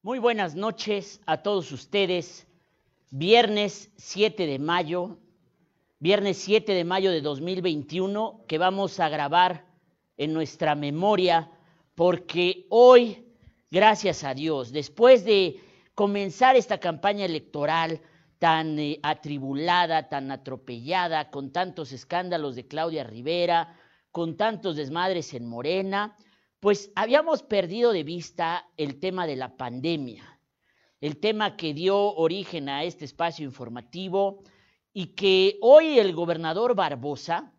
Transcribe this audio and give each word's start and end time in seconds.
Muy 0.00 0.20
buenas 0.20 0.54
noches 0.54 1.20
a 1.26 1.38
todos 1.38 1.72
ustedes. 1.72 2.46
Viernes 3.10 3.90
7 3.96 4.46
de 4.46 4.60
mayo, 4.60 5.18
viernes 5.98 6.38
7 6.38 6.72
de 6.72 6.84
mayo 6.84 7.10
de 7.10 7.20
2021, 7.20 8.44
que 8.46 8.58
vamos 8.58 9.00
a 9.00 9.08
grabar 9.08 9.66
en 10.16 10.32
nuestra 10.32 10.76
memoria, 10.76 11.50
porque 11.96 12.66
hoy, 12.70 13.26
gracias 13.72 14.22
a 14.22 14.34
Dios, 14.34 14.70
después 14.70 15.24
de 15.24 15.60
comenzar 15.96 16.54
esta 16.54 16.78
campaña 16.78 17.24
electoral 17.24 18.00
tan 18.38 18.78
eh, 18.78 19.00
atribulada, 19.02 20.08
tan 20.08 20.30
atropellada, 20.30 21.28
con 21.28 21.50
tantos 21.50 21.90
escándalos 21.90 22.54
de 22.54 22.68
Claudia 22.68 23.02
Rivera, 23.02 23.76
con 24.12 24.36
tantos 24.36 24.76
desmadres 24.76 25.34
en 25.34 25.44
Morena, 25.48 26.14
pues 26.60 26.90
habíamos 26.94 27.42
perdido 27.42 27.92
de 27.92 28.04
vista 28.04 28.68
el 28.76 28.98
tema 28.98 29.26
de 29.26 29.36
la 29.36 29.56
pandemia, 29.56 30.40
el 31.00 31.18
tema 31.18 31.56
que 31.56 31.74
dio 31.74 32.14
origen 32.14 32.68
a 32.68 32.84
este 32.84 33.04
espacio 33.04 33.44
informativo 33.44 34.42
y 34.92 35.14
que 35.14 35.58
hoy 35.60 35.98
el 35.98 36.14
gobernador 36.14 36.74
Barbosa, 36.74 37.52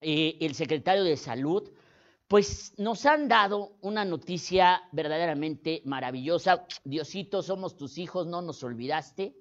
eh, 0.00 0.36
el 0.40 0.54
secretario 0.54 1.04
de 1.04 1.16
Salud, 1.16 1.70
pues 2.26 2.74
nos 2.76 3.06
han 3.06 3.26
dado 3.26 3.78
una 3.80 4.04
noticia 4.04 4.82
verdaderamente 4.92 5.80
maravillosa. 5.86 6.66
Diosito, 6.84 7.42
somos 7.42 7.74
tus 7.74 7.96
hijos, 7.96 8.26
no 8.26 8.42
nos 8.42 8.62
olvidaste. 8.62 9.34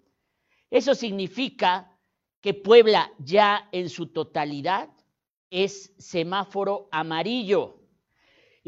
Eso 0.71 0.95
significa 0.95 1.99
que 2.39 2.53
Puebla 2.53 3.11
ya 3.19 3.67
en 3.73 3.89
su 3.89 4.07
totalidad 4.07 4.89
es 5.49 5.93
semáforo 5.97 6.87
amarillo 6.91 7.86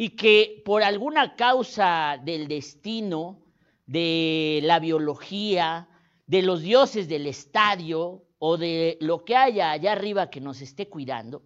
y 0.01 0.11
que 0.11 0.61
por 0.63 0.81
alguna 0.81 1.35
causa 1.35 2.17
del 2.23 2.47
destino, 2.47 3.43
de 3.85 4.61
la 4.63 4.79
biología, 4.79 5.89
de 6.25 6.41
los 6.41 6.61
dioses 6.61 7.09
del 7.09 7.27
estadio 7.27 8.23
o 8.37 8.55
de 8.55 8.97
lo 9.01 9.25
que 9.25 9.35
haya 9.35 9.71
allá 9.71 9.91
arriba 9.91 10.29
que 10.29 10.39
nos 10.39 10.61
esté 10.61 10.87
cuidando, 10.87 11.43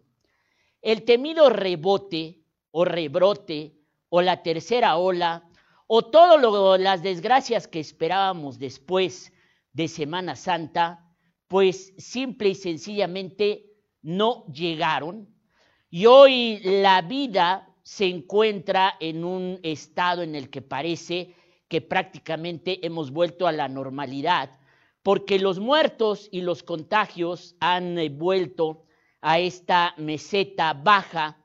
el 0.84 1.02
temido 1.02 1.50
rebote 1.50 2.44
o 2.70 2.86
rebrote 2.86 3.73
o 4.10 4.22
la 4.22 4.44
tercera 4.44 4.98
ola 4.98 5.50
o 5.88 6.04
todas 6.04 6.80
las 6.80 7.02
desgracias 7.02 7.67
que 7.67 7.80
esperábamos 7.80 8.60
después 8.60 9.34
de 9.72 9.88
Semana 9.88 10.36
Santa, 10.36 11.12
pues 11.48 11.92
simple 11.98 12.50
y 12.50 12.56
sencillamente 12.56 13.66
no 14.04 14.45
llegaron. 14.45 15.28
Y 15.90 16.06
hoy 16.06 16.60
la 16.64 17.02
vida 17.02 17.73
se 17.84 18.06
encuentra 18.06 18.95
en 19.00 19.26
un 19.26 19.59
estado 19.62 20.23
en 20.23 20.36
el 20.36 20.50
que 20.50 20.62
parece 20.62 21.36
que 21.67 21.81
prácticamente 21.81 22.86
hemos 22.86 23.12
vuelto 23.12 23.45
a 23.45 23.52
la 23.52 23.67
normalidad, 23.67 24.59
porque 25.03 25.38
los 25.38 25.59
muertos 25.59 26.30
y 26.31 26.42
los 26.42 26.64
contagios 26.64 27.56
han 27.59 28.00
eh, 28.00 28.09
vuelto 28.09 28.86
a 29.22 29.39
esta 29.39 29.94
meseta 29.98 30.73
baja 30.73 31.38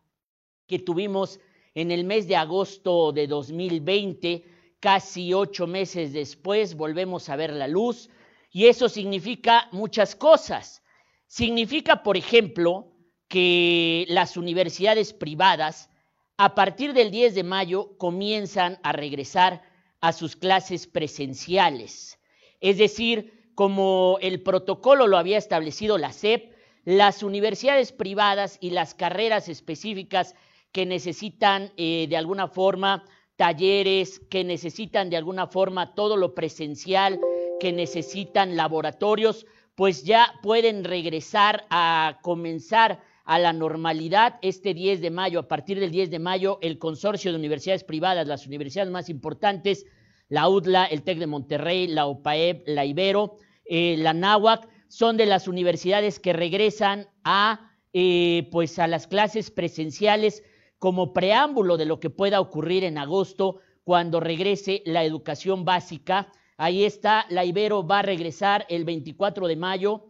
que 0.66 0.78
tuvimos 0.78 1.41
en 1.75 1.91
el 1.91 2.05
mes 2.05 2.28
de 2.28 2.36
agosto 2.36 3.12
de 3.12 3.27
2020, 3.27 4.44
casi 4.81 5.33
ocho 5.33 5.66
meses 5.66 6.12
después 6.12 6.75
volvemos 6.75 7.28
a 7.28 7.36
ver 7.36 7.53
la 7.53 7.66
luz 7.66 8.11
y 8.50 8.66
eso 8.66 8.89
significa 8.89 9.69
muchas 9.72 10.14
cosas. 10.14 10.83
Significa, 11.27 12.03
por 12.03 12.16
ejemplo, 12.16 12.92
que 13.28 14.06
las 14.09 14.36
universidades 14.36 15.12
privadas 15.12 15.91
a 16.39 16.55
partir 16.55 16.92
del 16.94 17.11
10 17.11 17.34
de 17.34 17.42
mayo 17.42 17.98
comienzan 17.98 18.78
a 18.84 18.92
regresar 18.92 19.61
a 20.00 20.12
sus 20.12 20.36
clases 20.36 20.86
presenciales. 20.86 22.20
Es 22.61 22.78
decir, 22.78 23.50
como 23.56 24.19
el 24.22 24.44
protocolo 24.44 25.09
lo 25.09 25.19
había 25.19 25.37
establecido 25.37 25.99
la 25.99 26.12
SEP, 26.12 26.53
las 26.84 27.25
universidades 27.25 27.91
privadas 27.91 28.56
y 28.60 28.71
las 28.71 28.94
carreras 28.94 29.49
específicas 29.49 30.37
que 30.71 30.87
necesitan 30.87 31.72
eh, 31.76 32.06
de 32.09 32.16
alguna 32.16 32.47
forma 32.47 33.05
talleres, 33.34 34.20
que 34.31 34.44
necesitan 34.44 35.10
de 35.10 35.16
alguna 35.16 35.49
forma 35.49 35.94
todo 35.94 36.16
lo 36.16 36.37
presencial, 36.37 37.20
que 37.59 37.72
necesitan 37.72 38.56
laboratorios, 38.56 39.44
pues 39.75 40.05
ya 40.05 40.34
pueden 40.41 40.84
regresar 40.84 41.66
a 41.69 42.20
comenzar 42.22 43.03
a 43.28 43.39
la 43.39 43.53
normalidad 43.53 44.39
este 44.41 44.72
10 44.72 45.03
de 45.03 45.11
mayo. 45.11 45.41
A 45.41 45.49
partir 45.49 45.78
del 45.78 45.91
10 45.91 46.11
de 46.11 46.19
mayo, 46.19 46.59
el 46.62 46.78
consorcio 46.78 47.31
de 47.31 47.37
universidades 47.37 47.84
privadas, 47.84 48.27
las 48.27 48.47
universidades 48.47 48.91
más 48.91 49.11
importantes, 49.11 49.84
la 50.31 50.49
UDLA, 50.49 50.87
el 50.87 51.03
TEC 51.03 51.19
de 51.19 51.27
Monterrey, 51.27 51.88
la 51.88 52.06
OPAEP, 52.06 52.67
la 52.67 52.87
Ibero, 52.87 53.37
eh, 53.67 53.97
la 53.99 54.15
NAWAC, 54.15 54.67
son 54.88 55.19
de 55.19 55.27
las 55.27 55.47
universidades 55.47 56.19
que 56.19 56.33
regresan 56.33 57.06
a, 57.22 57.71
eh, 57.93 58.49
pues 58.50 58.78
a 58.78 58.87
las 58.87 59.06
clases 59.06 59.50
presenciales 59.50 60.43
como 60.78 61.12
preámbulo 61.12 61.77
de 61.77 61.84
lo 61.84 62.00
que 62.00 62.09
pueda 62.09 62.41
ocurrir 62.41 62.83
en 62.83 62.97
agosto 62.97 63.61
cuando 63.84 64.21
regrese 64.21 64.83
la 64.87 65.05
educación 65.05 65.67
básica. 65.67 66.33
Ahí 66.56 66.83
está, 66.83 67.27
la 67.28 67.44
Ibero 67.44 67.87
va 67.87 67.99
a 67.99 68.03
regresar 68.03 68.65
el 68.71 68.87
24 68.87 69.49
de 69.49 69.56
mayo, 69.56 70.06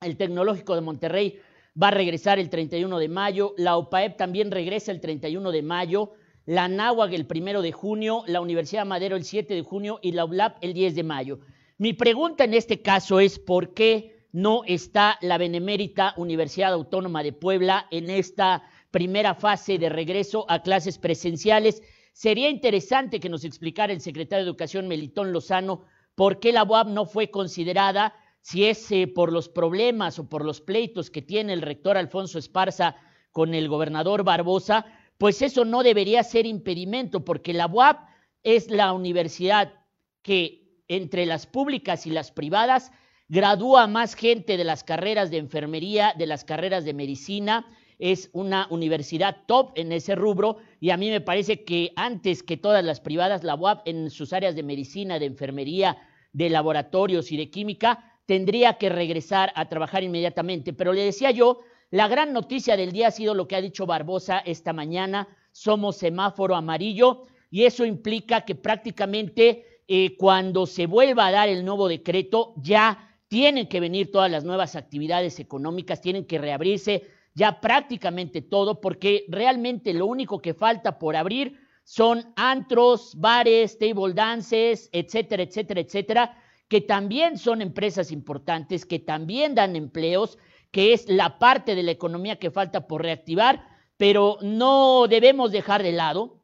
el 0.00 0.16
Tecnológico 0.16 0.74
de 0.74 0.80
Monterrey 0.80 1.40
va 1.80 1.88
a 1.88 1.92
regresar 1.92 2.38
el 2.38 2.48
31 2.48 2.98
de 2.98 3.08
mayo, 3.08 3.54
la 3.58 3.76
OPAEP 3.76 4.16
también 4.16 4.50
regresa 4.50 4.92
el 4.92 5.00
31 5.00 5.52
de 5.52 5.62
mayo, 5.62 6.12
la 6.46 6.68
NAWAG 6.68 7.14
el 7.14 7.26
1 7.28 7.60
de 7.60 7.72
junio, 7.72 8.22
la 8.26 8.40
Universidad 8.40 8.86
Madero 8.86 9.16
el 9.16 9.24
7 9.24 9.52
de 9.54 9.62
junio 9.62 9.98
y 10.00 10.12
la 10.12 10.24
ULAP 10.24 10.58
el 10.62 10.72
10 10.72 10.94
de 10.94 11.02
mayo. 11.02 11.40
Mi 11.78 11.92
pregunta 11.92 12.44
en 12.44 12.54
este 12.54 12.80
caso 12.80 13.20
es 13.20 13.38
por 13.38 13.74
qué 13.74 14.26
no 14.32 14.62
está 14.64 15.18
la 15.20 15.38
Benemérita 15.38 16.14
Universidad 16.16 16.72
Autónoma 16.72 17.22
de 17.22 17.32
Puebla 17.32 17.86
en 17.90 18.10
esta 18.10 18.62
primera 18.90 19.34
fase 19.34 19.78
de 19.78 19.88
regreso 19.88 20.46
a 20.48 20.62
clases 20.62 20.98
presenciales. 20.98 21.82
Sería 22.12 22.48
interesante 22.48 23.20
que 23.20 23.28
nos 23.28 23.44
explicara 23.44 23.92
el 23.92 24.00
secretario 24.00 24.44
de 24.44 24.50
Educación 24.50 24.88
Melitón 24.88 25.32
Lozano 25.32 25.84
por 26.14 26.38
qué 26.40 26.52
la 26.52 26.64
UAP 26.64 26.88
no 26.88 27.04
fue 27.06 27.30
considerada 27.30 28.14
si 28.46 28.66
es 28.66 28.88
por 29.12 29.32
los 29.32 29.48
problemas 29.48 30.20
o 30.20 30.28
por 30.28 30.44
los 30.44 30.60
pleitos 30.60 31.10
que 31.10 31.20
tiene 31.20 31.52
el 31.52 31.62
rector 31.62 31.96
Alfonso 31.96 32.38
Esparza 32.38 32.94
con 33.32 33.54
el 33.54 33.68
gobernador 33.68 34.22
Barbosa, 34.22 34.86
pues 35.18 35.42
eso 35.42 35.64
no 35.64 35.82
debería 35.82 36.22
ser 36.22 36.46
impedimento, 36.46 37.24
porque 37.24 37.52
la 37.52 37.66
UAP 37.66 38.08
es 38.44 38.70
la 38.70 38.92
universidad 38.92 39.74
que 40.22 40.80
entre 40.86 41.26
las 41.26 41.48
públicas 41.48 42.06
y 42.06 42.10
las 42.10 42.30
privadas 42.30 42.92
gradúa 43.26 43.88
más 43.88 44.14
gente 44.14 44.56
de 44.56 44.62
las 44.62 44.84
carreras 44.84 45.32
de 45.32 45.38
enfermería, 45.38 46.14
de 46.16 46.26
las 46.26 46.44
carreras 46.44 46.84
de 46.84 46.94
medicina, 46.94 47.66
es 47.98 48.30
una 48.32 48.68
universidad 48.70 49.38
top 49.48 49.72
en 49.74 49.90
ese 49.90 50.14
rubro 50.14 50.58
y 50.78 50.90
a 50.90 50.96
mí 50.96 51.10
me 51.10 51.20
parece 51.20 51.64
que 51.64 51.92
antes 51.96 52.44
que 52.44 52.56
todas 52.56 52.84
las 52.84 53.00
privadas, 53.00 53.42
la 53.42 53.56
UAP 53.56 53.88
en 53.88 54.08
sus 54.08 54.32
áreas 54.32 54.54
de 54.54 54.62
medicina, 54.62 55.18
de 55.18 55.26
enfermería, 55.26 55.98
de 56.32 56.48
laboratorios 56.48 57.32
y 57.32 57.36
de 57.38 57.50
química 57.50 58.12
tendría 58.26 58.74
que 58.74 58.88
regresar 58.88 59.52
a 59.54 59.68
trabajar 59.68 60.02
inmediatamente. 60.02 60.72
Pero 60.72 60.92
le 60.92 61.02
decía 61.02 61.30
yo, 61.30 61.60
la 61.90 62.08
gran 62.08 62.32
noticia 62.32 62.76
del 62.76 62.92
día 62.92 63.08
ha 63.08 63.12
sido 63.12 63.34
lo 63.34 63.48
que 63.48 63.56
ha 63.56 63.60
dicho 63.60 63.86
Barbosa 63.86 64.40
esta 64.40 64.72
mañana, 64.72 65.28
somos 65.52 65.96
semáforo 65.96 66.54
amarillo 66.54 67.22
y 67.50 67.64
eso 67.64 67.84
implica 67.84 68.44
que 68.44 68.56
prácticamente 68.56 69.82
eh, 69.88 70.16
cuando 70.16 70.66
se 70.66 70.86
vuelva 70.86 71.28
a 71.28 71.32
dar 71.32 71.48
el 71.48 71.64
nuevo 71.64 71.88
decreto 71.88 72.54
ya 72.56 73.16
tienen 73.28 73.68
que 73.68 73.80
venir 73.80 74.10
todas 74.10 74.30
las 74.30 74.44
nuevas 74.44 74.76
actividades 74.76 75.38
económicas, 75.38 76.00
tienen 76.00 76.26
que 76.26 76.38
reabrirse 76.38 77.04
ya 77.34 77.60
prácticamente 77.60 78.42
todo, 78.42 78.80
porque 78.80 79.26
realmente 79.28 79.92
lo 79.92 80.06
único 80.06 80.40
que 80.40 80.54
falta 80.54 80.98
por 80.98 81.16
abrir 81.16 81.60
son 81.84 82.32
antros, 82.34 83.14
bares, 83.16 83.78
table 83.78 84.14
dances, 84.14 84.88
etcétera, 84.92 85.42
etcétera, 85.42 85.80
etcétera, 85.80 86.42
que 86.68 86.80
también 86.80 87.38
son 87.38 87.62
empresas 87.62 88.10
importantes, 88.10 88.84
que 88.84 88.98
también 88.98 89.54
dan 89.54 89.76
empleos, 89.76 90.38
que 90.70 90.92
es 90.92 91.08
la 91.08 91.38
parte 91.38 91.74
de 91.74 91.82
la 91.82 91.92
economía 91.92 92.38
que 92.38 92.50
falta 92.50 92.86
por 92.86 93.02
reactivar, 93.02 93.66
pero 93.96 94.38
no 94.42 95.06
debemos 95.08 95.52
dejar 95.52 95.82
de 95.82 95.92
lado 95.92 96.42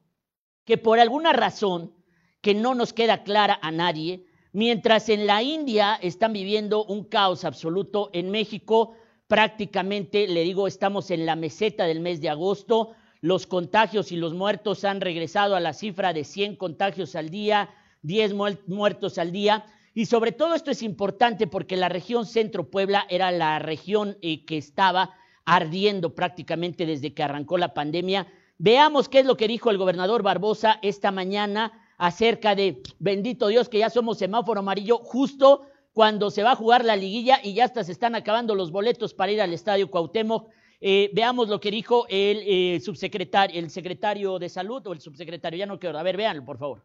que 0.65 0.77
por 0.77 0.99
alguna 0.99 1.33
razón 1.33 1.93
que 2.41 2.53
no 2.53 2.73
nos 2.73 2.93
queda 2.93 3.23
clara 3.23 3.59
a 3.61 3.71
nadie, 3.71 4.25
mientras 4.53 5.09
en 5.09 5.27
la 5.27 5.43
India 5.43 5.97
están 6.01 6.33
viviendo 6.33 6.85
un 6.85 7.03
caos 7.03 7.43
absoluto, 7.45 8.09
en 8.13 8.31
México 8.31 8.95
prácticamente, 9.27 10.27
le 10.27 10.43
digo, 10.43 10.67
estamos 10.67 11.09
en 11.11 11.25
la 11.25 11.35
meseta 11.35 11.85
del 11.85 11.99
mes 11.99 12.21
de 12.21 12.29
agosto, 12.29 12.91
los 13.21 13.47
contagios 13.47 14.11
y 14.11 14.17
los 14.17 14.33
muertos 14.33 14.83
han 14.83 14.99
regresado 14.99 15.55
a 15.55 15.59
la 15.59 15.73
cifra 15.73 16.11
de 16.13 16.23
100 16.23 16.57
contagios 16.57 17.15
al 17.15 17.29
día, 17.29 17.69
10 18.01 18.33
muertos 18.67 19.17
al 19.17 19.31
día, 19.31 19.65
y 19.93 20.07
sobre 20.07 20.31
todo 20.31 20.55
esto 20.55 20.71
es 20.71 20.81
importante 20.81 21.47
porque 21.47 21.77
la 21.77 21.89
región 21.89 22.25
Centro 22.25 22.69
Puebla 22.69 23.05
era 23.09 23.31
la 23.31 23.59
región 23.59 24.17
eh, 24.21 24.43
que 24.45 24.57
estaba 24.57 25.11
ardiendo 25.45 26.15
prácticamente 26.15 26.85
desde 26.85 27.13
que 27.13 27.23
arrancó 27.23 27.57
la 27.57 27.73
pandemia. 27.73 28.27
Veamos 28.57 29.09
qué 29.09 29.19
es 29.19 29.25
lo 29.25 29.37
que 29.37 29.47
dijo 29.47 29.69
el 29.69 29.77
gobernador 29.77 30.23
Barbosa 30.23 30.79
esta 30.81 31.11
mañana 31.11 31.73
acerca 31.97 32.55
de, 32.55 32.81
bendito 32.99 33.47
Dios, 33.47 33.69
que 33.69 33.79
ya 33.79 33.89
somos 33.89 34.17
semáforo 34.17 34.61
amarillo, 34.61 34.97
justo 34.97 35.67
cuando 35.93 36.31
se 36.31 36.43
va 36.43 36.53
a 36.53 36.55
jugar 36.55 36.83
la 36.83 36.95
liguilla 36.95 37.39
y 37.43 37.53
ya 37.53 37.65
hasta 37.65 37.83
se 37.83 37.91
están 37.91 38.15
acabando 38.15 38.55
los 38.55 38.71
boletos 38.71 39.13
para 39.13 39.31
ir 39.31 39.41
al 39.41 39.53
Estadio 39.53 39.91
Cuauhtémoc. 39.91 40.49
Eh, 40.81 41.11
veamos 41.13 41.49
lo 41.49 41.59
que 41.59 41.71
dijo 41.71 42.05
el 42.09 42.41
eh, 42.45 42.79
subsecretario, 42.79 43.59
el 43.59 43.69
secretario 43.69 44.39
de 44.39 44.49
salud 44.49 44.85
o 44.87 44.93
el 44.93 44.99
subsecretario, 44.99 45.59
ya 45.59 45.65
no 45.65 45.79
quiero. 45.79 45.97
A 45.97 46.03
ver, 46.03 46.17
véanlo, 46.17 46.43
por 46.43 46.57
favor. 46.57 46.83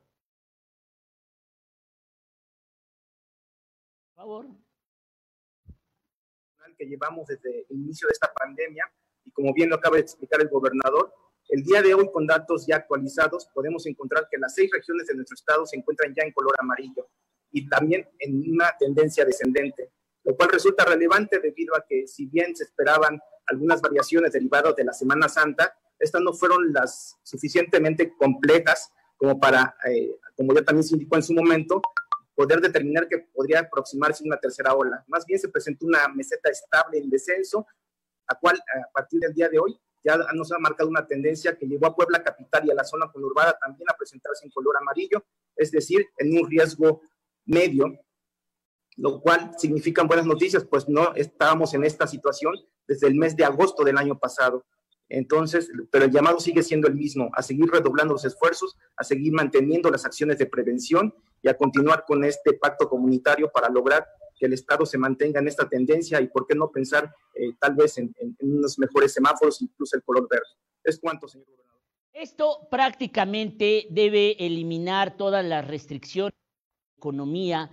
Favor. 4.28 4.46
Que 6.76 6.86
llevamos 6.86 7.26
desde 7.26 7.66
el 7.70 7.76
inicio 7.76 8.06
de 8.06 8.12
esta 8.12 8.32
pandemia 8.32 8.84
y 9.24 9.30
como 9.32 9.52
bien 9.52 9.70
lo 9.70 9.76
acaba 9.76 9.96
de 9.96 10.02
explicar 10.02 10.40
el 10.40 10.48
gobernador, 10.48 11.12
el 11.48 11.62
día 11.62 11.82
de 11.82 11.94
hoy 11.94 12.08
con 12.12 12.26
datos 12.26 12.66
ya 12.66 12.76
actualizados 12.76 13.48
podemos 13.52 13.86
encontrar 13.86 14.28
que 14.30 14.38
las 14.38 14.54
seis 14.54 14.70
regiones 14.70 15.06
de 15.06 15.14
nuestro 15.14 15.34
estado 15.34 15.66
se 15.66 15.76
encuentran 15.76 16.14
ya 16.14 16.22
en 16.22 16.32
color 16.32 16.54
amarillo 16.58 17.08
y 17.50 17.68
también 17.68 18.06
en 18.18 18.52
una 18.52 18.70
tendencia 18.78 19.24
descendente, 19.24 19.90
lo 20.24 20.36
cual 20.36 20.50
resulta 20.50 20.84
relevante 20.84 21.40
debido 21.40 21.74
a 21.74 21.84
que 21.88 22.06
si 22.06 22.26
bien 22.26 22.54
se 22.54 22.64
esperaban 22.64 23.18
algunas 23.46 23.80
variaciones 23.80 24.32
derivadas 24.32 24.76
de 24.76 24.84
la 24.84 24.92
Semana 24.92 25.28
Santa, 25.28 25.74
estas 25.98 26.20
no 26.20 26.32
fueron 26.32 26.72
las 26.72 27.18
suficientemente 27.22 28.14
complejas 28.16 28.92
como 29.16 29.40
para, 29.40 29.74
eh, 29.88 30.16
como 30.36 30.54
ya 30.54 30.62
también 30.62 30.84
se 30.84 30.94
indicó 30.94 31.16
en 31.16 31.22
su 31.22 31.32
momento, 31.32 31.82
poder 32.38 32.60
determinar 32.60 33.08
que 33.08 33.18
podría 33.18 33.58
aproximarse 33.58 34.22
una 34.22 34.36
tercera 34.36 34.72
ola. 34.72 35.04
Más 35.08 35.26
bien 35.26 35.40
se 35.40 35.48
presentó 35.48 35.86
una 35.86 36.06
meseta 36.06 36.48
estable 36.48 36.98
en 36.98 37.10
descenso, 37.10 37.66
la 38.28 38.38
cual 38.38 38.56
a 38.56 38.92
partir 38.92 39.18
del 39.18 39.34
día 39.34 39.48
de 39.48 39.58
hoy 39.58 39.76
ya 40.04 40.16
nos 40.34 40.52
ha 40.52 40.58
marcado 40.60 40.88
una 40.88 41.04
tendencia 41.04 41.58
que 41.58 41.66
llevó 41.66 41.88
a 41.88 41.96
Puebla 41.96 42.22
capital 42.22 42.64
y 42.64 42.70
a 42.70 42.76
la 42.76 42.84
zona 42.84 43.10
conurbada 43.10 43.58
también 43.60 43.90
a 43.90 43.96
presentarse 43.96 44.46
en 44.46 44.52
color 44.52 44.76
amarillo, 44.80 45.24
es 45.56 45.72
decir, 45.72 46.06
en 46.16 46.38
un 46.38 46.48
riesgo 46.48 47.00
medio, 47.44 47.98
lo 48.94 49.20
cual 49.20 49.50
significan 49.58 50.06
buenas 50.06 50.26
noticias, 50.26 50.64
pues 50.64 50.88
no 50.88 51.12
estábamos 51.16 51.74
en 51.74 51.82
esta 51.82 52.06
situación 52.06 52.54
desde 52.86 53.08
el 53.08 53.16
mes 53.16 53.34
de 53.34 53.46
agosto 53.46 53.82
del 53.82 53.98
año 53.98 54.16
pasado. 54.16 54.64
Entonces, 55.08 55.72
pero 55.90 56.04
el 56.04 56.12
llamado 56.12 56.38
sigue 56.38 56.62
siendo 56.62 56.86
el 56.86 56.94
mismo, 56.94 57.30
a 57.32 57.42
seguir 57.42 57.68
redoblando 57.68 58.12
los 58.12 58.24
esfuerzos, 58.24 58.76
a 58.96 59.02
seguir 59.02 59.32
manteniendo 59.32 59.90
las 59.90 60.04
acciones 60.04 60.38
de 60.38 60.46
prevención 60.46 61.12
y 61.42 61.48
a 61.48 61.56
continuar 61.56 62.04
con 62.06 62.24
este 62.24 62.54
pacto 62.54 62.88
comunitario 62.88 63.50
para 63.50 63.68
lograr 63.68 64.06
que 64.38 64.46
el 64.46 64.52
Estado 64.52 64.86
se 64.86 64.98
mantenga 64.98 65.40
en 65.40 65.48
esta 65.48 65.68
tendencia 65.68 66.20
y 66.20 66.28
por 66.28 66.46
qué 66.46 66.54
no 66.54 66.70
pensar 66.70 67.12
eh, 67.34 67.54
tal 67.58 67.74
vez 67.74 67.98
en, 67.98 68.14
en, 68.18 68.36
unos 68.40 68.78
mejores 68.78 69.12
semáforos, 69.12 69.60
incluso 69.62 69.96
el 69.96 70.02
color 70.02 70.28
verde. 70.28 70.46
¿Es 70.84 70.98
cuánto, 71.00 71.26
señor 71.26 71.46
gobernador? 71.48 71.80
Esto 72.12 72.68
prácticamente 72.70 73.86
debe 73.90 74.36
eliminar 74.44 75.16
todas 75.16 75.44
las 75.44 75.66
restricciones 75.66 76.34
economía 76.98 77.70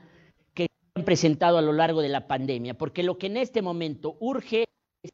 que 0.53 0.67
se 0.67 1.00
han 1.00 1.06
presentado 1.06 1.57
a 1.57 1.62
lo 1.62 1.73
largo 1.73 2.01
de 2.01 2.09
la 2.09 2.27
pandemia, 2.27 2.77
porque 2.77 3.03
lo 3.03 3.17
que 3.17 3.27
en 3.27 3.38
este 3.38 3.62
momento 3.62 4.17
urge 4.19 4.65
es 5.03 5.12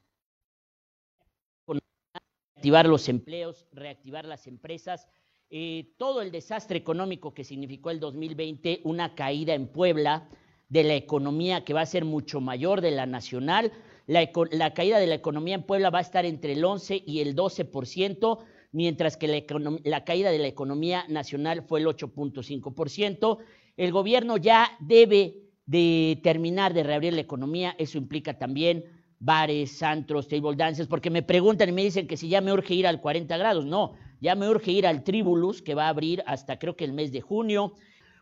reactivar 2.56 2.88
los 2.88 3.10
empleos, 3.10 3.68
reactivar 3.72 4.26
las 4.26 4.48
empresas, 4.48 5.08
eh, 5.52 5.94
todo 5.98 6.22
el 6.22 6.32
desastre 6.32 6.78
económico 6.78 7.34
que 7.34 7.44
significó 7.44 7.92
el 7.92 8.00
2020, 8.00 8.82
una 8.86 9.16
caída 9.16 9.54
en 9.54 9.68
Puebla 9.68 10.30
de 10.70 10.84
la 10.84 10.96
economía 10.96 11.64
que 11.66 11.74
va 11.74 11.82
a 11.82 11.86
ser 11.86 12.06
mucho 12.06 12.42
mayor 12.42 12.82
de 12.82 12.92
la 12.92 13.06
nacional, 13.06 13.72
la, 14.08 14.74
caída 14.74 15.00
de 15.00 15.08
la 15.08 15.16
economía 15.16 15.56
en 15.56 15.64
Puebla 15.64 15.90
va 15.90 16.00
a 16.00 16.02
estar 16.02 16.26
entre 16.26 16.54
el 16.54 16.64
11 16.64 17.04
y 17.06 17.20
el 17.20 17.36
12%, 17.36 18.40
mientras 18.72 19.18
que 19.18 19.28
la, 19.28 19.44
la, 19.84 20.04
caída 20.04 20.32
de 20.32 20.40
la 20.40 20.48
economía 20.48 21.06
nacional 21.08 21.64
fue 21.64 21.82
el 21.82 21.86
8.5% 21.86 23.38
el 23.78 23.92
gobierno 23.92 24.38
ya 24.38 24.78
debe 24.80 25.50
de 25.66 26.20
terminar 26.24 26.74
de 26.74 26.84
reabrir 26.84 27.14
la 27.14 27.22
economía, 27.22 27.76
eso 27.78 27.98
implica 27.98 28.38
también 28.38 28.86
bares, 29.20 29.82
antros, 29.84 30.28
table 30.28 30.56
dances, 30.56 30.88
porque 30.88 31.10
me 31.10 31.24
preguntan 31.24 31.70
y 31.70 31.72
me 31.72 31.84
dicen 31.84 32.08
que 32.08 32.18
si 32.18 32.28
ya 32.28 32.42
me 32.42 32.52
urge 32.52 32.74
ir 32.74 32.88
al 32.88 33.02
40 33.02 33.38
grados, 33.38 33.66
no, 33.66 33.94
ya 34.22 34.36
me 34.36 34.48
urge 34.48 34.72
ir 34.72 34.88
al 34.88 35.04
Tribulus, 35.04 35.62
que 35.62 35.76
va 35.76 35.88
a 35.88 35.90
abrir 35.90 36.24
hasta 36.28 36.60
creo 36.60 36.76
que 36.78 36.86
el 36.86 36.94
mes 36.94 37.12
de 37.12 37.22
junio. 37.22 37.74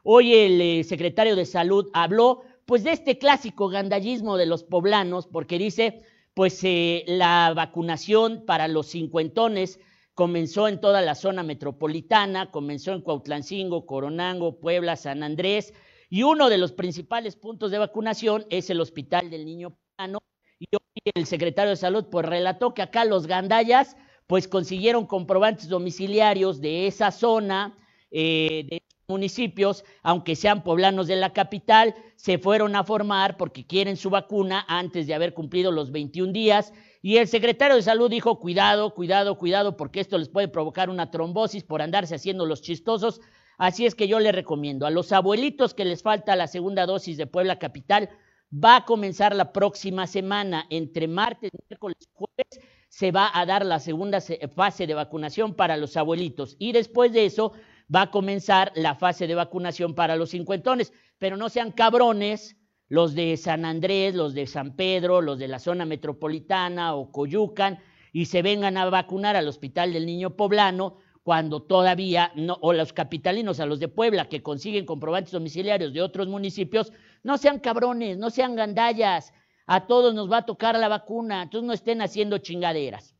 Hoy 0.04 0.34
el 0.34 0.62
eh, 0.62 0.84
secretario 0.86 1.36
de 1.36 1.46
Salud 1.46 1.90
habló 1.94 2.42
pues 2.66 2.84
de 2.84 2.94
este 2.94 3.18
clásico 3.18 3.68
gandallismo 3.68 4.38
de 4.38 4.46
los 4.46 4.63
poblanos, 4.63 5.28
porque 5.28 5.60
dice, 5.60 6.01
pues 6.34 6.63
eh, 6.63 7.04
la 7.06 7.54
vacunación 7.54 8.46
para 8.46 8.68
los 8.68 8.88
cincuentones 8.88 9.80
comenzó 10.13 10.68
en 10.68 10.80
toda 10.80 11.01
la 11.01 11.16
zona 11.16 11.44
metropolitana, 11.44 12.50
comenzó 12.50 12.94
en 12.94 13.01
Cuautlancingo, 13.01 13.86
Coronango, 13.86 14.60
Puebla, 14.60 14.96
San 14.96 15.24
Andrés, 15.24 15.74
y 16.10 16.24
uno 16.24 16.50
de 16.50 16.57
los 16.57 16.72
principales 16.72 17.36
puntos 17.36 17.72
de 17.72 17.78
vacunación 17.78 18.46
es 18.50 18.69
el 18.69 18.80
Hospital 18.80 19.30
del 19.30 19.46
Niño 19.46 19.78
Plano. 19.96 20.19
Y 20.60 20.66
hoy 20.75 21.12
el 21.13 21.25
secretario 21.25 21.72
de 21.72 21.75
Salud 21.75 22.06
pues 22.10 22.25
relató 22.25 22.74
que 22.74 22.81
acá 22.81 23.06
los 23.06 23.28
gandayas 23.28 23.96
pues 24.29 24.47
consiguieron 24.47 25.07
comprobantes 25.07 25.69
domiciliarios 25.69 26.61
de 26.61 26.85
esa 26.85 27.09
zona, 27.09 27.75
eh, 28.11 28.63
de 28.69 28.83
municipios, 29.07 29.83
aunque 30.03 30.35
sean 30.35 30.63
poblanos 30.63 31.07
de 31.07 31.15
la 31.15 31.33
capital, 31.33 31.95
se 32.15 32.37
fueron 32.37 32.75
a 32.75 32.83
formar 32.83 33.37
porque 33.37 33.65
quieren 33.65 33.97
su 33.97 34.11
vacuna 34.11 34.63
antes 34.67 35.07
de 35.07 35.15
haber 35.15 35.33
cumplido 35.33 35.71
los 35.71 35.91
21 35.91 36.31
días 36.31 36.73
y 37.01 37.17
el 37.17 37.27
secretario 37.27 37.75
de 37.75 37.81
salud 37.81 38.07
dijo, 38.07 38.39
cuidado, 38.39 38.93
cuidado, 38.93 39.35
cuidado, 39.35 39.75
porque 39.75 39.99
esto 39.99 40.19
les 40.19 40.29
puede 40.29 40.47
provocar 40.47 40.91
una 40.91 41.09
trombosis 41.09 41.63
por 41.63 41.81
andarse 41.81 42.13
haciendo 42.13 42.45
los 42.45 42.61
chistosos. 42.61 43.21
Así 43.57 43.87
es 43.87 43.95
que 43.95 44.07
yo 44.07 44.19
le 44.19 44.31
recomiendo 44.31 44.85
a 44.85 44.91
los 44.91 45.11
abuelitos 45.11 45.73
que 45.73 45.85
les 45.85 46.03
falta 46.03 46.35
la 46.35 46.45
segunda 46.45 46.85
dosis 46.85 47.17
de 47.17 47.25
Puebla 47.25 47.57
Capital, 47.57 48.11
va 48.53 48.75
a 48.75 48.85
comenzar 48.85 49.35
la 49.35 49.51
próxima 49.51 50.05
semana, 50.05 50.67
entre 50.69 51.07
martes, 51.07 51.49
miércoles, 51.67 51.97
jueves, 52.13 52.59
se 52.89 53.12
va 53.12 53.31
a 53.33 53.45
dar 53.45 53.65
la 53.65 53.80
segunda 53.80 54.19
fase 54.53 54.88
de 54.88 54.94
vacunación 54.94 55.53
para 55.53 55.77
los 55.77 55.95
abuelitos. 55.95 56.56
Y 56.59 56.71
después 56.74 57.13
de 57.13 57.25
eso 57.25 57.53
va 57.94 58.03
a 58.03 58.12
comenzar 58.12 58.71
la 58.75 58.95
fase 58.95 59.27
de 59.27 59.36
vacunación 59.36 59.95
para 59.95 60.15
los 60.15 60.31
cincuentones. 60.31 60.91
Pero 61.18 61.38
no 61.38 61.50
sean 61.50 61.71
cabrones 61.71 62.57
los 62.88 63.13
de 63.13 63.38
San 63.38 63.65
Andrés, 63.65 64.15
los 64.15 64.33
de 64.33 64.47
San 64.47 64.75
Pedro, 64.75 65.21
los 65.21 65.38
de 65.38 65.47
la 65.47 65.59
zona 65.59 65.86
metropolitana 65.86 66.95
o 66.95 67.12
Coyucan, 67.12 67.80
y 68.12 68.25
se 68.25 68.41
vengan 68.41 68.77
a 68.77 68.89
vacunar 68.89 69.36
al 69.36 69.47
Hospital 69.47 69.94
del 69.94 70.07
Niño 70.07 70.36
Poblano 70.36 70.97
cuando 71.21 71.62
todavía 71.62 72.31
no, 72.36 72.57
o 72.62 72.74
los 72.74 72.91
capitalinos, 72.91 73.59
a 73.59 73.68
los 73.68 73.80
de 73.80 73.88
Puebla 73.88 74.27
que 74.27 74.41
consiguen 74.41 74.88
comprobantes 74.88 75.31
domiciliarios 75.31 75.93
de 75.93 76.01
otros 76.01 76.27
municipios, 76.27 76.91
no 77.22 77.38
sean 77.38 77.60
cabrones, 77.60 78.17
no 78.17 78.31
sean 78.31 78.55
gandallas, 78.55 79.31
a 79.71 79.88
todos 79.88 80.13
nos 80.13 80.31
va 80.31 80.38
a 80.38 80.45
tocar 80.45 80.77
la 80.77 80.88
vacuna, 80.88 81.43
entonces 81.43 81.67
no 81.67 81.73
estén 81.73 82.01
haciendo 82.01 82.39
chingaderas. 82.39 83.15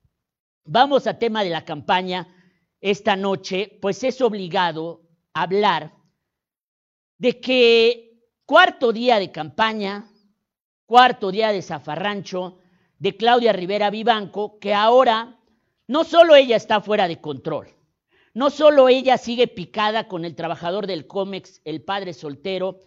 Vamos 0.66 1.08
a 1.08 1.20
tema 1.20 1.44
de 1.44 1.50
la 1.52 1.64
campaña 1.64 2.28
esta 2.82 3.16
noche, 3.16 3.78
pues 3.82 4.04
es 4.04 4.20
obligado 4.22 5.02
hablar 5.34 5.94
de 7.18 7.40
que 7.40 8.10
Cuarto 8.50 8.92
día 8.92 9.20
de 9.20 9.32
campaña, 9.32 10.12
cuarto 10.88 11.32
día 11.32 11.52
de 11.52 11.62
zafarrancho 11.62 12.58
de 12.98 13.16
Claudia 13.16 13.54
Rivera 13.54 13.92
Vivanco, 13.92 14.58
que 14.58 14.74
ahora 14.74 15.40
no 15.86 16.04
solo 16.04 16.36
ella 16.36 16.56
está 16.56 16.82
fuera 16.82 17.08
de 17.08 17.22
control, 17.22 17.68
no 18.34 18.50
solo 18.50 18.90
ella 18.90 19.20
sigue 19.20 19.48
picada 19.48 20.08
con 20.08 20.26
el 20.26 20.34
trabajador 20.36 20.88
del 20.88 21.06
cómex, 21.06 21.62
el 21.64 21.84
padre 21.84 22.14
soltero, 22.14 22.80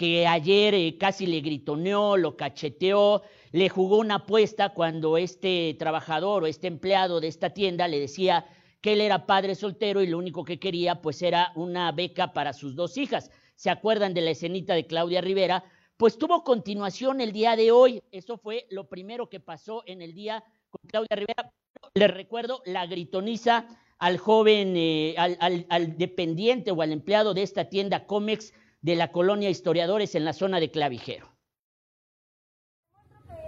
que 0.00 0.26
ayer 0.26 0.72
eh, 0.74 0.96
casi 0.96 1.26
le 1.26 1.42
gritoneó, 1.42 2.16
lo 2.16 2.34
cacheteó, 2.34 3.20
le 3.52 3.68
jugó 3.68 3.98
una 3.98 4.14
apuesta 4.14 4.70
cuando 4.70 5.18
este 5.18 5.76
trabajador 5.78 6.44
o 6.44 6.46
este 6.46 6.68
empleado 6.68 7.20
de 7.20 7.28
esta 7.28 7.50
tienda 7.50 7.86
le 7.86 8.00
decía 8.00 8.46
que 8.80 8.94
él 8.94 9.02
era 9.02 9.26
padre 9.26 9.54
soltero 9.54 10.00
y 10.00 10.06
lo 10.06 10.16
único 10.16 10.42
que 10.42 10.58
quería 10.58 11.02
pues 11.02 11.20
era 11.20 11.52
una 11.54 11.92
beca 11.92 12.32
para 12.32 12.54
sus 12.54 12.74
dos 12.74 12.96
hijas 12.96 13.30
se 13.60 13.68
acuerdan 13.68 14.14
de 14.14 14.22
la 14.22 14.30
escenita 14.30 14.72
de 14.72 14.86
Claudia 14.86 15.20
Rivera, 15.20 15.62
pues 15.98 16.16
tuvo 16.16 16.44
continuación 16.44 17.20
el 17.20 17.30
día 17.30 17.56
de 17.56 17.72
hoy. 17.72 18.02
Eso 18.10 18.38
fue 18.38 18.66
lo 18.70 18.88
primero 18.88 19.28
que 19.28 19.38
pasó 19.38 19.82
en 19.84 20.00
el 20.00 20.14
día 20.14 20.42
con 20.70 20.80
Claudia 20.88 21.14
Rivera. 21.14 21.52
Les 21.92 22.10
recuerdo 22.10 22.62
la 22.64 22.86
gritoniza 22.86 23.66
al 23.98 24.16
joven, 24.16 24.72
eh, 24.78 25.14
al, 25.18 25.66
al, 25.68 25.98
dependiente 25.98 26.70
o 26.70 26.80
al 26.80 26.90
empleado 26.90 27.34
de 27.34 27.42
esta 27.42 27.68
tienda 27.68 28.06
Comex 28.06 28.54
de 28.82 28.96
la 28.96 29.12
colonia 29.12 29.50
Historiadores 29.50 30.14
en 30.14 30.24
la 30.24 30.32
zona 30.32 30.58
de 30.60 30.70
Clavijero. 30.70 31.28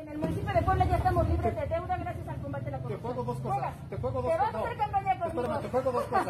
En 0.00 0.08
el 0.08 0.18
municipio 0.18 0.52
de 0.52 0.62
Puebla 0.62 0.84
ya 0.84 0.96
estamos 0.96 1.28
libres 1.28 1.54
de 1.54 1.66
deuda 1.66 1.96
gracias 1.96 2.28
al 2.28 2.36
combate 2.42 2.68
a 2.68 2.70
la 2.72 2.78
corrupción. 2.82 3.00
Te 3.00 3.06
juego 3.14 3.24
dos 3.32 3.40
cosas. 3.40 3.74
Te 3.88 3.96
juego 3.96 4.22
dos 4.22 4.32
cosas. 4.36 4.50
Te 4.50 4.52
vas 4.52 4.54
a 4.54 4.58
hacer 4.66 4.76
campaña 4.78 5.18
conmigo. 5.18 5.40
Espérame, 5.42 5.62
te 5.62 5.68
juego 5.68 5.92
dos 5.92 6.04
cosas. 6.04 6.24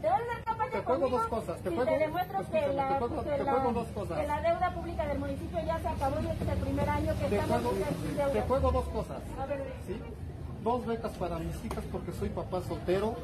Te 0.00 0.08
vas 0.08 0.20
a 0.20 0.32
hacer 0.32 0.44
campaña 0.44 0.70
te 0.72 0.78
juego 0.80 1.00
conmigo 1.00 1.18
dos 1.18 1.26
cosas. 1.28 1.60
Te 1.62 1.70
y 1.70 1.74
juego, 1.76 1.90
te 1.92 1.98
demuestro 1.98 2.38
que 2.50 2.66
la, 2.74 2.88
te 2.88 2.94
juego, 2.98 3.22
que 3.24 3.30
te 3.30 3.44
la- 3.44 3.52
juego 3.52 3.72
dos 3.72 3.88
cosas. 3.88 4.20
que 4.20 4.26
la 4.26 4.40
deuda 4.40 4.74
pública 4.74 5.06
del 5.06 5.18
municipio 5.18 5.58
ya 5.64 5.78
se 5.78 5.88
acabó 5.88 6.20
y 6.20 6.26
este 6.26 6.44
es 6.44 6.50
el 6.50 6.58
primer 6.58 6.90
año 6.90 7.12
que 7.20 7.26
Te 7.28 7.36
estamos 7.36 7.62
juego, 7.62 7.86
sin 7.86 8.16
te 8.16 8.24
deuda. 8.24 8.42
juego 8.48 8.72
dos 8.72 8.88
cosas. 8.88 9.22
A 9.38 9.46
ver, 9.46 9.72
¿sí? 9.86 10.00
Dos 10.64 10.86
becas 10.86 11.12
para 11.12 11.38
mis 11.38 11.64
hijas 11.64 11.84
porque 11.92 12.12
soy 12.12 12.30
papá 12.30 12.60
soltero. 12.62 13.14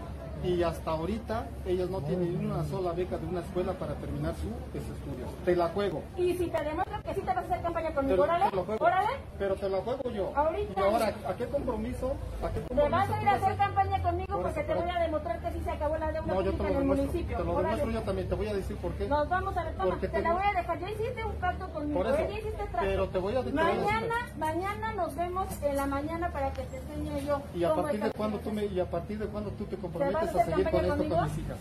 Y 0.43 0.63
hasta 0.63 0.91
ahorita 0.93 1.47
ellos 1.67 1.91
no 1.91 2.01
tienen 2.01 2.39
ni 2.39 2.47
una 2.47 2.65
sola 2.65 2.93
beca 2.93 3.19
de 3.19 3.27
una 3.27 3.41
escuela 3.41 3.73
para 3.75 3.95
terminar 3.95 4.35
sus 4.37 4.51
estudios. 4.75 5.29
Te 5.45 5.55
la 5.57 5.69
juego. 5.69 6.03
Y 6.17 6.35
si 6.37 6.47
te 6.49 6.65
demuestro 6.65 7.03
que 7.03 7.15
sí 7.15 7.21
te 7.21 7.27
vas 7.27 7.37
a 7.37 7.41
hacer 7.41 7.63
campaña 7.63 7.89
Te, 7.89 7.95
conmigo, 7.95 8.23
órale, 8.23 8.45
te 8.51 8.85
órale. 8.85 9.09
Pero 9.39 9.55
te 9.57 9.69
la 9.69 9.79
juego 9.79 10.11
yo. 10.11 10.33
Ahorita. 10.35 10.81
Y 10.81 10.83
ahora, 10.83 11.15
¿a 11.29 11.35
qué 11.37 11.47
compromiso? 11.47 12.13
¿A 12.43 12.49
qué 12.51 12.61
Te 12.61 12.69
compromiso 12.69 12.97
vas 12.97 13.11
a 13.11 13.23
ir 13.23 13.29
a 13.29 13.33
hacer 13.35 13.57
campaña 13.57 14.03
conmigo 14.03 14.33
Por 14.35 14.43
porque 14.43 14.61
eso, 14.61 14.73
te 14.73 14.81
voy 14.81 14.91
a 14.91 15.01
demostrar 15.01 15.41
que 15.41 15.53
sí 15.53 15.61
se 15.65 15.71
acabó 15.71 15.97
la 15.99 16.13
deuda 16.13 16.35
No, 16.35 16.43
yo 16.43 16.53
te 16.53 16.63
lo 16.63 16.69
en 16.69 16.77
el 16.77 16.85
municipio. 16.85 17.37
Te 17.37 17.45
lo 17.45 17.53
Órale. 17.53 17.69
demuestro 17.77 17.91
yo 18.01 18.03
también. 18.07 18.29
Te 18.29 18.35
voy 18.35 18.49
a 18.49 18.55
decir 18.55 18.77
por 18.77 18.93
qué. 18.93 19.09
Nos 19.09 19.29
vamos 19.29 19.57
a 19.57 19.65
Porque 19.83 20.09
te 20.09 20.17
te- 20.19 20.23
la 20.23 20.33
voy 20.33 20.43
a 20.43 20.53
dejar. 20.59 20.79
Ya 20.81 20.91
hiciste 20.91 21.25
un 21.25 21.35
pacto 21.35 21.69
conmigo. 21.71 22.03
Ya 22.05 22.31
hiciste 22.31 22.51
trato. 22.57 22.79
pero 22.81 23.09
te 23.09 23.19
voy 23.19 23.35
a- 23.37 23.41
te 23.41 23.51
decir. 23.51 23.55
Mañana, 23.61 24.15
mañana 24.39 24.93
nos 24.95 25.15
vemos 25.15 25.47
en 25.63 25.77
la 25.77 25.87
mañana 25.87 26.31
para 26.33 26.53
que 26.53 26.63
te 26.63 26.77
enseñe 26.77 27.27
yo. 27.27 27.41
¿Y 27.55 27.65
a 27.65 27.75
partir 27.75 28.03
de 28.03 28.11
cuándo 28.13 28.39
tú 28.39 28.53
me, 28.53 28.67
y 28.67 28.81
a 28.81 28.87
partir 28.91 29.19
de 29.19 29.27
cuándo 29.27 29.51
tú 29.51 29.65
te 29.65 29.77
¿Te 29.77 30.30
vas 30.33 30.35
comprometes 30.35 30.37
a 30.37 30.39
a 30.39 30.43
hacer 30.43 30.55
seguir 30.55 30.71
con 30.71 30.81
campaña 30.81 30.81
esto 30.81 30.97
conmigo? 30.97 31.17
con 31.17 31.25
mis 31.29 31.39
hijas? 31.39 31.59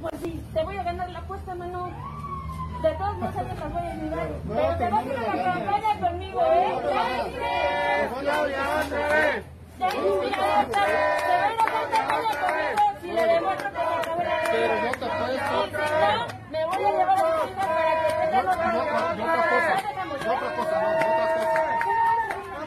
Pues 0.00 0.14
sí, 0.22 0.42
te 0.54 0.64
voy 0.64 0.76
a 0.76 0.82
ganar 0.82 1.10
la 1.10 1.18
apuesta, 1.18 1.54
mano. 1.54 1.90
De 2.82 2.90
todos 2.92 3.18
modos, 3.18 3.34
ellos 3.36 3.58
las 3.60 3.72
voy 3.72 3.82
a 3.82 3.92
ayudar. 3.92 4.28
No, 4.30 4.54
pero 4.54 4.76
te 4.78 4.88
vas 4.88 5.00
a 5.00 5.04
no 5.04 5.12
ir 5.12 5.18
a 5.18 5.20
me 5.20 5.36
la 5.36 5.42
campaña 5.44 6.00
conmigo, 6.00 6.40
¿eh? 6.40 6.68
No, 6.70 6.80
no, 6.80 6.88
no. 6.88 6.90
Claudia. 8.20 9.44
Te 9.78 9.84
va 9.84 9.90
a 9.90 9.94
ir 9.94 10.34
a 10.34 10.60
hacer 10.60 11.56
campaña 11.56 12.32
conmigo 12.40 12.84
si 13.00 13.06
le 13.12 13.24
demuestro 13.26 13.68
que 13.70 13.76
se 13.76 13.82
acabó 13.82 14.22
la 14.22 14.40
deuda. 14.40 14.50
Pero 14.50 14.74
yo 14.82 14.90
te 14.98 15.04
apuesto. 15.04 15.26
Y 15.30 15.36
si 15.36 15.92
no, 16.00 16.26
me 16.50 16.60
voy 16.64 16.84
a 16.84 16.90
llevar 16.90 17.08
a 17.10 17.20
mis 17.20 17.50
hijas 17.50 17.66
para 17.66 17.84
que 17.90 18.22
tengan 18.22 19.20
otra, 19.20 19.44
cosa. 19.50 19.74
Otra 20.30 20.50
cosa, 20.56 20.74
no, 20.80 20.88
otra 20.88 21.26
cosa. 21.34 21.50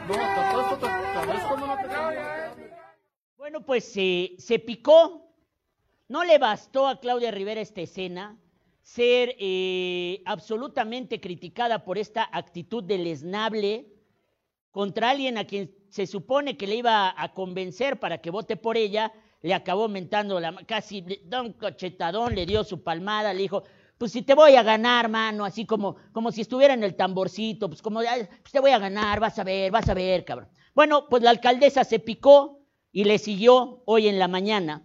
No, 0.06 0.12
ves 1.26 1.42
no 1.58 1.76
te 1.76 1.88
Bueno, 3.36 3.60
pues 3.62 3.84
se 3.92 4.58
picó. 4.64 5.23
No 6.08 6.22
le 6.22 6.38
bastó 6.38 6.86
a 6.86 7.00
Claudia 7.00 7.30
Rivera 7.30 7.60
esta 7.62 7.80
escena 7.80 8.38
ser 8.82 9.34
eh, 9.38 10.22
absolutamente 10.26 11.18
criticada 11.18 11.84
por 11.84 11.96
esta 11.96 12.28
actitud 12.30 12.84
deleznable 12.84 13.86
contra 14.70 15.10
alguien 15.10 15.38
a 15.38 15.46
quien 15.46 15.74
se 15.88 16.06
supone 16.06 16.58
que 16.58 16.66
le 16.66 16.76
iba 16.76 17.14
a 17.16 17.32
convencer 17.32 17.98
para 17.98 18.18
que 18.18 18.30
vote 18.30 18.56
por 18.56 18.76
ella, 18.76 19.12
le 19.40 19.54
acabó 19.54 19.88
mentando 19.88 20.38
la 20.40 20.54
casi 20.66 21.02
un 21.32 21.52
cachetadón, 21.54 22.34
le 22.34 22.44
dio 22.44 22.64
su 22.64 22.82
palmada, 22.82 23.32
le 23.32 23.40
dijo, 23.42 23.62
pues 23.96 24.12
si 24.12 24.20
te 24.20 24.34
voy 24.34 24.56
a 24.56 24.62
ganar, 24.62 25.08
mano, 25.08 25.46
así 25.46 25.64
como, 25.64 25.96
como 26.12 26.32
si 26.32 26.42
estuviera 26.42 26.74
en 26.74 26.82
el 26.84 26.96
tamborcito, 26.96 27.68
pues 27.68 27.80
como, 27.80 28.00
"Ay, 28.00 28.28
pues 28.42 28.52
te 28.52 28.60
voy 28.60 28.72
a 28.72 28.78
ganar, 28.78 29.20
vas 29.20 29.38
a 29.38 29.44
ver, 29.44 29.70
vas 29.70 29.88
a 29.88 29.94
ver, 29.94 30.24
cabrón. 30.24 30.48
Bueno, 30.74 31.06
pues 31.08 31.22
la 31.22 31.30
alcaldesa 31.30 31.84
se 31.84 32.00
picó 32.00 32.60
y 32.92 33.04
le 33.04 33.18
siguió 33.18 33.82
hoy 33.86 34.08
en 34.08 34.18
la 34.18 34.28
mañana 34.28 34.84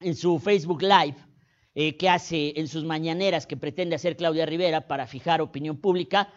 en 0.00 0.16
su 0.16 0.38
Facebook 0.38 0.82
Live 0.82 1.16
eh, 1.74 1.96
que 1.96 2.08
hace 2.08 2.58
en 2.58 2.66
sus 2.66 2.84
mañaneras 2.84 3.46
que 3.46 3.56
pretende 3.56 3.94
hacer 3.94 4.16
Claudia 4.16 4.46
Rivera 4.46 4.88
para 4.88 5.06
fijar 5.06 5.40
opinión 5.40 5.76
pública. 5.76 6.32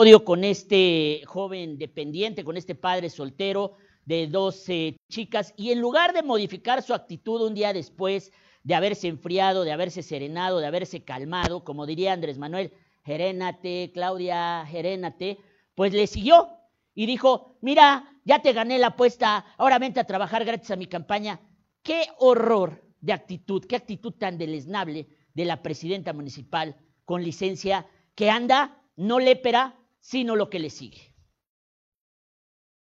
Odio 0.00 0.24
con 0.24 0.44
este 0.44 1.22
joven 1.26 1.76
dependiente, 1.76 2.44
con 2.44 2.56
este 2.56 2.76
padre 2.76 3.10
soltero 3.10 3.74
de 4.04 4.28
dos 4.28 4.68
eh, 4.68 4.96
chicas, 5.10 5.52
y 5.56 5.70
en 5.70 5.80
lugar 5.80 6.14
de 6.14 6.22
modificar 6.22 6.82
su 6.82 6.94
actitud 6.94 7.42
un 7.42 7.54
día 7.54 7.72
después 7.72 8.32
de 8.62 8.74
haberse 8.74 9.08
enfriado, 9.08 9.64
de 9.64 9.72
haberse 9.72 10.02
serenado, 10.02 10.60
de 10.60 10.66
haberse 10.66 11.04
calmado, 11.04 11.64
como 11.64 11.84
diría 11.84 12.12
Andrés 12.12 12.38
Manuel, 12.38 12.72
gerénate, 13.04 13.90
Claudia, 13.92 14.64
gerénate, 14.66 15.38
pues 15.74 15.92
le 15.92 16.06
siguió 16.06 16.57
y 16.98 17.06
dijo, 17.06 17.56
mira, 17.60 18.12
ya 18.24 18.42
te 18.42 18.52
gané 18.52 18.76
la 18.76 18.88
apuesta, 18.88 19.44
ahora 19.56 19.78
vente 19.78 20.00
a 20.00 20.04
trabajar 20.04 20.44
gratis 20.44 20.72
a 20.72 20.76
mi 20.76 20.88
campaña. 20.88 21.38
Qué 21.80 22.08
horror 22.18 22.82
de 23.00 23.12
actitud, 23.12 23.64
qué 23.66 23.76
actitud 23.76 24.14
tan 24.14 24.36
deleznable 24.36 25.06
de 25.32 25.44
la 25.44 25.62
presidenta 25.62 26.12
municipal 26.12 26.74
con 27.04 27.22
licencia 27.22 27.86
que 28.16 28.30
anda 28.30 28.82
no 28.96 29.20
lépera, 29.20 29.78
sino 30.00 30.34
lo 30.34 30.50
que 30.50 30.58
le 30.58 30.70
sigue. 30.70 31.14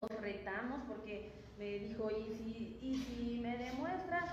nos 0.01 0.19
retamos 0.21 0.81
porque 0.87 1.45
me 1.59 1.77
dijo, 1.77 2.09
y 2.09 2.33
si, 2.33 2.79
y 2.81 2.95
si 2.95 3.39
me 3.41 3.59
demuestra, 3.59 4.25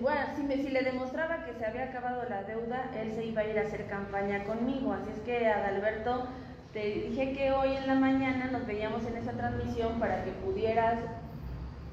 bueno, 0.00 0.26
si, 0.34 0.42
me, 0.42 0.56
si 0.56 0.70
le 0.70 0.82
demostraba 0.82 1.44
que 1.44 1.54
se 1.54 1.64
había 1.64 1.84
acabado 1.84 2.28
la 2.28 2.42
deuda, 2.42 2.90
él 3.00 3.12
se 3.12 3.26
iba 3.26 3.42
a 3.42 3.46
ir 3.48 3.60
a 3.60 3.62
hacer 3.62 3.86
campaña 3.86 4.42
conmigo. 4.42 4.92
Así 4.92 5.10
es 5.10 5.20
que, 5.20 5.46
Adalberto, 5.46 6.26
te 6.74 7.06
dije 7.08 7.32
que 7.32 7.52
hoy 7.52 7.76
en 7.76 7.86
la 7.86 7.94
mañana 7.94 8.50
nos 8.50 8.66
veíamos 8.66 9.06
en 9.06 9.16
esa 9.16 9.30
transmisión 9.30 10.00
para 10.00 10.24
que 10.24 10.32
pudieras 10.32 10.98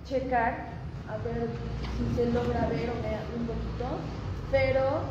checar, 0.05 0.69
a 1.07 1.17
ver 1.17 1.47
si 1.97 2.15
se 2.15 2.31
logra 2.31 2.65
ver 2.67 2.89
o 2.89 3.39
un 3.39 3.45
poquito, 3.45 3.85
pero 4.51 5.01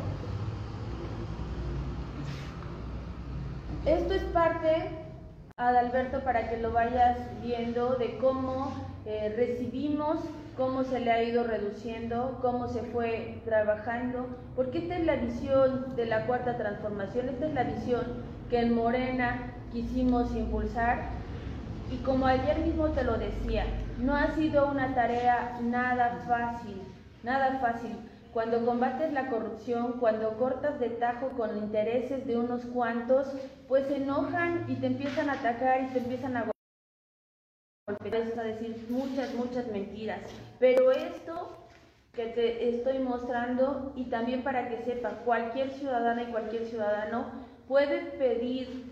esto 3.85 4.13
es 4.13 4.23
parte 4.25 4.89
Adalberto 5.55 6.21
para 6.21 6.49
que 6.49 6.57
lo 6.57 6.73
vayas 6.73 7.19
viendo 7.41 7.95
de 7.95 8.17
cómo 8.17 8.73
eh, 9.05 9.33
recibimos, 9.37 10.19
cómo 10.57 10.83
se 10.83 10.99
le 10.99 11.11
ha 11.11 11.23
ido 11.23 11.45
reduciendo, 11.45 12.39
cómo 12.41 12.67
se 12.67 12.81
fue 12.81 13.41
trabajando, 13.45 14.27
porque 14.55 14.79
esta 14.79 14.97
es 14.97 15.05
la 15.05 15.15
visión 15.15 15.95
de 15.95 16.07
la 16.07 16.25
cuarta 16.25 16.57
transformación, 16.57 17.29
esta 17.29 17.45
es 17.45 17.53
la 17.53 17.63
visión 17.63 18.01
que 18.49 18.59
en 18.59 18.73
Morena 18.73 19.53
quisimos 19.71 20.35
impulsar 20.35 21.09
y 21.91 21.97
como 21.97 22.25
ayer 22.25 22.59
mismo 22.59 22.89
te 22.89 23.03
lo 23.03 23.17
decía, 23.17 23.65
no 23.99 24.15
ha 24.15 24.33
sido 24.35 24.69
una 24.69 24.95
tarea 24.95 25.59
nada 25.61 26.23
fácil, 26.27 26.81
nada 27.23 27.59
fácil. 27.59 27.97
Cuando 28.33 28.65
combates 28.65 29.11
la 29.11 29.27
corrupción, 29.27 29.99
cuando 29.99 30.37
cortas 30.37 30.79
de 30.79 30.89
tajo 30.89 31.29
con 31.31 31.57
intereses 31.57 32.25
de 32.25 32.37
unos 32.37 32.61
cuantos, 32.67 33.27
pues 33.67 33.87
se 33.87 33.97
enojan 33.97 34.65
y 34.69 34.75
te 34.75 34.87
empiezan 34.87 35.29
a 35.29 35.33
atacar 35.33 35.81
y 35.83 35.87
te 35.87 35.99
empiezan 35.99 36.37
a 36.37 36.45
golpear, 37.87 38.39
a 38.39 38.43
decir 38.43 38.85
muchas, 38.89 39.33
muchas 39.33 39.67
mentiras. 39.67 40.21
Pero 40.59 40.91
esto 40.91 41.57
que 42.13 42.27
te 42.27 42.69
estoy 42.69 42.99
mostrando 42.99 43.91
y 43.97 44.05
también 44.05 44.43
para 44.43 44.69
que 44.69 44.83
sepa, 44.83 45.09
cualquier 45.25 45.71
ciudadana 45.71 46.23
y 46.23 46.31
cualquier 46.31 46.65
ciudadano 46.67 47.25
puede 47.67 48.01
pedir 48.17 48.90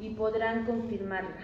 y 0.00 0.10
podrán 0.10 0.66
confirmarla. 0.66 1.36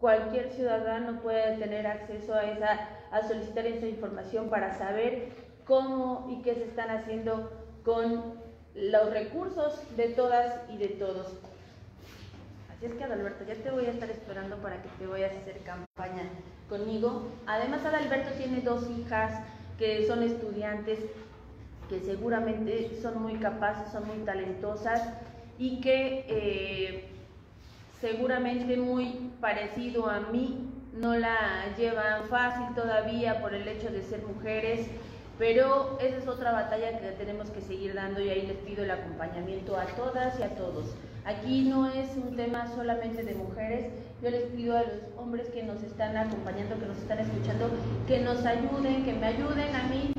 Cualquier 0.00 0.50
ciudadano 0.50 1.20
puede 1.20 1.56
tener 1.58 1.86
acceso 1.86 2.34
a 2.34 2.42
esa, 2.44 2.88
a 3.12 3.22
solicitar 3.28 3.64
esa 3.64 3.86
información 3.86 4.50
para 4.50 4.76
saber 4.76 5.28
cómo 5.64 6.26
y 6.28 6.42
qué 6.42 6.54
se 6.56 6.64
están 6.64 6.90
haciendo 6.90 7.52
con 7.84 8.34
los 8.74 9.10
recursos 9.10 9.80
de 9.96 10.08
todas 10.08 10.68
y 10.68 10.78
de 10.78 10.88
todos. 10.88 11.28
Así 12.76 12.86
es 12.86 12.94
que 12.94 13.04
Adalberto, 13.04 13.44
ya 13.44 13.54
te 13.54 13.70
voy 13.70 13.86
a 13.86 13.92
estar 13.92 14.10
esperando 14.10 14.56
para 14.56 14.82
que 14.82 14.88
te 14.98 15.06
vayas 15.06 15.32
a 15.32 15.38
hacer 15.38 15.58
campaña 15.58 16.24
conmigo. 16.68 17.28
Además, 17.46 17.86
Adalberto 17.86 18.30
tiene 18.36 18.62
dos 18.62 18.90
hijas 18.90 19.44
que 19.78 20.08
son 20.08 20.24
estudiantes, 20.24 20.98
que 21.88 22.00
seguramente 22.00 22.98
son 23.00 23.22
muy 23.22 23.36
capaces, 23.36 23.92
son 23.92 24.08
muy 24.08 24.18
talentosas 24.24 25.00
y 25.58 25.80
que 25.80 26.24
eh, 26.28 27.04
seguramente 28.00 28.76
muy 28.76 29.30
parecido 29.40 30.08
a 30.08 30.20
mí, 30.20 30.70
no 30.94 31.16
la 31.16 31.74
llevan 31.76 32.24
fácil 32.28 32.74
todavía 32.74 33.40
por 33.40 33.54
el 33.54 33.66
hecho 33.66 33.90
de 33.90 34.02
ser 34.02 34.22
mujeres, 34.22 34.86
pero 35.38 35.98
esa 36.00 36.18
es 36.18 36.28
otra 36.28 36.52
batalla 36.52 37.00
que 37.00 37.08
tenemos 37.12 37.50
que 37.50 37.60
seguir 37.60 37.94
dando 37.94 38.20
y 38.20 38.30
ahí 38.30 38.46
les 38.46 38.58
pido 38.58 38.84
el 38.84 38.90
acompañamiento 38.92 39.76
a 39.76 39.86
todas 39.86 40.38
y 40.38 40.44
a 40.44 40.54
todos. 40.54 40.94
Aquí 41.24 41.62
no 41.62 41.90
es 41.90 42.14
un 42.16 42.36
tema 42.36 42.68
solamente 42.68 43.24
de 43.24 43.34
mujeres, 43.34 43.86
yo 44.22 44.30
les 44.30 44.44
pido 44.44 44.76
a 44.76 44.82
los 44.82 45.00
hombres 45.16 45.48
que 45.48 45.62
nos 45.62 45.82
están 45.82 46.16
acompañando, 46.16 46.78
que 46.78 46.86
nos 46.86 46.98
están 46.98 47.18
escuchando, 47.18 47.70
que 48.06 48.20
nos 48.20 48.44
ayuden, 48.44 49.04
que 49.04 49.14
me 49.14 49.26
ayuden 49.26 49.74
a 49.74 49.88
mí 49.88 50.12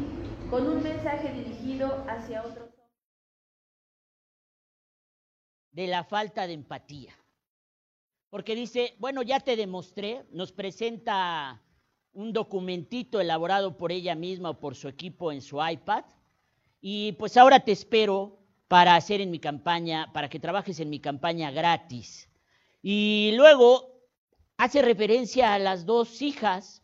con 0.49 0.67
un 0.67 0.83
mensaje 0.83 1.31
dirigido 1.31 2.03
hacia 2.07 2.41
otros 2.43 2.74
de 5.75 5.87
la 5.87 6.05
falta 6.05 6.47
de 6.47 6.53
empatía. 6.53 7.13
Porque 8.29 8.55
dice, 8.55 8.95
bueno, 8.97 9.21
ya 9.21 9.41
te 9.41 9.57
demostré, 9.57 10.25
nos 10.31 10.53
presenta 10.53 11.61
un 12.13 12.31
documentito 12.31 13.19
elaborado 13.19 13.75
por 13.75 13.91
ella 13.91 14.15
misma 14.15 14.51
o 14.51 14.59
por 14.59 14.75
su 14.75 14.87
equipo 14.87 15.33
en 15.33 15.41
su 15.41 15.61
iPad, 15.61 16.05
y 16.79 17.11
pues 17.13 17.35
ahora 17.35 17.59
te 17.59 17.73
espero 17.73 18.39
para 18.69 18.95
hacer 18.95 19.19
en 19.19 19.31
mi 19.31 19.39
campaña, 19.39 20.11
para 20.13 20.29
que 20.29 20.39
trabajes 20.39 20.79
en 20.79 20.89
mi 20.89 21.01
campaña 21.01 21.51
gratis. 21.51 22.29
Y 22.81 23.33
luego 23.35 23.99
hace 24.55 24.81
referencia 24.81 25.53
a 25.53 25.59
las 25.59 25.85
dos 25.85 26.21
hijas 26.21 26.83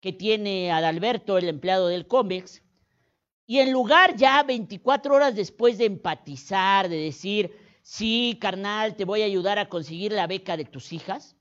que 0.00 0.14
tiene 0.14 0.72
Adalberto, 0.72 1.36
el 1.36 1.48
empleado 1.48 1.88
del 1.88 2.06
COMEX, 2.06 2.62
y 3.46 3.58
en 3.58 3.70
lugar 3.70 4.16
ya 4.16 4.42
24 4.42 5.14
horas 5.14 5.34
después 5.34 5.76
de 5.76 5.84
empatizar, 5.84 6.88
de 6.88 6.96
decir, 6.96 7.63
sí, 7.84 8.38
carnal, 8.40 8.96
te 8.96 9.04
voy 9.04 9.22
a 9.22 9.26
ayudar 9.26 9.58
a 9.58 9.68
conseguir 9.68 10.10
la 10.10 10.26
beca 10.26 10.56
de 10.56 10.64
tus 10.64 10.92
hijas, 10.92 11.36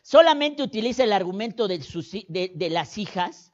solamente 0.00 0.62
utiliza 0.62 1.02
el 1.04 1.12
argumento 1.12 1.66
de, 1.66 2.68
las 2.70 2.96
hijas 2.96 3.52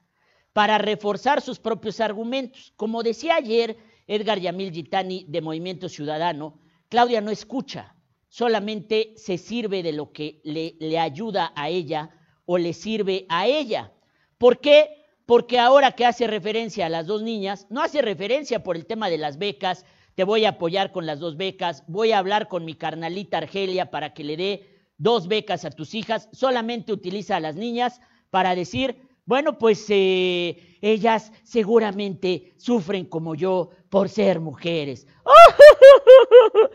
para 0.52 0.78
reforzar 0.78 1.40
sus 1.40 1.58
propios 1.58 2.00
argumentos. 2.00 2.72
Como 2.76 3.02
decía 3.02 3.37
ayer 3.37 3.78
Edgar 4.06 4.38
Yamil 4.38 4.72
Gitani 4.72 5.25
de 5.26 5.40
Movimiento 5.40 5.88
Ciudadano, 5.88 6.60
Claudia 6.90 7.22
no 7.22 7.30
escucha, 7.30 7.96
solamente 8.28 9.14
se 9.16 9.38
sirve 9.38 9.82
de 9.82 9.92
lo 9.92 10.12
que 10.12 10.42
le, 10.44 10.76
le 10.80 10.99
ayuda 10.99 11.52
a 11.56 11.70
ella 11.70 12.10
o 12.44 12.58
le 12.58 12.75
sirve 12.75 13.25
a 13.30 13.46
ella. 13.46 13.92
¿Por 14.37 14.60
qué? 14.60 15.06
Porque 15.25 15.58
ahora 15.58 15.92
que 15.92 16.04
hace 16.04 16.26
referencia 16.26 16.87
a 16.87 16.90
las 16.90 17.06
dos 17.06 17.22
niñas, 17.22 17.66
no 17.70 17.80
hace 17.80 18.02
referencia 18.02 18.62
por 18.62 18.76
el 18.76 18.84
tema 18.84 19.08
de 19.08 19.18
las 19.18 19.38
becas, 19.38 19.87
te 20.20 20.24
voy 20.24 20.44
a 20.44 20.50
apoyar 20.50 20.92
con 20.92 21.06
las 21.06 21.18
dos 21.18 21.38
becas, 21.38 21.82
voy 21.86 22.12
a 22.12 22.18
hablar 22.18 22.48
con 22.48 22.66
mi 22.66 22.74
carnalita 22.74 23.38
Argelia 23.38 23.90
para 23.90 24.12
que 24.12 24.22
le 24.22 24.36
dé 24.36 24.92
dos 24.98 25.28
becas 25.28 25.64
a 25.64 25.70
tus 25.70 25.94
hijas, 25.94 26.28
solamente 26.30 26.92
utiliza 26.92 27.36
a 27.36 27.40
las 27.40 27.56
niñas 27.56 28.02
para 28.28 28.54
decir, 28.54 29.08
bueno, 29.24 29.56
pues 29.56 29.86
eh, 29.88 30.76
ellas 30.82 31.32
seguramente 31.42 32.52
sufren 32.58 33.06
como 33.06 33.34
yo 33.34 33.70
por 33.88 34.10
ser 34.10 34.40
mujeres. 34.40 35.06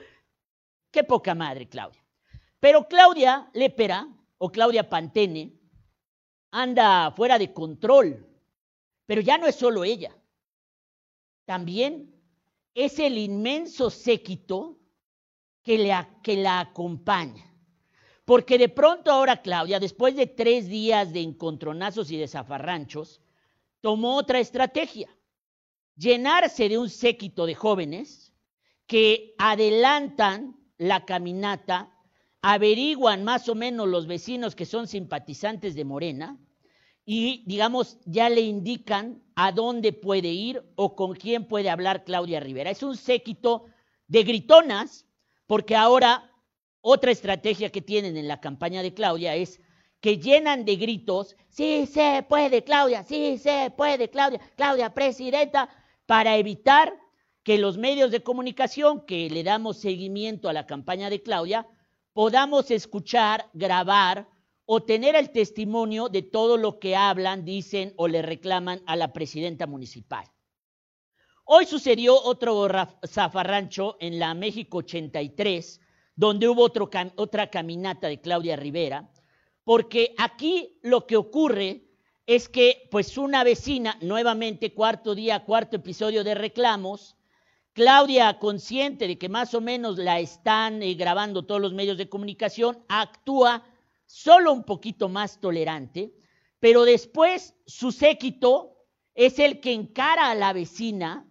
Qué 0.92 1.04
poca 1.04 1.36
madre, 1.36 1.70
Claudia. 1.70 2.04
Pero 2.60 2.88
Claudia 2.88 3.52
Lepera 3.54 4.08
o 4.40 4.52
Claudia 4.52 4.90
Pantene 4.90 5.54
anda 6.50 7.12
fuera 7.12 7.38
de 7.38 7.54
control. 7.54 8.28
Pero 9.06 9.22
ya 9.22 9.38
no 9.38 9.46
es 9.46 9.54
solo 9.54 9.84
ella. 9.84 10.18
También 11.46 12.15
es 12.76 13.00
el 13.00 13.18
inmenso 13.18 13.90
séquito 13.90 14.78
que, 15.64 15.92
que 16.22 16.36
la 16.36 16.60
acompaña. 16.60 17.52
Porque 18.26 18.58
de 18.58 18.70
pronto 18.70 19.12
ahora 19.12 19.42
Claudia, 19.42 19.80
después 19.80 20.16
de 20.16 20.28
tres 20.28 20.68
días 20.68 21.14
de 21.14 21.22
encontronazos 21.22 22.12
y 22.12 22.18
de 22.18 22.28
zafarranchos, 22.28 23.22
tomó 23.82 24.18
otra 24.18 24.40
estrategia. 24.40 25.10
Llenarse 25.96 26.68
de 26.68 26.78
un 26.78 26.90
séquito 26.90 27.46
de 27.46 27.56
jóvenes 27.56 28.34
que 28.86 29.34
adelantan 29.38 30.60
la 30.78 31.06
caminata, 31.06 31.92
averiguan 32.42 33.24
más 33.24 33.48
o 33.48 33.56
menos 33.56 33.88
los 33.88 34.06
vecinos 34.06 34.56
que 34.56 34.66
son 34.66 34.88
simpatizantes 34.88 35.74
de 35.76 35.86
Morena 35.86 36.38
y, 37.06 37.44
digamos, 37.46 38.00
ya 38.06 38.30
le 38.30 38.42
indican 38.42 39.22
a 39.36 39.52
dónde 39.52 39.94
puede 39.94 40.30
ir 40.30 40.64
o 40.76 40.96
con 40.96 41.14
quién 41.14 41.48
puede 41.48 41.70
hablar 41.70 42.04
Claudia 42.04 42.40
Rivera. 42.40 42.72
Es 42.72 42.82
un 42.82 42.98
séquito 42.98 43.66
de 44.08 44.24
gritonas, 44.24 45.06
porque 45.46 45.76
ahora 45.76 46.32
otra 46.82 47.12
estrategia 47.12 47.72
que 47.72 47.82
tienen 47.82 48.18
en 48.18 48.28
la 48.28 48.42
campaña 48.42 48.82
de 48.82 48.94
Claudia 48.94 49.36
es 49.36 49.62
que 50.00 50.18
llenan 50.18 50.66
de 50.66 50.76
gritos, 50.76 51.36
sí 51.50 51.88
se 51.88 52.24
puede, 52.28 52.64
Claudia, 52.64 53.04
sí 53.04 53.38
se 53.38 53.72
puede, 53.76 54.10
Claudia, 54.10 54.40
Claudia, 54.56 54.94
presidenta, 54.94 55.70
para 56.06 56.38
evitar 56.38 56.94
que 57.44 57.58
los 57.58 57.78
medios 57.78 58.12
de 58.12 58.24
comunicación 58.24 59.06
que 59.06 59.30
le 59.30 59.44
damos 59.44 59.78
seguimiento 59.78 60.50
a 60.50 60.54
la 60.54 60.66
campaña 60.66 61.10
de 61.10 61.22
Claudia 61.22 61.68
podamos 62.14 62.72
escuchar, 62.72 63.50
grabar 63.54 64.28
o 64.66 64.84
tener 64.84 65.16
el 65.16 65.32
testimonio 65.32 66.10
de 66.10 66.22
todo 66.24 66.58
lo 66.58 66.80
que 66.80 66.96
hablan, 66.96 67.46
dicen 67.46 67.94
o 67.98 68.08
le 68.08 68.22
reclaman 68.22 68.82
a 68.86 68.96
la 68.96 69.14
presidenta 69.14 69.68
municipal. 69.68 70.26
Hoy 71.44 71.66
sucedió 71.66 72.20
otro 72.20 72.68
zafarrancho 73.06 73.98
en 74.00 74.18
la 74.18 74.34
México 74.34 74.80
83, 74.80 75.80
donde 76.16 76.48
hubo 76.48 76.72
otra 77.16 77.50
caminata 77.52 78.08
de 78.08 78.20
Claudia 78.20 78.56
Rivera, 78.56 79.12
porque 79.64 80.16
aquí 80.18 80.80
lo 80.82 81.06
que 81.06 81.18
ocurre 81.18 81.86
es 82.26 82.50
que 82.50 82.88
pues 82.90 83.18
una 83.20 83.44
vecina, 83.44 83.98
nuevamente 84.02 84.74
cuarto 84.74 85.14
día, 85.14 85.46
cuarto 85.46 85.76
episodio 85.76 86.24
de 86.24 86.34
reclamos, 86.34 87.16
Claudia, 87.74 88.40
consciente 88.40 89.08
de 89.08 89.18
que 89.18 89.30
más 89.30 89.54
o 89.54 89.62
menos 89.62 89.98
la 89.98 90.20
están 90.20 90.82
eh, 90.82 90.94
grabando 90.94 91.46
todos 91.46 91.62
los 91.62 91.74
medios 91.74 91.98
de 91.98 92.10
comunicación, 92.10 92.84
actúa 92.88 93.66
solo 94.06 94.54
un 94.54 94.64
poquito 94.64 95.10
más 95.10 95.40
tolerante, 95.40 96.14
pero 96.60 96.84
después 96.84 97.56
su 97.66 97.92
séquito 97.92 98.78
es 99.14 99.40
el 99.40 99.62
que 99.62 99.74
encara 99.74 100.30
a 100.30 100.36
la 100.36 100.54
vecina 100.54 101.28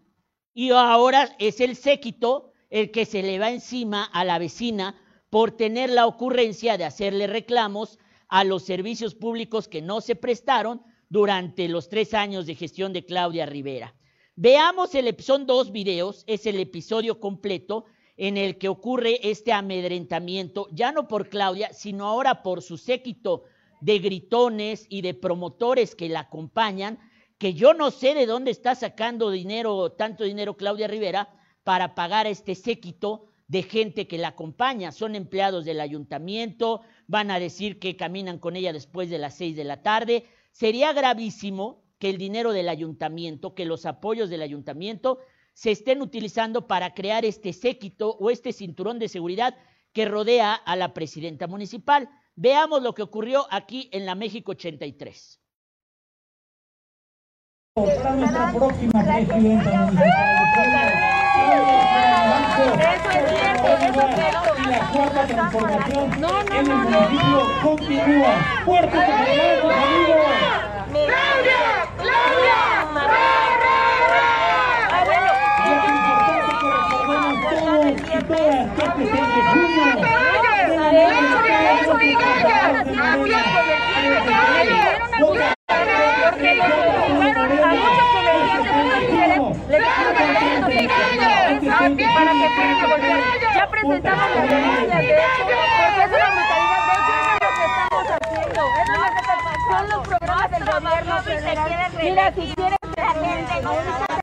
y 0.53 0.71
ahora 0.71 1.35
es 1.39 1.61
el 1.61 1.77
séquito 1.77 2.53
el 2.71 2.91
que 2.91 3.05
se 3.05 3.23
le 3.23 3.39
va 3.39 3.51
encima 3.51 4.05
a 4.05 4.25
la 4.25 4.39
vecina 4.39 5.01
por 5.31 5.53
tener 5.53 5.91
la 5.91 6.07
ocurrencia 6.07 6.79
de 6.79 6.85
hacerle 6.85 7.27
reclamos 7.27 7.99
a 8.29 8.45
los 8.45 8.65
servicios 8.65 9.15
públicos 9.15 9.69
que 9.69 9.83
no 9.83 10.01
se 10.01 10.17
prestaron 10.17 10.83
durante 11.09 11.69
los 11.69 11.89
tres 11.89 12.15
años 12.15 12.47
de 12.47 12.55
gestión 12.55 12.93
de 12.93 13.05
Claudia 13.05 13.47
Rivera. 13.47 13.95
Veamos 14.37 14.95
el 14.95 15.15
son 15.23 15.47
dos 15.47 15.71
videos, 15.71 16.25
es 16.27 16.47
el 16.47 16.59
episodio 16.59 17.21
completo 17.21 17.85
en 18.17 18.37
el 18.37 18.59
que 18.59 18.69
ocurre 18.69 19.29
este 19.29 19.53
amedrentamiento, 19.53 20.69
ya 20.71 20.93
no 20.93 21.09
por 21.09 21.29
Claudia, 21.29 21.73
sino 21.73 22.07
ahora 22.07 22.43
por 22.43 22.63
su 22.63 22.79
séquito 22.79 23.45
de 23.81 23.99
gritones 23.99 24.87
y 24.89 25.03
de 25.03 25.15
promotores 25.15 25.95
que 25.95 26.09
la 26.09 26.21
acompañan, 26.21 26.99
que 27.39 27.55
yo 27.55 27.75
no 27.75 27.91
sé 27.91 28.15
de 28.15 28.27
dónde 28.27 28.51
está 28.51 28.75
sacando 28.75 29.31
dinero, 29.31 29.93
tanto 29.93 30.25
dinero 30.25 30.57
Claudia 30.57 30.87
Rivera, 30.87 31.29
para 31.65 31.95
pagar 31.95 32.27
este 32.27 32.55
séquito 32.55 33.27
de 33.49 33.63
gente 33.63 34.07
que 34.07 34.19
la 34.19 34.29
acompaña. 34.29 34.93
Son 34.93 35.15
empleados 35.15 35.65
del 35.65 35.81
ayuntamiento, 35.81 36.83
van 37.07 37.31
a 37.31 37.41
decir 37.41 37.79
que 37.79 37.97
caminan 37.97 38.39
con 38.39 38.57
ella 38.57 38.73
después 38.73 39.11
de 39.11 39.19
las 39.19 39.35
seis 39.35 39.57
de 39.57 39.65
la 39.65 39.83
tarde. 39.83 40.25
Sería 40.53 40.93
gravísimo 40.93 41.83
que 41.99 42.11
el 42.11 42.19
dinero 42.19 42.53
del 42.53 42.69
ayuntamiento, 42.69 43.55
que 43.55 43.65
los 43.65 43.87
apoyos 43.87 44.31
del 44.31 44.43
ayuntamiento 44.43 45.19
se 45.55 45.71
estén 45.71 46.03
utilizando 46.03 46.67
para 46.67 46.93
crear 46.95 47.25
este 47.25 47.53
séquito 47.53 48.11
o 48.21 48.31
este 48.31 48.53
cinturón 48.53 48.99
de 48.99 49.09
seguridad 49.09 49.57
que 49.93 50.05
rodea 50.05 50.55
a 50.55 50.77
la 50.77 50.93
presidenta 50.93 51.47
municipal. 51.47 52.11
Veamos 52.37 52.83
lo 52.83 52.95
que 52.95 53.03
ocurrió 53.03 53.47
aquí 53.51 53.89
en 53.93 54.05
la 54.07 54.15
México 54.17 54.53
83. 54.53 55.41
para 57.75 58.15
nuestra 58.17 58.53
próxima 58.53 59.05
presidenta 59.05 59.37
municipal. 59.37 60.95
Eso 62.65 63.11
es 63.11 63.25
cierto, 63.31 63.67
eso 63.67 64.01
es 64.01 64.15
cierto. 64.15 64.51
Y 64.59 64.67
la 64.69 64.81
cuarta 64.93 65.27
transformación 65.27 66.21
No, 66.21 66.43
no, 66.43 66.55
en 66.55 66.65
no, 66.69 66.73
el 66.85 66.91
no. 66.91 67.01
municipio 67.01 67.41
continúa. 67.63 68.33
Fuertes 68.65 69.01
aplausos, 69.01 69.73
amigos. 69.75 70.27
¡Claudia! 71.07 71.63
¡Claudia! 71.97 72.59
Ah, 74.91 75.05
bueno. 75.07 75.33
Y 75.65 75.69
es 75.73 75.85
importante 75.91 76.53
que 76.61 76.69
recordemos 76.71 77.35
todos 77.51 77.87
y 77.87 78.14
todas 78.27 78.95
que 78.97 79.05
6 79.05 79.13
de 79.13 79.43
junio 79.53 79.95
Porque 86.23 86.55
los 86.55 86.67
ocuparon 86.67 87.59
a 87.63 87.75
muchos 87.75 88.07
comerciantes, 88.15 88.73
les 89.69 89.81
dejaron 89.81 90.15
de 90.15 90.25
pagar 90.25 90.57
los 90.61 90.73
600 90.73 91.29
pesos 91.35 92.11
para 92.15 92.33
que 92.33 92.49
puedan 92.55 92.77
negociar. 92.83 93.21
Ya 93.55 93.65
presentamos 93.71 94.29
la 94.35 94.43
denuncia 94.43 94.99
de 94.99 95.13
hecho, 95.15 95.43
que 95.47 95.53
estamos 97.75 98.07
haciendo. 98.23 98.63
Eso 98.75 99.75
es 99.77 99.89
lo 99.91 100.03
que 100.03 100.15
gobierno 100.81 101.23
federal. 101.23 101.71
Mira, 102.03 102.33
si 102.35 102.43
quieres, 102.55 102.79
la 102.97 103.11
gente 103.13 104.14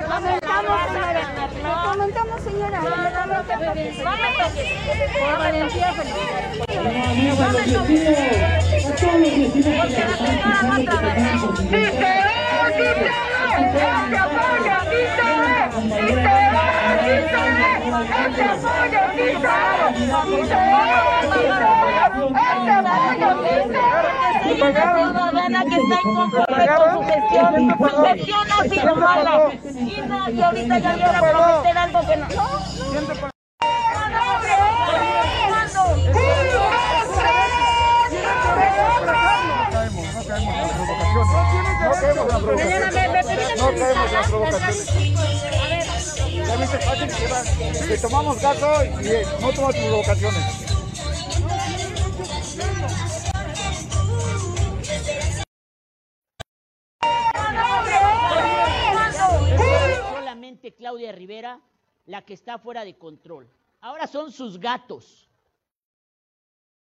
no 0.63 1.84
comentamos, 1.91 2.41
señora. 2.41 2.82
Lo 2.82 2.89
comentamos, 2.89 3.47
señora. 3.47 3.80
No 4.04 4.17
me 4.17 4.28
toques. 4.38 4.67
Por 5.19 5.38
valentía, 5.38 5.93
Amigos, 7.12 7.52
ciudadana 24.62 25.64
que 25.66 25.76
está 25.76 25.98
inconforme 26.04 26.68
con 26.68 26.94
su 26.94 27.02
gestión, 27.04 27.50
su 27.80 28.04
gestión 28.04 28.48
ha 28.52 28.64
sido 28.64 28.96
mala. 28.96 29.52
Y 30.32 30.42
ahorita 30.42 30.80
ya 30.80 30.96
viene 30.96 31.10
a 31.10 31.22
prometer 31.22 31.78
algo 31.78 32.00
que 32.02 32.18
no. 32.18 33.31
Mañana 42.46 42.92
no 43.58 43.72
las 44.12 44.28
provocaciones. 44.30 44.88
Ya 46.34 46.58
que 47.08 47.88
Le 47.88 47.98
tomamos 47.98 48.42
gato 48.42 48.84
y 48.84 49.08
eh, 49.08 49.26
no 49.42 49.54
tomas 49.54 49.76
provocaciones. 49.76 50.62
Solamente 60.14 60.74
Claudia 60.74 61.12
Rivera 61.12 61.62
la 62.06 62.24
que 62.24 62.34
está 62.34 62.58
fuera 62.58 62.84
de 62.84 62.98
control. 62.98 63.50
Ahora 63.80 64.08
son 64.08 64.32
sus 64.32 64.60
gatos. 64.60 65.30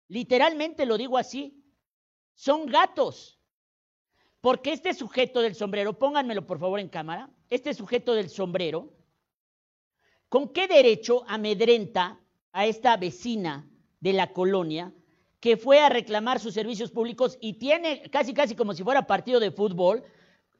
Literalmente 0.08 0.86
lo 0.86 0.98
digo 0.98 1.18
así. 1.18 1.64
Son 2.34 2.66
gatos. 2.66 3.39
Porque 4.42 4.72
este 4.72 4.94
sujeto 4.94 5.42
del 5.42 5.56
sombrero, 5.56 6.00
pónganmelo 6.00 6.46
por 6.48 6.60
favor 6.60 6.80
en 6.80 6.88
cámara, 6.88 7.30
este 7.50 7.74
sujeto 7.74 8.14
del 8.14 8.30
sombrero, 8.30 8.94
¿con 10.30 10.50
qué 10.54 10.68
derecho 10.68 11.24
amedrenta 11.28 12.20
a 12.52 12.66
esta 12.66 12.96
vecina 12.96 13.70
de 14.00 14.14
la 14.14 14.32
colonia 14.32 14.94
que 15.42 15.58
fue 15.58 15.80
a 15.80 15.90
reclamar 15.90 16.40
sus 16.40 16.54
servicios 16.54 16.92
públicos 16.92 17.38
y 17.42 17.54
tiene, 17.54 18.04
casi 18.12 18.34
casi 18.34 18.56
como 18.56 18.74
si 18.74 18.84
fuera 18.84 19.08
partido 19.08 19.40
de 19.40 19.52
fútbol, 19.52 20.04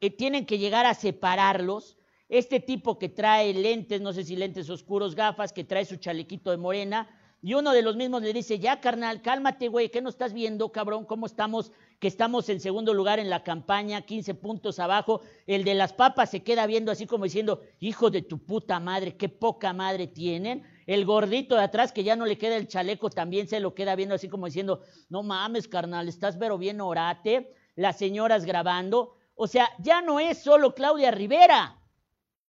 eh, 0.00 0.10
tienen 0.10 0.46
que 0.46 0.58
llegar 0.58 0.84
a 0.86 0.94
separarlos? 0.94 1.96
Este 2.28 2.60
tipo 2.60 2.98
que 2.98 3.08
trae 3.08 3.52
lentes, 3.54 4.00
no 4.00 4.12
sé 4.12 4.24
si 4.24 4.36
lentes 4.36 4.68
oscuros, 4.70 5.14
gafas, 5.14 5.52
que 5.52 5.64
trae 5.64 5.84
su 5.84 5.96
chalequito 5.96 6.50
de 6.50 6.58
morena, 6.58 7.08
y 7.42 7.54
uno 7.54 7.72
de 7.72 7.82
los 7.82 7.96
mismos 7.96 8.22
le 8.22 8.32
dice, 8.32 8.58
ya 8.58 8.80
carnal, 8.80 9.22
cálmate, 9.22 9.68
güey, 9.68 9.90
¿qué 9.90 10.02
no 10.02 10.10
estás 10.10 10.34
viendo, 10.34 10.70
cabrón? 10.70 11.06
¿Cómo 11.06 11.26
estamos? 11.26 11.72
Que 12.00 12.08
estamos 12.08 12.48
en 12.48 12.60
segundo 12.60 12.92
lugar 12.94 13.20
en 13.20 13.30
la 13.30 13.44
campaña, 13.44 14.02
15 14.02 14.34
puntos 14.34 14.80
abajo. 14.80 15.20
El 15.46 15.62
de 15.62 15.74
las 15.74 15.92
papas 15.92 16.30
se 16.30 16.42
queda 16.42 16.66
viendo 16.66 16.90
así 16.90 17.06
como 17.06 17.24
diciendo, 17.24 17.60
hijo 17.78 18.10
de 18.10 18.22
tu 18.22 18.44
puta 18.44 18.80
madre, 18.80 19.16
qué 19.16 19.28
poca 19.28 19.72
madre 19.72 20.08
tienen. 20.08 20.64
El 20.86 21.04
gordito 21.04 21.54
de 21.54 21.62
atrás 21.62 21.92
que 21.92 22.02
ya 22.02 22.16
no 22.16 22.26
le 22.26 22.38
queda 22.38 22.56
el 22.56 22.66
chaleco 22.66 23.10
también 23.10 23.46
se 23.46 23.60
lo 23.60 23.74
queda 23.74 23.94
viendo 23.94 24.16
así 24.16 24.28
como 24.28 24.46
diciendo, 24.46 24.82
no 25.08 25.22
mames, 25.22 25.68
carnal, 25.68 26.08
estás 26.08 26.36
pero 26.36 26.58
bien 26.58 26.80
orate. 26.80 27.54
Las 27.76 27.98
señoras 27.98 28.44
grabando. 28.44 29.14
O 29.36 29.46
sea, 29.46 29.68
ya 29.78 30.02
no 30.02 30.18
es 30.18 30.42
solo 30.42 30.74
Claudia 30.74 31.12
Rivera, 31.12 31.78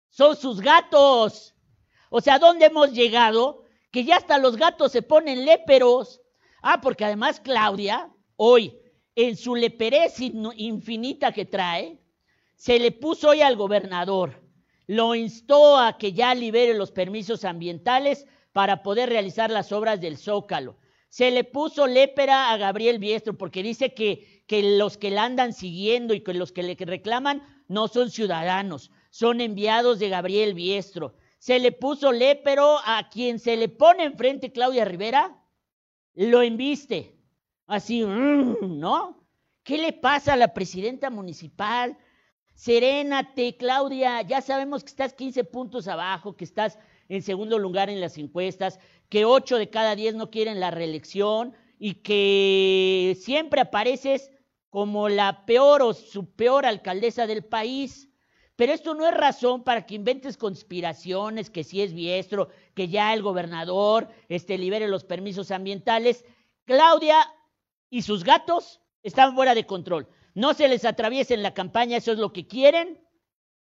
son 0.09 0.35
sus 0.35 0.61
gatos. 0.61 1.55
O 2.09 2.21
sea, 2.21 2.37
¿dónde 2.37 2.67
hemos 2.67 2.93
llegado? 2.93 3.65
que 3.91 4.03
ya 4.03 4.17
hasta 4.17 4.37
los 4.37 4.57
gatos 4.57 4.91
se 4.91 5.01
ponen 5.01 5.45
léperos. 5.45 6.21
Ah, 6.61 6.81
porque 6.81 7.05
además 7.05 7.39
Claudia, 7.39 8.11
hoy, 8.35 8.79
en 9.17 9.35
su 9.35 9.55
leperez 9.55 10.21
infinita 10.21 11.33
que 11.33 11.43
trae, 11.43 11.99
se 12.55 12.79
le 12.79 12.91
puso 12.91 13.29
hoy 13.29 13.41
al 13.41 13.57
gobernador, 13.57 14.41
lo 14.85 15.15
instó 15.15 15.77
a 15.77 15.97
que 15.97 16.13
ya 16.13 16.33
libere 16.33 16.73
los 16.73 16.91
permisos 16.91 17.43
ambientales 17.43 18.25
para 18.53 18.81
poder 18.83 19.09
realizar 19.09 19.51
las 19.51 19.73
obras 19.73 19.99
del 19.99 20.17
Zócalo. 20.17 20.77
Se 21.09 21.31
le 21.31 21.43
puso 21.43 21.87
lépera 21.87 22.51
a 22.51 22.57
Gabriel 22.57 22.99
Biestro 22.99 23.37
porque 23.37 23.61
dice 23.61 23.93
que, 23.93 24.43
que 24.47 24.77
los 24.77 24.97
que 24.97 25.11
la 25.11 25.25
andan 25.25 25.51
siguiendo 25.51 26.13
y 26.13 26.21
que 26.21 26.33
los 26.33 26.53
que 26.53 26.63
le 26.63 26.75
reclaman 26.75 27.43
no 27.67 27.89
son 27.89 28.09
ciudadanos, 28.09 28.91
son 29.09 29.41
enviados 29.41 29.99
de 29.99 30.07
Gabriel 30.07 30.53
Biestro 30.53 31.15
se 31.39 31.59
le 31.59 31.71
puso 31.71 32.11
lépero 32.11 32.77
a 32.83 33.09
quien 33.09 33.39
se 33.39 33.55
le 33.57 33.69
pone 33.69 34.03
enfrente 34.03 34.51
Claudia 34.51 34.85
Rivera, 34.85 35.43
lo 36.15 36.41
embiste. 36.41 37.16
Así, 37.67 38.03
mm, 38.03 38.79
¿no? 38.79 39.23
¿Qué 39.63 39.77
le 39.77 39.91
pasa 39.91 40.33
a 40.33 40.37
la 40.37 40.53
presidenta 40.53 41.09
municipal? 41.09 41.97
Serénate, 42.53 43.57
Claudia, 43.57 44.21
ya 44.21 44.41
sabemos 44.41 44.83
que 44.83 44.89
estás 44.89 45.13
15 45.13 45.43
puntos 45.43 45.87
abajo, 45.89 46.37
que 46.37 46.45
estás 46.45 46.79
en 47.09 47.21
segundo 47.21 47.59
lugar 47.59 47.89
en 47.89 48.01
las 48.01 48.17
encuestas, 48.17 48.79
que 49.09 49.25
8 49.25 49.57
de 49.57 49.69
cada 49.69 49.95
10 49.95 50.15
no 50.15 50.31
quieren 50.31 50.61
la 50.61 50.71
reelección 50.71 51.53
y 51.77 51.95
que 51.95 53.17
siempre 53.19 53.61
apareces 53.61 54.31
como 54.69 55.09
la 55.09 55.45
peor 55.45 55.81
o 55.81 55.93
su 55.93 56.33
peor 56.33 56.65
alcaldesa 56.65 57.27
del 57.27 57.43
país. 57.43 58.09
Pero 58.55 58.73
esto 58.73 58.95
no 58.95 59.05
es 59.07 59.13
razón 59.13 59.63
para 59.63 59.85
que 59.85 59.95
inventes 59.95 60.37
conspiraciones, 60.37 61.49
que 61.49 61.63
si 61.63 61.81
es 61.81 61.93
biestro, 61.93 62.49
que 62.73 62.87
ya 62.87 63.13
el 63.13 63.21
gobernador 63.21 64.07
este, 64.29 64.57
libere 64.57 64.87
los 64.87 65.03
permisos 65.03 65.51
ambientales. 65.51 66.25
Claudia 66.65 67.17
y 67.89 68.01
sus 68.01 68.23
gatos 68.23 68.81
están 69.03 69.35
fuera 69.35 69.55
de 69.55 69.65
control. 69.65 70.07
No 70.33 70.53
se 70.53 70.67
les 70.67 70.85
atraviese 70.85 71.33
en 71.33 71.43
la 71.43 71.53
campaña, 71.53 71.97
eso 71.97 72.11
es 72.11 72.19
lo 72.19 72.33
que 72.33 72.47
quieren, 72.47 73.01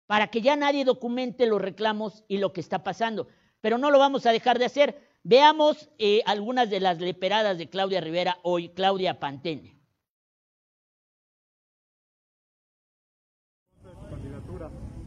para 0.06 0.28
que 0.28 0.42
ya 0.42 0.56
nadie 0.56 0.86
documente 0.86 1.46
los 1.46 1.62
reclamos 1.62 2.24
y 2.28 2.38
lo 2.38 2.54
que 2.54 2.62
está 2.62 2.84
pasando. 2.84 3.28
Pero 3.62 3.78
no 3.78 3.92
lo 3.92 4.00
vamos 4.00 4.26
a 4.26 4.32
dejar 4.32 4.60
de 4.60 4.66
hacer. 4.66 5.08
Veamos 5.24 5.90
eh, 5.98 6.22
algunas 6.26 6.70
de 6.70 6.80
las 6.80 7.00
leperadas 7.00 7.58
de 7.58 7.70
Claudia 7.70 8.02
Rivera 8.02 8.40
hoy, 8.44 8.70
Claudia 8.70 9.20
Pantene. 9.20 9.80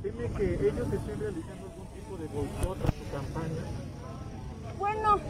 ¿Teme 0.03 0.29
que 0.33 0.55
ellos 0.55 0.93
estén 0.93 1.21
realizando 1.21 1.71
algún 1.71 1.87
tipo 1.95 2.17
de 2.17 2.27
boicot 2.27 2.79
a 2.89 2.91
su 2.91 3.11
campaña? 3.13 3.72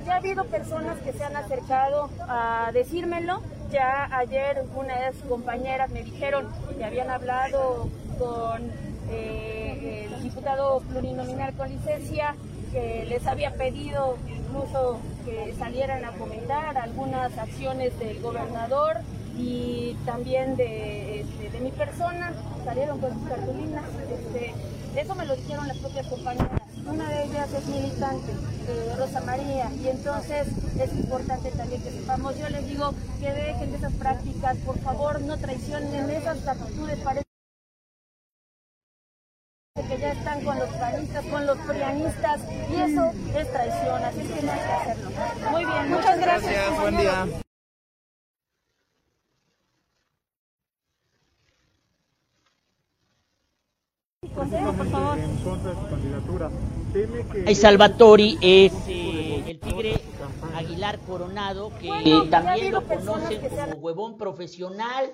Ya 0.07 0.15
ha 0.15 0.17
habido 0.17 0.45
personas 0.45 0.99
que 0.99 1.13
se 1.13 1.25
han 1.25 1.37
acercado 1.37 2.11
a 2.21 2.71
decírmelo. 2.73 3.41
Ya 3.71 4.09
ayer 4.17 4.65
unas 4.77 5.15
compañeras 5.29 5.91
me 5.91 6.03
dijeron 6.03 6.49
que 6.77 6.85
habían 6.85 7.11
hablado 7.11 7.89
con 8.19 8.71
eh, 9.11 10.09
el 10.13 10.23
diputado 10.23 10.81
plurinominal 10.81 11.55
con 11.55 11.69
licencia, 11.69 12.35
que 12.71 13.07
les 13.09 13.27
había 13.27 13.55
pedido 13.55 14.19
incluso 14.29 15.01
que 15.25 15.55
salieran 15.59 16.05
a 16.05 16.13
comentar 16.13 16.77
algunas 16.77 17.37
acciones 17.39 17.99
del 17.99 18.21
gobernador 18.21 18.99
y 19.37 19.97
también 20.05 20.57
de, 20.57 21.21
este, 21.21 21.51
de 21.51 21.61
mi 21.61 21.71
persona, 21.71 22.33
salieron 22.65 23.01
con 23.01 23.13
sus 23.15 23.29
cartulinas. 23.29 23.85
Este, 24.11 24.55
eso 25.01 25.15
me 25.15 25.25
lo 25.25 25.35
dijeron 25.35 25.67
las 25.67 25.79
propias 25.79 26.07
compañeras. 26.07 26.62
Una 26.87 27.09
de 27.09 27.25
ellas 27.25 27.49
es 27.53 27.67
militante, 27.67 28.33
eh, 28.69 28.95
Rosa 28.99 29.21
María, 29.21 29.71
y 29.83 29.89
entonces 29.89 30.49
es 30.79 30.93
importante 30.95 31.51
también 31.53 31.83
que 31.83 31.91
sepamos. 31.91 32.37
Yo 32.39 32.49
les 32.49 32.67
digo 32.67 32.93
que 33.21 33.33
dejen 33.33 33.71
de 33.71 33.79
esas 33.79 33.93
prácticas, 33.95 34.57
por 34.59 34.79
favor, 34.81 35.21
no 35.21 35.37
traicionen 35.39 36.11
esas 36.11 36.47
actitudes. 36.47 36.99
Parece 36.99 37.23
que 39.89 39.99
ya 39.99 40.13
están 40.13 40.45
con 40.45 40.59
los 40.59 40.69
panistas, 40.71 41.25
con 41.27 41.47
los 41.47 41.59
prianistas, 41.59 42.41
y 42.71 42.75
eso 42.75 43.13
es 43.37 43.53
traición, 43.53 44.05
así 44.05 44.21
es 44.21 44.31
que 44.31 44.43
no 44.43 44.53
hay 44.53 44.59
que 44.59 44.73
hacerlo. 44.73 45.11
Muy 45.51 45.65
bien, 45.65 45.91
muchas 45.91 46.19
gracias. 46.21 46.53
Gracias, 46.53 46.81
buen 46.81 46.97
día. 46.97 47.42
Consejo, 54.35 54.73
por 54.73 54.87
favor. 54.87 55.19
En 55.19 55.37
contra 55.39 55.71
de 55.71 55.81
su 55.81 55.89
candidatura. 55.89 56.51
¿Teme 56.93 57.27
que 57.27 57.45
Ay, 57.47 57.55
Salvatori 57.55 58.39
es 58.41 58.73
eh, 58.89 59.45
el 59.47 59.61
tigre 59.61 60.01
Aguilar 60.55 60.99
Coronado, 61.01 61.73
que 61.81 61.87
Bueno, 61.89 62.29
también 62.29 62.73
lo 62.73 62.87
conocen 62.87 63.41
como 63.49 63.75
huevón 63.77 64.19
profesional, 64.19 65.13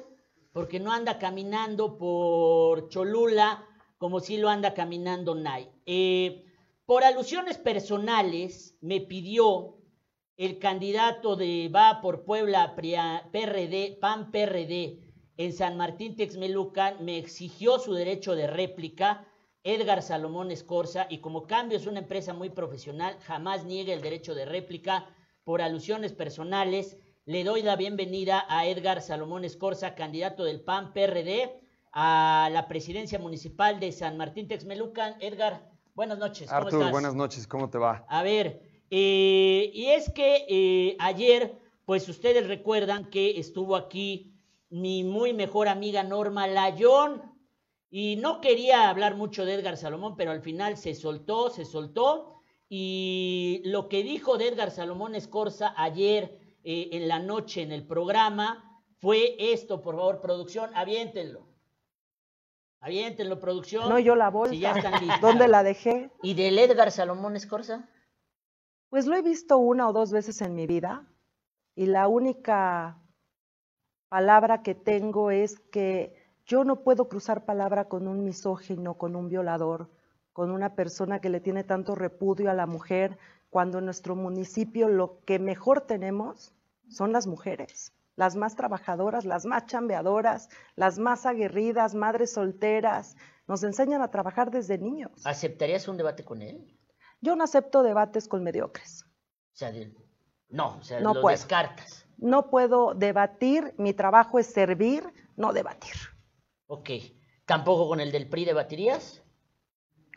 porque 0.52 0.80
no 0.80 0.92
anda 0.92 1.18
caminando 1.18 1.98
por 1.98 2.88
Cholula 2.88 3.64
como 3.98 4.20
si 4.20 4.38
lo 4.38 4.48
anda 4.48 4.74
caminando 4.74 5.34
Nay. 5.34 5.68
Eh, 5.84 6.44
por 6.86 7.04
alusiones 7.04 7.58
personales, 7.58 8.76
me 8.80 9.00
pidió 9.00 9.76
el 10.36 10.58
candidato 10.58 11.36
de 11.36 11.68
Va 11.68 12.00
por 12.00 12.24
Puebla 12.24 12.74
PRD, 12.76 13.98
PAN 14.00 14.30
PRD, 14.30 15.07
en 15.38 15.52
San 15.52 15.76
Martín 15.76 16.16
Texmelucan, 16.16 17.04
me 17.04 17.16
exigió 17.16 17.78
su 17.78 17.94
derecho 17.94 18.34
de 18.34 18.48
réplica, 18.48 19.24
Edgar 19.62 20.02
Salomón 20.02 20.50
Escorza, 20.50 21.06
y 21.08 21.18
como 21.18 21.46
cambio 21.46 21.78
es 21.78 21.86
una 21.86 22.00
empresa 22.00 22.34
muy 22.34 22.50
profesional, 22.50 23.16
jamás 23.20 23.64
niega 23.64 23.94
el 23.94 24.02
derecho 24.02 24.34
de 24.34 24.44
réplica 24.44 25.06
por 25.44 25.62
alusiones 25.62 26.12
personales. 26.12 26.98
Le 27.24 27.44
doy 27.44 27.62
la 27.62 27.76
bienvenida 27.76 28.46
a 28.48 28.66
Edgar 28.66 29.00
Salomón 29.00 29.44
Escorza, 29.44 29.94
candidato 29.94 30.42
del 30.42 30.60
PAN 30.60 30.92
PRD, 30.92 31.60
a 31.92 32.50
la 32.52 32.66
presidencia 32.66 33.20
municipal 33.20 33.78
de 33.78 33.92
San 33.92 34.16
Martín 34.16 34.48
Texmelucan. 34.48 35.14
Edgar, 35.20 35.70
buenas 35.94 36.18
noches. 36.18 36.48
¿cómo 36.48 36.58
Artur, 36.58 36.80
estás? 36.80 36.90
buenas 36.90 37.14
noches, 37.14 37.46
¿cómo 37.46 37.70
te 37.70 37.78
va? 37.78 38.04
A 38.08 38.24
ver, 38.24 38.60
eh, 38.90 39.70
y 39.72 39.86
es 39.86 40.10
que 40.10 40.46
eh, 40.48 40.96
ayer, 40.98 41.56
pues 41.84 42.08
ustedes 42.08 42.48
recuerdan 42.48 43.08
que 43.08 43.38
estuvo 43.38 43.76
aquí 43.76 44.34
mi 44.70 45.04
muy 45.04 45.32
mejor 45.32 45.68
amiga 45.68 46.02
Norma 46.02 46.46
Layón 46.46 47.22
y 47.90 48.16
no 48.16 48.40
quería 48.40 48.88
hablar 48.90 49.16
mucho 49.16 49.44
de 49.44 49.54
Edgar 49.54 49.76
Salomón, 49.76 50.16
pero 50.16 50.30
al 50.30 50.42
final 50.42 50.76
se 50.76 50.94
soltó, 50.94 51.50
se 51.50 51.64
soltó 51.64 52.42
y 52.68 53.62
lo 53.64 53.88
que 53.88 54.02
dijo 54.02 54.36
de 54.36 54.48
Edgar 54.48 54.70
Salomón 54.70 55.14
Escorza 55.14 55.72
ayer 55.76 56.38
eh, 56.64 56.90
en 56.92 57.08
la 57.08 57.18
noche 57.18 57.62
en 57.62 57.72
el 57.72 57.86
programa 57.86 58.82
fue 58.98 59.36
esto, 59.38 59.80
por 59.80 59.96
favor, 59.96 60.20
producción, 60.20 60.70
aviéntenlo. 60.74 61.46
Aviéntenlo, 62.80 63.40
producción. 63.40 63.88
No, 63.88 63.98
yo 63.98 64.14
la 64.14 64.30
bolsa. 64.30 64.52
Si 64.52 64.60
ya 64.60 64.72
están 64.72 64.92
listas. 65.00 65.20
¿Dónde 65.20 65.48
la 65.48 65.62
dejé? 65.62 66.10
¿Y 66.22 66.34
del 66.34 66.58
Edgar 66.58 66.92
Salomón 66.92 67.36
Escorza? 67.36 67.88
Pues 68.88 69.06
lo 69.06 69.16
he 69.16 69.22
visto 69.22 69.58
una 69.58 69.88
o 69.88 69.92
dos 69.92 70.12
veces 70.12 70.40
en 70.42 70.54
mi 70.54 70.66
vida 70.66 71.06
y 71.74 71.86
la 71.86 72.08
única 72.08 73.00
palabra 74.08 74.62
que 74.62 74.74
tengo 74.74 75.30
es 75.30 75.58
que 75.58 76.14
yo 76.46 76.64
no 76.64 76.82
puedo 76.82 77.08
cruzar 77.08 77.44
palabra 77.44 77.86
con 77.86 78.08
un 78.08 78.24
misógino, 78.24 78.94
con 78.94 79.16
un 79.16 79.28
violador, 79.28 79.90
con 80.32 80.50
una 80.50 80.74
persona 80.74 81.20
que 81.20 81.28
le 81.28 81.40
tiene 81.40 81.64
tanto 81.64 81.94
repudio 81.94 82.50
a 82.50 82.54
la 82.54 82.66
mujer, 82.66 83.18
cuando 83.50 83.78
en 83.78 83.84
nuestro 83.84 84.16
municipio 84.16 84.88
lo 84.88 85.20
que 85.24 85.38
mejor 85.38 85.82
tenemos 85.82 86.54
son 86.88 87.12
las 87.12 87.26
mujeres, 87.26 87.92
las 88.16 88.36
más 88.36 88.56
trabajadoras, 88.56 89.24
las 89.24 89.44
más 89.46 89.66
chambeadoras, 89.66 90.48
las 90.74 90.98
más 90.98 91.26
aguerridas, 91.26 91.94
madres 91.94 92.32
solteras, 92.32 93.16
nos 93.46 93.62
enseñan 93.62 94.02
a 94.02 94.10
trabajar 94.10 94.50
desde 94.50 94.78
niños. 94.78 95.12
¿Aceptarías 95.24 95.88
un 95.88 95.96
debate 95.96 96.24
con 96.24 96.42
él? 96.42 96.78
Yo 97.20 97.36
no 97.36 97.44
acepto 97.44 97.82
debates 97.82 98.28
con 98.28 98.42
mediocres. 98.42 99.04
O 99.52 99.56
sea, 99.56 99.72
no, 100.50 100.76
o 100.78 100.82
sea, 100.82 101.00
No 101.00 101.14
lo 101.14 101.20
puedo. 101.20 101.36
descartas. 101.36 102.06
No 102.18 102.50
puedo 102.50 102.94
debatir, 102.94 103.74
mi 103.78 103.94
trabajo 103.94 104.38
es 104.38 104.48
servir, 104.48 105.04
no 105.36 105.52
debatir. 105.52 105.94
Ok. 106.66 106.90
¿Tampoco 107.46 107.88
con 107.88 108.00
el 108.00 108.12
del 108.12 108.28
PRI 108.28 108.44
debatirías? 108.44 109.22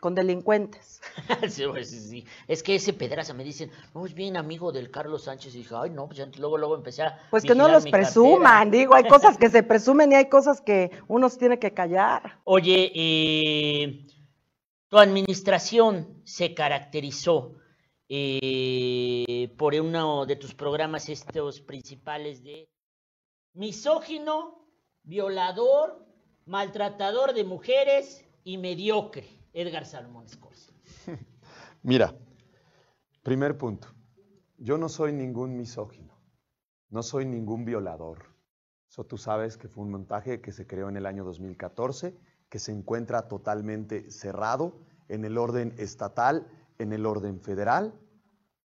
Con 0.00 0.16
delincuentes. 0.16 1.00
sí, 1.48 1.62
pues, 1.66 1.90
sí. 1.90 2.26
Es 2.48 2.62
que 2.62 2.74
ese 2.74 2.92
Pedraza 2.92 3.32
me 3.34 3.44
dicen, 3.44 3.70
no, 3.94 4.04
es 4.04 4.14
bien 4.14 4.36
amigo 4.36 4.72
del 4.72 4.90
Carlos 4.90 5.22
Sánchez. 5.24 5.54
Y 5.54 5.58
dije, 5.58 5.74
ay, 5.78 5.90
no, 5.90 6.06
pues 6.06 6.18
ya 6.18 6.26
luego, 6.38 6.58
luego 6.58 6.74
empecé 6.74 7.04
a. 7.04 7.20
Pues 7.30 7.44
que 7.44 7.54
no 7.54 7.68
los 7.68 7.86
presuman, 7.86 8.64
cartera". 8.64 8.70
digo, 8.78 8.94
hay 8.94 9.04
cosas 9.04 9.38
que 9.38 9.48
se 9.48 9.62
presumen 9.62 10.10
y 10.10 10.16
hay 10.16 10.28
cosas 10.28 10.60
que 10.60 10.90
uno 11.06 11.28
se 11.28 11.38
tiene 11.38 11.60
que 11.60 11.72
callar. 11.72 12.40
Oye, 12.42 12.90
eh, 12.94 14.06
tu 14.88 14.98
administración 14.98 16.20
se 16.24 16.52
caracterizó 16.52 17.54
eh, 18.14 19.54
por 19.56 19.72
uno 19.74 20.26
de 20.26 20.36
tus 20.36 20.54
programas 20.54 21.08
estos 21.08 21.62
principales 21.62 22.44
de 22.44 22.68
misógino, 23.54 24.68
violador, 25.02 26.06
maltratador 26.44 27.32
de 27.32 27.44
mujeres 27.44 28.22
y 28.44 28.58
mediocre. 28.58 29.26
Edgar 29.54 29.86
Salomón 29.86 30.26
Escorza. 30.26 30.74
Mira, 31.82 32.14
primer 33.22 33.56
punto. 33.56 33.88
Yo 34.58 34.76
no 34.76 34.90
soy 34.90 35.14
ningún 35.14 35.56
misógino. 35.56 36.12
No 36.90 37.02
soy 37.02 37.24
ningún 37.24 37.64
violador. 37.64 38.26
Eso 38.90 39.04
tú 39.04 39.16
sabes 39.16 39.56
que 39.56 39.68
fue 39.68 39.84
un 39.84 39.90
montaje 39.90 40.42
que 40.42 40.52
se 40.52 40.66
creó 40.66 40.90
en 40.90 40.98
el 40.98 41.06
año 41.06 41.24
2014, 41.24 42.14
que 42.50 42.58
se 42.58 42.72
encuentra 42.72 43.26
totalmente 43.26 44.10
cerrado 44.10 44.84
en 45.08 45.24
el 45.24 45.38
orden 45.38 45.74
estatal, 45.78 46.46
en 46.78 46.92
el 46.92 47.06
orden 47.06 47.40
federal. 47.40 47.94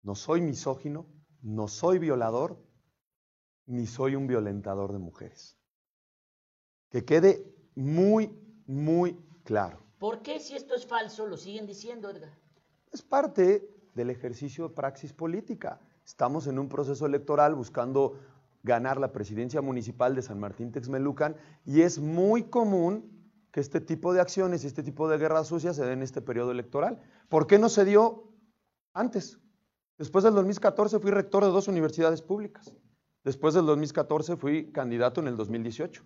No 0.03 0.15
soy 0.15 0.41
misógino, 0.41 1.07
no 1.43 1.69
soy 1.69 1.99
violador, 1.99 2.59
ni 3.67 3.87
soy 3.87 4.17
un 4.17 4.27
violentador 4.27 4.93
de 4.93 4.99
mujeres. 4.99 5.57
Que 6.91 7.05
quede 7.05 7.45
muy, 7.75 8.31
muy 8.67 9.17
claro. 9.45 9.83
¿Por 9.99 10.23
qué 10.23 10.41
si 10.41 10.57
esto 10.57 10.75
es 10.75 10.87
falso 10.87 11.27
lo 11.27 11.37
siguen 11.37 11.67
diciendo, 11.67 12.11
Edgar? 12.11 12.37
Es 12.91 13.03
parte 13.03 13.69
del 13.95 14.11
ejercicio 14.11 14.69
de 14.69 14.75
praxis 14.75 15.13
política. 15.13 15.81
Estamos 16.05 16.47
en 16.47 16.59
un 16.59 16.69
proceso 16.69 17.07
electoral 17.07 17.55
buscando 17.55 18.19
ganar 18.63 18.99
la 18.99 19.13
presidencia 19.13 19.61
municipal 19.61 20.15
de 20.15 20.23
San 20.23 20.39
Martín 20.39 20.73
Texmelucan 20.73 21.37
y 21.65 21.83
es 21.83 21.99
muy 21.99 22.45
común 22.45 23.11
que 23.51 23.61
este 23.61 23.81
tipo 23.81 24.13
de 24.13 24.21
acciones 24.21 24.65
y 24.65 24.67
este 24.67 24.83
tipo 24.83 25.09
de 25.09 25.19
guerra 25.19 25.45
sucia 25.45 25.75
se 25.75 25.85
den 25.85 25.99
en 25.99 26.03
este 26.03 26.23
periodo 26.23 26.51
electoral. 26.51 27.01
¿Por 27.29 27.47
qué 27.47 27.59
no 27.59 27.69
se 27.69 27.85
dio 27.85 28.33
antes? 28.95 29.39
Después 30.03 30.25
del 30.25 30.35
2014 30.35 30.99
fui 30.99 31.13
rector 31.13 31.45
de 31.45 31.51
dos 31.51 31.69
universidades 31.69 32.23
públicas. 32.23 32.75
Después 33.23 33.55
del 33.55 33.67
2014 33.67 34.37
fui 34.37 34.73
candidato 34.73 35.21
en 35.21 35.29
el 35.29 35.37
2018. 35.37 36.03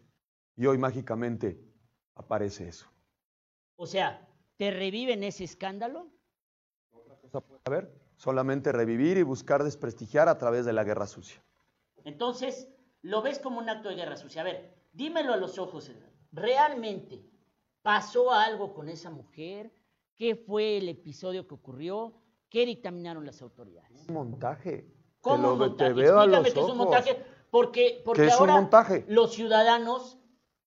Y 0.55 0.67
hoy 0.67 0.77
mágicamente 0.77 1.59
aparece 2.15 2.69
eso. 2.69 2.87
O 3.77 3.87
sea, 3.87 4.29
¿te 4.59 4.71
reviven 4.71 5.25
ese 5.25 5.45
escándalo? 5.45 6.11
cosa 7.23 7.41
puede 7.41 7.63
haber, 7.65 7.91
solamente 8.17 8.71
revivir 8.71 9.17
y 9.17 9.23
buscar 9.23 9.65
desprestigiar 9.65 10.29
a 10.29 10.37
través 10.37 10.67
de 10.67 10.75
la 10.75 10.85
guerra 10.85 11.07
sucia. 11.07 11.43
Entonces, 12.05 12.69
lo 13.01 13.23
ves 13.23 13.39
como 13.39 13.61
un 13.61 13.71
acto 13.71 13.89
de 13.89 13.95
guerra 13.95 14.19
sucia. 14.19 14.43
A 14.43 14.45
ver, 14.45 14.77
dímelo 14.93 15.33
a 15.33 15.39
los 15.39 15.59
ojos. 15.59 15.91
¿Realmente 16.33 17.25
pasó 17.81 18.31
algo 18.31 18.75
con 18.75 18.91
esa 18.91 19.09
mujer? 19.09 19.73
¿Qué 20.17 20.37
fue 20.37 20.77
el 20.77 20.91
episodio 20.91 21.49
que 21.49 21.55
ocurrió? 21.55 22.26
¿Qué 22.49 22.65
dictaminaron 22.67 23.27
las 23.27 23.43
autoridades? 23.43 24.09
Un 24.09 24.15
montaje. 24.15 24.87
¿Cómo 25.21 25.53
un 25.53 25.59
montaje? 25.59 25.91
te 25.91 26.01
veo 26.01 26.21
a 26.21 26.43
qué 26.43 26.49
es 26.49 26.57
un 26.57 26.79
montaje, 26.79 27.23
porque, 27.51 28.03
porque 28.05 28.23
¿Qué 28.23 28.29
es 28.29 28.35
un 28.35 28.49
ahora 28.49 28.61
montaje? 28.61 29.05
los 29.09 29.35
ciudadanos 29.35 30.19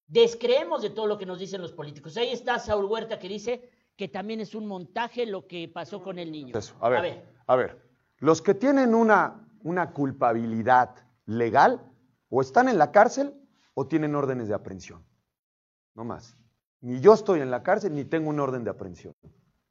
descreemos 0.07 0.81
de 0.81 0.89
todo 0.89 1.07
lo 1.07 1.17
que 1.17 1.25
nos 1.25 1.39
dicen 1.39 1.61
los 1.61 1.71
políticos. 1.71 2.17
Ahí 2.17 2.29
está 2.29 2.59
Saúl 2.59 2.85
Huerta 2.85 3.19
que 3.19 3.29
dice 3.29 3.69
que 3.95 4.07
también 4.07 4.41
es 4.41 4.55
un 4.55 4.65
montaje 4.65 5.25
lo 5.25 5.47
que 5.47 5.67
pasó 5.67 6.01
con 6.03 6.19
el 6.19 6.31
niño. 6.31 6.57
Eso, 6.57 6.75
a 6.81 6.89
ver, 6.89 7.23
a 7.47 7.55
ver, 7.55 7.81
los 8.17 8.41
que 8.41 8.53
tienen 8.53 8.93
una, 8.93 9.47
una 9.63 9.91
culpabilidad 9.93 10.95
legal 11.25 11.81
o 12.29 12.41
están 12.41 12.67
en 12.67 12.77
la 12.77 12.91
cárcel 12.91 13.33
o 13.73 13.87
tienen 13.87 14.15
órdenes 14.15 14.47
de 14.47 14.53
aprehensión. 14.55 15.05
No 15.95 16.03
más. 16.03 16.35
Ni 16.81 16.99
yo 16.99 17.13
estoy 17.13 17.41
en 17.41 17.51
la 17.51 17.63
cárcel 17.63 17.93
ni 17.93 18.05
tengo 18.05 18.29
un 18.29 18.39
orden 18.39 18.63
de 18.63 18.69
aprehensión. 18.69 19.13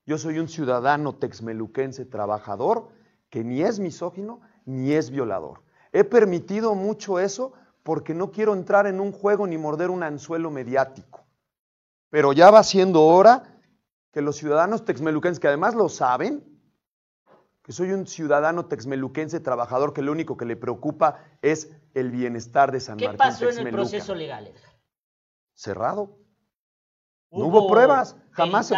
Yo 0.09 0.17
soy 0.17 0.39
un 0.39 0.49
ciudadano 0.49 1.17
texmeluquense 1.17 2.07
trabajador 2.07 2.89
que 3.29 3.45
ni 3.45 3.61
es 3.61 3.79
misógino 3.79 4.41
ni 4.65 4.93
es 4.93 5.11
violador. 5.11 5.61
He 5.93 6.03
permitido 6.03 6.75
mucho 6.75 7.19
eso 7.19 7.53
porque 7.83 8.15
no 8.15 8.31
quiero 8.31 8.55
entrar 8.55 8.87
en 8.87 9.01
un 9.01 9.13
juego 9.13 9.47
ni 9.47 9.59
morder 9.59 9.91
un 9.91 10.03
anzuelo 10.03 10.51
mediático. 10.51 11.27
Pero 12.09 12.33
ya 12.33 12.51
va 12.51 12.63
siendo 12.63 13.05
hora 13.05 13.61
que 14.11 14.23
los 14.23 14.37
ciudadanos 14.37 14.87
texmeluquenses, 14.87 15.41
que 15.41 15.49
además 15.49 15.75
lo 15.75 15.91
saben, 15.91 16.43
que 17.63 17.73
soy 17.73 17.93
un 17.93 18.07
ciudadano 18.07 18.65
texmeluquense 18.65 19.41
trabajador 19.41 19.93
que 19.93 20.01
lo 20.01 20.11
único 20.11 20.39
que 20.39 20.47
le 20.47 20.57
preocupa 20.57 21.23
es 21.43 21.71
el 21.93 22.11
bienestar 22.11 22.73
de 22.73 22.81
San 22.81 22.97
¿Qué 22.97 23.09
Martín 23.09 23.19
pasó 23.19 23.51
en 23.51 23.59
el 23.59 23.75
proceso 23.75 24.15
legal, 24.15 24.47
Edgar? 24.47 24.73
Cerrado. 25.53 26.17
No 27.31 27.47
hubo 27.47 27.67
pruebas, 27.67 28.17
jamás 28.31 28.69
se, 28.69 28.75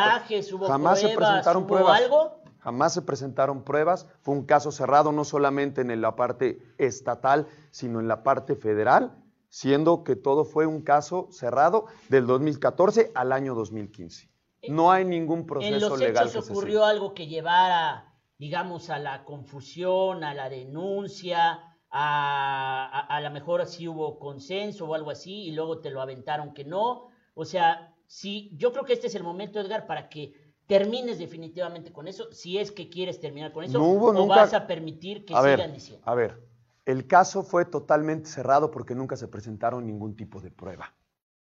hubo 0.55 0.67
jamás 0.67 1.01
se 1.01 1.09
presentaron 1.09 1.63
hubo 1.63 1.69
pruebas. 1.69 2.01
algo? 2.03 2.43
Jamás 2.59 2.93
se 2.93 3.03
presentaron 3.03 3.65
pruebas. 3.65 4.07
Fue 4.21 4.35
un 4.35 4.45
caso 4.45 4.73
cerrado 4.73 5.13
no 5.13 5.25
solamente 5.25 5.81
en 5.81 6.01
la 6.01 6.17
parte 6.17 6.59
estatal, 6.79 7.47
sino 7.71 8.01
en 8.01 8.09
la 8.09 8.23
parte 8.23 8.55
federal, 8.55 9.17
siendo 9.49 10.05
que 10.05 10.17
todo 10.17 10.45
fue 10.45 10.67
un 10.67 10.83
caso 10.83 11.29
cerrado 11.31 11.87
del 12.09 12.27
2014 12.27 13.13
al 13.15 13.33
año 13.33 13.55
2015. 13.55 14.29
No 14.69 14.91
hay 14.93 15.05
ningún 15.05 15.41
en 15.41 15.47
proceso 15.47 15.89
los 15.89 15.99
legal 15.99 16.29
hechos 16.29 16.45
que 16.45 16.47
se 16.47 16.53
ocurrió 16.53 16.85
algo 16.85 17.15
que 17.15 17.29
llevara, 17.29 18.15
digamos, 18.37 18.91
a 18.91 18.99
la 18.99 19.25
confusión, 19.25 20.23
a 20.23 20.35
la 20.35 20.51
denuncia, 20.51 21.61
a, 21.89 23.07
a, 23.09 23.17
a 23.17 23.21
lo 23.23 23.31
mejor 23.31 23.65
si 23.67 23.89
hubo 23.89 24.19
consenso 24.19 24.87
o 24.87 24.95
algo 24.95 25.11
así, 25.11 25.45
y 25.45 25.53
luego 25.53 25.81
te 25.81 25.91
lo 25.91 26.03
aventaron 26.03 26.53
que 26.53 26.65
no. 26.65 27.09
O 27.33 27.47
sea, 27.47 27.90
sí, 28.11 28.51
yo 28.57 28.73
creo 28.73 28.85
que 28.85 28.93
este 28.93 29.07
es 29.07 29.15
el 29.15 29.23
momento, 29.23 29.61
Edgar, 29.61 29.87
para 29.87 30.09
que 30.09 30.33
termines 30.67 31.19
definitivamente 31.19 31.93
con 31.93 32.09
eso, 32.09 32.33
si 32.33 32.59
es 32.59 32.73
que 32.73 32.89
quieres 32.91 33.21
terminar 33.21 33.53
con 33.53 33.63
eso, 33.65 33.79
No 33.79 33.85
hubo 33.87 34.07
o 34.09 34.13
nunca- 34.13 34.35
vas 34.37 34.53
a 34.55 34.67
permitir 34.67 35.25
que 35.25 35.33
a 35.35 35.39
sigan 35.43 35.57
ver, 35.57 35.73
diciendo. 35.73 36.03
a 36.05 36.15
ver, 36.17 36.43
el 36.87 37.07
caso 37.07 37.43
fue 37.45 37.65
totalmente 37.65 38.29
cerrado 38.29 38.71
porque 38.73 38.95
nunca 38.97 39.17
se 39.17 39.29
presentaron 39.29 39.87
ningún 39.87 40.17
tipo 40.17 40.41
de 40.41 40.51
prueba. 40.51 40.93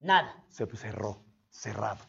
Nada. 0.01 0.45
Se 0.51 0.67
cerró, 0.77 1.23
cerrado. 1.49 2.05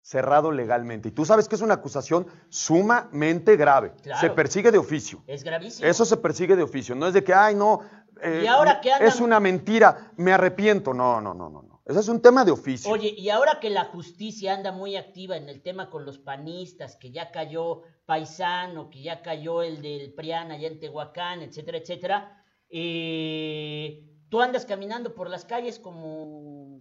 Cerrado 0.00 0.52
legalmente. 0.52 1.08
Y 1.08 1.12
tú 1.12 1.24
sabes 1.26 1.48
que 1.48 1.54
es 1.56 1.60
una 1.60 1.74
acusación 1.74 2.26
sumamente 2.48 3.56
grave. 3.56 3.92
Claro. 4.02 4.20
Se 4.20 4.30
persigue 4.30 4.70
de 4.70 4.78
oficio. 4.78 5.22
Es 5.26 5.42
gravísimo. 5.44 5.86
Eso 5.88 6.04
se 6.04 6.16
persigue 6.16 6.56
de 6.56 6.62
oficio. 6.62 6.94
No 6.94 7.06
es 7.08 7.14
de 7.14 7.22
que, 7.24 7.34
ay, 7.34 7.54
no, 7.54 7.80
eh, 8.22 8.42
¿Y 8.44 8.46
ahora 8.46 8.80
qué 8.80 8.92
andan- 8.92 9.08
es 9.08 9.20
una 9.20 9.40
mentira, 9.40 10.12
me 10.16 10.32
arrepiento. 10.32 10.92
No, 10.94 11.20
no, 11.20 11.34
no, 11.34 11.48
no. 11.48 11.62
no. 11.62 11.82
Ese 11.84 12.00
es 12.00 12.08
un 12.08 12.20
tema 12.20 12.44
de 12.44 12.50
oficio. 12.50 12.90
Oye, 12.92 13.14
y 13.16 13.30
ahora 13.30 13.60
que 13.60 13.70
la 13.70 13.86
justicia 13.86 14.52
anda 14.52 14.72
muy 14.72 14.96
activa 14.96 15.38
en 15.38 15.48
el 15.48 15.62
tema 15.62 15.88
con 15.88 16.04
los 16.04 16.18
panistas, 16.18 16.96
que 16.96 17.10
ya 17.10 17.30
cayó 17.30 17.80
Paisano, 18.04 18.90
que 18.90 19.02
ya 19.02 19.22
cayó 19.22 19.62
el 19.62 19.80
del 19.80 20.12
Prián 20.12 20.50
allá 20.50 20.68
en 20.68 20.80
Tehuacán, 20.80 21.40
etcétera, 21.40 21.78
etcétera, 21.78 22.44
eh, 22.68 24.04
tú 24.28 24.42
andas 24.42 24.66
caminando 24.66 25.14
por 25.14 25.30
las 25.30 25.44
calles 25.46 25.78
como... 25.78 26.80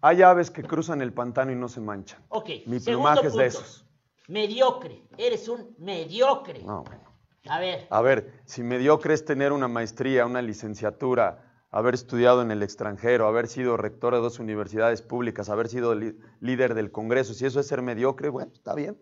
Hay 0.00 0.22
aves 0.22 0.50
que 0.50 0.62
cruzan 0.62 1.02
el 1.02 1.12
pantano 1.12 1.52
y 1.52 1.56
no 1.56 1.68
se 1.68 1.80
manchan. 1.80 2.24
Ok, 2.28 2.48
Mi 2.66 2.80
plumaje 2.80 3.26
es 3.26 3.34
de 3.34 3.46
esos. 3.46 3.86
Mediocre, 4.28 5.02
eres 5.18 5.48
un 5.48 5.74
mediocre. 5.78 6.62
No, 6.62 6.82
bueno. 6.82 7.05
A 7.48 7.58
ver, 7.58 7.86
A 7.90 8.00
ver, 8.02 8.32
si 8.44 8.62
mediocre 8.62 9.14
es 9.14 9.24
tener 9.24 9.52
una 9.52 9.68
maestría, 9.68 10.26
una 10.26 10.42
licenciatura, 10.42 11.46
haber 11.70 11.94
estudiado 11.94 12.42
en 12.42 12.50
el 12.50 12.62
extranjero, 12.62 13.26
haber 13.26 13.48
sido 13.48 13.76
rector 13.76 14.14
de 14.14 14.20
dos 14.20 14.38
universidades 14.38 15.02
públicas, 15.02 15.48
haber 15.48 15.68
sido 15.68 15.94
líder 16.40 16.74
del 16.74 16.90
Congreso, 16.90 17.34
si 17.34 17.44
eso 17.44 17.60
es 17.60 17.66
ser 17.66 17.82
mediocre, 17.82 18.28
bueno, 18.28 18.52
está 18.52 18.74
bien. 18.74 18.98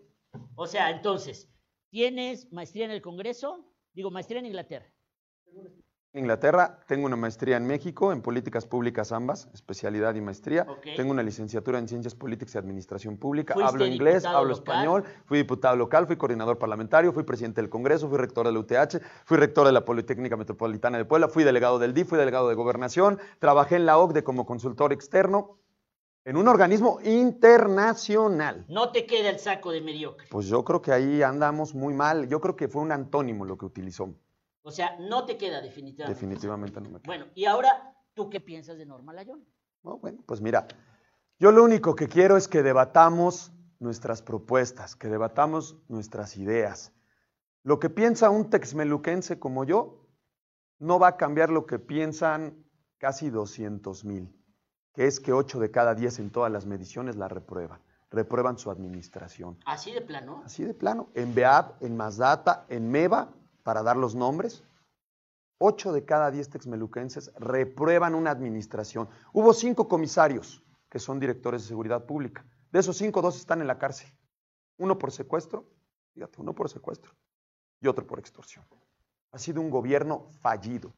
o 0.55 0.67
sea, 0.67 0.89
entonces, 0.89 1.49
¿tienes 1.89 2.51
maestría 2.51 2.85
en 2.85 2.91
el 2.91 3.01
Congreso? 3.01 3.65
Digo, 3.93 4.11
maestría 4.11 4.39
en 4.39 4.47
Inglaterra. 4.47 4.91
Inglaterra, 6.15 6.79
tengo 6.87 7.05
una 7.05 7.17
maestría 7.17 7.57
en 7.57 7.67
México, 7.67 8.13
en 8.13 8.21
políticas 8.21 8.65
públicas 8.65 9.11
ambas, 9.11 9.49
especialidad 9.53 10.15
y 10.15 10.21
maestría. 10.21 10.65
Ok. 10.69 10.87
Tengo 10.95 11.11
una 11.11 11.21
licenciatura 11.21 11.77
en 11.77 11.89
ciencias 11.89 12.15
políticas 12.15 12.55
y 12.55 12.57
administración 12.57 13.17
pública. 13.17 13.53
¿Fuiste 13.53 13.69
Hablo 13.69 13.85
inglés, 13.85 14.23
hablo 14.23 14.45
local? 14.45 14.53
español, 14.53 15.03
fui 15.25 15.39
diputado 15.39 15.75
local, 15.75 16.07
fui 16.07 16.15
coordinador 16.15 16.57
parlamentario, 16.57 17.11
fui 17.11 17.23
presidente 17.23 17.61
del 17.61 17.69
Congreso, 17.69 18.07
fui 18.07 18.17
rector 18.17 18.45
de 18.45 18.53
la 18.53 18.59
UTH, 18.59 19.01
fui 19.25 19.37
rector 19.37 19.67
de 19.67 19.73
la 19.73 19.83
Politécnica 19.83 20.37
Metropolitana 20.37 20.97
de 20.97 21.05
Puebla, 21.05 21.27
fui 21.27 21.43
delegado 21.43 21.79
del 21.79 21.93
DIF, 21.93 22.07
fui 22.07 22.17
delegado 22.17 22.47
de 22.47 22.55
gobernación, 22.55 23.19
trabajé 23.39 23.75
en 23.75 23.85
la 23.85 23.97
OCDE 23.97 24.23
como 24.23 24.45
consultor 24.45 24.93
externo 24.93 25.57
en 26.23 26.37
un 26.37 26.47
organismo 26.47 26.99
internacional. 27.03 28.65
No 28.67 28.91
te 28.91 29.05
queda 29.05 29.29
el 29.29 29.39
saco 29.39 29.71
de 29.71 29.81
mediocre. 29.81 30.27
Pues 30.29 30.47
yo 30.47 30.63
creo 30.63 30.81
que 30.81 30.91
ahí 30.91 31.21
andamos 31.21 31.75
muy 31.75 31.93
mal. 31.93 32.27
Yo 32.27 32.41
creo 32.41 32.55
que 32.55 32.67
fue 32.67 32.81
un 32.81 32.91
antónimo 32.91 33.45
lo 33.45 33.57
que 33.57 33.65
utilizó. 33.65 34.15
O 34.65 34.71
sea, 34.71 34.97
no 34.99 35.27
te 35.27 35.37
queda 35.37 35.61
definitivamente. 35.61 36.19
Definitivamente 36.19 36.81
no 36.81 36.89
me 36.89 36.99
queda. 36.99 37.05
Bueno, 37.05 37.27
y 37.35 37.45
ahora, 37.45 37.95
¿tú 38.15 38.31
qué 38.31 38.41
piensas 38.41 38.79
de 38.79 38.87
Norma 38.87 39.13
Layón? 39.13 39.45
No, 39.83 39.99
bueno, 39.99 40.23
pues 40.25 40.41
mira, 40.41 40.67
yo 41.37 41.51
lo 41.51 41.63
único 41.63 41.95
que 41.95 42.07
quiero 42.07 42.35
es 42.35 42.47
que 42.47 42.63
debatamos 42.63 43.53
nuestras 43.77 44.23
propuestas, 44.23 44.95
que 44.95 45.07
debatamos 45.07 45.77
nuestras 45.87 46.35
ideas. 46.37 46.91
Lo 47.61 47.79
que 47.79 47.91
piensa 47.91 48.31
un 48.31 48.49
texmeluquense 48.49 49.37
como 49.37 49.65
yo 49.65 50.07
no 50.79 50.97
va 50.97 51.09
a 51.09 51.17
cambiar 51.17 51.51
lo 51.51 51.67
que 51.67 51.77
piensan 51.77 52.65
casi 52.97 53.29
200 53.29 54.03
mil, 54.03 54.35
que 54.95 55.05
es 55.05 55.19
que 55.19 55.31
8 55.31 55.59
de 55.59 55.69
cada 55.69 55.93
10 55.93 56.17
en 56.17 56.31
todas 56.31 56.51
las 56.51 56.65
mediciones 56.65 57.17
la 57.17 57.27
reprueban, 57.27 57.81
reprueban 58.09 58.57
su 58.57 58.71
administración. 58.71 59.59
Así 59.67 59.91
de 59.91 60.01
plano. 60.01 60.41
Así 60.43 60.63
de 60.63 60.73
plano, 60.73 61.11
en 61.13 61.35
BEAD, 61.35 61.65
en 61.81 61.95
Mazdata, 61.95 62.65
en 62.67 62.89
MEVA, 62.89 63.31
para 63.65 63.81
dar 63.81 63.97
los 63.97 64.13
nombres, 64.13 64.63
8 65.57 65.91
de 65.91 66.05
cada 66.05 66.29
10 66.29 66.51
texmeluquenses 66.51 67.31
reprueban 67.35 68.13
una 68.13 68.29
administración. 68.29 69.09
Hubo 69.33 69.53
cinco 69.53 69.87
comisarios 69.87 70.63
que 70.87 70.99
son 70.99 71.19
directores 71.19 71.63
de 71.63 71.69
seguridad 71.69 72.05
pública. 72.05 72.45
De 72.71 72.79
esos 72.79 72.95
cinco, 72.95 73.23
dos 73.23 73.37
están 73.37 73.61
en 73.61 73.67
la 73.67 73.79
cárcel. 73.79 74.13
Uno 74.77 74.99
por 74.99 75.11
secuestro, 75.11 75.65
fíjate, 76.13 76.41
uno 76.41 76.53
por 76.53 76.69
secuestro 76.69 77.13
y 77.81 77.87
otro 77.87 78.05
por 78.05 78.19
extorsión. 78.19 78.65
Ha 79.31 79.39
sido 79.39 79.61
un 79.61 79.71
gobierno 79.71 80.27
fallido. 80.41 80.93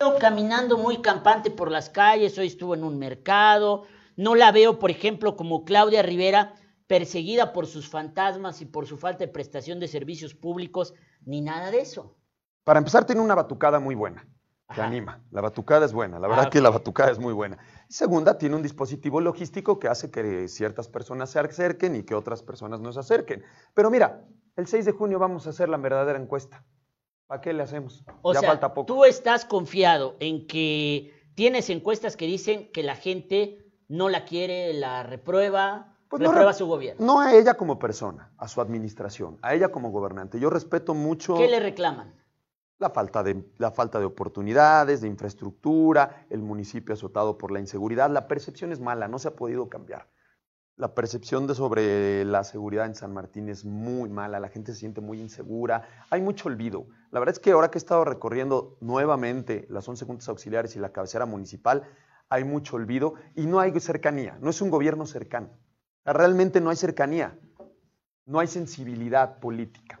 Veo 0.00 0.18
caminando 0.18 0.78
muy 0.78 1.02
campante 1.02 1.50
por 1.50 1.70
las 1.70 1.90
calles, 1.90 2.38
hoy 2.38 2.46
estuvo 2.46 2.74
en 2.74 2.82
un 2.82 2.98
mercado. 2.98 3.84
No 4.16 4.34
la 4.34 4.52
veo, 4.52 4.78
por 4.78 4.90
ejemplo, 4.90 5.36
como 5.36 5.66
Claudia 5.66 6.02
Rivera, 6.02 6.54
perseguida 6.86 7.52
por 7.52 7.66
sus 7.66 7.88
fantasmas 7.88 8.62
y 8.62 8.66
por 8.66 8.86
su 8.86 8.96
falta 8.96 9.24
de 9.24 9.32
prestación 9.32 9.80
de 9.80 9.88
servicios 9.88 10.34
públicos, 10.34 10.94
ni 11.26 11.42
nada 11.42 11.70
de 11.70 11.80
eso. 11.80 12.16
Para 12.64 12.78
empezar, 12.78 13.04
tiene 13.04 13.20
una 13.20 13.34
batucada 13.34 13.78
muy 13.78 13.94
buena, 13.94 14.26
Ajá. 14.68 14.86
anima. 14.86 15.22
La 15.30 15.40
batucada 15.42 15.84
es 15.84 15.92
buena, 15.92 16.18
la 16.18 16.26
verdad 16.28 16.46
Ah, 16.46 16.50
que 16.50 16.60
la 16.60 16.70
batucada 16.70 17.10
es 17.10 17.18
muy 17.18 17.32
buena. 17.34 17.58
Y 17.88 17.92
segunda, 17.92 18.38
tiene 18.38 18.56
un 18.56 18.62
dispositivo 18.62 19.20
logístico 19.20 19.78
que 19.78 19.88
hace 19.88 20.10
que 20.10 20.48
ciertas 20.48 20.88
personas 20.88 21.30
se 21.30 21.38
acerquen 21.38 21.94
y 21.94 22.02
que 22.04 22.14
otras 22.14 22.42
personas 22.42 22.80
no 22.80 22.92
se 22.92 23.00
acerquen. 23.00 23.44
Pero 23.74 23.90
mira, 23.90 24.24
el 24.56 24.66
6 24.66 24.86
de 24.86 24.92
junio 24.92 25.18
vamos 25.18 25.46
a 25.46 25.50
hacer 25.50 25.68
la 25.68 25.76
verdadera 25.76 26.18
encuesta. 26.18 26.64
¿Para 27.26 27.40
qué 27.40 27.52
le 27.52 27.62
hacemos? 27.62 28.04
O 28.22 28.32
ya 28.32 28.40
sea, 28.40 28.48
falta 28.50 28.72
poco. 28.72 28.86
tú 28.86 29.04
estás 29.04 29.44
confiado 29.44 30.16
en 30.20 30.46
que 30.46 31.12
tienes 31.34 31.70
encuestas 31.70 32.16
que 32.16 32.26
dicen 32.26 32.70
que 32.72 32.82
la 32.82 32.94
gente 32.96 33.66
no 33.88 34.08
la 34.08 34.24
quiere, 34.24 34.72
la 34.74 35.02
reprueba, 35.02 35.95
Pues 36.08 36.22
no 36.22 36.32
re- 36.32 36.54
su 36.54 36.66
gobierno. 36.66 37.04
No 37.04 37.20
a 37.20 37.34
ella 37.34 37.54
como 37.54 37.78
persona, 37.78 38.32
a 38.38 38.48
su 38.48 38.60
administración, 38.60 39.38
a 39.42 39.54
ella 39.54 39.70
como 39.70 39.90
gobernante. 39.90 40.38
Yo 40.38 40.50
respeto 40.50 40.94
mucho 40.94 41.34
¿Qué 41.36 41.48
le 41.48 41.60
reclaman? 41.60 42.14
la 42.78 42.90
falta, 42.90 43.22
de, 43.22 43.44
la 43.58 43.70
falta 43.70 43.98
de 43.98 44.04
oportunidades, 44.04 45.00
de 45.00 45.08
infraestructura, 45.08 46.26
el 46.30 46.42
municipio 46.42 46.94
azotado 46.94 47.38
por 47.38 47.50
la 47.50 47.58
inseguridad. 47.60 48.10
La 48.10 48.28
percepción 48.28 48.70
es 48.72 48.80
mala, 48.80 49.08
no 49.08 49.18
se 49.18 49.28
ha 49.28 49.36
podido 49.36 49.68
cambiar. 49.68 50.08
La 50.76 50.94
percepción 50.94 51.46
de 51.46 51.54
sobre 51.54 52.22
la 52.26 52.44
seguridad 52.44 52.84
en 52.84 52.94
San 52.94 53.14
Martín 53.14 53.48
es 53.48 53.64
muy 53.64 54.10
mala, 54.10 54.38
la 54.40 54.50
gente 54.50 54.72
se 54.74 54.80
siente 54.80 55.00
muy 55.00 55.20
insegura, 55.22 55.88
hay 56.10 56.20
mucho 56.20 56.50
olvido. 56.50 56.86
La 57.10 57.18
verdad 57.18 57.32
es 57.32 57.38
que 57.40 57.52
ahora 57.52 57.70
que 57.70 57.78
he 57.78 57.80
estado 57.80 58.04
recorriendo 58.04 58.76
nuevamente 58.82 59.66
las 59.70 59.88
11 59.88 60.04
juntas 60.04 60.28
auxiliares 60.28 60.76
y 60.76 60.78
la 60.78 60.92
cabecera 60.92 61.24
municipal, 61.24 61.84
hay 62.28 62.44
mucho 62.44 62.76
olvido 62.76 63.14
y 63.34 63.46
no 63.46 63.58
hay 63.58 63.72
cercanía, 63.80 64.36
no 64.42 64.50
es 64.50 64.60
un 64.60 64.68
gobierno 64.68 65.06
cercano. 65.06 65.48
Realmente 66.12 66.60
no 66.60 66.70
hay 66.70 66.76
cercanía, 66.76 67.38
no 68.26 68.38
hay 68.38 68.46
sensibilidad 68.46 69.38
política. 69.40 70.00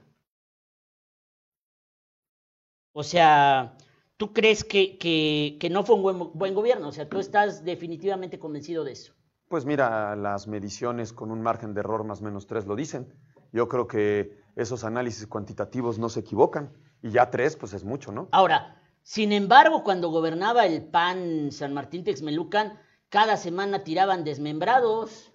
O 2.92 3.02
sea, 3.02 3.76
¿tú 4.16 4.32
crees 4.32 4.64
que, 4.64 4.96
que- 4.98 5.58
que 5.60 5.68
no 5.70 5.84
fue 5.84 5.96
un 5.96 6.02
buen, 6.02 6.18
buen 6.32 6.54
gobierno? 6.54 6.88
O 6.88 6.92
sea, 6.92 7.08
tú 7.08 7.18
estás 7.18 7.64
definitivamente 7.64 8.38
convencido 8.38 8.84
de 8.84 8.92
eso. 8.92 9.12
Pues 9.48 9.64
mira, 9.64 10.16
las 10.16 10.48
mediciones 10.48 11.12
con 11.12 11.30
un 11.30 11.42
margen 11.42 11.74
de 11.74 11.80
error 11.80 12.04
más 12.04 12.20
o 12.20 12.24
menos 12.24 12.46
3 12.46 12.66
lo 12.66 12.74
dicen. 12.74 13.12
Yo 13.52 13.68
creo 13.68 13.86
que 13.86 14.38
esos 14.56 14.82
análisis 14.84 15.26
cuantitativos 15.26 15.98
no 15.98 16.08
se 16.08 16.20
equivocan. 16.20 16.72
Y 17.02 17.10
ya 17.10 17.30
3, 17.30 17.56
pues 17.56 17.72
es 17.74 17.84
mucho, 17.84 18.10
¿no? 18.10 18.28
Ahora, 18.32 18.82
sin 19.02 19.30
embargo, 19.32 19.84
cuando 19.84 20.08
gobernaba 20.08 20.66
el 20.66 20.82
PAN 20.84 21.52
San 21.52 21.74
Martín 21.74 22.02
Texmelucan, 22.02 22.80
cada 23.08 23.36
semana 23.36 23.84
tiraban 23.84 24.24
desmembrados, 24.24 25.32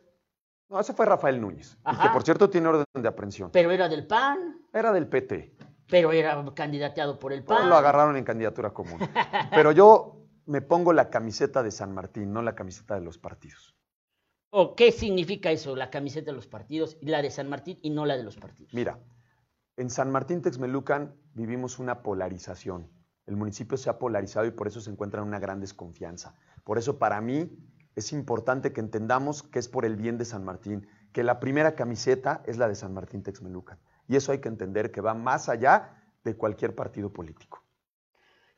No, 0.71 0.79
ese 0.79 0.93
fue 0.93 1.05
Rafael 1.05 1.39
Núñez. 1.41 1.77
Que 2.01 2.09
por 2.09 2.23
cierto 2.23 2.49
tiene 2.49 2.69
orden 2.69 2.85
de 2.95 3.07
aprehensión. 3.07 3.51
pero 3.51 3.71
era 3.71 3.89
del 3.89 4.07
PAN, 4.07 4.61
Era 4.73 4.91
del 4.93 5.07
PT. 5.07 5.53
pero 5.87 6.13
era 6.13 6.43
candidateado 6.55 7.19
por 7.19 7.33
el 7.33 7.43
PAN. 7.43 7.67
lo 7.69 7.75
agarraron 7.75 8.15
en 8.15 8.23
candidatura 8.23 8.71
común. 8.71 8.97
Pero 9.51 9.73
yo 9.73 10.17
me 10.45 10.61
pongo 10.61 10.93
la 10.93 11.09
camiseta 11.09 11.61
de 11.61 11.71
San 11.71 11.93
Martín, 11.93 12.31
no 12.31 12.41
la 12.41 12.55
camiseta 12.55 12.95
de 12.95 13.01
los 13.01 13.17
partidos. 13.17 13.75
¿O 14.49 14.75
qué 14.75 14.91
significa 14.93 15.51
eso, 15.51 15.75
la 15.75 15.89
camiseta 15.89 16.31
de 16.31 16.35
los 16.35 16.47
partidos, 16.47 16.97
y 17.01 17.07
la 17.07 17.21
de 17.21 17.31
San 17.31 17.49
Martín 17.49 17.77
y 17.81 17.89
no 17.89 18.05
la 18.05 18.15
de 18.17 18.23
los 18.23 18.37
partidos? 18.37 18.73
Mira, 18.73 18.97
en 19.77 19.89
San 19.89 20.09
Martín 20.11 20.41
Texmelucan 20.41 21.13
vivimos 21.33 21.79
una 21.79 22.01
polarización. 22.01 22.89
El 23.25 23.35
municipio 23.35 23.77
se 23.77 23.89
ha 23.89 23.97
polarizado 23.99 24.45
y 24.45 24.51
por 24.51 24.67
eso 24.67 24.79
se 24.81 24.89
encuentra 24.89 25.21
en 25.21 25.27
una 25.27 25.39
gran 25.39 25.59
desconfianza. 25.59 26.33
Por 26.63 26.77
eso 26.77 26.97
para 26.97 27.19
mí 27.21 27.49
es 27.95 28.13
importante 28.13 28.73
que 28.73 28.81
entendamos 28.81 29.43
que 29.43 29.59
es 29.59 29.67
por 29.67 29.85
el 29.85 29.95
bien 29.95 30.17
de 30.17 30.25
San 30.25 30.43
Martín, 30.43 30.87
que 31.11 31.23
la 31.23 31.39
primera 31.39 31.75
camiseta 31.75 32.41
es 32.45 32.57
la 32.57 32.67
de 32.67 32.75
San 32.75 32.93
Martín 32.93 33.23
Texmelucan. 33.23 33.77
Y 34.07 34.15
eso 34.15 34.31
hay 34.31 34.39
que 34.39 34.49
entender 34.49 34.91
que 34.91 35.01
va 35.01 35.13
más 35.13 35.49
allá 35.49 36.01
de 36.23 36.35
cualquier 36.35 36.75
partido 36.75 37.11
político. 37.11 37.60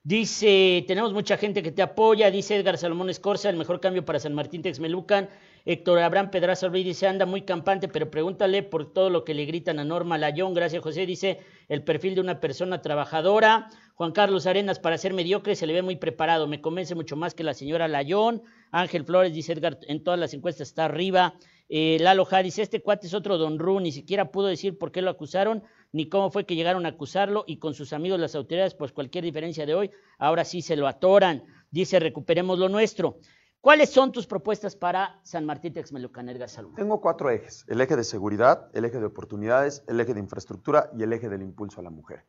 Dice, 0.06 0.84
tenemos 0.86 1.14
mucha 1.14 1.38
gente 1.38 1.64
que 1.64 1.72
te 1.72 1.82
apoya, 1.82 2.30
dice 2.30 2.58
Edgar 2.58 2.78
Salomón 2.78 3.10
Escorza, 3.10 3.50
el 3.50 3.56
mejor 3.56 3.80
cambio 3.80 4.04
para 4.04 4.20
San 4.20 4.34
Martín 4.34 4.62
Texmelucan. 4.62 5.30
Héctor 5.64 6.00
Abraham 6.00 6.30
Pedraza 6.30 6.68
Ruiz 6.68 6.84
dice, 6.84 7.08
anda 7.08 7.26
muy 7.26 7.44
campante, 7.44 7.88
pero 7.88 8.12
pregúntale 8.12 8.64
por 8.64 8.92
todo 8.92 9.10
lo 9.10 9.24
que 9.24 9.34
le 9.34 9.46
gritan 9.46 9.80
a 9.80 9.86
Norma 9.86 10.18
Layón. 10.18 10.54
Gracias, 10.54 10.84
José. 10.84 11.06
Dice, 11.06 11.40
el 11.70 11.86
perfil 11.86 12.16
de 12.16 12.22
una 12.22 12.42
persona 12.42 12.82
trabajadora. 12.82 13.70
Juan 13.96 14.12
Carlos 14.12 14.46
Arenas, 14.46 14.78
para 14.78 14.98
ser 14.98 15.14
mediocre, 15.14 15.56
se 15.56 15.68
le 15.68 15.72
ve 15.72 15.82
muy 15.82 15.96
preparado. 15.96 16.48
Me 16.48 16.60
convence 16.60 16.96
mucho 16.96 17.16
más 17.16 17.34
que 17.34 17.46
la 17.46 17.54
señora 17.54 17.88
Layón. 17.88 18.44
Ángel 18.72 19.06
Flores, 19.06 19.34
dice 19.34 19.54
Edgar, 19.54 19.80
en 19.88 20.04
todas 20.04 20.20
las 20.20 20.34
encuestas 20.34 20.68
está 20.68 20.84
arriba. 20.84 21.36
Eh, 21.70 21.98
Lalo 22.02 22.26
Ja 22.26 22.44
dice, 22.44 22.62
este 22.62 22.82
cuate 22.82 23.08
es 23.08 23.14
otro 23.14 23.38
Don 23.38 23.58
Ru, 23.58 23.80
ni 23.80 23.92
siquiera 23.92 24.32
pudo 24.32 24.48
decir 24.48 24.78
por 24.78 24.92
qué 24.92 25.02
lo 25.02 25.10
acusaron, 25.10 25.64
ni 25.94 26.10
cómo 26.10 26.30
fue 26.30 26.46
que 26.46 26.56
llegaron 26.56 26.86
a 26.86 26.90
acusarlo, 26.90 27.46
y 27.48 27.58
con 27.58 27.74
sus 27.74 27.94
amigos 27.94 28.20
las 28.20 28.36
autoridades, 28.36 28.74
pues 28.74 28.92
cualquier 28.92 29.24
diferencia 29.24 29.66
de 29.66 29.76
hoy, 29.76 29.92
ahora 30.18 30.44
sí 30.44 30.62
se 30.62 30.76
lo 30.76 30.88
atoran. 30.88 31.44
Dice, 31.72 32.00
recuperemos 32.00 32.60
lo 32.60 32.68
nuestro. 32.68 33.20
¿Cuáles 33.62 33.92
son 33.92 34.12
tus 34.12 34.28
propuestas 34.28 34.76
para 34.76 35.22
San 35.24 35.46
Martín 35.46 35.72
Texmelucan, 35.72 36.28
Edgar 36.28 36.50
Salomón? 36.50 36.76
Tengo 36.76 37.00
cuatro 37.00 37.30
ejes, 37.30 37.64
el 37.70 37.80
eje 37.80 37.96
de 37.96 38.04
seguridad, 38.04 38.70
el 38.74 38.84
eje 38.84 39.00
de 39.00 39.06
oportunidades, 39.06 39.86
el 39.88 40.00
eje 40.02 40.14
de 40.14 40.20
infraestructura 40.20 40.90
y 40.98 41.04
el 41.04 41.14
eje 41.14 41.30
del 41.30 41.42
impulso 41.42 41.80
a 41.80 41.84
la 41.84 41.90
mujer. 41.90 42.26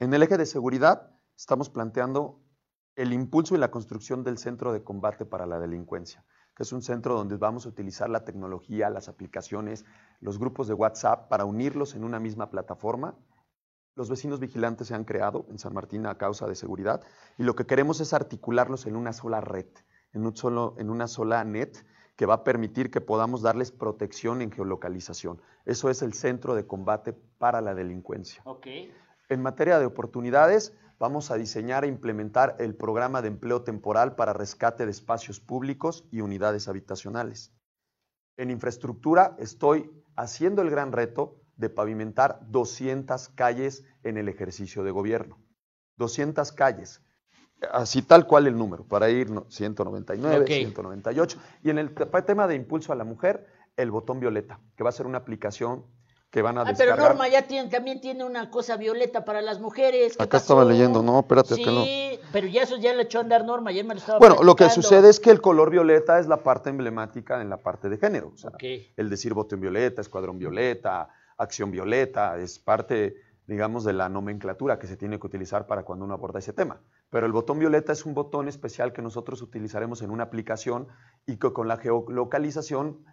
En 0.00 0.12
el 0.12 0.24
eje 0.24 0.36
de 0.36 0.46
seguridad 0.46 1.10
estamos 1.36 1.70
planteando 1.70 2.40
el 2.96 3.12
impulso 3.12 3.54
y 3.54 3.58
la 3.58 3.70
construcción 3.70 4.24
del 4.24 4.38
Centro 4.38 4.72
de 4.72 4.82
Combate 4.82 5.24
para 5.24 5.46
la 5.46 5.60
Delincuencia, 5.60 6.24
que 6.56 6.62
es 6.62 6.72
un 6.72 6.82
centro 6.82 7.14
donde 7.14 7.36
vamos 7.36 7.66
a 7.66 7.70
utilizar 7.70 8.10
la 8.10 8.24
tecnología, 8.24 8.90
las 8.90 9.08
aplicaciones, 9.08 9.84
los 10.20 10.38
grupos 10.38 10.68
de 10.68 10.74
WhatsApp 10.74 11.28
para 11.28 11.44
unirlos 11.44 11.94
en 11.94 12.04
una 12.04 12.20
misma 12.20 12.50
plataforma. 12.50 13.14
Los 13.94 14.08
vecinos 14.08 14.40
vigilantes 14.40 14.88
se 14.88 14.94
han 14.94 15.04
creado 15.04 15.46
en 15.50 15.58
San 15.58 15.74
Martín 15.74 16.06
a 16.06 16.16
causa 16.16 16.46
de 16.46 16.54
seguridad 16.54 17.02
y 17.38 17.42
lo 17.42 17.54
que 17.54 17.66
queremos 17.66 18.00
es 18.00 18.12
articularlos 18.12 18.86
en 18.86 18.96
una 18.96 19.12
sola 19.12 19.40
red, 19.40 19.66
en, 20.12 20.26
un 20.26 20.36
solo, 20.36 20.74
en 20.78 20.90
una 20.90 21.08
sola 21.08 21.44
net 21.44 21.76
que 22.16 22.26
va 22.26 22.34
a 22.34 22.44
permitir 22.44 22.90
que 22.90 23.00
podamos 23.00 23.42
darles 23.42 23.72
protección 23.72 24.42
en 24.42 24.52
geolocalización. 24.52 25.40
Eso 25.64 25.90
es 25.90 26.02
el 26.02 26.12
Centro 26.12 26.54
de 26.54 26.66
Combate 26.66 27.12
para 27.12 27.60
la 27.60 27.74
Delincuencia. 27.74 28.42
En 29.28 29.42
materia 29.42 29.78
de 29.78 29.86
oportunidades, 29.86 30.74
vamos 31.02 31.32
a 31.32 31.36
diseñar 31.36 31.84
e 31.84 31.88
implementar 31.88 32.54
el 32.60 32.76
programa 32.76 33.22
de 33.22 33.26
empleo 33.28 33.62
temporal 33.64 34.14
para 34.14 34.32
rescate 34.32 34.84
de 34.84 34.92
espacios 34.92 35.40
públicos 35.40 36.04
y 36.12 36.20
unidades 36.20 36.68
habitacionales. 36.68 37.52
En 38.36 38.52
infraestructura, 38.52 39.34
estoy 39.40 39.90
haciendo 40.14 40.62
el 40.62 40.70
gran 40.70 40.92
reto 40.92 41.40
de 41.56 41.70
pavimentar 41.70 42.38
200 42.50 43.30
calles 43.30 43.84
en 44.04 44.16
el 44.16 44.28
ejercicio 44.28 44.84
de 44.84 44.92
gobierno. 44.92 45.40
200 45.98 46.52
calles. 46.52 47.02
así 47.72 48.02
tal 48.02 48.26
cual 48.28 48.46
el 48.46 48.56
número, 48.56 48.84
para 48.84 49.10
ir 49.10 49.28
no, 49.30 49.46
199, 49.50 50.44
Ok. 50.44 50.46
198. 50.50 51.38
Y 51.64 51.70
en 51.70 51.78
el 51.78 51.94
te- 51.94 52.06
tema 52.22 52.46
de 52.46 52.54
impulso 52.54 52.92
a 52.92 52.96
la 52.96 53.04
mujer, 53.04 53.46
el 53.76 53.90
botón 53.90 54.20
violeta, 54.20 54.60
que 54.76 54.84
va 54.84 54.90
a 54.90 54.92
ser 54.92 55.06
una 55.06 55.18
aplicación 55.18 55.84
que 56.32 56.40
van 56.40 56.56
a 56.56 56.62
Ah, 56.62 56.72
pero. 56.76 56.96
Norma 56.96 57.28
ya 57.28 57.42
tiene, 57.42 57.68
también 57.68 58.00
tiene 58.00 58.24
una 58.24 58.50
cosa 58.50 58.78
violeta 58.78 59.22
para 59.24 59.42
las 59.42 59.60
mujeres. 59.60 60.16
¿qué 60.16 60.22
Acá 60.22 60.38
estaba 60.38 60.64
leyendo, 60.64 61.02
no, 61.02 61.20
espérate, 61.20 61.54
Sí, 61.56 61.64
no. 61.64 61.84
pero 62.32 62.46
ya 62.46 62.62
eso 62.62 62.78
ya 62.78 62.94
lo 62.94 63.02
echó 63.02 63.18
a 63.18 63.20
andar 63.20 63.44
Norma, 63.44 63.70
ya 63.70 63.84
me 63.84 63.92
lo 63.94 64.00
estaba 64.00 64.18
Bueno, 64.18 64.42
lo 64.42 64.56
que 64.56 64.70
sucede 64.70 65.10
es 65.10 65.20
que 65.20 65.30
el 65.30 65.42
color 65.42 65.70
violeta 65.70 66.18
es 66.18 66.26
la 66.26 66.38
parte 66.38 66.70
emblemática 66.70 67.42
en 67.42 67.50
la 67.50 67.58
parte 67.58 67.90
de 67.90 67.98
género. 67.98 68.32
o 68.34 68.36
sea. 68.38 68.50
El 68.96 69.10
decir 69.10 69.34
botón 69.34 69.60
violeta, 69.60 70.00
escuadrón 70.00 70.38
violeta, 70.38 71.10
acción 71.36 71.70
violeta, 71.70 72.38
es 72.38 72.58
parte, 72.58 73.14
digamos, 73.46 73.84
de 73.84 73.92
la 73.92 74.08
nomenclatura 74.08 74.78
que 74.78 74.86
se 74.86 74.96
tiene 74.96 75.20
que 75.20 75.26
utilizar 75.26 75.66
para 75.66 75.82
cuando 75.84 76.06
uno 76.06 76.14
aborda 76.14 76.38
ese 76.38 76.54
tema. 76.54 76.80
Pero 77.10 77.26
el 77.26 77.32
botón 77.32 77.58
violeta 77.58 77.92
es 77.92 78.06
un 78.06 78.14
botón 78.14 78.48
especial 78.48 78.94
que 78.94 79.02
nosotros 79.02 79.42
utilizaremos 79.42 80.00
en 80.00 80.10
una 80.10 80.24
aplicación 80.24 80.88
y 81.26 81.36
que 81.36 81.52
con 81.52 81.68
la 81.68 81.76
geolocalización 81.76 83.04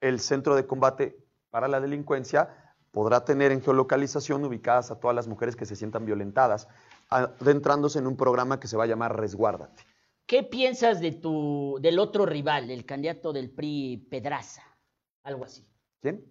el 0.00 0.18
centro 0.18 0.56
de 0.56 0.66
combate 0.66 1.21
para 1.52 1.68
la 1.68 1.80
delincuencia 1.80 2.48
podrá 2.90 3.24
tener 3.24 3.52
en 3.52 3.60
geolocalización 3.62 4.42
ubicadas 4.44 4.90
a 4.90 4.98
todas 4.98 5.14
las 5.14 5.28
mujeres 5.28 5.54
que 5.54 5.66
se 5.66 5.76
sientan 5.76 6.04
violentadas, 6.06 6.66
adentrándose 7.10 7.98
en 7.98 8.06
un 8.06 8.16
programa 8.16 8.58
que 8.58 8.66
se 8.68 8.76
va 8.76 8.84
a 8.84 8.86
llamar 8.86 9.16
Resguárdate. 9.18 9.84
¿Qué 10.26 10.42
piensas 10.42 11.00
de 11.00 11.12
tu, 11.12 11.78
del 11.80 11.98
otro 11.98 12.24
rival, 12.26 12.70
el 12.70 12.86
candidato 12.86 13.32
del 13.34 13.50
PRI, 13.50 14.06
Pedraza? 14.10 14.62
Algo 15.24 15.44
así. 15.44 15.66
¿Quién? 16.00 16.24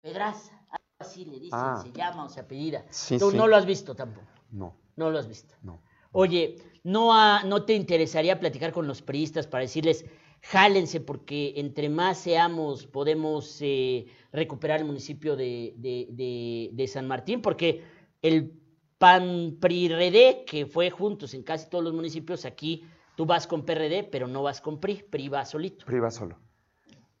Pedraza, 0.00 0.52
algo 0.70 0.84
así 0.98 1.24
le 1.26 1.38
dicen, 1.38 1.58
Ah. 1.60 1.82
se 1.82 1.92
llama 1.92 2.24
o 2.24 2.28
se 2.30 2.40
apellida. 2.40 2.84
Sí, 2.88 3.18
Tú 3.18 3.30
sí. 3.30 3.36
no 3.36 3.46
lo 3.46 3.56
has 3.56 3.66
visto 3.66 3.94
tampoco. 3.94 4.26
No, 4.50 4.74
No 4.96 5.10
lo 5.10 5.18
has 5.18 5.28
visto. 5.28 5.54
no. 5.62 5.82
Oye, 6.12 6.56
¿no, 6.82 7.14
ha- 7.14 7.44
¿no 7.44 7.64
te 7.64 7.74
interesaría 7.74 8.40
platicar 8.40 8.72
con 8.72 8.86
los 8.88 9.00
priistas 9.00 9.46
para 9.46 9.62
decirles, 9.62 10.04
jálense 10.42 11.00
porque 11.00 11.54
entre 11.56 11.88
más 11.88 12.18
seamos 12.18 12.86
podemos 12.86 13.58
eh, 13.60 14.06
recuperar 14.32 14.80
el 14.80 14.86
municipio 14.86 15.36
de, 15.36 15.74
de- 15.76 16.06
de- 16.10 16.70
de 16.72 16.86
San 16.88 17.06
Martín? 17.06 17.42
Porque 17.42 17.82
el 18.22 18.52
PAN 18.98 19.56
PRI-RD, 19.60 20.44
que 20.44 20.66
fue 20.66 20.90
juntos 20.90 21.34
en 21.34 21.42
casi 21.42 21.68
todos 21.70 21.84
los 21.84 21.94
municipios, 21.94 22.44
aquí 22.44 22.84
tú 23.16 23.24
vas 23.26 23.46
con 23.46 23.64
PRD, 23.64 24.04
pero 24.04 24.26
no 24.28 24.42
vas 24.42 24.60
con 24.60 24.78
PRI, 24.80 25.04
PRI 25.10 25.28
va 25.28 25.44
solito. 25.44 25.84
Priva 25.86 26.10
solo. 26.10 26.38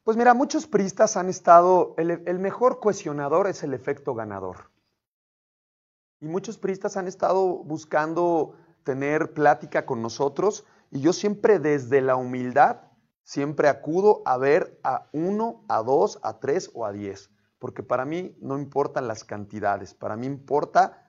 Pues 0.02 0.16
mira, 0.16 0.34
muchos 0.34 0.66
priistas 0.66 1.16
han 1.16 1.28
estado, 1.28 1.94
el, 1.98 2.22
el 2.26 2.38
mejor 2.38 2.80
cohesionador 2.80 3.46
es 3.48 3.62
el 3.62 3.74
efecto 3.74 4.14
ganador. 4.14 4.70
Y 6.20 6.26
muchos 6.26 6.58
priistas 6.58 6.96
han 6.96 7.06
estado 7.06 7.46
buscando 7.64 8.54
tener 8.82 9.32
plática 9.32 9.86
con 9.86 10.02
nosotros 10.02 10.64
y 10.90 11.00
yo 11.00 11.12
siempre 11.12 11.58
desde 11.58 12.00
la 12.00 12.16
humildad, 12.16 12.80
siempre 13.30 13.68
acudo 13.68 14.22
a 14.24 14.38
ver 14.38 14.80
a 14.82 15.08
uno, 15.12 15.64
a 15.68 15.84
dos, 15.84 16.18
a 16.24 16.40
tres 16.40 16.68
o 16.74 16.84
a 16.84 16.90
diez. 16.90 17.30
Porque 17.60 17.84
para 17.84 18.04
mí 18.04 18.34
no 18.40 18.58
importan 18.58 19.06
las 19.06 19.22
cantidades, 19.22 19.94
para 19.94 20.16
mí 20.16 20.26
importa 20.26 21.06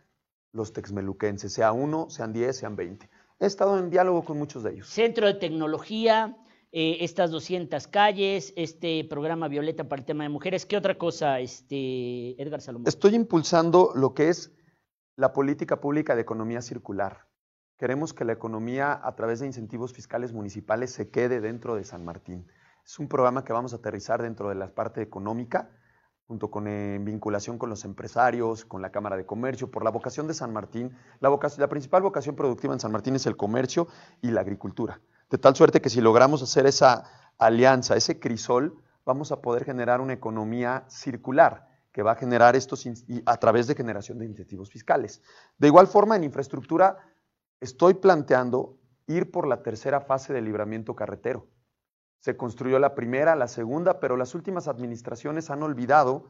los 0.52 0.72
texmeluquenses, 0.72 1.52
sea 1.52 1.72
uno, 1.72 2.12
sean 2.12 2.32
diez, 2.32 2.58
sean 2.58 2.76
veinte. 2.76 3.10
He 3.40 3.48
estado 3.48 3.80
en 3.80 3.90
diálogo 3.90 4.24
con 4.24 4.38
muchos 4.38 4.62
de 4.62 4.74
ellos. 4.74 4.88
Centro 4.88 5.26
de 5.26 5.34
Tecnología, 5.34 6.38
eh, 6.72 6.98
estas 7.00 7.32
200 7.32 7.88
calles, 7.88 8.54
este 8.56 9.04
programa 9.06 9.48
Violeta 9.48 9.90
para 9.90 10.02
el 10.02 10.06
tema 10.06 10.24
de 10.24 10.30
mujeres. 10.30 10.68
¿Qué 10.68 10.78
otra 10.78 11.00
cosa, 11.00 11.40
este, 11.40 12.40
Edgar 12.40 12.62
Salomón? 12.62 12.88
Estoy 12.88 13.16
impulsando 13.16 13.94
lo 13.96 14.14
que 14.14 14.30
es 14.30 14.52
la 15.16 15.34
política 15.34 15.82
pública 15.82 16.14
de 16.14 16.22
economía 16.22 16.62
circular. 16.62 17.31
Queremos 17.82 18.14
que 18.14 18.26
la 18.26 18.34
economía 18.34 19.02
a 19.04 19.16
través 19.16 19.40
de 19.40 19.48
incentivos 19.48 19.92
fiscales 19.92 20.34
municipales 20.34 20.92
se 20.92 21.10
quede 21.10 21.42
dentro 21.42 21.74
de 21.74 21.84
San 21.84 22.06
Martín. 22.06 22.46
Es 22.86 23.00
un 23.00 23.08
programa 23.08 23.44
que 23.44 23.54
vamos 23.54 23.74
a 23.74 23.78
aterrizar 23.78 24.22
dentro 24.22 24.50
de 24.50 24.54
la 24.54 24.68
parte 24.68 25.02
económica, 25.02 25.72
junto 26.28 26.52
con 26.52 26.68
eh, 26.68 27.00
vinculación 27.02 27.58
con 27.58 27.72
los 27.72 27.84
empresarios, 27.84 28.66
con 28.66 28.84
la 28.84 28.92
Cámara 28.92 29.18
de 29.18 29.26
Comercio, 29.26 29.72
por 29.72 29.84
la 29.84 29.90
vocación 29.90 30.28
de 30.28 30.36
San 30.36 30.54
Martín. 30.54 30.96
La, 31.22 31.30
vocación- 31.30 31.62
la 31.62 31.70
principal 31.70 32.04
vocación 32.04 32.36
productiva 32.36 32.72
en 32.72 32.80
San 32.80 32.92
Martín 32.92 33.16
es 33.16 33.26
el 33.26 33.36
comercio 33.36 33.88
y 34.22 34.30
la 34.30 34.42
agricultura. 34.42 35.02
De 35.32 35.40
tal 35.40 35.56
suerte 35.56 35.82
que 35.82 35.90
si 35.90 36.02
logramos 36.02 36.44
hacer 36.44 36.68
esa 36.68 37.06
alianza, 37.40 37.96
ese 37.96 38.20
crisol, 38.20 38.78
vamos 39.06 39.32
a 39.32 39.42
poder 39.42 39.66
generar 39.66 40.02
una 40.02 40.14
economía 40.14 40.84
circular 40.88 41.68
que 41.92 42.04
va 42.04 42.12
a 42.12 42.16
generar 42.16 42.56
estos 42.56 42.88
a 43.26 43.38
través 43.38 43.66
de 43.66 43.74
generación 43.74 44.20
de 44.20 44.26
incentivos 44.26 44.70
fiscales. 44.70 45.24
De 45.58 45.68
igual 45.68 45.88
forma, 45.88 46.16
en 46.16 46.24
infraestructura 46.24 47.00
estoy 47.62 47.94
planteando 47.94 48.78
ir 49.08 49.32
por 49.32 49.48
la 49.48 49.64
tercera 49.64 50.02
fase 50.02 50.34
del 50.34 50.46
libramiento 50.46 50.96
carretero. 50.96 51.48
Se 52.20 52.36
construyó 52.36 52.78
la 52.80 52.94
primera, 52.94 53.36
la 53.36 53.48
segunda, 53.48 54.00
pero 54.00 54.18
las 54.18 54.36
últimas 54.36 54.68
administraciones 54.68 55.50
han 55.50 55.64
olvidado 55.64 56.30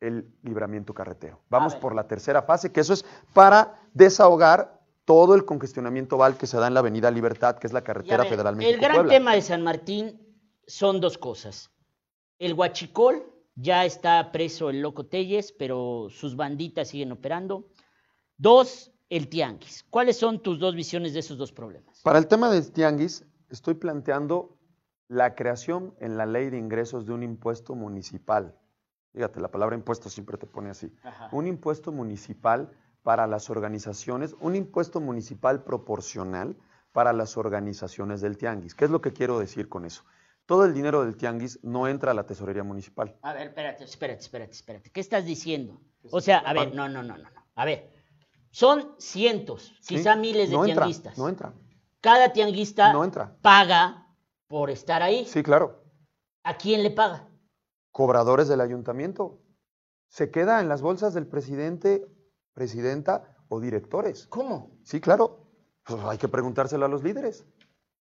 el 0.00 0.28
libramiento 0.42 0.94
carretero. 0.94 1.40
Vamos 1.48 1.76
por 1.76 1.94
la 1.94 2.08
tercera 2.08 2.42
fase, 2.42 2.72
que 2.72 2.80
eso 2.80 2.92
es 2.92 3.04
para 3.32 3.80
desahogar 3.92 4.80
todo 5.04 5.34
el 5.34 5.44
congestionamiento 5.44 6.16
val 6.16 6.36
que 6.36 6.46
se 6.46 6.56
da 6.56 6.66
en 6.66 6.74
la 6.74 6.80
Avenida 6.80 7.10
Libertad, 7.10 7.58
que 7.58 7.66
es 7.66 7.72
la 7.72 7.82
carretera 7.82 8.22
ver, 8.24 8.28
federal 8.28 8.54
el 8.54 8.58
México. 8.58 8.80
gran 8.80 9.08
tema 9.08 9.34
de 9.34 9.42
San 9.42 9.62
Martín 9.62 10.20
son 10.66 11.00
dos 11.00 11.18
cosas. 11.18 11.70
El 12.38 12.54
Huachicol, 12.54 13.24
ya 13.54 13.84
está 13.84 14.32
preso 14.32 14.70
el 14.70 14.80
Loco 14.80 15.06
Telles, 15.06 15.52
pero 15.52 16.08
sus 16.10 16.34
banditas 16.36 16.88
siguen 16.88 17.12
operando. 17.12 17.68
Dos, 18.36 18.93
el 19.16 19.28
Tianguis. 19.28 19.84
¿Cuáles 19.90 20.16
son 20.16 20.42
tus 20.42 20.58
dos 20.58 20.74
visiones 20.74 21.14
de 21.14 21.20
esos 21.20 21.38
dos 21.38 21.52
problemas? 21.52 22.00
Para 22.02 22.18
el 22.18 22.26
tema 22.26 22.50
del 22.50 22.72
tianguis, 22.72 23.24
estoy 23.48 23.74
planteando 23.74 24.58
la 25.06 25.36
creación 25.36 25.94
en 26.00 26.16
la 26.16 26.26
ley 26.26 26.50
de 26.50 26.58
ingresos 26.58 27.06
de 27.06 27.12
un 27.12 27.22
impuesto 27.22 27.76
municipal. 27.76 28.58
Fíjate, 29.12 29.38
la 29.40 29.52
palabra 29.52 29.76
impuesto 29.76 30.10
siempre 30.10 30.36
te 30.36 30.46
pone 30.46 30.70
así. 30.70 30.92
Ajá. 31.04 31.28
Un 31.30 31.46
impuesto 31.46 31.92
municipal 31.92 32.76
para 33.04 33.28
las 33.28 33.50
organizaciones, 33.50 34.34
un 34.40 34.56
impuesto 34.56 35.00
municipal 35.00 35.62
proporcional 35.62 36.56
para 36.90 37.12
las 37.12 37.36
organizaciones 37.36 38.20
del 38.20 38.36
tianguis. 38.36 38.74
¿Qué 38.74 38.86
es 38.86 38.90
lo 38.90 39.00
que 39.00 39.12
quiero 39.12 39.38
decir 39.38 39.68
con 39.68 39.84
eso? 39.84 40.02
Todo 40.44 40.64
el 40.64 40.74
dinero 40.74 41.04
del 41.04 41.16
tianguis 41.16 41.60
no 41.62 41.86
entra 41.86 42.10
a 42.10 42.14
la 42.14 42.26
tesorería 42.26 42.64
municipal. 42.64 43.16
A 43.22 43.32
ver, 43.32 43.46
espérate, 43.46 43.84
espérate, 43.84 44.22
espérate, 44.22 44.52
espérate. 44.52 44.90
¿Qué 44.90 45.00
estás 45.00 45.24
diciendo? 45.24 45.80
O 46.10 46.20
sea, 46.20 46.38
a 46.38 46.52
ver, 46.52 46.74
no, 46.74 46.88
no, 46.88 47.04
no, 47.04 47.16
no. 47.16 47.22
no. 47.22 47.44
A 47.54 47.64
ver, 47.64 47.93
son 48.54 48.94
cientos, 48.98 49.74
¿sí? 49.80 49.96
quizá 49.96 50.14
miles 50.14 50.48
de 50.48 50.54
no 50.56 50.64
entra, 50.64 50.84
tianguistas. 50.84 51.18
no 51.18 51.28
entra. 51.28 51.52
Cada 52.00 52.32
tianguista 52.32 52.92
No 52.92 53.02
entra. 53.02 53.36
paga 53.42 54.06
por 54.46 54.70
estar 54.70 55.02
ahí. 55.02 55.24
Sí, 55.26 55.42
claro. 55.42 55.82
¿A 56.44 56.56
quién 56.56 56.82
le 56.84 56.90
paga? 56.90 57.28
cobradores 57.90 58.48
del 58.48 58.60
ayuntamiento. 58.60 59.40
Se 60.08 60.30
queda 60.30 60.60
en 60.60 60.68
las 60.68 60.82
bolsas 60.82 61.14
del 61.14 61.26
presidente, 61.28 62.06
presidenta 62.52 63.36
o 63.48 63.60
directores. 63.60 64.26
¿Cómo? 64.28 64.76
Sí, 64.84 65.00
claro. 65.00 65.46
Pues 65.84 66.00
hay 66.04 66.18
que 66.18 66.28
preguntárselo 66.28 66.84
a 66.84 66.88
los 66.88 67.02
líderes. 67.02 67.44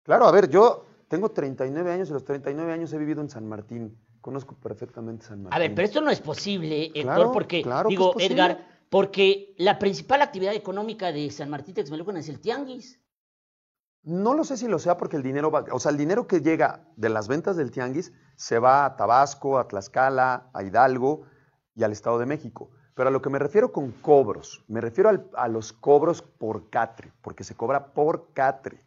Claro, 0.04 0.26
a 0.26 0.32
ver, 0.32 0.50
yo 0.50 0.86
tengo 1.10 1.32
39 1.32 1.92
años 1.92 2.10
y 2.10 2.14
los 2.14 2.24
39 2.26 2.72
años 2.72 2.92
he 2.94 2.98
vivido 2.98 3.22
en 3.22 3.30
San 3.30 3.48
Martín. 3.48 3.98
Conozco 4.22 4.56
perfectamente 4.56 5.26
San 5.26 5.44
Martín. 5.44 5.56
A 5.56 5.60
ver, 5.60 5.74
pero 5.76 5.86
esto 5.86 6.02
no 6.02 6.10
es 6.12 6.20
posible, 6.22 6.86
Héctor, 6.88 7.04
Claro, 7.04 7.32
porque, 7.32 7.62
claro 7.62 7.90
digo. 7.90 8.14
Edgar, 8.20 8.73
porque 8.94 9.56
la 9.58 9.80
principal 9.80 10.22
actividad 10.22 10.54
económica 10.54 11.12
de 11.12 11.32
San 11.32 11.50
Martín 11.50 11.74
Texmelucan 11.74 12.16
es 12.18 12.30
el 12.30 12.40
tianguis. 12.40 13.02
No 14.04 14.36
lo 14.36 14.44
sé 14.44 14.56
si 14.56 14.68
lo 14.68 14.78
sea 14.78 14.98
porque 14.98 15.16
el 15.16 15.24
dinero 15.24 15.50
va, 15.50 15.66
o 15.72 15.80
sea, 15.80 15.90
el 15.90 15.98
dinero 15.98 16.28
que 16.28 16.42
llega 16.42 16.88
de 16.96 17.10
las 17.10 17.28
ventas 17.28 17.58
del 17.58 17.72
tianguis 17.72 18.14
se 18.36 18.60
va 18.60 18.86
a 18.86 18.96
Tabasco, 18.96 19.58
a 19.58 19.68
Tlaxcala, 19.68 20.52
a 20.54 20.62
Hidalgo 20.62 21.26
y 21.74 21.82
al 21.82 21.92
Estado 21.92 22.20
de 22.20 22.28
México. 22.28 22.70
Pero 22.94 23.10
a 23.10 23.12
lo 23.12 23.24
que 23.24 23.32
me 23.32 23.40
refiero 23.40 23.72
con 23.72 23.94
cobros, 23.94 24.64
me 24.68 24.80
refiero 24.80 25.28
a 25.38 25.48
los 25.48 25.74
cobros 25.74 26.22
por 26.22 26.70
catre, 26.70 27.12
porque 27.24 27.44
se 27.44 27.56
cobra 27.56 27.96
por 27.96 28.32
catre. 28.34 28.86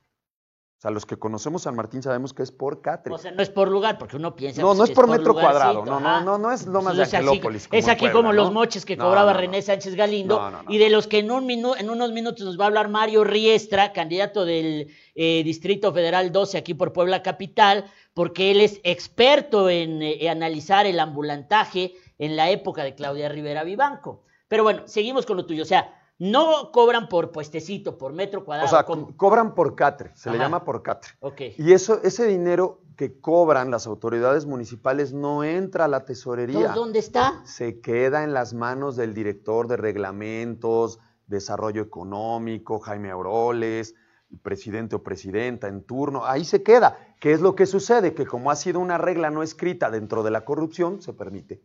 O 0.79 0.79
sea, 0.79 0.91
los 0.91 1.07
que 1.07 1.17
conocemos 1.17 1.63
San 1.63 1.75
Martín 1.75 2.03
sabemos 2.03 2.35
que 2.35 2.43
es 2.43 2.53
por 2.53 2.83
catre. 2.83 3.11
O 3.15 3.17
sea, 3.17 3.31
no 3.31 3.43
es 3.43 3.49
por 3.49 3.69
lugar, 3.69 3.97
porque 3.97 4.17
uno 4.17 4.37
piensa 4.37 4.61
No, 4.61 4.69
pues, 4.69 4.79
no 4.79 4.85
que 4.85 4.91
es 4.93 4.95
por 4.95 5.09
metro 5.09 5.33
cuadrado, 5.33 5.87
no, 5.87 5.99
no, 6.01 6.21
no, 6.21 6.37
no 6.37 6.53
es 6.53 6.67
Lomas 6.67 6.93
de 6.95 6.99
Pues 6.99 7.09
es 7.09 7.15
así- 7.15 7.17
Angelópolis 7.27 7.69
como 7.69 7.79
Es 7.79 7.89
aquí 7.89 8.01
Puebla, 8.01 8.13
como 8.19 8.33
los 8.35 8.53
moches 8.53 8.85
que 8.85 8.95
No, 8.95 9.05
cobraba 9.07 9.33
no. 9.33 9.39
René 9.39 9.63
Sánchez 9.63 9.95
Galindo, 9.95 10.39
y 10.69 10.77
de 10.77 10.91
los 10.91 11.07
que 11.07 11.21
en, 11.21 11.31
un 11.31 11.47
minu- 11.49 11.75
en 11.79 11.89
unos 11.89 12.13
minutos 12.13 12.45
nos 12.45 12.61
va 12.61 12.65
a 12.65 12.67
hablar 12.67 12.91
Mario 12.91 13.25
Riestra, 13.25 13.95
candidato 13.95 14.45
del 14.45 14.89
eh, 15.15 15.43
Distrito 15.45 15.95
Federal 15.95 16.31
12 16.31 16.59
aquí 16.59 16.75
por 16.75 16.93
Puebla 16.93 17.23
Capital, 17.23 17.87
porque 18.13 18.51
él 18.51 18.61
es 18.61 18.79
experto 18.85 19.71
en 19.71 20.03
eh, 20.03 20.29
analizar 20.29 20.85
el 20.85 21.01
ambulantaje 21.01 21.95
en 22.19 22.37
la 22.37 22.51
época 22.51 22.85
de 22.85 22.95
Claudia 22.95 23.31
Rivera 23.31 23.65
Vivanco. 23.65 24.25
Pero 24.47 24.63
bueno, 24.63 24.83
seguimos 24.85 25.25
con 25.25 25.39
lo 25.39 25.47
tuyo. 25.47 25.63
O 25.63 25.67
sea, 25.67 25.91
no 26.19 26.71
cobran 26.73 27.09
por 27.09 27.31
puestecito, 27.31 27.99
por 27.99 28.13
metro 28.13 28.45
cuadrado. 28.45 28.67
O 28.67 28.71
sea, 28.71 28.85
cobran 29.17 29.55
por 29.55 29.75
catre, 29.75 30.11
se 30.15 30.31
le 30.31 30.39
llama 30.39 30.65
por 30.65 30.83
catre. 30.83 31.13
Ok. 31.21 31.41
Y 31.59 31.73
eso, 31.73 32.01
ese 32.03 32.27
dinero 32.27 32.81
que 32.97 33.21
cobran 33.21 33.71
las 33.71 33.87
autoridades 33.87 34.47
municipales 34.47 35.13
no 35.13 35.45
entra 35.45 35.85
a 35.85 35.89
la 35.89 36.05
tesorería. 36.05 36.59
Entonces, 36.59 36.77
¿dónde 36.77 36.99
está? 36.99 37.43
Se 37.45 37.81
queda 37.81 38.25
en 38.25 38.33
las 38.33 38.55
manos 38.55 38.97
del 38.97 39.13
director 39.13 39.69
de 39.69 39.77
reglamentos, 39.77 40.99
desarrollo 41.27 41.83
económico, 41.83 42.79
Jaime 42.79 43.11
Auroles, 43.11 43.95
presidente 44.43 44.97
o 44.97 45.03
presidenta 45.03 45.69
en 45.69 45.83
turno, 45.83 46.25
ahí 46.25 46.45
se 46.45 46.63
queda. 46.63 46.99
¿Qué 47.21 47.33
es 47.33 47.41
lo 47.41 47.55
que 47.55 47.67
sucede? 47.67 48.15
Que 48.15 48.27
como 48.27 48.51
ha 48.51 48.57
sido 48.57 48.81
una 48.81 48.99
regla 48.99 49.31
no 49.31 49.43
escrita 49.43 49.91
dentro 49.91 50.23
de 50.23 50.31
la 50.31 50.45
corrupción, 50.45 51.03
se 51.03 51.13
permite. 51.13 51.63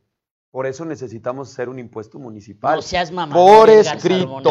Por 0.52 0.68
eso 0.68 0.84
necesitamos 0.86 1.50
hacer 1.52 1.70
un 1.70 1.80
impuesto 1.80 2.20
municipal. 2.20 2.76
No 2.76 2.82
seas 2.82 3.12
mamá. 3.12 3.34
Por 3.34 3.70
escrito. 3.70 4.42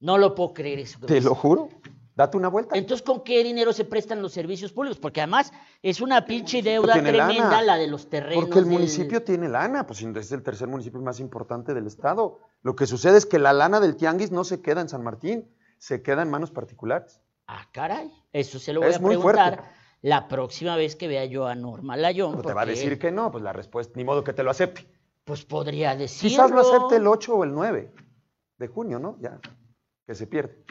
No 0.00 0.18
lo 0.18 0.34
puedo 0.34 0.52
creer 0.54 0.78
eso. 0.80 0.98
Te 1.00 1.20
lo 1.20 1.34
juro. 1.34 1.68
Date 2.14 2.36
una 2.36 2.48
vuelta. 2.48 2.76
Entonces, 2.76 3.04
¿con 3.06 3.22
qué 3.22 3.44
dinero 3.44 3.72
se 3.72 3.84
prestan 3.84 4.20
los 4.20 4.32
servicios 4.32 4.72
públicos? 4.72 4.98
Porque 4.98 5.20
además 5.20 5.52
es 5.82 6.00
una 6.00 6.24
pinche 6.26 6.62
deuda 6.62 6.94
tremenda 6.94 7.28
lana. 7.28 7.62
la 7.62 7.76
de 7.76 7.86
los 7.86 8.10
terrenos. 8.10 8.44
Porque 8.44 8.58
el 8.58 8.64
del- 8.64 8.72
municipio 8.74 9.22
tiene 9.22 9.48
lana, 9.48 9.86
pues 9.86 10.02
es 10.02 10.32
el 10.32 10.42
tercer 10.42 10.66
municipio 10.66 11.00
más 11.00 11.20
importante 11.20 11.74
del 11.74 11.86
estado. 11.86 12.40
Lo 12.62 12.74
que 12.74 12.86
sucede 12.86 13.18
es 13.18 13.24
que 13.24 13.38
la 13.38 13.52
lana 13.52 13.78
del 13.78 13.94
tianguis 13.96 14.32
no 14.32 14.42
se 14.42 14.60
queda 14.60 14.80
en 14.80 14.88
San 14.88 15.04
Martín, 15.04 15.48
se 15.78 16.02
queda 16.02 16.22
en 16.22 16.30
manos 16.30 16.50
particulares. 16.50 17.20
Ah, 17.46 17.68
caray. 17.72 18.10
Eso 18.32 18.58
se 18.58 18.72
lo 18.72 18.80
voy 18.80 18.90
Es 18.90 18.96
a 18.96 19.00
preguntar 19.00 19.54
fuerte. 19.58 19.74
la 20.02 20.26
próxima 20.26 20.74
vez 20.74 20.96
que 20.96 21.06
vea 21.06 21.24
yo 21.24 21.46
a 21.46 21.54
Norma 21.54 21.96
Layón. 21.96 22.32
Pero 22.32 22.48
te 22.48 22.52
va 22.54 22.62
a 22.62 22.66
decir 22.66 22.98
que 22.98 23.12
no, 23.12 23.30
pues 23.30 23.44
la 23.44 23.52
respuesta, 23.52 23.92
ni 23.96 24.02
modo 24.02 24.24
que 24.24 24.32
te 24.32 24.42
lo 24.42 24.50
acepte. 24.50 24.88
Pues 25.28 25.44
podría 25.44 25.94
decirlo. 25.94 26.30
Quizás 26.30 26.50
lo 26.50 26.60
acepte 26.60 26.96
el 26.96 27.06
8 27.06 27.34
o 27.34 27.44
el 27.44 27.52
9 27.52 27.92
de 28.56 28.66
junio, 28.66 28.98
¿no? 28.98 29.18
Ya, 29.20 29.38
que 30.06 30.14
se 30.14 30.26
pierde. 30.26 30.64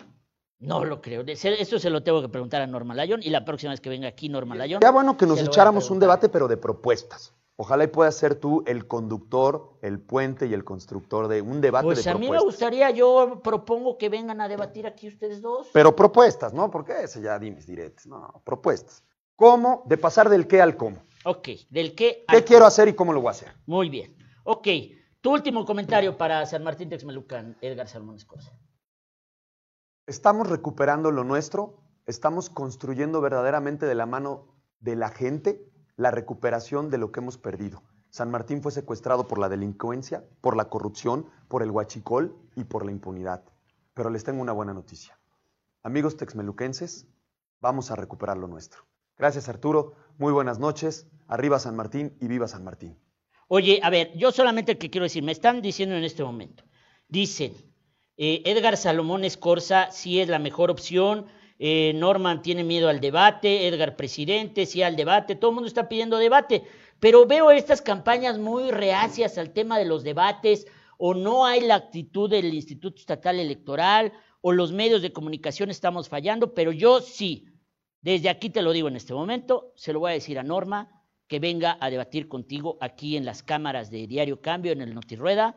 No 0.58 0.84
lo 0.84 0.99
creo. 0.99 1.24
Eso 1.28 1.78
se 1.78 1.91
lo 1.91 2.01
tengo 2.01 2.24
que 2.24 2.30
preguntar 2.30 2.64
a 2.64 2.66
Norma 2.66 2.95
Layón 2.95 3.22
y 3.22 3.30
la 3.30 3.45
próxima 3.45 3.70
vez 3.70 3.82
que 3.82 3.89
venga 3.89 4.08
aquí 4.08 4.30
Norma 4.30 4.55
Layón. 4.55 4.82
Ya 4.82 4.89
bueno 4.89 5.16
que 5.16 5.28
nos 5.28 5.39
echáramos 5.41 5.91
un 5.91 5.99
debate, 5.99 6.28
pero 6.28 6.47
de 6.47 6.58
propuestas. 6.58 7.36
Ojalá 7.55 7.84
y 7.84 7.88
puedas 7.88 8.16
ser 8.16 8.34
tú 8.34 8.64
el 8.66 8.88
conductor, 8.88 9.78
el 9.84 9.99
puente 9.99 10.47
y 10.47 10.55
el 10.55 10.64
constructor 10.64 11.28
de 11.28 11.43
un 11.43 11.62
debate 11.62 11.86
Pues 11.86 12.03
de 12.03 12.10
a 12.10 12.16
mí 12.16 12.22
me 12.22 12.26
propuestas. 12.30 12.45
gustaría, 12.45 12.89
yo 12.89 13.39
propongo 13.43 13.99
que 13.99 14.10
vengan 14.10 14.41
a 14.41 14.47
debatir 14.47 14.88
aquí 14.88 15.08
ustedes 15.08 15.39
dos. 15.43 15.68
Pero 15.72 15.95
propuestas, 15.95 16.51
¿no? 16.51 16.72
Porque 16.72 16.93
ese 17.03 17.22
ya 17.22 17.38
dimes 17.38 17.68
diretes. 17.68 18.08
No, 18.08 18.41
propuestas. 18.43 19.03
¿Cómo? 19.36 19.84
De 19.86 19.97
pasar 19.97 20.30
del 20.30 20.47
qué 20.47 20.64
al 20.64 20.78
cómo. 20.78 20.97
Ok, 21.26 21.49
del 21.70 21.93
qué 21.93 22.26
¿Qué 22.28 22.43
quiero 22.43 22.66
hacer 22.66 22.88
y 22.88 22.93
cómo 22.93 23.14
lo 23.14 23.22
voy 23.22 23.28
a 23.28 23.32
hacer? 23.32 23.49
Muy 23.68 23.89
bien. 23.89 24.16
Ok, 24.49 24.65
tu 25.19 25.33
último 25.33 25.65
comentario 25.65 26.17
para 26.17 26.45
San 26.45 26.63
Martín 26.63 26.87
Texmelucan, 26.87 27.57
Edgar 27.59 27.89
Salmón 27.89 28.15
Escorza. 28.15 28.57
Estamos 30.05 30.47
recuperando 30.47 31.11
lo 31.11 31.25
nuestro, 31.25 31.81
estamos 32.05 32.49
construyendo 32.49 33.19
verdaderamente 33.19 33.85
de 33.85 33.93
la 33.93 34.05
mano 34.05 34.55
de 34.79 34.95
la 34.95 35.09
gente 35.09 35.69
la 35.97 36.11
recuperación 36.11 36.89
de 36.89 36.97
lo 36.97 37.11
que 37.11 37.19
hemos 37.19 37.37
perdido. 37.37 37.83
San 38.09 38.31
Martín 38.31 38.63
fue 38.63 38.71
secuestrado 38.71 39.27
por 39.27 39.37
la 39.37 39.49
delincuencia, 39.49 40.23
por 40.39 40.55
la 40.55 40.69
corrupción, 40.69 41.25
por 41.49 41.61
el 41.61 41.71
huachicol 41.71 42.33
y 42.55 42.63
por 42.63 42.85
la 42.85 42.93
impunidad. 42.93 43.43
Pero 43.93 44.09
les 44.09 44.23
tengo 44.23 44.41
una 44.41 44.53
buena 44.53 44.73
noticia. 44.73 45.19
Amigos 45.83 46.15
texmeluquenses, 46.15 47.05
vamos 47.59 47.91
a 47.91 47.97
recuperar 47.97 48.37
lo 48.37 48.47
nuestro. 48.47 48.83
Gracias 49.17 49.49
Arturo, 49.49 49.95
muy 50.17 50.31
buenas 50.31 50.57
noches, 50.57 51.05
arriba 51.27 51.59
San 51.59 51.75
Martín 51.75 52.15
y 52.21 52.29
viva 52.29 52.47
San 52.47 52.63
Martín. 52.63 52.97
Oye, 53.49 53.79
a 53.81 53.89
ver, 53.89 54.11
yo 54.17 54.31
solamente 54.33 54.77
que 54.77 54.89
quiero 54.89 55.05
decir, 55.05 55.23
me 55.23 55.31
están 55.31 55.61
diciendo 55.61 55.95
en 55.95 56.03
este 56.03 56.21
momento, 56.21 56.65
dicen, 57.07 57.53
eh, 58.17 58.41
Edgar 58.43 58.75
Salomón 58.75 59.23
Escorza 59.23 59.89
sí 59.89 60.19
es 60.19 60.27
la 60.27 60.37
mejor 60.37 60.69
opción, 60.69 61.27
eh, 61.57 61.93
Norman 61.95 62.41
tiene 62.41 62.65
miedo 62.65 62.89
al 62.89 62.99
debate, 62.99 63.67
Edgar 63.67 63.95
presidente, 63.95 64.65
sí 64.65 64.83
al 64.83 64.97
debate, 64.97 65.35
todo 65.35 65.51
el 65.51 65.55
mundo 65.55 65.67
está 65.69 65.87
pidiendo 65.87 66.17
debate, 66.17 66.63
pero 66.99 67.25
veo 67.25 67.49
estas 67.51 67.81
campañas 67.81 68.37
muy 68.37 68.69
reacias 68.71 69.37
al 69.37 69.53
tema 69.53 69.79
de 69.79 69.85
los 69.85 70.03
debates, 70.03 70.67
o 70.97 71.13
no 71.13 71.45
hay 71.45 71.61
la 71.61 71.75
actitud 71.75 72.29
del 72.29 72.53
Instituto 72.53 72.99
Estatal 72.99 73.39
Electoral, 73.39 74.11
o 74.41 74.51
los 74.51 74.73
medios 74.73 75.01
de 75.01 75.13
comunicación 75.13 75.69
estamos 75.69 76.09
fallando, 76.09 76.53
pero 76.53 76.73
yo 76.73 76.99
sí, 76.99 77.47
desde 78.01 78.27
aquí 78.27 78.49
te 78.49 78.61
lo 78.61 78.73
digo 78.73 78.89
en 78.89 78.97
este 78.97 79.13
momento, 79.13 79.71
se 79.77 79.93
lo 79.93 80.01
voy 80.01 80.11
a 80.11 80.15
decir 80.15 80.37
a 80.37 80.43
Norma, 80.43 80.96
que 81.28 81.39
venga 81.39 81.78
a 81.80 81.89
debatir 81.89 82.28
contigo 82.28 82.78
aquí 82.82 83.17
en 83.17 83.25
las 83.25 83.43
cámaras 83.43 83.91
de 83.91 84.07
Diario 84.07 84.41
Cambio, 84.41 84.71
en 84.71 84.82
el 84.82 84.93
Notirrueda, 84.93 85.55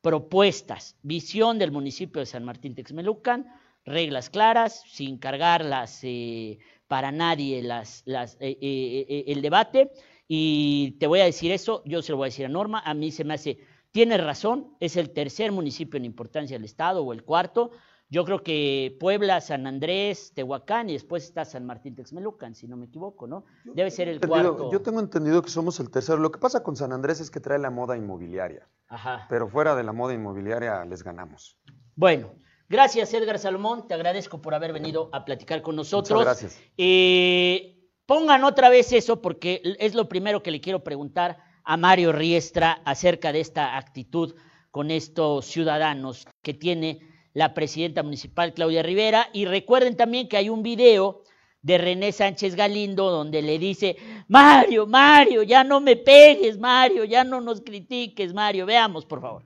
propuestas, 0.00 0.96
visión 1.02 1.58
del 1.58 1.70
municipio 1.70 2.20
de 2.20 2.26
San 2.26 2.44
Martín 2.44 2.74
Texmelucan, 2.74 3.46
reglas 3.84 4.30
claras, 4.30 4.82
sin 4.86 5.18
cargarlas 5.18 6.00
eh, 6.02 6.58
para 6.92 7.10
nadie 7.10 7.62
las, 7.62 8.02
las, 8.04 8.34
eh, 8.34 8.58
eh, 8.60 9.06
eh, 9.08 9.24
el 9.28 9.40
debate. 9.40 9.92
Y 10.28 10.98
te 11.00 11.06
voy 11.06 11.20
a 11.20 11.24
decir 11.24 11.50
eso, 11.50 11.82
yo 11.86 12.02
se 12.02 12.12
lo 12.12 12.18
voy 12.18 12.26
a 12.26 12.28
decir 12.28 12.44
a 12.44 12.50
Norma, 12.50 12.82
a 12.84 12.92
mí 12.92 13.10
se 13.10 13.24
me 13.24 13.32
hace, 13.32 13.58
tiene 13.90 14.18
razón, 14.18 14.76
es 14.78 14.98
el 14.98 15.08
tercer 15.08 15.52
municipio 15.52 15.96
en 15.96 16.04
importancia 16.04 16.54
del 16.54 16.66
Estado 16.66 17.02
o 17.02 17.14
el 17.14 17.24
cuarto. 17.24 17.70
Yo 18.12 18.26
creo 18.26 18.42
que 18.42 18.94
Puebla, 19.00 19.40
San 19.40 19.66
Andrés, 19.66 20.32
Tehuacán 20.34 20.90
y 20.90 20.92
después 20.92 21.24
está 21.24 21.46
San 21.46 21.64
Martín 21.64 21.94
Texmelucan, 21.94 22.54
si 22.54 22.68
no 22.68 22.76
me 22.76 22.84
equivoco, 22.84 23.26
¿no? 23.26 23.46
Debe 23.64 23.90
ser 23.90 24.06
el 24.06 24.20
cuarto. 24.20 24.70
Yo 24.70 24.82
tengo 24.82 25.00
entendido 25.00 25.40
que 25.40 25.48
somos 25.48 25.80
el 25.80 25.90
tercero. 25.90 26.18
Lo 26.18 26.30
que 26.30 26.38
pasa 26.38 26.62
con 26.62 26.76
San 26.76 26.92
Andrés 26.92 27.20
es 27.20 27.30
que 27.30 27.40
trae 27.40 27.58
la 27.58 27.70
moda 27.70 27.96
inmobiliaria. 27.96 28.68
Ajá. 28.88 29.26
Pero 29.30 29.48
fuera 29.48 29.74
de 29.74 29.82
la 29.82 29.94
moda 29.94 30.12
inmobiliaria 30.12 30.84
les 30.84 31.02
ganamos. 31.02 31.56
Bueno, 31.96 32.34
gracias 32.68 33.14
Edgar 33.14 33.38
Salomón, 33.38 33.88
te 33.88 33.94
agradezco 33.94 34.42
por 34.42 34.52
haber 34.52 34.74
venido 34.74 35.08
a 35.14 35.24
platicar 35.24 35.62
con 35.62 35.74
nosotros. 35.74 36.18
Muchas 36.18 36.42
gracias. 36.42 36.62
Eh, 36.76 37.88
pongan 38.04 38.44
otra 38.44 38.68
vez 38.68 38.92
eso 38.92 39.22
porque 39.22 39.62
es 39.78 39.94
lo 39.94 40.10
primero 40.10 40.42
que 40.42 40.50
le 40.50 40.60
quiero 40.60 40.84
preguntar 40.84 41.38
a 41.64 41.78
Mario 41.78 42.12
Riestra 42.12 42.82
acerca 42.84 43.32
de 43.32 43.40
esta 43.40 43.78
actitud 43.78 44.34
con 44.70 44.90
estos 44.90 45.46
ciudadanos 45.46 46.26
que 46.42 46.52
tiene 46.52 47.11
la 47.34 47.54
presidenta 47.54 48.02
municipal 48.02 48.54
Claudia 48.54 48.82
Rivera. 48.82 49.28
Y 49.32 49.44
recuerden 49.46 49.96
también 49.96 50.28
que 50.28 50.36
hay 50.36 50.48
un 50.48 50.62
video 50.62 51.22
de 51.62 51.78
René 51.78 52.12
Sánchez 52.12 52.56
Galindo 52.56 53.10
donde 53.10 53.40
le 53.40 53.58
dice, 53.58 53.96
Mario, 54.28 54.86
Mario, 54.86 55.42
ya 55.42 55.64
no 55.64 55.80
me 55.80 55.96
pegues, 55.96 56.58
Mario, 56.58 57.04
ya 57.04 57.24
no 57.24 57.40
nos 57.40 57.60
critiques, 57.60 58.34
Mario. 58.34 58.66
Veamos, 58.66 59.06
por 59.06 59.20
favor. 59.20 59.42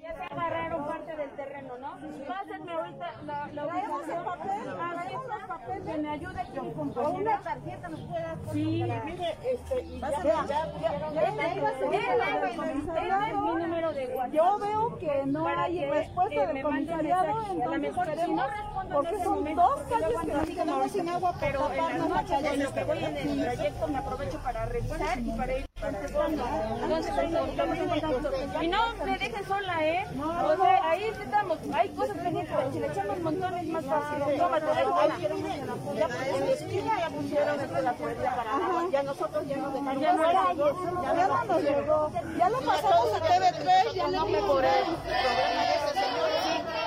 Ya 0.00 0.16
se 0.16 0.22
agarraron 0.24 0.86
parte 0.86 1.16
del 1.16 1.30
terreno, 1.36 1.78
¿no? 1.78 1.92
Pásenme 2.26 2.72
la. 3.26 4.41
Que 5.66 5.98
me 5.98 6.08
ayude 6.08 6.44
con 6.56 6.72
compañera. 6.72 7.10
una 7.12 7.40
tarjeta 7.42 7.88
nos 7.88 8.00
puede 8.00 8.22
dar. 8.22 8.38
Sí, 8.52 8.84
mire, 9.04 9.36
este, 9.52 9.82
y 9.82 10.00
ya, 10.00 10.10
ya, 10.10 10.22
ya, 10.22 11.12
ya, 11.12 11.22
Este 11.22 11.46
es 13.08 13.34
mi 13.34 13.62
número 13.62 13.92
de 13.92 14.06
WhatsApp. 14.08 14.32
Yo 14.34 14.58
veo 14.58 14.98
que 14.98 15.26
no 15.26 15.46
hay 15.46 15.84
respuesta 15.86 16.42
eh, 16.42 16.46
del 16.52 16.62
comisariado, 16.62 17.42
entonces 17.50 17.92
queremos, 18.04 18.46
porque 18.92 19.24
son 19.24 19.54
dos 19.54 19.80
calles 19.82 20.20
que 20.20 20.32
nos 20.32 20.48
quedamos 20.48 20.92
sin 20.92 21.08
agua 21.08 21.34
pero 21.40 21.70
en 21.70 21.76
las 21.76 21.76
taparnos 21.76 22.08
la 22.08 22.22
noches 22.22 22.52
en 22.52 22.62
lo 22.62 22.72
que 22.74 22.84
voy 22.84 22.98
en 22.98 23.04
callecita. 23.04 23.32
el 23.32 23.40
trayecto 23.56 23.88
me 23.88 23.98
aprovecho 23.98 24.38
para 24.42 24.66
revisar 24.66 25.18
y 25.18 25.30
para 25.32 25.58
ir 25.58 25.71
Y 28.60 28.68
no 28.68 28.94
me 29.04 29.18
dejen 29.18 29.44
sola, 29.46 29.84
¿eh? 29.84 30.06
O 30.16 30.56
sea, 30.56 30.90
ahí 30.90 31.04
estamos, 31.04 31.58
hay 31.72 31.88
cosas 31.90 32.16
pendientes, 32.18 32.56
si 32.72 32.78
le 32.78 32.86
echamos 32.86 33.18
montones 33.20 33.66
más 33.66 33.84
fácil. 33.84 34.38
Tómate, 34.38 34.66
en 36.34 36.46
la 36.46 36.52
esquina 36.52 36.98
ya 37.00 37.10
pusieron 37.10 37.84
la 37.84 37.92
puerta 37.94 38.36
para 38.36 38.90
ya 38.90 39.02
nosotros 39.02 39.48
ya 39.48 39.56
nos 39.56 39.74
dejaron 39.74 40.00
Ya 40.00 40.12
no 40.12 41.28
no 41.28 41.44
nos 41.44 41.62
llegó. 41.62 42.12
Ya 42.38 42.48
lo 42.48 42.60
pasamos 42.60 43.14
a 43.14 43.20
TV3, 43.20 43.94
ya 43.94 44.08
le 44.08 44.18
dimos 44.18 44.62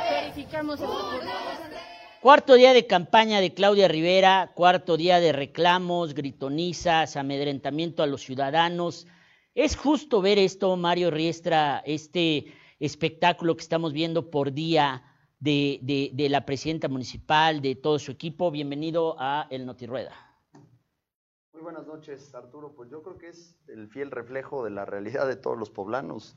verificamos 0.09 0.79
el 0.79 1.94
Cuarto 2.25 2.55
día 2.55 2.73
de 2.73 2.87
campaña 2.87 3.39
de 3.39 3.53
Claudia 3.53 3.87
Rivera, 3.87 4.51
cuarto 4.55 4.97
día 4.97 5.19
de 5.19 5.31
reclamos, 5.31 6.15
gritonizas, 6.15 7.17
amedrentamiento 7.17 8.01
a 8.01 8.07
los 8.07 8.23
ciudadanos. 8.23 9.05
Es 9.53 9.77
justo 9.77 10.23
ver 10.23 10.39
esto, 10.39 10.75
Mario 10.75 11.11
Riestra, 11.11 11.83
este 11.85 12.51
espectáculo 12.79 13.55
que 13.55 13.61
estamos 13.61 13.93
viendo 13.93 14.31
por 14.31 14.51
día 14.51 15.03
de, 15.39 16.27
la 16.31 16.47
presidenta 16.47 16.87
municipal, 16.87 17.61
de 17.61 17.75
todo 17.75 17.99
su 17.99 18.13
equipo. 18.13 18.49
Bienvenido 18.49 19.15
a 19.19 19.45
El 19.51 19.67
Notirrueda. 19.67 20.15
Muy 21.53 21.61
buenas 21.61 21.85
noches, 21.85 22.33
Arturo. 22.33 22.73
Pues 22.75 22.89
yo 22.89 23.03
creo 23.03 23.19
que 23.19 23.27
es 23.27 23.55
el 23.67 23.87
fiel 23.87 24.09
reflejo 24.09 24.63
de 24.63 24.71
la 24.71 24.83
realidad 24.83 25.27
de 25.27 25.35
todos 25.35 25.59
los 25.59 25.69
poblanos. 25.69 26.35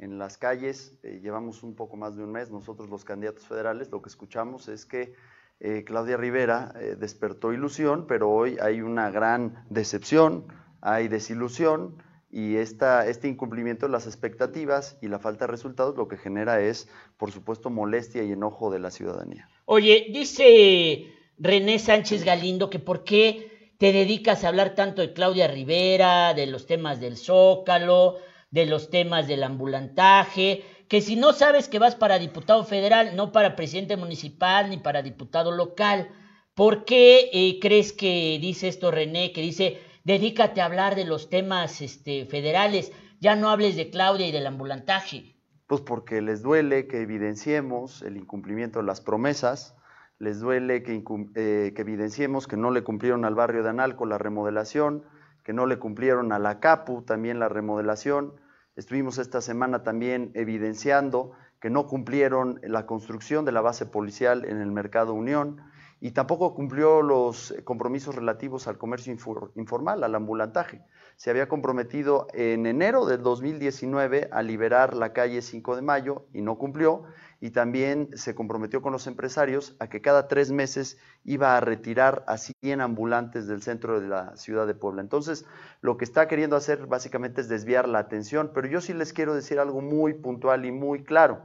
En 0.00 0.18
las 0.18 0.38
calles 0.38 0.94
eh, 1.02 1.20
llevamos 1.22 1.62
un 1.62 1.74
poco 1.74 1.94
más 1.98 2.16
de 2.16 2.24
un 2.24 2.32
mes, 2.32 2.50
nosotros 2.50 2.88
los 2.88 3.04
candidatos 3.04 3.46
federales, 3.46 3.90
lo 3.90 4.00
que 4.00 4.08
escuchamos 4.08 4.66
es 4.68 4.86
que 4.86 5.12
eh, 5.60 5.84
Claudia 5.84 6.16
Rivera 6.16 6.72
eh, 6.80 6.96
despertó 6.98 7.52
ilusión, 7.52 8.06
pero 8.08 8.30
hoy 8.30 8.56
hay 8.62 8.80
una 8.80 9.10
gran 9.10 9.62
decepción, 9.68 10.46
hay 10.80 11.08
desilusión 11.08 12.02
y 12.30 12.56
esta, 12.56 13.06
este 13.08 13.28
incumplimiento 13.28 13.84
de 13.84 13.92
las 13.92 14.06
expectativas 14.06 14.96
y 15.02 15.08
la 15.08 15.18
falta 15.18 15.44
de 15.44 15.50
resultados 15.50 15.94
lo 15.98 16.08
que 16.08 16.16
genera 16.16 16.62
es, 16.62 16.88
por 17.18 17.30
supuesto, 17.30 17.68
molestia 17.68 18.22
y 18.22 18.32
enojo 18.32 18.70
de 18.70 18.78
la 18.78 18.90
ciudadanía. 18.90 19.50
Oye, 19.66 20.06
dice 20.14 21.12
René 21.36 21.78
Sánchez 21.78 22.24
Galindo 22.24 22.70
que 22.70 22.78
por 22.78 23.04
qué 23.04 23.74
te 23.76 23.92
dedicas 23.92 24.44
a 24.44 24.48
hablar 24.48 24.74
tanto 24.74 25.02
de 25.02 25.12
Claudia 25.12 25.46
Rivera, 25.46 26.32
de 26.32 26.46
los 26.46 26.64
temas 26.64 27.00
del 27.00 27.18
Zócalo, 27.18 28.16
de 28.50 28.66
los 28.66 28.90
temas 28.90 29.28
del 29.28 29.42
ambulantaje, 29.42 30.64
que 30.88 31.00
si 31.00 31.16
no 31.16 31.32
sabes 31.32 31.68
que 31.68 31.78
vas 31.78 31.94
para 31.94 32.18
diputado 32.18 32.64
federal, 32.64 33.14
no 33.14 33.30
para 33.30 33.54
presidente 33.54 33.96
municipal 33.96 34.70
ni 34.70 34.78
para 34.78 35.02
diputado 35.02 35.52
local, 35.52 36.08
¿por 36.54 36.84
qué 36.84 37.30
eh, 37.32 37.58
crees 37.60 37.92
que 37.92 38.38
dice 38.40 38.68
esto 38.68 38.90
René, 38.90 39.32
que 39.32 39.40
dice, 39.40 39.78
dedícate 40.04 40.60
a 40.60 40.64
hablar 40.64 40.96
de 40.96 41.04
los 41.04 41.30
temas 41.30 41.80
este, 41.80 42.26
federales, 42.26 42.92
ya 43.20 43.36
no 43.36 43.50
hables 43.50 43.76
de 43.76 43.90
Claudia 43.90 44.26
y 44.26 44.32
del 44.32 44.46
ambulantaje? 44.46 45.36
Pues 45.68 45.80
porque 45.82 46.20
les 46.20 46.42
duele 46.42 46.88
que 46.88 47.02
evidenciemos 47.02 48.02
el 48.02 48.16
incumplimiento 48.16 48.80
de 48.80 48.86
las 48.86 49.00
promesas, 49.00 49.76
les 50.18 50.40
duele 50.40 50.82
que, 50.82 51.04
eh, 51.36 51.72
que, 51.74 51.82
evidenciemos 51.82 52.48
que 52.48 52.56
no 52.56 52.72
le 52.72 52.82
cumplieron 52.82 53.24
al 53.24 53.36
barrio 53.36 53.62
de 53.62 53.70
Analco 53.70 54.06
la 54.06 54.18
remodelación, 54.18 55.04
que 55.50 55.54
no 55.54 55.66
le 55.66 55.80
cumplieron 55.80 56.30
a 56.30 56.38
la 56.38 56.60
CAPU 56.60 57.02
también 57.02 57.40
la 57.40 57.48
remodelación. 57.48 58.34
Estuvimos 58.76 59.18
esta 59.18 59.40
semana 59.40 59.82
también 59.82 60.30
evidenciando 60.34 61.32
que 61.58 61.70
no 61.70 61.88
cumplieron 61.88 62.60
la 62.62 62.86
construcción 62.86 63.44
de 63.44 63.50
la 63.50 63.60
base 63.60 63.84
policial 63.84 64.44
en 64.44 64.60
el 64.60 64.70
Mercado 64.70 65.12
Unión 65.12 65.60
y 65.98 66.12
tampoco 66.12 66.54
cumplió 66.54 67.02
los 67.02 67.52
compromisos 67.64 68.14
relativos 68.14 68.68
al 68.68 68.78
comercio 68.78 69.12
informal, 69.56 70.04
al 70.04 70.14
ambulantaje. 70.14 70.84
Se 71.16 71.30
había 71.30 71.48
comprometido 71.48 72.28
en 72.32 72.64
enero 72.64 73.04
del 73.04 73.20
2019 73.20 74.28
a 74.30 74.42
liberar 74.42 74.94
la 74.94 75.12
calle 75.12 75.42
5 75.42 75.74
de 75.74 75.82
mayo 75.82 76.26
y 76.32 76.42
no 76.42 76.58
cumplió 76.58 77.02
y 77.40 77.50
también 77.50 78.10
se 78.14 78.34
comprometió 78.34 78.82
con 78.82 78.92
los 78.92 79.06
empresarios 79.06 79.74
a 79.78 79.88
que 79.88 80.02
cada 80.02 80.28
tres 80.28 80.52
meses 80.52 80.98
iba 81.24 81.56
a 81.56 81.60
retirar 81.60 82.22
a 82.26 82.36
100 82.36 82.82
ambulantes 82.82 83.46
del 83.46 83.62
centro 83.62 84.00
de 84.00 84.08
la 84.08 84.36
ciudad 84.36 84.66
de 84.66 84.74
Puebla. 84.74 85.00
Entonces, 85.00 85.46
lo 85.80 85.96
que 85.96 86.04
está 86.04 86.28
queriendo 86.28 86.56
hacer 86.56 86.86
básicamente 86.86 87.40
es 87.40 87.48
desviar 87.48 87.88
la 87.88 87.98
atención, 87.98 88.50
pero 88.54 88.68
yo 88.68 88.80
sí 88.82 88.92
les 88.92 89.14
quiero 89.14 89.34
decir 89.34 89.58
algo 89.58 89.80
muy 89.80 90.14
puntual 90.14 90.66
y 90.66 90.72
muy 90.72 91.02
claro. 91.02 91.40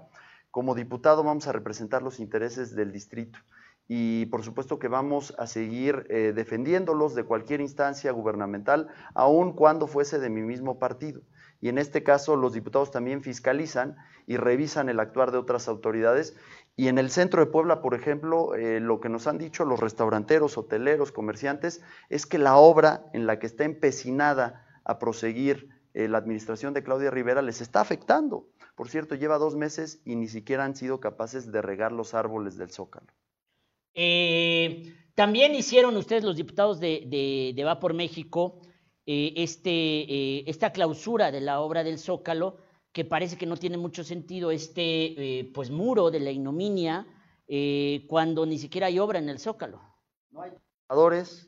Como 0.52 0.76
diputado 0.76 1.24
vamos 1.24 1.48
a 1.48 1.54
representar 1.54 2.02
los 2.02 2.20
intereses 2.20 2.76
del 2.76 2.92
distrito 2.92 3.40
y 3.88 4.26
por 4.28 4.44
supuesto 4.44 4.80
que 4.80 4.88
vamos 4.88 5.36
a 5.38 5.48
seguir 5.48 6.08
eh, 6.10 6.34
defendiéndolos 6.36 7.14
de 7.14 7.24
cualquier 7.24 7.62
instancia 7.62 8.12
gubernamental, 8.12 8.88
aun 9.14 9.54
cuando 9.54 9.86
fuese 9.86 10.20
de 10.20 10.30
mi 10.30 10.42
mismo 10.42 10.80
partido 10.80 11.22
y 11.62 11.70
en 11.70 11.78
este 11.78 12.04
caso 12.04 12.36
los 12.36 12.54
diputados 12.54 12.92
también 12.92 13.22
fiscalizan 13.22 13.96
y 14.28 14.38
revisan 14.38 14.90
el 14.90 15.00
actuar 15.00 15.32
de 15.32 15.38
otras 15.38 15.68
autoridades. 15.68 16.36
Y 16.76 16.88
en 16.90 16.98
el 16.98 17.10
centro 17.10 17.44
de 17.44 17.52
Puebla, 17.52 17.82
por 17.82 17.94
ejemplo, 17.94 18.54
eh, 18.56 18.80
lo 18.80 19.00
que 19.00 19.10
nos 19.10 19.28
han 19.28 19.38
dicho 19.38 19.66
los 19.66 19.80
restauranteros, 19.80 20.58
hoteleros, 20.58 21.12
comerciantes, 21.12 21.82
es 22.10 22.26
que 22.26 22.38
la 22.38 22.58
obra 22.58 23.06
en 23.14 23.28
la 23.28 23.40
que 23.40 23.48
está 23.48 23.64
empecinada 23.64 24.66
a 24.84 25.00
proseguir 25.00 25.70
eh, 25.94 26.08
la 26.08 26.18
administración 26.18 26.74
de 26.74 26.84
Claudia 26.84 27.12
Rivera 27.12 27.42
les 27.42 27.62
está 27.62 27.80
afectando. 27.82 28.48
Por 28.76 28.90
cierto, 28.90 29.16
lleva 29.16 29.38
dos 29.38 29.56
meses 29.56 30.02
y 30.04 30.16
ni 30.16 30.28
siquiera 30.28 30.66
han 30.66 30.76
sido 30.76 31.00
capaces 31.00 31.52
de 31.52 31.62
regar 31.62 31.94
los 31.94 32.14
árboles 32.14 32.58
del 32.58 32.72
Zócalo. 32.72 33.08
Eh, 33.94 34.94
también 35.16 35.56
hicieron 35.56 35.96
ustedes, 35.96 36.26
los 36.26 36.36
diputados 36.36 36.82
de, 36.82 37.06
de, 37.08 37.54
de 37.56 37.64
Va 37.64 37.80
por 37.80 37.94
México, 37.94 38.60
eh, 39.08 39.34
este, 39.38 39.70
eh, 39.70 40.44
esta 40.48 40.72
clausura 40.72 41.32
de 41.32 41.40
la 41.40 41.60
obra 41.60 41.84
del 41.84 42.00
Zócalo, 42.00 42.58
que 42.92 43.06
parece 43.06 43.38
que 43.38 43.46
no 43.46 43.56
tiene 43.56 43.78
mucho 43.78 44.04
sentido, 44.04 44.50
este 44.50 45.40
eh, 45.40 45.52
pues 45.54 45.70
muro 45.70 46.10
de 46.10 46.20
la 46.20 46.32
ignominia, 46.32 47.08
cuando 48.08 48.48
ni 48.48 48.58
siquiera 48.58 48.88
hay 48.88 48.98
obra 48.98 49.20
en 49.20 49.30
el 49.30 49.38
Zócalo. 49.38 49.80
No 50.32 50.42
hay 50.42 50.52
trabajadores, 50.88 51.48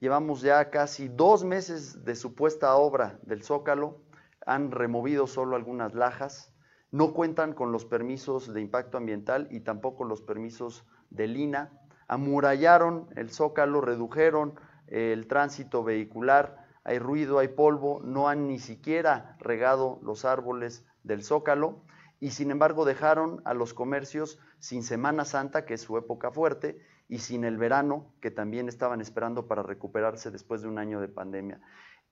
llevamos 0.00 0.40
ya 0.40 0.70
casi 0.70 1.08
dos 1.08 1.44
meses 1.44 2.06
de 2.06 2.16
supuesta 2.16 2.74
obra 2.76 3.18
del 3.22 3.42
Zócalo, 3.42 4.00
han 4.46 4.70
removido 4.70 5.26
solo 5.26 5.54
algunas 5.54 5.94
lajas, 5.94 6.54
no 6.90 7.12
cuentan 7.12 7.52
con 7.52 7.70
los 7.70 7.84
permisos 7.84 8.54
de 8.54 8.62
impacto 8.62 8.96
ambiental 8.96 9.48
y 9.50 9.60
tampoco 9.60 10.04
los 10.04 10.22
permisos 10.22 10.86
de 11.10 11.26
Lina, 11.26 11.78
amurallaron 12.08 13.08
el 13.16 13.30
Zócalo, 13.30 13.82
redujeron 13.82 14.54
el 14.86 15.26
tránsito 15.26 15.84
vehicular, 15.84 16.65
hay 16.86 17.00
ruido, 17.00 17.40
hay 17.40 17.48
polvo, 17.48 18.00
no 18.04 18.28
han 18.28 18.46
ni 18.46 18.60
siquiera 18.60 19.36
regado 19.40 19.98
los 20.04 20.24
árboles 20.24 20.86
del 21.02 21.24
zócalo 21.24 21.82
y 22.20 22.30
sin 22.30 22.52
embargo 22.52 22.84
dejaron 22.84 23.42
a 23.44 23.54
los 23.54 23.74
comercios 23.74 24.38
sin 24.60 24.84
Semana 24.84 25.24
Santa, 25.24 25.64
que 25.66 25.74
es 25.74 25.80
su 25.80 25.98
época 25.98 26.30
fuerte, 26.30 26.78
y 27.08 27.18
sin 27.18 27.44
el 27.44 27.58
verano, 27.58 28.14
que 28.20 28.30
también 28.30 28.68
estaban 28.68 29.00
esperando 29.00 29.48
para 29.48 29.64
recuperarse 29.64 30.30
después 30.30 30.62
de 30.62 30.68
un 30.68 30.78
año 30.78 31.00
de 31.00 31.08
pandemia. 31.08 31.60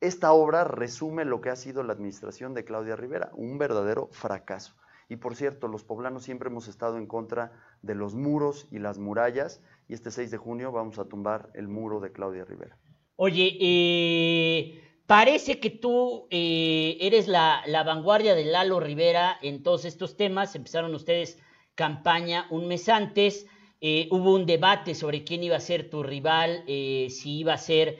Esta 0.00 0.32
obra 0.32 0.64
resume 0.64 1.24
lo 1.24 1.40
que 1.40 1.50
ha 1.50 1.56
sido 1.56 1.84
la 1.84 1.92
administración 1.92 2.52
de 2.52 2.64
Claudia 2.64 2.96
Rivera, 2.96 3.30
un 3.34 3.58
verdadero 3.58 4.08
fracaso. 4.10 4.74
Y 5.08 5.16
por 5.16 5.36
cierto, 5.36 5.68
los 5.68 5.84
poblanos 5.84 6.24
siempre 6.24 6.48
hemos 6.48 6.66
estado 6.66 6.98
en 6.98 7.06
contra 7.06 7.52
de 7.82 7.94
los 7.94 8.16
muros 8.16 8.66
y 8.72 8.80
las 8.80 8.98
murallas, 8.98 9.62
y 9.86 9.94
este 9.94 10.10
6 10.10 10.32
de 10.32 10.36
junio 10.36 10.72
vamos 10.72 10.98
a 10.98 11.04
tumbar 11.04 11.50
el 11.54 11.68
muro 11.68 12.00
de 12.00 12.10
Claudia 12.10 12.44
Rivera. 12.44 12.76
Oye, 13.16 13.56
eh, 13.60 14.82
parece 15.06 15.60
que 15.60 15.70
tú 15.70 16.26
eh, 16.30 16.96
eres 17.00 17.28
la, 17.28 17.62
vanguardia 17.86 18.34
de 18.34 18.44
Lalo 18.44 18.80
Rivera 18.80 19.38
en 19.40 19.62
todos 19.62 19.84
estos 19.84 20.16
temas. 20.16 20.56
Empezaron 20.56 20.94
ustedes 20.94 21.38
campaña 21.76 22.48
un 22.50 22.66
mes 22.66 22.88
antes. 22.88 23.46
Eh, 23.80 24.08
hubo 24.10 24.34
un 24.34 24.46
debate 24.46 24.94
sobre 24.96 25.22
quién 25.24 25.44
iba 25.44 25.56
a 25.56 25.60
ser 25.60 25.90
tu 25.90 26.02
rival, 26.02 26.64
si 26.66 27.38
iba 27.38 27.54
a 27.54 27.58
ser 27.58 27.98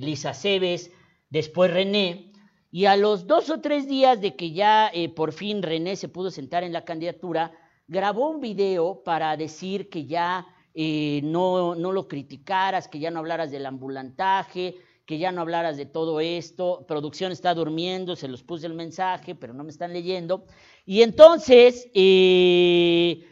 Lisa 0.00 0.34
Cebes, 0.34 0.90
después 1.28 1.70
René. 1.70 2.32
Y 2.72 2.86
a 2.86 2.96
los 2.96 3.26
dos 3.26 3.50
o 3.50 3.60
tres 3.60 3.86
días 3.86 4.20
de 4.20 4.34
que 4.34 4.52
ya 4.52 4.90
por 5.14 5.32
fin 5.32 5.62
René 5.62 5.94
se 5.96 6.08
pudo 6.08 6.30
sentar 6.30 6.64
en 6.64 6.72
la 6.72 6.84
candidatura, 6.84 7.52
grabó 7.86 8.30
un 8.30 8.40
video 8.40 9.02
para 9.04 9.36
decir 9.36 9.90
que 9.90 10.06
ya 10.06 10.46
eh, 10.74 11.20
no, 11.24 11.74
no 11.74 11.92
lo 11.92 12.08
criticaras, 12.08 12.88
que 12.88 12.98
ya 12.98 13.10
no 13.10 13.18
hablaras 13.18 13.50
del 13.50 13.66
ambulantaje, 13.66 14.76
que 15.04 15.18
ya 15.18 15.32
no 15.32 15.42
hablaras 15.42 15.76
de 15.76 15.86
todo 15.86 16.20
esto. 16.20 16.84
Producción 16.86 17.32
está 17.32 17.54
durmiendo, 17.54 18.16
se 18.16 18.28
los 18.28 18.42
puse 18.42 18.66
el 18.66 18.74
mensaje, 18.74 19.34
pero 19.34 19.52
no 19.52 19.64
me 19.64 19.70
están 19.70 19.92
leyendo. 19.92 20.46
Y 20.86 21.02
entonces, 21.02 21.90
eh, 21.94 23.26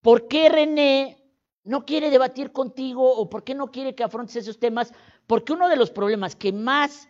¿por 0.00 0.28
qué 0.28 0.48
René 0.48 1.22
no 1.64 1.84
quiere 1.84 2.10
debatir 2.10 2.52
contigo 2.52 3.12
o 3.14 3.28
por 3.28 3.44
qué 3.44 3.54
no 3.54 3.70
quiere 3.70 3.94
que 3.94 4.04
afrontes 4.04 4.36
esos 4.36 4.58
temas? 4.58 4.92
Porque 5.26 5.52
uno 5.52 5.68
de 5.68 5.76
los 5.76 5.90
problemas 5.90 6.36
que 6.36 6.52
más 6.52 7.08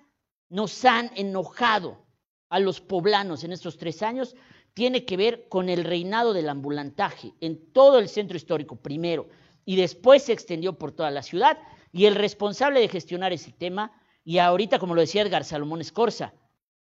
nos 0.48 0.84
han 0.84 1.10
enojado 1.14 2.04
a 2.48 2.58
los 2.58 2.80
poblanos 2.80 3.44
en 3.44 3.52
estos 3.52 3.76
tres 3.76 4.02
años 4.02 4.34
tiene 4.74 5.04
que 5.04 5.16
ver 5.16 5.48
con 5.48 5.68
el 5.68 5.84
reinado 5.84 6.32
del 6.32 6.48
ambulantaje 6.48 7.34
en 7.40 7.72
todo 7.72 7.98
el 7.98 8.08
centro 8.08 8.36
histórico, 8.36 8.76
primero 8.76 9.28
y 9.68 9.76
después 9.76 10.22
se 10.22 10.32
extendió 10.32 10.78
por 10.78 10.92
toda 10.92 11.10
la 11.10 11.22
ciudad. 11.22 11.58
Y 11.92 12.06
el 12.06 12.14
responsable 12.14 12.80
de 12.80 12.88
gestionar 12.88 13.34
ese 13.34 13.52
tema, 13.52 13.92
y 14.24 14.38
ahorita, 14.38 14.78
como 14.78 14.94
lo 14.94 15.02
decía 15.02 15.20
Edgar 15.20 15.44
Salomón 15.44 15.82
Escorza, 15.82 16.32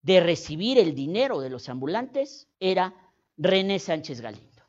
de 0.04 0.22
recibir 0.22 0.80
el 0.80 0.96
dinero 0.96 1.42
de 1.42 1.50
los 1.50 1.68
ambulantes, 1.68 2.48
era 2.62 2.94
René 3.36 3.78
Sánchez 3.78 4.22
Galindo. 4.22 4.64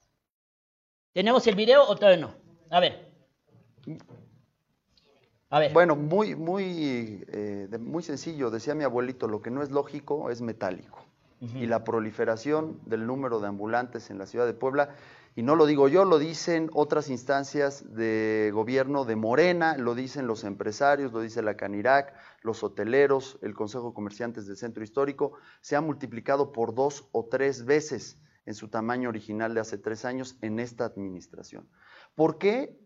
¿Tenemos 1.13 1.47
el 1.47 1.55
video 1.55 1.85
o 1.87 1.95
todavía 1.95 2.27
no? 2.27 2.35
A 2.71 2.81
ver. 2.81 3.09
A 5.51 5.61
ver. 5.61 5.73
Bueno, 5.73 5.95
muy, 5.95 6.35
muy, 6.35 7.25
eh, 7.29 7.69
muy 7.79 8.03
sencillo. 8.03 8.51
Decía 8.51 8.75
mi 8.75 8.83
abuelito, 8.83 9.29
lo 9.29 9.41
que 9.43 9.53
no 9.53 9.63
es 9.63 9.71
lógico 9.71 10.29
es 10.29 10.41
metálico. 10.41 11.07
Y 11.41 11.67
la 11.67 11.83
proliferación 11.83 12.81
del 12.87 13.07
número 13.07 13.41
de 13.41 13.49
ambulantes 13.49 14.11
en 14.11 14.19
la 14.19 14.27
ciudad 14.27 14.47
de 14.47 14.55
Puebla 14.55 14.91
y 15.35 15.43
no 15.43 15.57
lo 15.57 15.67
digo 15.67 15.89
yo, 15.89 16.05
lo 16.05 16.19
dicen 16.19 16.69
otras 16.75 17.09
instancias 17.09 17.95
de 17.95 18.51
gobierno 18.53 19.05
de 19.05 19.17
Morena, 19.17 19.77
lo 19.79 19.95
dicen 19.95 20.27
los 20.27 20.45
empresarios, 20.45 21.13
lo 21.13 21.21
dice 21.21 21.43
la 21.43 21.57
Canirac, 21.57 22.15
los 22.43 22.63
hoteleros, 22.63 23.39
el 23.41 23.55
Consejo 23.55 23.89
de 23.89 23.95
Comerciantes 23.95 24.47
del 24.47 24.57
Centro 24.57 24.85
Histórico, 24.85 25.33
se 25.63 25.75
ha 25.75 25.81
multiplicado 25.81 26.53
por 26.53 26.75
dos 26.75 27.09
o 27.13 27.29
tres 27.31 27.65
veces 27.65 28.21
en 28.45 28.55
su 28.55 28.69
tamaño 28.69 29.09
original 29.09 29.55
de 29.55 29.61
hace 29.61 29.79
tres 29.79 30.05
años 30.05 30.37
en 30.43 30.59
esta 30.59 30.85
administración. 30.85 31.69
¿Por 32.15 32.39
qué 32.39 32.79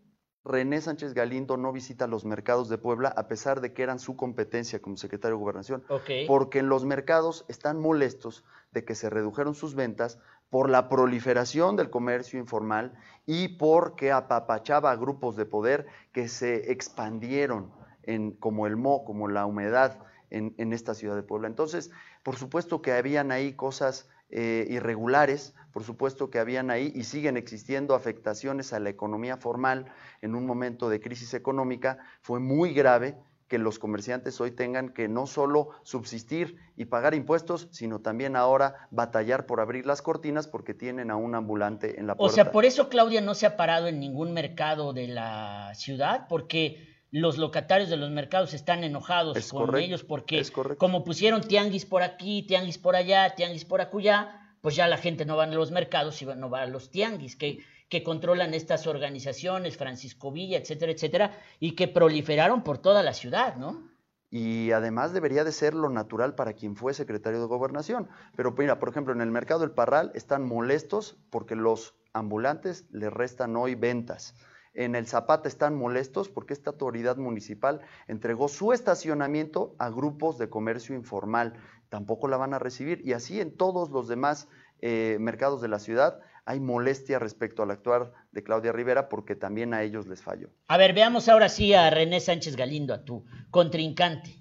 René 0.45 0.79
Sánchez 0.79 1.13
Galindo 1.13 1.57
no 1.57 1.73
visita 1.73 2.07
los 2.07 2.23
mercados 2.23 2.69
de 2.69 2.77
Puebla 2.77 3.09
a 3.09 3.27
pesar 3.27 3.59
de 3.59 3.73
que 3.73 3.83
eran 3.83 3.99
su 3.99 4.15
competencia 4.15 4.79
como 4.79 4.95
secretario 4.95 5.35
de 5.35 5.41
Gobernación? 5.41 5.83
Porque 6.27 6.59
en 6.59 6.69
los 6.69 6.85
mercados 6.85 7.43
están 7.49 7.79
molestos 7.81 8.45
de 8.71 8.85
que 8.85 8.95
se 8.95 9.09
redujeron 9.09 9.55
sus 9.55 9.75
ventas 9.75 10.19
por 10.49 10.69
la 10.69 10.89
proliferación 10.89 11.75
del 11.75 11.89
comercio 11.89 12.39
informal 12.39 12.93
y 13.25 13.49
porque 13.57 14.11
apapachaba 14.11 14.91
a 14.91 14.95
grupos 14.95 15.35
de 15.35 15.45
poder 15.45 15.87
que 16.13 16.27
se 16.27 16.71
expandieron 16.71 17.71
en, 18.03 18.31
como 18.31 18.67
el 18.67 18.77
mo, 18.77 19.03
como 19.03 19.27
la 19.27 19.45
humedad 19.45 19.99
en, 20.29 20.55
en, 20.57 20.73
esta 20.73 20.93
ciudad 20.93 21.15
de 21.15 21.23
Puebla. 21.23 21.47
Entonces, 21.47 21.91
por 22.23 22.37
supuesto 22.37 22.81
que 22.81 22.93
habían 22.93 23.31
ahí 23.31 23.53
cosas 23.53 24.09
eh, 24.29 24.65
irregulares, 24.69 25.55
por 25.71 25.83
supuesto 25.83 26.29
que 26.29 26.39
habían 26.39 26.69
ahí 26.69 26.91
y 26.93 27.05
siguen 27.05 27.37
existiendo 27.37 27.95
afectaciones 27.95 28.73
a 28.73 28.79
la 28.79 28.89
economía 28.89 29.37
formal 29.37 29.85
en 30.21 30.35
un 30.35 30.45
momento 30.45 30.89
de 30.89 30.99
crisis 30.99 31.33
económica. 31.33 31.99
Fue 32.21 32.41
muy 32.41 32.73
grave 32.73 33.15
que 33.47 33.57
los 33.57 33.79
comerciantes 33.79 34.39
hoy 34.41 34.51
tengan 34.51 34.89
que 34.89 35.07
no 35.07 35.25
solo 35.25 35.69
subsistir 35.83 36.57
y 36.75 36.85
pagar 36.85 37.13
impuestos, 37.13 37.67
sino 37.71 37.99
también 37.99 38.35
ahora 38.35 38.87
batallar 38.91 39.45
por 39.45 39.61
abrir 39.61 39.85
las 39.85 40.01
cortinas 40.01 40.47
porque 40.47 40.73
tienen 40.73 41.11
a 41.11 41.15
un 41.15 41.35
ambulante 41.35 41.99
en 41.99 42.07
la 42.07 42.13
O 42.13 42.17
puerta. 42.17 42.35
sea, 42.35 42.51
por 42.51 42.65
eso 42.65 42.89
Claudia 42.89 43.21
no 43.21 43.35
se 43.35 43.45
ha 43.45 43.57
parado 43.57 43.87
en 43.87 43.99
ningún 43.99 44.33
mercado 44.33 44.93
de 44.93 45.07
la 45.07 45.71
ciudad, 45.75 46.27
porque 46.27 46.95
los 47.09 47.37
locatarios 47.37 47.89
de 47.89 47.97
los 47.97 48.11
mercados 48.11 48.53
están 48.53 48.83
enojados 48.83 49.37
Es 49.37 49.51
con 49.51 49.67
correcto, 49.67 49.85
ellos, 49.85 50.03
porque 50.03 50.43
como 50.77 51.03
pusieron 51.05 51.41
tianguis 51.41 51.85
por 51.85 52.03
aquí, 52.03 52.43
tianguis 52.43 52.77
por 52.77 52.95
allá, 52.97 53.33
tianguis 53.35 53.63
por 53.63 53.79
acullá, 53.79 54.55
pues 54.61 54.75
ya 54.75 54.87
la 54.87 54.97
gente 54.97 55.25
no 55.25 55.37
va 55.37 55.45
a 55.45 55.47
los 55.47 55.71
mercados 55.71 56.21
y 56.21 56.25
no 56.25 56.49
va 56.49 56.63
a 56.63 56.65
los 56.65 56.91
tianguis, 56.91 57.37
que, 57.37 57.59
que 57.89 58.03
controlan 58.03 58.53
estas 58.53 58.87
organizaciones, 58.87 59.77
Francisco 59.77 60.31
Villa, 60.31 60.57
etcétera, 60.57 60.91
etcétera, 60.91 61.39
y 61.59 61.75
que 61.75 61.87
proliferaron 61.87 62.63
por 62.63 62.77
toda 62.79 63.03
la 63.03 63.13
ciudad, 63.13 63.55
¿no? 63.55 63.97
y 64.29 64.71
además 64.71 65.13
debería 65.13 65.43
de 65.43 65.51
ser 65.51 65.73
lo 65.73 65.89
natural 65.89 66.35
para 66.35 66.53
quien 66.53 66.75
fue 66.75 66.93
secretario 66.93 67.39
de 67.39 67.47
gobernación. 67.47 68.09
Pero 68.35 68.53
mira, 68.57 68.79
por 68.79 68.89
ejemplo, 68.89 69.13
en 69.13 69.21
el 69.21 69.31
mercado 69.31 69.61
del 69.61 69.71
Parral 69.71 70.11
están 70.15 70.45
molestos 70.45 71.17
porque 71.29 71.55
los 71.55 71.95
ambulantes 72.13 72.85
les 72.91 73.11
restan 73.11 73.55
hoy 73.55 73.75
ventas. 73.75 74.35
En 74.73 74.95
el 74.95 75.07
Zapata 75.07 75.47
están 75.47 75.75
molestos 75.75 76.29
porque 76.29 76.53
esta 76.53 76.71
autoridad 76.71 77.17
municipal 77.17 77.81
entregó 78.07 78.47
su 78.47 78.73
estacionamiento 78.73 79.75
a 79.79 79.89
grupos 79.89 80.37
de 80.37 80.49
comercio 80.49 80.93
informal. 80.93 81.53
Tampoco 81.89 82.27
la 82.27 82.37
van 82.37 82.53
a 82.53 82.59
recibir. 82.59 83.01
Y 83.03 83.13
así 83.13 83.39
en 83.39 83.55
todos 83.55 83.89
los 83.89 84.07
demás 84.07 84.49
eh, 84.81 85.17
mercados 85.19 85.61
de 85.61 85.69
la 85.69 85.79
ciudad 85.79 86.19
hay 86.47 86.61
molestia 86.61 87.19
respecto 87.19 87.61
al 87.61 87.71
actuar 87.71 88.13
de 88.31 88.41
Claudia 88.41 88.71
Rivera 88.71 89.09
porque 89.09 89.35
también 89.35 89.73
a 89.73 89.83
ellos 89.83 90.07
les 90.07 90.23
falló. 90.23 90.49
A 90.69 90.77
ver, 90.77 90.93
veamos 90.93 91.27
ahora 91.27 91.49
sí 91.49 91.73
a 91.73 91.89
René 91.89 92.21
Sánchez 92.21 92.55
Galindo, 92.55 92.93
a 92.93 93.03
tu 93.03 93.25
contrincante. 93.51 94.33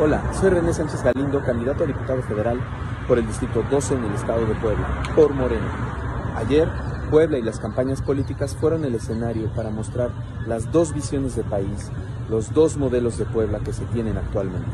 Hola, 0.00 0.32
soy 0.32 0.50
René 0.50 0.72
Sánchez 0.72 1.02
Galindo, 1.02 1.42
candidato 1.44 1.82
a 1.82 1.86
diputado 1.88 2.22
federal 2.22 2.60
por 3.08 3.18
el 3.18 3.26
Distrito 3.26 3.64
12 3.68 3.94
en 3.94 4.04
el 4.04 4.14
estado 4.14 4.46
de 4.46 4.54
Puebla, 4.54 5.02
por 5.16 5.34
Morena. 5.34 6.34
Ayer, 6.36 6.68
Puebla 7.10 7.38
y 7.38 7.42
las 7.42 7.58
campañas 7.58 8.00
políticas 8.00 8.54
fueron 8.54 8.84
el 8.84 8.94
escenario 8.94 9.52
para 9.52 9.70
mostrar 9.70 10.12
las 10.46 10.70
dos 10.70 10.94
visiones 10.94 11.34
de 11.34 11.42
país, 11.42 11.90
los 12.30 12.54
dos 12.54 12.76
modelos 12.76 13.18
de 13.18 13.24
Puebla 13.24 13.58
que 13.64 13.72
se 13.72 13.84
tienen 13.86 14.16
actualmente. 14.16 14.70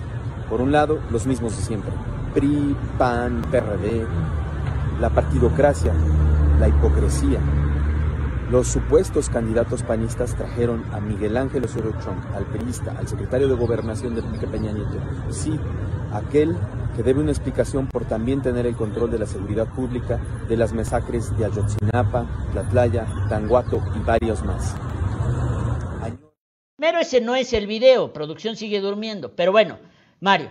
Por 0.50 0.60
un 0.60 0.70
lado, 0.70 1.00
los 1.10 1.26
mismos 1.26 1.56
de 1.56 1.62
siempre, 1.62 1.92
PRI, 2.38 2.76
PAN, 2.98 3.42
PRD, 3.50 4.06
la 5.00 5.10
partidocracia, 5.10 5.92
la 6.60 6.68
hipocresía, 6.68 7.40
los 8.48 8.68
supuestos 8.68 9.28
candidatos 9.28 9.82
panistas 9.82 10.36
trajeron 10.36 10.84
a 10.92 11.00
Miguel 11.00 11.36
Ángel 11.36 11.64
Osorio 11.64 11.90
Chong, 12.00 12.36
al 12.36 12.44
periodista, 12.46 12.94
al 12.96 13.08
secretario 13.08 13.48
de 13.48 13.56
Gobernación 13.56 14.14
de 14.14 14.20
Enrique 14.20 14.46
Peña 14.46 14.70
Nieto. 14.70 15.00
Sí, 15.30 15.58
aquel 16.12 16.56
que 16.94 17.02
debe 17.02 17.20
una 17.20 17.32
explicación 17.32 17.88
por 17.88 18.04
también 18.04 18.40
tener 18.40 18.66
el 18.66 18.76
control 18.76 19.10
de 19.10 19.18
la 19.18 19.26
seguridad 19.26 19.66
pública 19.74 20.20
de 20.48 20.56
las 20.56 20.72
masacres 20.72 21.36
de 21.36 21.44
Ayotzinapa, 21.44 22.24
Tlatlaya, 22.52 23.04
Tanguato 23.28 23.82
y 23.96 23.98
varios 24.04 24.44
más. 24.44 24.76
Pero 26.76 27.00
ese 27.00 27.20
no 27.20 27.34
es 27.34 27.52
el 27.52 27.66
video, 27.66 28.12
producción 28.12 28.54
sigue 28.54 28.80
durmiendo. 28.80 29.32
Pero 29.34 29.50
bueno, 29.50 29.78
Mario, 30.20 30.50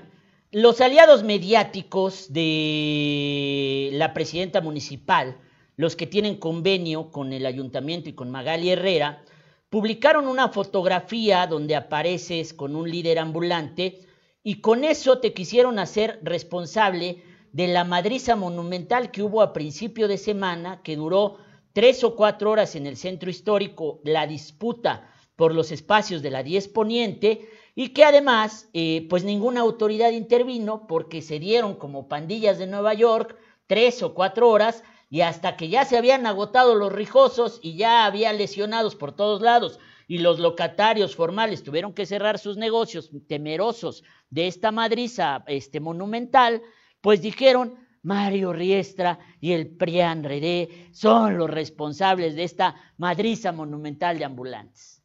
los 0.51 0.79
aliados 0.79 1.23
mediáticos 1.23 2.31
de 2.31 3.89
la 3.93 4.13
presidenta 4.13 4.61
municipal, 4.61 5.37
los 5.75 5.95
que 5.95 6.07
tienen 6.07 6.37
convenio 6.37 7.11
con 7.11 7.33
el 7.33 7.45
ayuntamiento 7.45 8.09
y 8.09 8.13
con 8.13 8.31
Magali 8.31 8.69
Herrera, 8.69 9.23
publicaron 9.69 10.27
una 10.27 10.49
fotografía 10.49 11.45
donde 11.47 11.75
apareces 11.75 12.53
con 12.53 12.75
un 12.75 12.89
líder 12.89 13.19
ambulante 13.19 13.99
y 14.41 14.61
con 14.61 14.85
eso 14.85 15.19
te 15.19 15.33
quisieron 15.33 15.79
hacer 15.79 16.19
responsable 16.23 17.21
de 17.51 17.67
la 17.67 17.83
madriza 17.83 18.37
monumental 18.37 19.11
que 19.11 19.23
hubo 19.23 19.41
a 19.41 19.51
principio 19.51 20.07
de 20.07 20.17
semana, 20.17 20.81
que 20.81 20.95
duró 20.95 21.37
tres 21.73 22.03
o 22.05 22.15
cuatro 22.15 22.51
horas 22.51 22.75
en 22.75 22.87
el 22.87 22.95
centro 22.95 23.29
histórico, 23.29 23.99
la 24.05 24.25
disputa 24.25 25.11
por 25.35 25.53
los 25.53 25.71
espacios 25.71 26.21
de 26.21 26.31
la 26.31 26.43
10 26.43 26.69
Poniente, 26.69 27.49
y 27.79 27.89
que 27.89 28.03
además, 28.03 28.69
eh, 28.73 29.05
pues 29.07 29.23
ninguna 29.23 29.61
autoridad 29.61 30.09
intervino 30.09 30.87
porque 30.87 31.21
se 31.21 31.37
dieron 31.37 31.75
como 31.75 32.07
pandillas 32.07 32.57
de 32.57 32.65
Nueva 32.65 32.95
York 32.95 33.37
tres 33.67 34.01
o 34.01 34.15
cuatro 34.15 34.49
horas 34.49 34.83
y 35.11 35.21
hasta 35.21 35.55
que 35.57 35.69
ya 35.69 35.85
se 35.85 35.95
habían 35.95 36.25
agotado 36.25 36.73
los 36.73 36.91
rijosos 36.91 37.59
y 37.61 37.77
ya 37.77 38.05
había 38.05 38.33
lesionados 38.33 38.95
por 38.95 39.15
todos 39.15 39.43
lados 39.43 39.79
y 40.07 40.17
los 40.17 40.39
locatarios 40.39 41.15
formales 41.15 41.61
tuvieron 41.61 41.93
que 41.93 42.07
cerrar 42.07 42.39
sus 42.39 42.57
negocios 42.57 43.11
temerosos 43.27 44.03
de 44.31 44.47
esta 44.47 44.71
madriza 44.71 45.43
este, 45.45 45.79
monumental, 45.79 46.63
pues 46.99 47.21
dijeron, 47.21 47.75
Mario 48.01 48.53
Riestra 48.53 49.19
y 49.39 49.51
el 49.51 49.67
PRIAN 49.67 50.23
Redé 50.23 50.89
son 50.93 51.37
los 51.37 51.51
responsables 51.51 52.35
de 52.35 52.43
esta 52.43 52.73
madriza 52.97 53.51
monumental 53.51 54.17
de 54.17 54.25
ambulantes. 54.25 54.96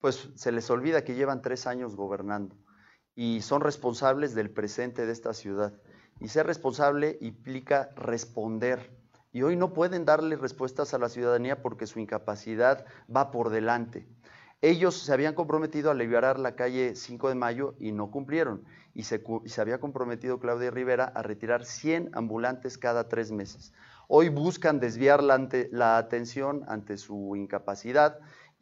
Pues 0.00 0.30
se 0.34 0.52
les 0.52 0.70
olvida 0.70 1.04
que 1.04 1.14
llevan 1.14 1.42
tres 1.42 1.66
años 1.66 1.96
gobernando 1.96 2.56
y 3.14 3.40
son 3.40 3.62
responsables 3.62 4.34
del 4.34 4.50
presente 4.50 5.06
de 5.06 5.12
esta 5.12 5.32
ciudad. 5.32 5.72
Y 6.20 6.28
ser 6.28 6.46
responsable 6.46 7.18
implica 7.20 7.90
responder. 7.96 8.94
Y 9.32 9.42
hoy 9.42 9.56
no 9.56 9.72
pueden 9.72 10.04
darle 10.04 10.36
respuestas 10.36 10.94
a 10.94 10.98
la 10.98 11.08
ciudadanía 11.08 11.62
porque 11.62 11.86
su 11.86 11.98
incapacidad 11.98 12.86
va 13.14 13.30
por 13.30 13.50
delante. 13.50 14.06
Ellos 14.62 14.96
se 14.96 15.12
habían 15.12 15.34
comprometido 15.34 15.90
a 15.90 15.94
liberar 15.94 16.38
la 16.38 16.56
calle 16.56 16.94
5 16.94 17.28
de 17.28 17.34
mayo 17.34 17.74
y 17.78 17.92
no 17.92 18.10
cumplieron. 18.10 18.64
Y 18.94 19.02
se, 19.02 19.22
y 19.44 19.60
había 19.60 19.78
comprometido 19.78 20.38
Claudia 20.38 20.70
Rivera 20.70 21.04
a 21.04 21.22
retirar 21.22 21.66
100 21.66 22.10
ambulantes 22.14 22.78
cada 22.78 23.08
tres 23.08 23.30
meses. 23.30 23.74
Hoy 24.08 24.28
buscan 24.30 24.80
desviar 24.80 25.22
la 25.22 25.98
atención 25.98 26.64
ante 26.68 26.96
su 26.96 27.34
incapacidad 27.36 28.18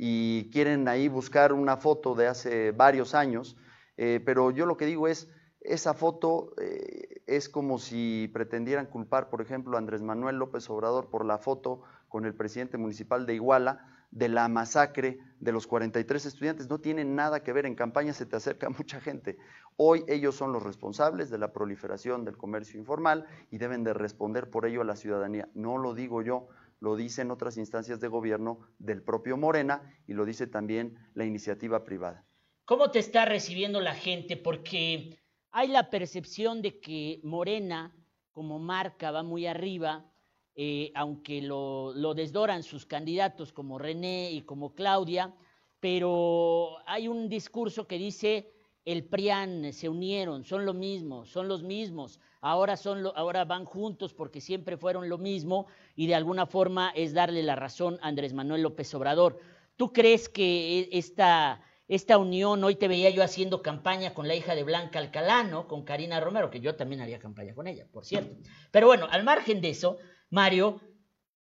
y 0.07 0.51
quieren 0.51 0.87
ahí 0.87 1.09
buscar 1.09 1.55
una 1.55 1.79
foto 1.79 2.15
de 2.15 2.27
hace 2.27 2.73
varios 2.73 3.15
años, 3.15 3.57
eh, 3.97 4.21
pero 4.23 4.51
yo 4.51 4.67
lo 4.67 4.77
que 4.77 4.85
digo 4.85 5.09
es, 5.09 5.31
esa 5.63 5.95
foto 5.95 6.53
eh, 6.61 7.23
es 7.27 7.49
como 7.49 7.79
si 7.79 8.31
pretendieran 8.35 8.85
culpar, 8.85 9.31
por 9.31 9.41
ejemplo, 9.41 9.77
a 9.77 9.79
Andrés 9.79 10.03
Manuel 10.03 10.37
López 10.37 10.69
Obrador 10.69 11.09
por 11.09 11.25
la 11.25 11.39
foto 11.39 11.81
con 12.09 12.27
el 12.27 12.35
presidente 12.35 12.77
municipal 12.77 13.25
de 13.25 13.37
Iguala 13.37 14.05
de 14.11 14.29
la 14.29 14.47
masacre 14.49 15.21
de 15.41 15.53
los 15.53 15.67
43 15.67 16.27
estudiantes. 16.27 16.69
No 16.69 16.81
tiene 16.81 17.07
nada 17.07 17.43
que 17.43 17.55
ver, 17.55 17.65
en 17.65 17.75
campaña 17.75 18.13
se 18.13 18.27
te 18.27 18.37
acerca 18.37 18.69
mucha 18.77 19.01
gente. 19.01 19.39
Hoy 19.79 20.05
ellos 20.07 20.35
son 20.35 20.53
los 20.53 20.63
responsables 20.63 21.31
de 21.31 21.39
la 21.39 21.51
proliferación 21.51 22.27
del 22.27 22.37
comercio 22.37 22.79
informal 22.79 23.25
y 23.51 23.57
deben 23.57 23.85
de 23.85 23.95
responder 23.95 24.51
por 24.51 24.67
ello 24.67 24.83
a 24.83 24.85
la 24.85 24.97
ciudadanía. 24.97 25.49
No 25.55 25.79
lo 25.79 25.95
digo 25.95 26.21
yo, 26.21 26.49
lo 26.85 26.97
dicen 26.97 27.31
otras 27.31 27.57
instancias 27.57 27.99
de 27.99 28.09
gobierno 28.09 28.59
del 28.79 29.03
propio 29.03 29.39
Morena 29.39 29.81
y 30.07 30.13
lo 30.13 30.27
dice 30.27 30.47
también 30.47 30.99
la 31.15 31.25
iniciativa 31.25 31.83
privada. 31.83 32.27
¿Cómo 32.67 32.91
te 32.91 32.99
está 32.99 33.25
recibiendo 33.25 33.81
la 33.81 33.95
gente? 33.95 34.37
Porque 34.37 35.19
hay 35.51 35.69
la 35.69 35.89
percepción 35.89 36.61
de 36.61 36.81
que 36.81 37.21
Morena, 37.25 37.97
como 38.33 38.59
marca, 38.59 39.11
va 39.11 39.23
muy 39.23 39.47
arriba, 39.47 40.13
eh, 40.57 40.93
aunque 40.95 41.41
lo, 41.41 41.95
lo 41.95 42.13
desdoran 42.13 42.63
sus 42.63 42.85
candidatos 42.85 43.55
como 43.55 43.79
René 43.79 44.33
y 44.33 44.43
como 44.43 44.75
Claudia, 44.75 45.35
pero 45.81 46.77
hay 46.87 47.09
un 47.09 47.31
discurso 47.31 47.87
que 47.87 47.97
dice 47.97 48.54
el 48.85 49.05
PRIAN 49.05 49.73
se 49.73 49.89
unieron, 49.89 50.45
son 50.45 50.67
lo 50.67 50.75
mismo, 50.75 51.25
son 51.25 51.49
los 51.49 51.63
mismos, 51.63 52.21
ahora, 52.41 52.77
son 52.77 53.03
lo- 53.03 53.17
ahora 53.17 53.45
van 53.45 53.65
juntos 53.65 54.13
porque 54.15 54.41
siempre 54.41 54.77
fueron 54.77 55.09
lo 55.09 55.19
mismo 55.19 55.67
y 55.97 56.07
de 56.07 56.15
alguna 56.15 56.47
forma 56.47 56.91
es 56.95 57.15
darle 57.15 57.43
la 57.43 57.57
razón 57.57 57.99
a 58.03 58.09
Andrés 58.09 58.33
Manuel 58.35 58.63
López 58.63 58.93
Obrador. 58.95 59.39
¿Tú 59.77 59.93
crees 59.93 60.29
que 60.29 60.81
e- 60.81 60.89
esta, 60.99 61.63
esta 61.89 62.19
unión, 62.19 62.63
hoy 62.63 62.77
te 62.77 62.89
veía 62.89 63.11
yo 63.11 63.23
haciendo 63.23 63.63
campaña 63.63 64.13
con 64.15 64.29
la 64.29 64.35
hija 64.35 64.55
de 64.55 64.65
Blanca 64.65 64.99
Alcalá, 64.99 65.45
¿no? 65.45 65.67
Con 65.67 65.85
Karina 65.85 66.21
Romero, 66.21 66.51
que 66.51 66.61
yo 66.61 66.77
también 66.77 67.01
haría 67.01 67.19
campaña 67.19 67.55
con 67.55 67.67
ella, 67.67 67.87
por 67.91 68.05
cierto. 68.05 68.37
Pero 68.71 68.87
bueno, 68.87 69.07
al 69.11 69.25
margen 69.25 69.61
de 69.63 69.71
eso, 69.71 69.97
Mario, 70.31 70.81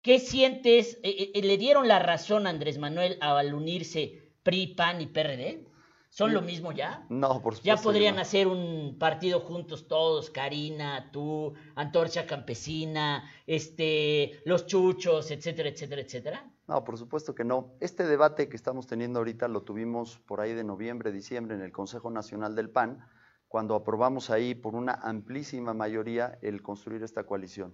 ¿qué 0.01 0.19
sientes? 0.19 0.99
Eh, 1.03 1.31
eh, 1.33 1.41
¿Le 1.41 1.57
dieron 1.57 1.87
la 1.87 1.99
razón 1.99 2.45
a 2.45 2.49
Andrés 2.49 2.77
Manuel 2.77 3.17
al 3.21 3.53
unirse 3.53 4.33
PRI, 4.43 4.67
PAN 4.75 5.01
y 5.01 5.07
PRD? 5.07 5.65
¿Son 6.11 6.33
lo 6.33 6.41
mismo 6.41 6.73
ya? 6.73 7.05
No, 7.07 7.41
por 7.41 7.55
supuesto. 7.55 7.63
Ya 7.63 7.77
podrían 7.77 8.15
no. 8.15 8.21
hacer 8.21 8.45
un 8.45 8.97
partido 8.99 9.39
juntos 9.39 9.87
todos, 9.87 10.29
Karina, 10.29 11.09
tú, 11.09 11.53
Antorcha 11.75 12.27
Campesina, 12.27 13.23
este, 13.47 14.41
los 14.43 14.65
chuchos, 14.65 15.31
etcétera, 15.31 15.69
etcétera, 15.69 16.01
etcétera. 16.01 16.51
No, 16.67 16.83
por 16.83 16.97
supuesto 16.97 17.33
que 17.33 17.45
no. 17.45 17.77
Este 17.79 18.03
debate 18.03 18.49
que 18.49 18.57
estamos 18.57 18.87
teniendo 18.87 19.19
ahorita 19.19 19.47
lo 19.47 19.61
tuvimos 19.61 20.19
por 20.19 20.41
ahí 20.41 20.53
de 20.53 20.65
noviembre, 20.65 21.13
diciembre 21.13 21.55
en 21.55 21.61
el 21.61 21.71
Consejo 21.71 22.11
Nacional 22.11 22.55
del 22.55 22.69
PAN, 22.69 23.07
cuando 23.47 23.73
aprobamos 23.75 24.29
ahí 24.29 24.53
por 24.53 24.75
una 24.75 24.91
amplísima 24.91 25.73
mayoría 25.73 26.37
el 26.41 26.61
construir 26.61 27.03
esta 27.03 27.23
coalición. 27.23 27.73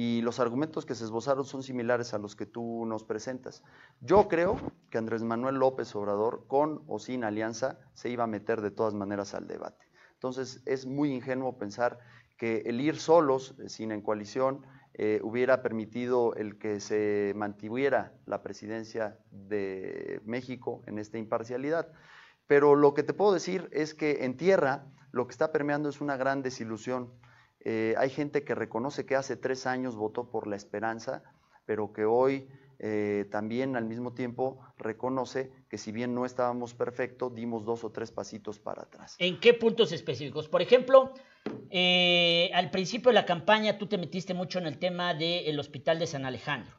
Y 0.00 0.22
los 0.22 0.38
argumentos 0.38 0.86
que 0.86 0.94
se 0.94 1.02
esbozaron 1.02 1.44
son 1.44 1.64
similares 1.64 2.14
a 2.14 2.18
los 2.18 2.36
que 2.36 2.46
tú 2.46 2.86
nos 2.86 3.02
presentas. 3.02 3.64
Yo 4.00 4.28
creo 4.28 4.56
que 4.90 4.98
Andrés 4.98 5.24
Manuel 5.24 5.56
López 5.56 5.92
Obrador, 5.96 6.44
con 6.46 6.84
o 6.86 7.00
sin 7.00 7.24
alianza, 7.24 7.80
se 7.94 8.08
iba 8.08 8.22
a 8.22 8.28
meter 8.28 8.60
de 8.60 8.70
todas 8.70 8.94
maneras 8.94 9.34
al 9.34 9.48
debate. 9.48 9.86
Entonces 10.12 10.62
es 10.66 10.86
muy 10.86 11.12
ingenuo 11.12 11.58
pensar 11.58 11.98
que 12.36 12.58
el 12.66 12.80
ir 12.80 12.96
solos, 12.96 13.56
eh, 13.58 13.68
sin 13.68 13.90
en 13.90 14.00
coalición, 14.00 14.64
eh, 14.94 15.18
hubiera 15.24 15.64
permitido 15.64 16.32
el 16.36 16.60
que 16.60 16.78
se 16.78 17.32
mantuviera 17.34 18.14
la 18.24 18.40
presidencia 18.40 19.18
de 19.32 20.20
México 20.24 20.80
en 20.86 21.00
esta 21.00 21.18
imparcialidad. 21.18 21.90
Pero 22.46 22.76
lo 22.76 22.94
que 22.94 23.02
te 23.02 23.14
puedo 23.14 23.32
decir 23.32 23.68
es 23.72 23.94
que 23.94 24.24
en 24.24 24.36
tierra 24.36 24.86
lo 25.10 25.26
que 25.26 25.32
está 25.32 25.50
permeando 25.50 25.88
es 25.88 26.00
una 26.00 26.16
gran 26.16 26.40
desilusión. 26.40 27.10
Eh, 27.60 27.94
hay 27.98 28.10
gente 28.10 28.44
que 28.44 28.54
reconoce 28.54 29.04
que 29.04 29.16
hace 29.16 29.36
tres 29.36 29.66
años 29.66 29.96
votó 29.96 30.30
por 30.30 30.46
la 30.46 30.56
esperanza, 30.56 31.22
pero 31.66 31.92
que 31.92 32.04
hoy 32.04 32.48
eh, 32.80 33.26
también 33.30 33.74
al 33.74 33.84
mismo 33.84 34.14
tiempo 34.14 34.60
reconoce 34.78 35.50
que 35.68 35.78
si 35.78 35.90
bien 35.90 36.14
no 36.14 36.24
estábamos 36.24 36.74
perfectos, 36.74 37.34
dimos 37.34 37.64
dos 37.64 37.82
o 37.82 37.90
tres 37.90 38.12
pasitos 38.12 38.60
para 38.60 38.82
atrás. 38.82 39.16
¿En 39.18 39.40
qué 39.40 39.54
puntos 39.54 39.90
específicos? 39.90 40.48
Por 40.48 40.62
ejemplo, 40.62 41.12
eh, 41.70 42.50
al 42.54 42.70
principio 42.70 43.10
de 43.10 43.14
la 43.14 43.26
campaña 43.26 43.78
tú 43.78 43.86
te 43.86 43.98
metiste 43.98 44.32
mucho 44.32 44.60
en 44.60 44.66
el 44.66 44.78
tema 44.78 45.14
del 45.14 45.58
Hospital 45.58 45.98
de 45.98 46.06
San 46.06 46.24
Alejandro. 46.24 46.72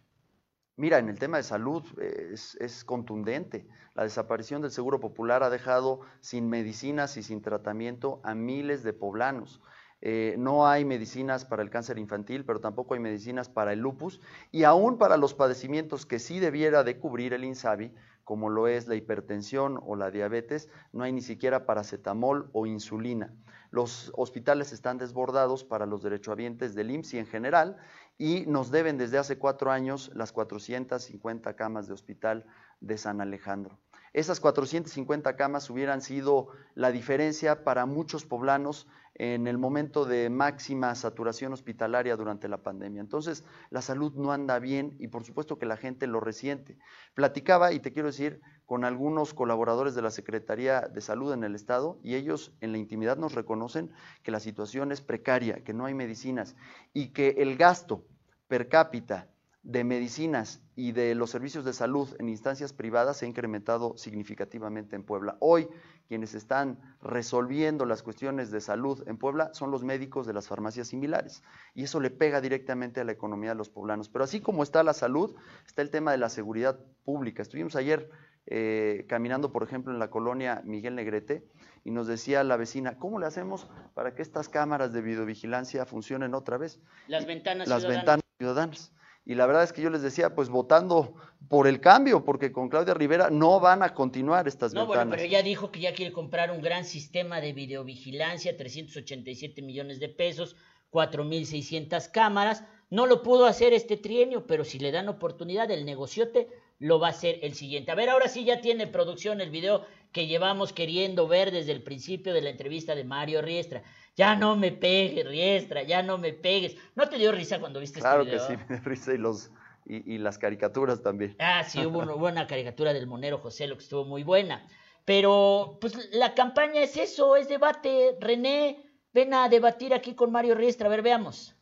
Mira, 0.77 0.97
en 0.97 1.09
el 1.09 1.19
tema 1.19 1.35
de 1.35 1.43
salud 1.43 1.83
es, 2.31 2.55
es, 2.55 2.85
contundente. 2.85 3.67
La 3.95 4.03
desaparición 4.03 4.61
del 4.61 4.71
Seguro 4.71 5.01
Popular 5.01 5.43
ha 5.43 5.49
dejado 5.49 5.99
sin 6.21 6.47
medicinas 6.47 7.17
y 7.17 7.23
sin 7.23 7.41
tratamiento 7.41 8.21
a 8.23 8.33
miles 8.33 8.83
de 8.83 8.93
poblanos. 8.93 9.59
Eh, 10.01 10.35
no 10.37 10.67
hay 10.67 10.85
medicinas 10.85 11.45
para 11.45 11.61
el 11.61 11.69
cáncer 11.69 11.97
infantil, 11.97 12.45
pero 12.45 12.61
tampoco 12.61 12.93
hay 12.93 12.99
medicinas 12.99 13.49
para 13.49 13.73
el 13.73 13.79
lupus 13.79 14.21
y 14.51 14.63
aún 14.63 14.97
para 14.97 15.17
los 15.17 15.33
padecimientos 15.33 16.05
que 16.05 16.19
sí 16.19 16.39
debiera 16.39 16.83
de 16.83 16.97
cubrir 16.97 17.33
el 17.33 17.43
INSABI, 17.43 17.93
como 18.23 18.49
lo 18.49 18.67
es 18.67 18.87
la 18.87 18.95
hipertensión 18.95 19.79
o 19.83 19.95
la 19.95 20.11
diabetes, 20.11 20.69
no 20.93 21.03
hay 21.03 21.11
ni 21.11 21.21
siquiera 21.21 21.65
paracetamol 21.65 22.49
o 22.53 22.65
insulina. 22.65 23.33
Los 23.71 24.11
hospitales 24.15 24.71
están 24.71 24.97
desbordados 24.97 25.63
para 25.63 25.85
los 25.85 26.01
derechohabientes 26.01 26.75
del 26.75 26.91
IMSS 26.91 27.15
en 27.15 27.25
general 27.27 27.77
y 28.17 28.45
nos 28.47 28.71
deben 28.71 28.97
desde 28.97 29.17
hace 29.17 29.37
cuatro 29.37 29.71
años 29.71 30.11
las 30.15 30.31
450 30.31 31.55
camas 31.55 31.87
de 31.87 31.93
hospital 31.93 32.45
de 32.79 32.97
San 32.97 33.21
Alejandro. 33.21 33.77
Esas 34.13 34.39
450 34.39 35.35
camas 35.35 35.69
hubieran 35.69 36.01
sido 36.01 36.49
la 36.75 36.91
diferencia 36.91 37.63
para 37.63 37.85
muchos 37.85 38.25
poblanos 38.25 38.87
en 39.19 39.47
el 39.47 39.57
momento 39.57 40.05
de 40.05 40.29
máxima 40.29 40.95
saturación 40.95 41.51
hospitalaria 41.51 42.15
durante 42.15 42.47
la 42.47 42.63
pandemia. 42.63 43.01
Entonces, 43.01 43.43
la 43.69 43.81
salud 43.81 44.13
no 44.15 44.31
anda 44.31 44.59
bien 44.59 44.95
y 44.97 45.09
por 45.09 45.25
supuesto 45.25 45.59
que 45.59 45.65
la 45.65 45.75
gente 45.75 46.07
lo 46.07 46.21
resiente. 46.21 46.77
Platicaba, 47.15 47.73
y 47.73 47.81
te 47.81 47.91
quiero 47.91 48.07
decir, 48.07 48.39
con 48.65 48.85
algunos 48.85 49.33
colaboradores 49.33 49.93
de 49.93 50.01
la 50.01 50.09
Secretaría 50.09 50.81
de 50.81 51.01
Salud 51.01 51.33
en 51.33 51.43
el 51.43 51.53
Estado 51.53 51.99
y 52.01 52.15
ellos 52.15 52.53
en 52.61 52.71
la 52.71 52.77
intimidad 52.77 53.17
nos 53.17 53.33
reconocen 53.33 53.91
que 54.23 54.31
la 54.31 54.39
situación 54.39 54.93
es 54.93 55.01
precaria, 55.01 55.63
que 55.65 55.73
no 55.73 55.85
hay 55.85 55.93
medicinas 55.93 56.55
y 56.93 57.09
que 57.09 57.35
el 57.39 57.57
gasto 57.57 58.05
per 58.47 58.69
cápita 58.69 59.27
de 59.69 59.83
medicinas 59.83 60.63
y 60.75 60.93
de 60.93 61.13
los 61.13 61.29
servicios 61.29 61.63
de 61.63 61.73
salud 61.73 62.09
en 62.17 62.27
instancias 62.27 62.73
privadas 62.73 63.17
se 63.17 63.25
ha 63.25 63.29
incrementado 63.29 63.95
significativamente 63.97 64.95
en 64.95 65.03
Puebla. 65.03 65.37
Hoy 65.39 65.67
quienes 66.07 66.33
están 66.33 66.79
resolviendo 67.03 67.85
las 67.85 68.01
cuestiones 68.01 68.49
de 68.49 68.61
salud 68.61 69.07
en 69.07 69.17
Puebla 69.17 69.53
son 69.53 69.69
los 69.69 69.83
médicos 69.83 70.25
de 70.25 70.33
las 70.33 70.47
farmacias 70.47 70.87
similares 70.87 71.43
y 71.75 71.83
eso 71.83 71.99
le 71.99 72.09
pega 72.09 72.41
directamente 72.41 72.99
a 72.99 73.03
la 73.03 73.11
economía 73.11 73.51
de 73.51 73.57
los 73.57 73.69
poblanos. 73.69 74.09
Pero 74.09 74.23
así 74.23 74.41
como 74.41 74.63
está 74.63 74.81
la 74.81 74.93
salud, 74.93 75.35
está 75.67 75.83
el 75.83 75.91
tema 75.91 76.11
de 76.13 76.17
la 76.17 76.29
seguridad 76.29 76.79
pública. 77.05 77.43
Estuvimos 77.43 77.75
ayer 77.75 78.09
eh, 78.47 79.05
caminando, 79.07 79.51
por 79.51 79.61
ejemplo, 79.61 79.93
en 79.93 79.99
la 79.99 80.09
colonia 80.09 80.63
Miguel 80.65 80.95
Negrete 80.95 81.45
y 81.83 81.91
nos 81.91 82.07
decía 82.07 82.43
la 82.43 82.57
vecina, 82.57 82.97
¿cómo 82.97 83.19
le 83.19 83.27
hacemos 83.27 83.69
para 83.93 84.15
que 84.15 84.23
estas 84.23 84.49
cámaras 84.49 84.93
de 84.93 85.01
videovigilancia 85.03 85.85
funcionen 85.85 86.33
otra 86.33 86.57
vez? 86.57 86.79
Las 87.07 87.27
ventanas 87.27 87.67
Las 87.67 87.81
ciudadanas. 87.81 88.05
ventanas 88.05 88.25
ciudadanas. 88.39 88.93
Y 89.29 89.35
la 89.35 89.45
verdad 89.45 89.63
es 89.63 89.71
que 89.73 89.83
yo 89.83 89.91
les 89.91 90.01
decía, 90.01 90.33
pues 90.33 90.49
votando 90.49 91.13
por 91.49 91.67
el 91.67 91.79
cambio, 91.79 92.25
porque 92.25 92.51
con 92.51 92.67
Claudia 92.67 92.95
Rivera 92.95 93.29
no 93.29 93.59
van 93.59 93.83
a 93.83 93.93
continuar 93.93 94.47
estas 94.47 94.73
No, 94.73 94.87
ventanas. 94.87 95.05
bueno, 95.05 95.11
pero 95.11 95.21
ella 95.21 95.43
dijo 95.43 95.71
que 95.71 95.81
ya 95.81 95.93
quiere 95.93 96.11
comprar 96.11 96.49
un 96.49 96.61
gran 96.63 96.83
sistema 96.83 97.39
de 97.39 97.53
videovigilancia, 97.53 98.57
387 98.57 99.61
millones 99.61 99.99
de 99.99 100.09
pesos, 100.09 100.55
4.600 100.91 102.09
cámaras. 102.11 102.63
No 102.89 103.05
lo 103.05 103.21
pudo 103.21 103.45
hacer 103.45 103.71
este 103.73 103.97
trienio, 103.97 104.47
pero 104.47 104.63
si 104.63 104.79
le 104.79 104.91
dan 104.91 105.09
oportunidad, 105.09 105.69
el 105.69 105.85
negociote 105.85 106.47
lo 106.79 106.99
va 106.99 107.07
a 107.07 107.11
hacer 107.11 107.37
el 107.43 107.53
siguiente. 107.53 107.91
A 107.91 107.95
ver, 107.95 108.09
ahora 108.09 108.29
sí 108.29 108.45
ya 108.45 108.61
tiene 108.61 108.87
producción 108.87 109.41
el 109.41 109.51
video 109.51 109.85
que 110.11 110.25
llevamos 110.25 110.73
queriendo 110.73 111.27
ver 111.27 111.51
desde 111.51 111.71
el 111.71 111.83
principio 111.83 112.33
de 112.33 112.41
la 112.41 112.49
entrevista 112.49 112.95
de 112.95 113.03
Mario 113.03 113.43
Riestra. 113.43 113.83
Ya 114.15 114.35
no 114.35 114.55
me 114.55 114.71
pegues, 114.71 115.25
Riestra, 115.27 115.83
ya 115.83 116.03
no 116.03 116.17
me 116.17 116.33
pegues. 116.33 116.75
¿No 116.95 117.07
te 117.07 117.17
dio 117.17 117.31
risa 117.31 117.59
cuando 117.59 117.79
viste 117.79 117.99
Claro 117.99 118.23
este 118.23 118.31
que 118.31 118.37
video? 118.37 118.47
sí, 118.47 118.65
me 118.69 118.75
da 118.77 118.83
risa 118.83 119.13
y, 119.13 119.17
los, 119.17 119.51
y, 119.85 120.15
y 120.15 120.17
las 120.17 120.37
caricaturas 120.37 121.01
también. 121.01 121.35
Ah, 121.39 121.63
sí, 121.63 121.85
hubo 121.85 121.99
una, 121.99 122.15
hubo 122.15 122.27
una 122.27 122.47
caricatura 122.47 122.93
del 122.93 123.07
monero 123.07 123.37
José, 123.37 123.67
lo 123.67 123.77
que 123.77 123.83
estuvo 123.83 124.05
muy 124.05 124.23
buena. 124.23 124.67
Pero, 125.05 125.77
pues, 125.81 126.09
la 126.11 126.35
campaña 126.35 126.81
es 126.81 126.97
eso, 126.97 127.35
es 127.35 127.47
debate. 127.47 128.17
René, 128.19 128.83
ven 129.13 129.33
a 129.33 129.49
debatir 129.49 129.93
aquí 129.93 130.13
con 130.13 130.31
Mario 130.31 130.53
Riestra. 130.55 130.87
A 130.87 130.89
ver, 130.89 131.01
veamos. 131.01 131.55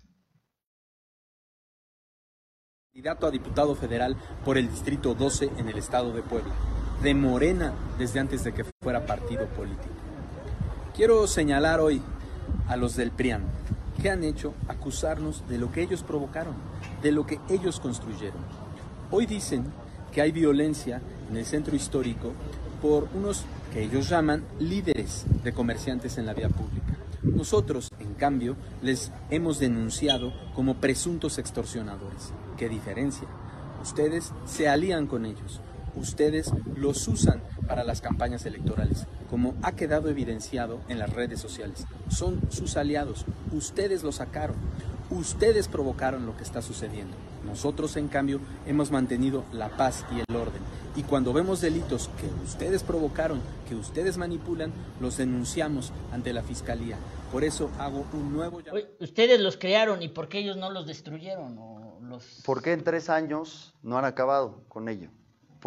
Candidato 2.91 3.27
a 3.27 3.31
diputado 3.31 3.75
federal 3.75 4.17
por 4.43 4.57
el 4.57 4.69
Distrito 4.69 5.13
12 5.13 5.51
en 5.57 5.69
el 5.69 5.77
estado 5.77 6.11
de 6.13 6.23
Puebla, 6.23 6.53
de 7.03 7.13
Morena 7.13 7.73
desde 7.99 8.19
antes 8.19 8.43
de 8.43 8.53
que 8.53 8.65
fuera 8.81 9.05
partido 9.05 9.45
político. 9.49 9.93
Quiero 10.95 11.27
señalar 11.27 11.79
hoy 11.79 12.01
a 12.67 12.75
los 12.75 12.95
del 12.95 13.11
PRIAN 13.11 13.43
que 14.01 14.09
han 14.09 14.23
hecho 14.23 14.53
acusarnos 14.67 15.43
de 15.49 15.57
lo 15.57 15.71
que 15.71 15.81
ellos 15.81 16.03
provocaron, 16.03 16.53
de 17.01 17.11
lo 17.11 17.25
que 17.25 17.39
ellos 17.49 17.79
construyeron. 17.79 18.39
Hoy 19.09 19.25
dicen 19.25 19.65
que 20.11 20.21
hay 20.21 20.31
violencia 20.31 21.01
en 21.29 21.37
el 21.37 21.45
centro 21.45 21.75
histórico 21.75 22.33
por 22.81 23.07
unos 23.13 23.45
que 23.73 23.83
ellos 23.83 24.07
llaman 24.09 24.43
líderes 24.59 25.25
de 25.43 25.53
comerciantes 25.53 26.17
en 26.17 26.25
la 26.25 26.33
vía 26.33 26.49
pública. 26.49 26.97
Nosotros, 27.23 27.89
en 27.99 28.13
cambio, 28.13 28.55
les 28.81 29.11
hemos 29.29 29.59
denunciado 29.59 30.31
como 30.53 30.75
presuntos 30.75 31.37
extorsionadores. 31.37 32.31
¿Qué 32.57 32.69
diferencia? 32.69 33.27
Ustedes 33.81 34.31
se 34.45 34.69
alían 34.69 35.07
con 35.07 35.25
ellos. 35.25 35.61
Ustedes 35.95 36.51
los 36.75 37.07
usan 37.07 37.41
para 37.67 37.83
las 37.83 38.01
campañas 38.01 38.45
electorales, 38.45 39.07
como 39.29 39.55
ha 39.61 39.73
quedado 39.73 40.09
evidenciado 40.09 40.79
en 40.87 40.99
las 40.99 41.11
redes 41.11 41.39
sociales. 41.39 41.85
Son 42.09 42.41
sus 42.49 42.77
aliados. 42.77 43.25
Ustedes 43.51 44.03
los 44.03 44.15
sacaron. 44.15 44.55
Ustedes 45.09 45.67
provocaron 45.67 46.25
lo 46.25 46.35
que 46.35 46.43
está 46.43 46.61
sucediendo. 46.61 47.15
Nosotros, 47.45 47.95
en 47.95 48.09
cambio, 48.09 48.41
hemos 48.65 48.91
mantenido 48.91 49.45
la 49.53 49.69
paz 49.69 50.05
y 50.13 50.19
el 50.19 50.35
orden. 50.35 50.61
Y 50.97 51.03
cuando 51.03 51.31
vemos 51.31 51.61
delitos 51.61 52.09
que 52.19 52.27
ustedes 52.43 52.83
provocaron, 52.83 53.41
que 53.69 53.75
ustedes 53.75 54.17
manipulan, 54.17 54.73
los 54.99 55.17
denunciamos 55.17 55.93
ante 56.11 56.33
la 56.33 56.43
Fiscalía. 56.43 56.97
Por 57.31 57.43
eso 57.43 57.69
hago 57.79 58.05
un 58.13 58.33
nuevo 58.33 58.59
llamado. 58.59 58.85
Ustedes 58.99 59.39
los 59.39 59.57
crearon 59.57 60.01
y 60.01 60.09
¿por 60.09 60.27
qué 60.27 60.39
ellos 60.39 60.57
no 60.57 60.71
los 60.71 60.87
destruyeron? 60.87 61.57
O 61.57 61.99
los... 62.01 62.41
¿Por 62.45 62.61
qué 62.61 62.73
en 62.73 62.83
tres 62.83 63.09
años 63.09 63.75
no 63.81 63.97
han 63.97 64.05
acabado 64.05 64.63
con 64.67 64.89
ello? 64.89 65.09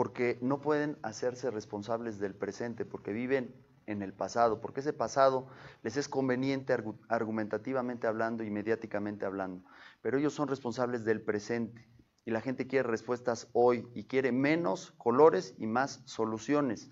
Porque 0.01 0.39
no 0.41 0.63
pueden 0.63 0.97
hacerse 1.03 1.51
responsables 1.51 2.19
del 2.19 2.35
presente, 2.35 2.87
porque 2.87 3.13
viven 3.13 3.55
en 3.85 4.01
el 4.01 4.15
pasado, 4.15 4.63
porque 4.63 4.81
ese 4.81 4.95
pasado 4.95 5.47
les 5.83 5.99
es 5.99 6.09
conveniente 6.09 6.75
argu- 6.75 6.97
argumentativamente 7.11 8.07
hablando 8.07 8.43
y 8.43 8.49
mediáticamente 8.51 9.27
hablando, 9.27 9.63
pero 10.01 10.17
ellos 10.17 10.33
son 10.33 10.49
responsables 10.49 11.05
del 11.05 11.21
presente 11.21 11.87
y 12.25 12.31
la 12.31 12.41
gente 12.41 12.67
quiere 12.67 12.89
respuestas 12.89 13.49
hoy 13.53 13.87
y 13.95 14.05
quiere 14.05 14.33
menos 14.33 14.93
colores 14.93 15.55
y 15.59 15.67
más 15.67 16.01
soluciones 16.07 16.91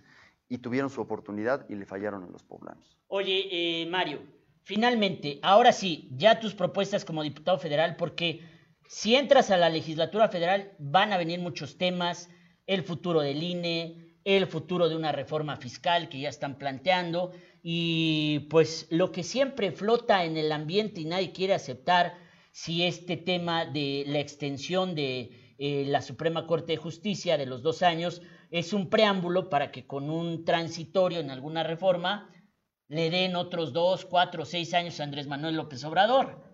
y 0.50 0.58
tuvieron 0.58 0.90
su 0.90 1.00
oportunidad 1.00 1.64
y 1.70 1.76
le 1.76 1.86
fallaron 1.86 2.24
a 2.24 2.26
los 2.26 2.42
poblanos. 2.42 2.98
Oye, 3.06 3.48
eh, 3.50 3.86
Mario, 3.86 4.20
finalmente, 4.64 5.38
ahora 5.42 5.72
sí, 5.72 6.10
ya 6.12 6.40
tus 6.40 6.54
propuestas 6.54 7.06
como 7.06 7.22
diputado 7.22 7.58
federal, 7.58 7.96
porque 7.96 8.42
si 8.86 9.14
entras 9.14 9.50
a 9.50 9.56
la 9.56 9.70
legislatura 9.70 10.28
federal 10.28 10.74
van 10.78 11.14
a 11.14 11.16
venir 11.16 11.40
muchos 11.40 11.78
temas, 11.78 12.28
el 12.68 12.84
futuro 12.84 13.22
del 13.22 13.42
INE, 13.42 14.20
el 14.24 14.46
futuro 14.46 14.88
de 14.88 14.94
una 14.94 15.10
reforma 15.10 15.56
fiscal 15.56 16.08
que 16.08 16.20
ya 16.20 16.28
están 16.28 16.58
planteando, 16.58 17.32
y 17.62 18.46
pues 18.50 18.86
lo 18.90 19.10
que 19.10 19.24
siempre 19.24 19.72
flota 19.72 20.24
en 20.24 20.36
el 20.36 20.52
ambiente 20.52 21.00
y 21.00 21.06
nadie 21.06 21.32
quiere 21.32 21.54
aceptar, 21.54 22.14
si 22.52 22.84
este 22.84 23.16
tema 23.16 23.64
de 23.64 24.04
la 24.06 24.20
extensión 24.20 24.94
de 24.94 25.54
eh, 25.58 25.84
la 25.86 26.02
Suprema 26.02 26.46
Corte 26.46 26.72
de 26.72 26.78
Justicia 26.78 27.38
de 27.38 27.46
los 27.46 27.62
dos 27.62 27.82
años 27.82 28.20
es 28.50 28.72
un 28.72 28.90
preámbulo 28.90 29.48
para 29.48 29.70
que 29.70 29.86
con 29.86 30.10
un 30.10 30.44
transitorio 30.44 31.20
en 31.20 31.30
alguna 31.30 31.62
reforma 31.62 32.30
le 32.88 33.10
den 33.10 33.36
otros 33.36 33.72
dos, 33.72 34.04
cuatro, 34.04 34.44
seis 34.44 34.74
años 34.74 34.98
a 34.98 35.04
Andrés 35.04 35.26
Manuel 35.26 35.56
López 35.56 35.84
Obrador. 35.84 36.47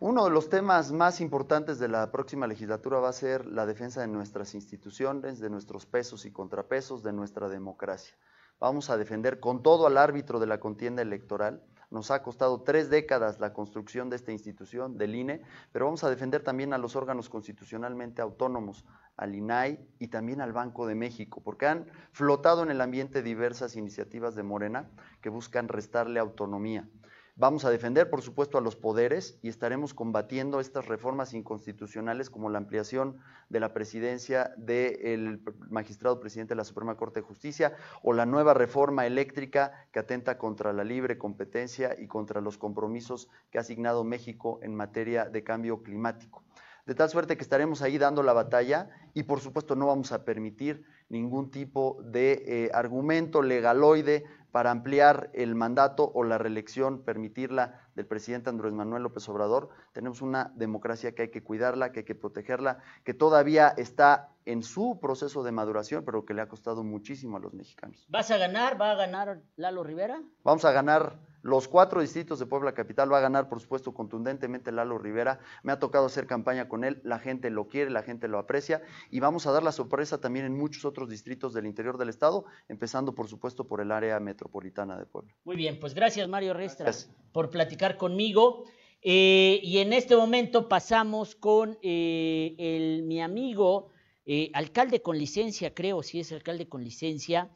Uno 0.00 0.24
de 0.24 0.30
los 0.30 0.48
temas 0.48 0.90
más 0.90 1.20
importantes 1.20 1.78
de 1.78 1.86
la 1.86 2.10
próxima 2.10 2.48
legislatura 2.48 2.98
va 2.98 3.10
a 3.10 3.12
ser 3.12 3.46
la 3.46 3.64
defensa 3.64 4.00
de 4.00 4.08
nuestras 4.08 4.54
instituciones, 4.54 5.38
de 5.38 5.48
nuestros 5.48 5.86
pesos 5.86 6.26
y 6.26 6.32
contrapesos, 6.32 7.04
de 7.04 7.12
nuestra 7.12 7.48
democracia. 7.48 8.16
Vamos 8.58 8.90
a 8.90 8.96
defender 8.96 9.38
con 9.38 9.62
todo 9.62 9.86
al 9.86 9.96
árbitro 9.96 10.40
de 10.40 10.48
la 10.48 10.58
contienda 10.58 11.00
electoral. 11.00 11.62
Nos 11.90 12.10
ha 12.10 12.24
costado 12.24 12.62
tres 12.62 12.90
décadas 12.90 13.38
la 13.38 13.52
construcción 13.52 14.10
de 14.10 14.16
esta 14.16 14.32
institución, 14.32 14.98
del 14.98 15.14
INE, 15.14 15.42
pero 15.70 15.84
vamos 15.84 16.02
a 16.02 16.10
defender 16.10 16.42
también 16.42 16.72
a 16.72 16.78
los 16.78 16.96
órganos 16.96 17.28
constitucionalmente 17.28 18.20
autónomos, 18.20 18.84
al 19.16 19.36
INAI 19.36 19.78
y 20.00 20.08
también 20.08 20.40
al 20.40 20.52
Banco 20.52 20.88
de 20.88 20.96
México, 20.96 21.40
porque 21.40 21.66
han 21.66 21.86
flotado 22.10 22.64
en 22.64 22.72
el 22.72 22.80
ambiente 22.80 23.22
diversas 23.22 23.76
iniciativas 23.76 24.34
de 24.34 24.42
Morena 24.42 24.90
que 25.20 25.28
buscan 25.28 25.68
restarle 25.68 26.18
autonomía. 26.18 26.88
Vamos 27.36 27.64
a 27.64 27.70
defender, 27.70 28.10
por 28.10 28.22
supuesto, 28.22 28.58
a 28.58 28.60
los 28.60 28.76
poderes 28.76 29.40
y 29.42 29.48
estaremos 29.48 29.92
combatiendo 29.92 30.60
estas 30.60 30.86
reformas 30.86 31.34
inconstitucionales 31.34 32.30
como 32.30 32.48
la 32.48 32.58
ampliación 32.58 33.18
de 33.48 33.58
la 33.58 33.72
presidencia 33.72 34.54
del 34.56 35.42
magistrado 35.68 36.20
presidente 36.20 36.54
de 36.54 36.58
la 36.58 36.64
Suprema 36.64 36.96
Corte 36.96 37.20
de 37.20 37.26
Justicia 37.26 37.74
o 38.04 38.12
la 38.12 38.24
nueva 38.24 38.54
reforma 38.54 39.04
eléctrica 39.04 39.88
que 39.90 39.98
atenta 39.98 40.38
contra 40.38 40.72
la 40.72 40.84
libre 40.84 41.18
competencia 41.18 41.96
y 41.98 42.06
contra 42.06 42.40
los 42.40 42.56
compromisos 42.56 43.28
que 43.50 43.58
ha 43.58 43.62
asignado 43.62 44.04
México 44.04 44.60
en 44.62 44.76
materia 44.76 45.24
de 45.24 45.42
cambio 45.42 45.82
climático. 45.82 46.44
De 46.86 46.94
tal 46.94 47.08
suerte 47.08 47.36
que 47.36 47.42
estaremos 47.42 47.82
ahí 47.82 47.98
dando 47.98 48.22
la 48.22 48.32
batalla 48.32 48.90
y 49.12 49.24
por 49.24 49.40
supuesto 49.40 49.74
no 49.74 49.86
vamos 49.86 50.12
a 50.12 50.24
permitir 50.24 50.84
ningún 51.08 51.50
tipo 51.50 51.98
de 52.04 52.44
eh, 52.46 52.70
argumento 52.74 53.42
legaloide 53.42 54.24
para 54.54 54.70
ampliar 54.70 55.30
el 55.34 55.56
mandato 55.56 56.12
o 56.14 56.22
la 56.22 56.38
reelección, 56.38 57.02
permitirla 57.02 57.80
del 57.96 58.06
presidente 58.06 58.50
Andrés 58.50 58.72
Manuel 58.72 59.02
López 59.02 59.28
Obrador. 59.28 59.70
Tenemos 59.92 60.22
una 60.22 60.52
democracia 60.54 61.12
que 61.12 61.22
hay 61.22 61.30
que 61.32 61.42
cuidarla, 61.42 61.90
que 61.90 61.98
hay 61.98 62.04
que 62.04 62.14
protegerla, 62.14 62.78
que 63.02 63.14
todavía 63.14 63.74
está 63.76 64.28
en 64.44 64.62
su 64.62 65.00
proceso 65.00 65.42
de 65.42 65.50
maduración, 65.50 66.04
pero 66.04 66.24
que 66.24 66.34
le 66.34 66.42
ha 66.42 66.48
costado 66.48 66.84
muchísimo 66.84 67.36
a 67.36 67.40
los 67.40 67.52
mexicanos. 67.52 68.06
¿Vas 68.08 68.30
a 68.30 68.36
ganar? 68.36 68.80
¿Va 68.80 68.92
a 68.92 68.94
ganar 68.94 69.40
Lalo 69.56 69.82
Rivera? 69.82 70.22
Vamos 70.44 70.64
a 70.64 70.70
ganar 70.70 71.18
los 71.44 71.68
cuatro 71.68 72.00
distritos 72.00 72.38
de 72.38 72.46
Puebla 72.46 72.72
Capital, 72.72 73.12
va 73.12 73.18
a 73.18 73.20
ganar, 73.20 73.50
por 73.50 73.60
supuesto, 73.60 73.92
contundentemente 73.92 74.72
Lalo 74.72 74.96
Rivera. 74.96 75.40
Me 75.62 75.72
ha 75.72 75.78
tocado 75.78 76.06
hacer 76.06 76.26
campaña 76.26 76.68
con 76.68 76.84
él, 76.84 77.02
la 77.04 77.18
gente 77.18 77.50
lo 77.50 77.68
quiere, 77.68 77.90
la 77.90 78.02
gente 78.02 78.28
lo 78.28 78.38
aprecia 78.38 78.80
y 79.10 79.20
vamos 79.20 79.46
a 79.46 79.52
dar 79.52 79.62
la 79.62 79.70
sorpresa 79.70 80.18
también 80.18 80.46
en 80.46 80.56
muchos 80.56 80.86
otros 80.86 81.10
distritos 81.10 81.52
del 81.52 81.66
interior 81.66 81.98
del 81.98 82.08
estado, 82.08 82.46
empezando, 82.66 83.14
por 83.14 83.28
supuesto, 83.28 83.68
por 83.68 83.82
el 83.82 83.92
área 83.92 84.18
metropolitana 84.20 84.96
de 84.98 85.04
Puebla. 85.04 85.34
Muy 85.44 85.56
bien, 85.56 85.78
pues 85.78 85.92
gracias 85.92 86.26
Mario 86.28 86.54
Restra 86.54 86.90
por 87.30 87.50
platicar 87.50 87.98
conmigo. 87.98 88.64
Eh, 89.02 89.60
y 89.62 89.78
en 89.78 89.92
este 89.92 90.16
momento 90.16 90.66
pasamos 90.66 91.34
con 91.34 91.76
eh, 91.82 92.54
el, 92.56 93.02
mi 93.02 93.20
amigo, 93.20 93.90
eh, 94.24 94.50
alcalde 94.54 95.02
con 95.02 95.18
licencia, 95.18 95.74
creo, 95.74 96.02
si 96.02 96.20
es 96.20 96.32
alcalde 96.32 96.70
con 96.70 96.82
licencia, 96.82 97.50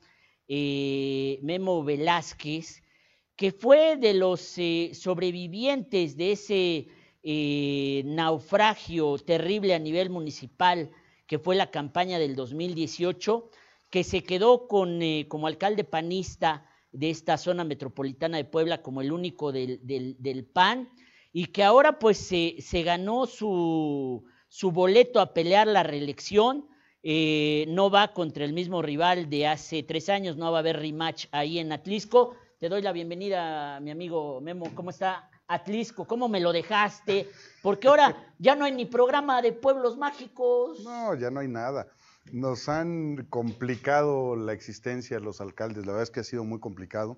Memo 0.47 1.85
Velázquez, 1.85 2.83
que 3.39 3.53
fue 3.53 3.97
de 3.97 4.15
los 4.15 4.41
sobrevivientes 4.95 6.17
de 6.17 6.33
ese 6.33 6.89
naufragio 8.05 9.17
terrible 9.19 9.75
a 9.75 9.79
nivel 9.79 10.11
municipal 10.11 10.91
que 11.29 11.39
fue 11.39 11.55
la 11.55 11.71
campaña 11.71 12.19
del 12.19 12.35
2018, 12.35 13.49
que 13.91 14.03
se 14.03 14.25
quedó 14.25 14.67
con, 14.67 15.01
como 15.29 15.47
alcalde 15.47 15.85
panista 15.85 16.67
de 16.91 17.11
esta 17.11 17.39
zona 17.39 17.63
metropolitana 17.63 18.39
de 18.39 18.45
Puebla 18.45 18.83
como 18.83 19.03
el 19.03 19.13
único 19.13 19.53
del, 19.53 19.79
del, 19.85 20.45
PAN 20.45 20.89
y 21.33 21.47
que 21.47 21.63
ahora 21.63 22.01
pues 22.01 22.19
se, 22.19 22.83
ganó 22.83 23.27
su, 23.27 24.25
su, 24.49 24.73
boleto 24.73 25.21
a 25.21 25.33
pelear 25.33 25.69
la 25.69 25.85
reelección. 25.85 26.67
Eh, 27.05 27.67
no 27.69 27.89
va 27.89 28.13
contra 28.13 28.45
el 28.45 28.53
mismo 28.53 28.83
rival 28.83 29.31
de 29.31 29.47
hace 29.47 29.85
tres 29.85 30.09
años, 30.09 30.37
no 30.37 30.51
va 30.51 30.59
a 30.59 30.61
haber 30.61 30.81
rematch 30.81 31.27
ahí 31.31 31.61
en 31.61 31.71
Atlisco. 31.71 32.35
Te 32.59 32.69
doy 32.69 32.83
la 32.83 32.91
bienvenida, 32.91 33.79
mi 33.79 33.93
amigo 33.93 34.41
Memo. 34.41 34.75
¿Cómo 34.75 34.91
está 34.91 35.31
Atlisco? 35.47 36.09
¿Cómo 36.09 36.29
me 36.29 36.41
lo 36.41 36.51
dejaste? 36.51 37.29
Porque 37.63 37.87
ahora 37.87 38.17
ya 38.41 38.57
no 38.57 38.65
hay 38.65 38.73
ni 38.73 38.85
programa 38.85 39.41
de 39.43 39.53
pueblos 39.53 39.97
mágicos. 39.97 40.83
No, 40.83 41.15
ya 41.15 41.31
no 41.31 41.39
hay 41.39 41.47
nada. 41.47 41.87
Nos 42.33 42.69
han 42.69 43.29
complicado 43.31 44.35
la 44.35 44.55
existencia 44.55 45.21
los 45.21 45.41
alcaldes, 45.41 45.87
la 45.87 45.93
verdad 45.93 46.03
es 46.03 46.11
que 46.11 46.19
ha 46.19 46.25
sido 46.25 46.43
muy 46.43 46.59
complicado. 46.59 47.17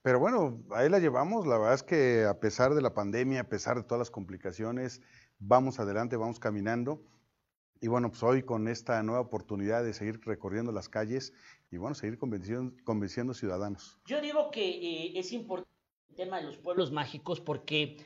Pero 0.00 0.18
bueno, 0.18 0.62
ahí 0.70 0.88
la 0.88 0.98
llevamos, 0.98 1.46
la 1.46 1.58
verdad 1.58 1.74
es 1.74 1.82
que 1.82 2.24
a 2.24 2.40
pesar 2.40 2.74
de 2.74 2.80
la 2.80 2.94
pandemia, 2.94 3.42
a 3.42 3.48
pesar 3.50 3.76
de 3.76 3.82
todas 3.82 3.98
las 3.98 4.10
complicaciones, 4.10 5.02
vamos 5.38 5.78
adelante, 5.78 6.16
vamos 6.16 6.38
caminando. 6.38 7.02
Y 7.82 7.88
bueno, 7.88 8.08
pues 8.08 8.22
hoy 8.22 8.42
con 8.42 8.66
esta 8.68 9.02
nueva 9.02 9.20
oportunidad 9.20 9.84
de 9.84 9.92
seguir 9.92 10.22
recorriendo 10.24 10.72
las 10.72 10.88
calles 10.88 11.34
y 11.74 11.76
bueno, 11.76 11.94
seguir 11.94 12.18
convenciendo, 12.18 12.72
convenciendo 12.84 13.34
ciudadanos. 13.34 13.98
Yo 14.06 14.20
digo 14.20 14.50
que 14.52 14.64
eh, 14.64 15.18
es 15.18 15.32
importante 15.32 15.70
el 16.10 16.14
tema 16.14 16.36
de 16.36 16.44
los 16.44 16.56
pueblos 16.56 16.92
mágicos 16.92 17.40
porque 17.40 17.96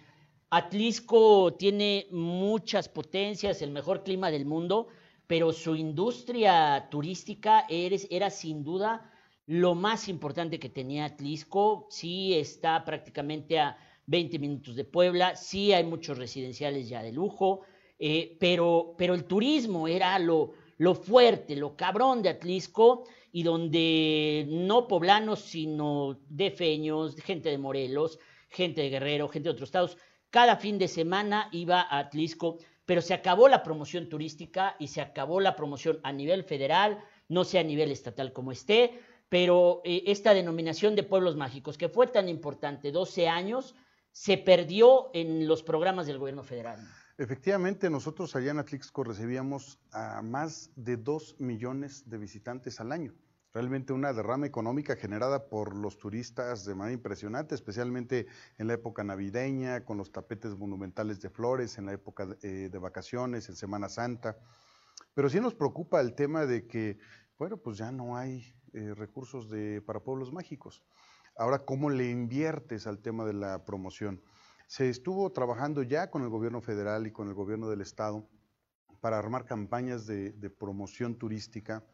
Atlisco 0.48 1.52
tiene 1.54 2.06
muchas 2.10 2.88
potencias, 2.88 3.60
el 3.60 3.70
mejor 3.70 4.04
clima 4.04 4.30
del 4.30 4.46
mundo, 4.46 4.88
pero 5.26 5.52
su 5.52 5.76
industria 5.76 6.88
turística 6.90 7.66
era 7.68 8.30
sin 8.30 8.64
duda 8.64 9.12
lo 9.44 9.74
más 9.74 10.08
importante 10.08 10.58
que 10.58 10.70
tenía 10.70 11.04
Atlisco. 11.04 11.88
Sí 11.90 12.34
está 12.34 12.82
prácticamente 12.86 13.60
a 13.60 13.76
20 14.06 14.38
minutos 14.38 14.76
de 14.76 14.84
Puebla, 14.84 15.36
sí 15.36 15.74
hay 15.74 15.84
muchos 15.84 16.16
residenciales 16.16 16.88
ya 16.88 17.02
de 17.02 17.12
lujo, 17.12 17.60
eh, 17.98 18.38
pero, 18.40 18.94
pero 18.96 19.12
el 19.12 19.24
turismo 19.24 19.86
era 19.86 20.18
lo, 20.18 20.52
lo 20.78 20.94
fuerte, 20.94 21.56
lo 21.56 21.76
cabrón 21.76 22.22
de 22.22 22.30
Atlisco 22.30 23.04
y 23.32 23.42
donde 23.42 24.46
no 24.48 24.88
poblanos, 24.88 25.40
sino 25.40 26.18
de 26.28 26.50
feños, 26.50 27.16
gente 27.16 27.50
de 27.50 27.58
Morelos, 27.58 28.18
gente 28.48 28.82
de 28.82 28.90
Guerrero, 28.90 29.28
gente 29.28 29.48
de 29.48 29.52
otros 29.52 29.68
estados, 29.68 29.98
cada 30.30 30.56
fin 30.56 30.78
de 30.78 30.88
semana 30.88 31.48
iba 31.52 31.80
a 31.80 31.98
Atlisco 31.98 32.58
pero 32.88 33.02
se 33.02 33.12
acabó 33.12 33.48
la 33.48 33.62
promoción 33.62 34.08
turística 34.08 34.74
y 34.78 34.88
se 34.88 35.02
acabó 35.02 35.40
la 35.40 35.56
promoción 35.56 36.00
a 36.04 36.10
nivel 36.10 36.42
federal, 36.42 37.04
no 37.28 37.44
sé 37.44 37.58
a 37.58 37.62
nivel 37.62 37.90
estatal 37.90 38.32
como 38.32 38.50
esté, 38.50 38.98
pero 39.28 39.82
eh, 39.84 40.04
esta 40.06 40.32
denominación 40.32 40.96
de 40.96 41.02
pueblos 41.02 41.36
mágicos, 41.36 41.76
que 41.76 41.90
fue 41.90 42.06
tan 42.06 42.30
importante, 42.30 42.90
12 42.90 43.28
años, 43.28 43.74
se 44.10 44.38
perdió 44.38 45.10
en 45.12 45.46
los 45.46 45.62
programas 45.62 46.06
del 46.06 46.16
gobierno 46.16 46.44
federal. 46.44 46.78
Efectivamente, 47.18 47.90
nosotros 47.90 48.34
allá 48.36 48.52
en 48.52 48.60
Atlixco 48.60 49.04
recibíamos 49.04 49.78
a 49.92 50.22
más 50.22 50.70
de 50.76 50.96
2 50.96 51.36
millones 51.40 52.08
de 52.08 52.16
visitantes 52.16 52.80
al 52.80 52.92
año 52.92 53.14
realmente 53.52 53.92
una 53.92 54.12
derrama 54.12 54.46
económica 54.46 54.96
generada 54.96 55.48
por 55.48 55.74
los 55.74 55.98
turistas 55.98 56.64
de 56.64 56.74
manera 56.74 56.94
impresionante, 56.94 57.54
especialmente 57.54 58.26
en 58.58 58.66
la 58.66 58.74
época 58.74 59.02
navideña, 59.04 59.84
con 59.84 59.96
los 59.96 60.12
tapetes 60.12 60.56
monumentales 60.56 61.20
de 61.20 61.30
flores, 61.30 61.78
en 61.78 61.86
la 61.86 61.92
época 61.92 62.26
de, 62.26 62.66
eh, 62.66 62.78
vacaciones, 62.78 63.48
en 63.48 63.56
Semana 63.56 63.88
Santa. 63.88 64.36
Pero 65.14 65.28
sí 65.28 65.40
nos 65.40 65.54
preocupa 65.54 66.00
el 66.00 66.14
tema 66.14 66.46
de 66.46 66.66
que, 66.66 66.98
bueno, 67.38 67.56
pues 67.56 67.78
ya 67.78 67.90
no 67.90 68.16
hay 68.16 68.54
eh, 68.74 68.94
recursos 68.94 69.48
de, 69.48 69.82
para 69.82 70.00
pueblos 70.00 70.32
mágicos. 70.32 70.84
Ahora, 71.36 71.60
¿cómo 71.60 71.90
le 71.90 72.10
inviertes 72.10 72.86
al 72.86 73.00
tema 73.00 73.24
de 73.24 73.32
la 73.32 73.64
promoción? 73.64 74.22
Se 74.68 74.88
estuvo 74.88 75.32
trabajando 75.32 75.82
ya 75.82 76.12
con 76.12 76.22
el 76.22 76.28
gobierno 76.28 76.60
federal 76.60 77.08
y 77.08 77.10
con 77.10 77.26
el 77.26 77.34
gobierno 77.34 77.68
del 77.68 77.80
estado 77.80 78.28
para 79.00 79.18
armar 79.18 79.44
campañas 79.44 80.06
de 80.06 80.50
promoción 80.56 81.18
turística 81.18 81.84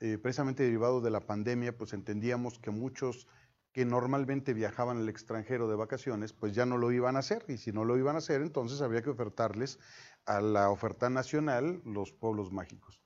eh, 0.00 0.16
precisamente 0.16 0.62
derivado 0.62 1.00
de 1.00 1.10
la 1.10 1.20
pandemia, 1.20 1.76
pues 1.76 1.92
entendíamos 1.92 2.60
que 2.60 2.70
muchos 2.70 3.26
que 3.72 3.84
normalmente 3.84 4.54
viajaban 4.54 4.98
al 4.98 5.08
extranjero 5.08 5.68
de 5.68 5.74
vacaciones, 5.74 6.32
pues 6.32 6.54
ya 6.54 6.66
no 6.66 6.78
lo 6.78 6.92
iban 6.92 7.16
a 7.16 7.18
hacer. 7.18 7.44
Y 7.48 7.58
si 7.58 7.72
no 7.72 7.84
lo 7.84 7.98
iban 7.98 8.14
a 8.14 8.18
hacer, 8.18 8.40
entonces 8.40 8.80
había 8.80 9.02
que 9.02 9.10
ofertarles 9.10 9.78
a 10.24 10.40
la 10.40 10.70
oferta 10.70 11.10
nacional 11.10 11.82
los 11.84 12.12
pueblos 12.12 12.52
mágicos. 12.52 13.02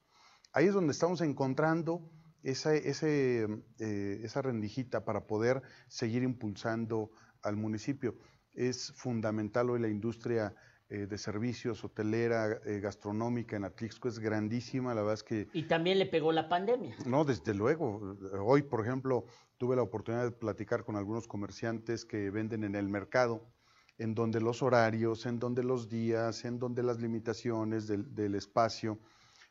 Ahí 0.52 0.66
es 0.66 0.74
donde 0.74 0.92
estamos 0.92 1.22
encontrando 1.22 2.10
esa, 2.42 2.74
eh, 2.74 3.46
esa 3.78 4.42
rendijita 4.42 5.04
para 5.04 5.26
poder 5.26 5.62
seguir 5.88 6.22
impulsando 6.22 7.10
al 7.42 7.56
municipio. 7.56 8.18
Es 8.54 8.92
fundamental 8.96 9.70
hoy 9.70 9.80
la 9.80 9.88
industria 9.88 10.54
eh, 10.88 11.06
de 11.06 11.16
servicios, 11.16 11.84
hotelera, 11.84 12.60
eh, 12.66 12.78
gastronómica 12.80 13.56
en 13.56 13.64
Atlixco 13.64 14.08
es 14.08 14.18
grandísima, 14.18 14.94
la 14.94 15.00
verdad 15.00 15.14
es 15.14 15.22
que... 15.22 15.48
Y 15.54 15.62
también 15.62 15.98
le 15.98 16.04
pegó 16.04 16.32
la 16.32 16.50
pandemia. 16.50 16.94
No, 17.06 17.24
desde 17.24 17.54
luego. 17.54 18.18
Hoy, 18.44 18.60
por 18.60 18.82
ejemplo, 18.82 19.24
tuve 19.56 19.74
la 19.74 19.80
oportunidad 19.80 20.24
de 20.24 20.32
platicar 20.32 20.84
con 20.84 20.96
algunos 20.96 21.26
comerciantes 21.26 22.04
que 22.04 22.30
venden 22.30 22.62
en 22.62 22.74
el 22.74 22.90
mercado, 22.90 23.48
en 23.96 24.14
donde 24.14 24.42
los 24.42 24.60
horarios, 24.62 25.24
en 25.24 25.38
donde 25.38 25.64
los 25.64 25.88
días, 25.88 26.44
en 26.44 26.58
donde 26.58 26.82
las 26.82 27.00
limitaciones 27.00 27.86
del, 27.86 28.14
del 28.14 28.34
espacio, 28.34 28.98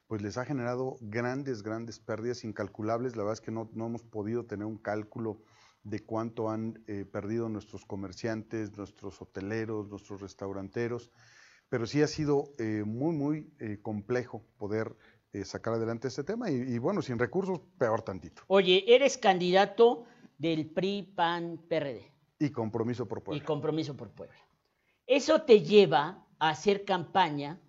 pues 0.06 0.22
les 0.22 0.38
ha 0.38 0.46
generado 0.46 0.98
grandes, 1.02 1.64
grandes 1.64 2.00
pérdidas 2.00 2.44
incalculables. 2.44 3.16
La 3.16 3.24
verdad 3.24 3.40
es 3.40 3.42
que 3.42 3.50
no, 3.50 3.68
no 3.74 3.88
hemos 3.88 4.04
podido 4.04 4.46
tener 4.46 4.68
un 4.68 4.78
cálculo 4.78 5.42
de 5.84 6.00
cuánto 6.04 6.50
han 6.50 6.84
eh, 6.88 7.06
perdido 7.06 7.50
nuestros 7.50 7.86
comerciantes, 7.86 8.76
nuestros 8.78 9.22
hoteleros, 9.22 9.90
nuestros 9.90 10.22
restauranteros, 10.22 11.12
pero 11.70 11.86
sí 11.86 12.02
ha 12.02 12.08
sido 12.08 12.50
eh, 12.60 12.84
muy, 12.86 13.16
muy 13.16 13.54
eh, 13.60 13.80
complejo 13.82 14.44
poder 14.58 14.96
sacar 15.46 15.76
adelante 15.76 16.10
este 16.10 16.26
tema 16.26 16.52
y, 16.52 16.56
y, 16.56 16.78
bueno, 16.78 17.02
sin 17.02 17.18
recursos, 17.18 17.62
peor 17.78 18.02
tantito. 18.02 18.42
Oye, 18.48 18.84
eres 18.86 19.18
candidato 19.18 20.04
del 20.38 20.70
PRI, 20.70 21.04
PAN, 21.16 21.58
PRD. 21.70 22.12
Y 22.38 22.50
compromiso 22.50 23.08
por 23.08 23.24
Puebla. 23.24 23.42
Y 23.42 23.46
compromiso 23.46 23.96
por 23.96 24.10
Puebla. 24.10 24.36
Eso 25.08 25.44
te 25.44 25.62
lleva 25.62 26.28
a 26.38 26.50
hacer 26.50 26.84
campaña 26.84 27.62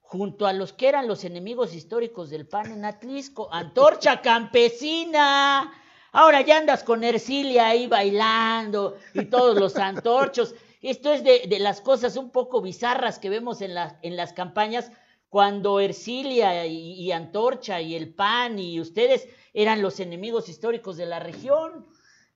junto 0.00 0.46
a 0.46 0.54
los 0.54 0.72
que 0.72 0.88
eran 0.88 1.06
los 1.06 1.24
enemigos 1.24 1.74
históricos 1.74 2.30
del 2.30 2.46
PAN 2.46 2.72
en 2.72 2.84
Atlisco, 2.86 3.52
Antorcha 3.52 4.22
Campesina. 4.22 5.81
Ahora 6.12 6.42
ya 6.42 6.58
andas 6.58 6.84
con 6.84 7.04
Ercilia 7.04 7.68
ahí 7.68 7.86
bailando 7.86 8.96
y 9.14 9.24
todos 9.24 9.58
los 9.58 9.76
antorchos. 9.76 10.54
Esto 10.82 11.12
es 11.12 11.24
de, 11.24 11.46
de 11.48 11.58
las 11.58 11.80
cosas 11.80 12.16
un 12.16 12.30
poco 12.30 12.60
bizarras 12.60 13.18
que 13.18 13.30
vemos 13.30 13.62
en, 13.62 13.74
la, 13.74 13.98
en 14.02 14.16
las 14.16 14.32
campañas 14.32 14.92
cuando 15.30 15.80
Ercilia 15.80 16.66
y, 16.66 16.92
y, 16.92 17.10
Antorcha 17.12 17.80
y 17.80 17.94
el 17.94 18.12
PAN 18.12 18.58
y 18.58 18.78
ustedes 18.78 19.26
eran 19.54 19.80
los 19.80 19.98
enemigos 20.00 20.50
históricos 20.50 20.98
de 20.98 21.06
la 21.06 21.20
región. 21.20 21.86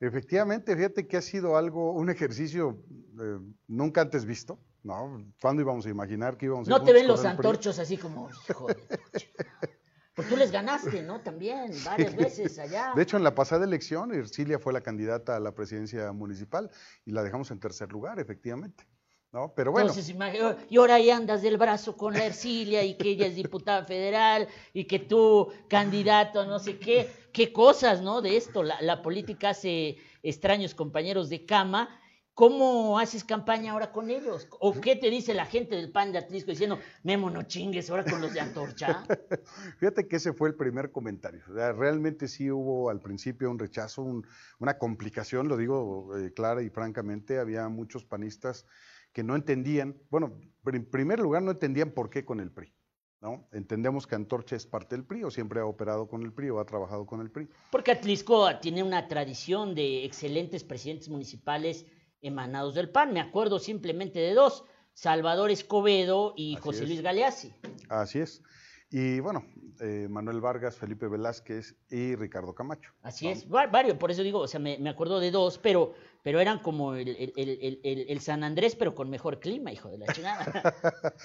Efectivamente, 0.00 0.74
fíjate 0.74 1.06
que 1.06 1.18
ha 1.18 1.22
sido 1.22 1.58
algo, 1.58 1.92
un 1.92 2.08
ejercicio 2.08 2.82
eh, 3.20 3.38
nunca 3.66 4.00
antes 4.00 4.24
visto, 4.24 4.58
¿no? 4.82 5.22
¿Cuándo 5.42 5.60
íbamos 5.60 5.84
a 5.84 5.90
imaginar 5.90 6.38
que 6.38 6.46
íbamos 6.46 6.68
a 6.68 6.70
No 6.70 6.82
te 6.82 6.94
ven 6.94 7.06
los 7.06 7.22
antorchos 7.26 7.78
así 7.78 7.98
como, 7.98 8.30
hijo 8.48 8.68
de 8.68 8.76
tú 10.28 10.36
les 10.36 10.50
ganaste, 10.50 11.02
¿no? 11.02 11.20
También, 11.20 11.72
varias 11.84 12.12
sí. 12.12 12.16
veces 12.16 12.58
allá. 12.58 12.92
De 12.94 13.02
hecho, 13.02 13.16
en 13.16 13.24
la 13.24 13.34
pasada 13.34 13.64
elección, 13.64 14.12
Ercilia 14.14 14.58
fue 14.58 14.72
la 14.72 14.80
candidata 14.80 15.36
a 15.36 15.40
la 15.40 15.52
presidencia 15.52 16.12
municipal 16.12 16.70
y 17.04 17.12
la 17.12 17.22
dejamos 17.22 17.50
en 17.50 17.60
tercer 17.60 17.90
lugar, 17.92 18.18
efectivamente. 18.18 18.86
¿No? 19.32 19.52
Pero 19.54 19.72
bueno. 19.72 19.90
Entonces, 19.90 20.14
y 20.70 20.76
ahora 20.78 20.94
ahí 20.94 21.10
andas 21.10 21.42
del 21.42 21.58
brazo 21.58 21.96
con 21.96 22.14
la 22.14 22.24
Ercilia 22.24 22.84
y 22.84 22.96
que 22.96 23.10
ella 23.10 23.26
es 23.26 23.34
diputada 23.34 23.84
federal 23.84 24.48
y 24.72 24.84
que 24.84 25.00
tú 25.00 25.52
candidato, 25.68 26.46
no 26.46 26.58
sé 26.58 26.78
qué, 26.78 27.10
qué 27.32 27.52
cosas, 27.52 28.00
¿no? 28.00 28.22
De 28.22 28.36
esto, 28.36 28.62
la, 28.62 28.80
la 28.80 29.02
política 29.02 29.50
hace 29.50 29.98
extraños 30.22 30.74
compañeros 30.74 31.28
de 31.28 31.44
cama. 31.44 32.00
¿Cómo 32.36 32.98
haces 32.98 33.24
campaña 33.24 33.72
ahora 33.72 33.92
con 33.92 34.10
ellos? 34.10 34.46
¿O 34.60 34.78
qué 34.78 34.94
te 34.94 35.08
dice 35.08 35.32
la 35.32 35.46
gente 35.46 35.74
del 35.74 35.90
PAN 35.90 36.12
de 36.12 36.18
Atlisco 36.18 36.50
diciendo, 36.50 36.78
Memo, 37.02 37.30
no 37.30 37.44
chingues 37.44 37.88
ahora 37.88 38.04
con 38.04 38.20
los 38.20 38.34
de 38.34 38.40
Antorcha? 38.40 39.04
Fíjate 39.78 40.06
que 40.06 40.16
ese 40.16 40.34
fue 40.34 40.50
el 40.50 40.54
primer 40.54 40.92
comentario. 40.92 41.40
O 41.48 41.54
sea, 41.54 41.72
realmente 41.72 42.28
sí 42.28 42.50
hubo 42.50 42.90
al 42.90 43.00
principio 43.00 43.50
un 43.50 43.58
rechazo, 43.58 44.02
un, 44.02 44.26
una 44.58 44.76
complicación, 44.76 45.48
lo 45.48 45.56
digo 45.56 46.14
eh, 46.18 46.30
clara 46.34 46.60
y 46.60 46.68
francamente. 46.68 47.38
Había 47.38 47.70
muchos 47.70 48.04
panistas 48.04 48.66
que 49.14 49.22
no 49.22 49.34
entendían, 49.34 49.96
bueno, 50.10 50.38
en 50.66 50.84
primer 50.84 51.20
lugar 51.20 51.42
no 51.42 51.52
entendían 51.52 51.92
por 51.92 52.10
qué 52.10 52.26
con 52.26 52.40
el 52.40 52.50
PRI. 52.50 52.70
¿no? 53.22 53.48
Entendemos 53.50 54.06
que 54.06 54.14
Antorcha 54.14 54.56
es 54.56 54.66
parte 54.66 54.94
del 54.94 55.06
PRI 55.06 55.24
o 55.24 55.30
siempre 55.30 55.60
ha 55.60 55.64
operado 55.64 56.06
con 56.06 56.22
el 56.22 56.34
PRI 56.34 56.50
o 56.50 56.60
ha 56.60 56.66
trabajado 56.66 57.06
con 57.06 57.22
el 57.22 57.30
PRI. 57.30 57.48
Porque 57.72 57.92
Atlisco 57.92 58.58
tiene 58.60 58.82
una 58.82 59.08
tradición 59.08 59.74
de 59.74 60.04
excelentes 60.04 60.64
presidentes 60.64 61.08
municipales 61.08 61.86
emanados 62.22 62.74
del 62.74 62.90
PAN. 62.90 63.12
Me 63.12 63.20
acuerdo 63.20 63.58
simplemente 63.58 64.18
de 64.18 64.34
dos, 64.34 64.64
Salvador 64.94 65.50
Escobedo 65.50 66.32
y 66.36 66.54
Así 66.54 66.62
José 66.62 66.82
es. 66.84 66.88
Luis 66.88 67.02
Galeazzi. 67.02 67.54
Así 67.88 68.18
es. 68.20 68.42
Y 68.88 69.18
bueno, 69.18 69.44
eh, 69.80 70.06
Manuel 70.08 70.40
Vargas, 70.40 70.76
Felipe 70.76 71.08
Velázquez 71.08 71.74
y 71.90 72.14
Ricardo 72.14 72.54
Camacho. 72.54 72.92
Así 73.02 73.26
es, 73.26 73.52
Va- 73.52 73.66
varios, 73.66 73.98
por 73.98 74.12
eso 74.12 74.22
digo, 74.22 74.38
o 74.38 74.46
sea, 74.46 74.60
me, 74.60 74.78
me 74.78 74.88
acuerdo 74.88 75.18
de 75.18 75.32
dos, 75.32 75.58
pero, 75.58 75.92
pero 76.22 76.38
eran 76.38 76.60
como 76.60 76.94
el, 76.94 77.08
el- 77.08 77.32
el- 77.36 77.80
el- 77.82 78.06
el 78.08 78.20
San 78.20 78.44
Andrés, 78.44 78.76
pero 78.76 78.94
con 78.94 79.10
mejor 79.10 79.40
clima, 79.40 79.72
hijo 79.72 79.88
de 79.90 79.98
la 79.98 80.06
chingada. 80.12 80.72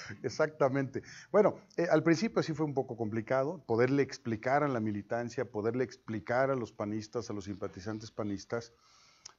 Exactamente. 0.24 1.04
Bueno, 1.32 1.56
eh, 1.78 1.86
al 1.90 2.02
principio 2.04 2.42
sí 2.42 2.54
fue 2.54 2.66
un 2.66 2.74
poco 2.74 2.98
complicado 2.98 3.64
poderle 3.68 4.02
explicar 4.02 4.64
a 4.64 4.68
la 4.68 4.80
militancia, 4.80 5.46
poderle 5.46 5.84
explicar 5.84 6.50
a 6.50 6.56
los 6.56 6.72
panistas, 6.72 7.30
a 7.30 7.34
los 7.34 7.46
simpatizantes 7.46 8.10
panistas, 8.12 8.74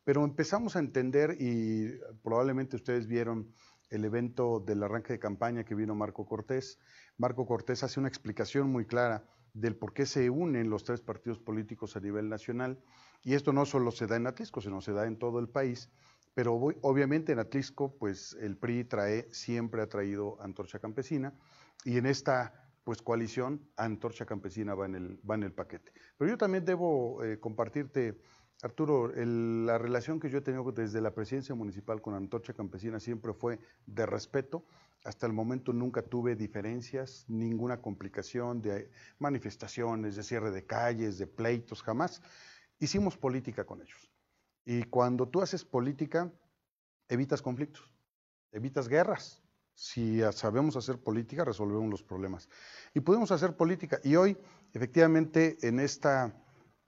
pero 0.04 0.24
empezamos 0.24 0.76
a 0.76 0.80
entender 0.80 1.36
y 1.38 1.92
probablemente 2.22 2.76
ustedes 2.76 3.06
vieron 3.06 3.52
el 3.90 4.04
evento 4.04 4.58
del 4.60 4.82
arranque 4.82 5.12
de 5.12 5.18
campaña 5.18 5.64
que 5.64 5.74
vino 5.74 5.94
Marco 5.94 6.24
Cortés. 6.26 6.78
Marco 7.18 7.46
Cortés 7.46 7.82
hace 7.82 8.00
una 8.00 8.08
explicación 8.08 8.70
muy 8.70 8.86
clara 8.86 9.24
del 9.52 9.76
por 9.76 9.92
qué 9.92 10.06
se 10.06 10.30
unen 10.30 10.70
los 10.70 10.84
tres 10.84 11.02
partidos 11.02 11.38
políticos 11.38 11.94
a 11.96 12.00
nivel 12.00 12.28
nacional. 12.28 12.82
Y 13.22 13.34
esto 13.34 13.52
no 13.52 13.66
solo 13.66 13.90
se 13.90 14.06
da 14.06 14.16
en 14.16 14.26
Atlisco, 14.26 14.60
sino 14.60 14.80
se 14.80 14.92
da 14.92 15.06
en 15.06 15.18
todo 15.18 15.38
el 15.38 15.48
país. 15.48 15.90
Pero 16.34 16.54
obvi- 16.54 16.78
obviamente 16.80 17.32
en 17.32 17.38
Atlisco, 17.38 17.94
pues 17.98 18.34
el 18.40 18.56
PRI 18.56 18.84
trae, 18.84 19.28
siempre 19.30 19.82
ha 19.82 19.88
traído 19.88 20.40
Antorcha 20.40 20.78
Campesina. 20.78 21.34
Y 21.84 21.98
en 21.98 22.06
esta 22.06 22.54
pues 22.84 23.02
coalición, 23.02 23.68
Antorcha 23.76 24.24
Campesina 24.24 24.74
va 24.74 24.86
en 24.86 24.94
el, 24.94 25.20
va 25.30 25.34
en 25.34 25.42
el 25.42 25.52
paquete. 25.52 25.92
Pero 26.16 26.30
yo 26.30 26.38
también 26.38 26.64
debo 26.64 27.22
eh, 27.22 27.38
compartirte, 27.38 28.18
Arturo, 28.62 29.12
la 29.16 29.76
relación 29.76 30.20
que 30.20 30.30
yo 30.30 30.38
he 30.38 30.40
tenido 30.40 30.70
desde 30.70 31.00
la 31.00 31.12
presidencia 31.12 31.52
municipal 31.52 32.00
con 32.00 32.14
Antorcha 32.14 32.54
Campesina 32.54 33.00
siempre 33.00 33.32
fue 33.32 33.58
de 33.86 34.06
respeto. 34.06 34.64
Hasta 35.04 35.26
el 35.26 35.32
momento 35.32 35.72
nunca 35.72 36.02
tuve 36.02 36.36
diferencias, 36.36 37.24
ninguna 37.26 37.80
complicación 37.80 38.62
de 38.62 38.88
manifestaciones, 39.18 40.14
de 40.14 40.22
cierre 40.22 40.52
de 40.52 40.64
calles, 40.64 41.18
de 41.18 41.26
pleitos, 41.26 41.82
jamás. 41.82 42.22
Hicimos 42.78 43.16
política 43.16 43.64
con 43.64 43.82
ellos. 43.82 44.12
Y 44.64 44.84
cuando 44.84 45.26
tú 45.26 45.42
haces 45.42 45.64
política, 45.64 46.32
evitas 47.08 47.42
conflictos, 47.42 47.90
evitas 48.52 48.86
guerras. 48.86 49.42
Si 49.74 50.20
sabemos 50.32 50.76
hacer 50.76 50.98
política, 51.02 51.44
resolvemos 51.44 51.90
los 51.90 52.04
problemas. 52.04 52.48
Y 52.94 53.00
pudimos 53.00 53.32
hacer 53.32 53.56
política. 53.56 53.98
Y 54.04 54.14
hoy, 54.14 54.38
efectivamente, 54.72 55.58
en 55.62 55.80
esta 55.80 56.41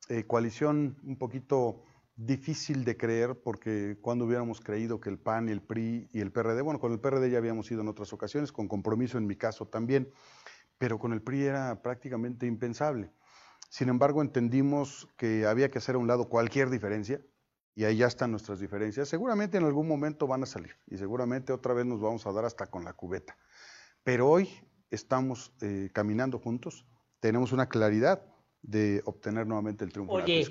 eh, 0.08 0.24
coalición 0.24 0.96
un 1.04 1.16
poquito 1.16 1.82
difícil 2.16 2.84
de 2.84 2.96
creer, 2.96 3.40
porque 3.42 3.98
cuando 4.00 4.24
hubiéramos 4.24 4.60
creído 4.60 5.00
que 5.00 5.10
el 5.10 5.18
PAN, 5.18 5.48
el 5.48 5.62
PRI 5.62 6.08
y 6.12 6.20
el 6.20 6.30
PRD, 6.30 6.62
bueno, 6.62 6.78
con 6.78 6.92
el 6.92 7.00
PRD 7.00 7.30
ya 7.30 7.38
habíamos 7.38 7.70
ido 7.70 7.80
en 7.80 7.88
otras 7.88 8.12
ocasiones, 8.12 8.52
con 8.52 8.68
compromiso 8.68 9.18
en 9.18 9.26
mi 9.26 9.36
caso 9.36 9.66
también, 9.66 10.12
pero 10.78 10.98
con 10.98 11.12
el 11.12 11.22
PRI 11.22 11.44
era 11.44 11.82
prácticamente 11.82 12.46
impensable. 12.46 13.10
Sin 13.68 13.88
embargo, 13.88 14.22
entendimos 14.22 15.08
que 15.16 15.46
había 15.46 15.70
que 15.70 15.78
hacer 15.78 15.96
a 15.96 15.98
un 15.98 16.06
lado 16.06 16.28
cualquier 16.28 16.70
diferencia, 16.70 17.20
y 17.74 17.84
ahí 17.84 17.96
ya 17.96 18.06
están 18.06 18.30
nuestras 18.30 18.60
diferencias. 18.60 19.08
Seguramente 19.08 19.58
en 19.58 19.64
algún 19.64 19.88
momento 19.88 20.28
van 20.28 20.44
a 20.44 20.46
salir, 20.46 20.76
y 20.86 20.96
seguramente 20.96 21.52
otra 21.52 21.74
vez 21.74 21.84
nos 21.86 22.00
vamos 22.00 22.26
a 22.26 22.32
dar 22.32 22.44
hasta 22.44 22.68
con 22.68 22.84
la 22.84 22.92
cubeta. 22.92 23.36
Pero 24.04 24.28
hoy 24.28 24.48
estamos 24.90 25.52
eh, 25.60 25.90
caminando 25.92 26.38
juntos, 26.38 26.86
tenemos 27.18 27.52
una 27.52 27.68
claridad 27.68 28.33
de 28.64 29.02
obtener 29.04 29.46
nuevamente 29.46 29.84
el 29.84 29.92
triunfo. 29.92 30.14
Oye, 30.14 30.46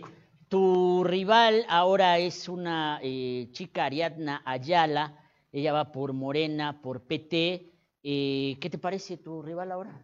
tu 0.47 1.03
rival 1.03 1.65
ahora 1.67 2.19
es 2.19 2.47
una 2.47 2.99
eh, 3.01 3.49
chica 3.51 3.85
Ariadna 3.85 4.41
Ayala, 4.45 5.19
ella 5.51 5.73
va 5.73 5.91
por 5.91 6.13
Morena, 6.13 6.81
por 6.81 7.01
PT. 7.01 7.71
Eh, 8.03 8.57
¿Qué 8.59 8.69
te 8.69 8.77
parece 8.77 9.17
tu 9.17 9.41
rival 9.41 9.71
ahora? 9.71 10.01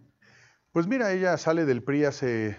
Pues 0.72 0.88
mira, 0.88 1.11
ella 1.11 1.38
sale 1.38 1.65
del 1.65 1.84
PRI 1.84 2.06
hace 2.06 2.57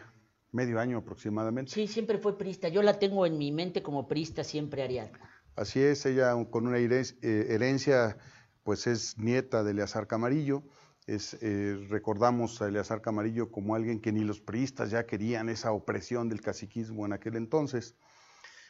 medio 0.52 0.81
año 0.81 0.98
aproximadamente. 0.98 1.72
Sí, 1.72 1.86
siempre 1.86 2.18
fue 2.18 2.36
priista. 2.36 2.68
Yo 2.68 2.82
la 2.82 2.98
tengo 2.98 3.27
en 3.27 3.39
mi 3.39 3.52
mente 3.52 3.82
como 3.82 4.09
priista 4.09 4.44
siempre, 4.44 4.82
Ariadna. 4.82 5.18
Así 5.56 5.81
es, 5.81 6.06
ella 6.06 6.35
con 6.51 6.66
una 6.66 6.78
eh, 6.78 7.06
herencia, 7.22 8.16
pues 8.62 8.86
es 8.86 9.18
nieta 9.18 9.62
de 9.62 9.72
Eleazar 9.72 10.06
Camarillo. 10.06 10.62
Es, 11.11 11.37
eh, 11.43 11.77
recordamos 11.89 12.62
a 12.62 12.69
Eleazar 12.69 13.03
Camarillo 13.03 13.51
como 13.51 13.74
alguien 13.74 14.01
que 14.01 14.12
ni 14.12 14.20
los 14.20 14.41
priistas 14.41 14.91
ya 14.93 15.07
querían 15.07 15.49
esa 15.49 15.73
opresión 15.73 16.28
del 16.28 16.41
caciquismo 16.41 17.05
en 17.05 17.12
aquel 17.12 17.35
entonces. 17.35 17.97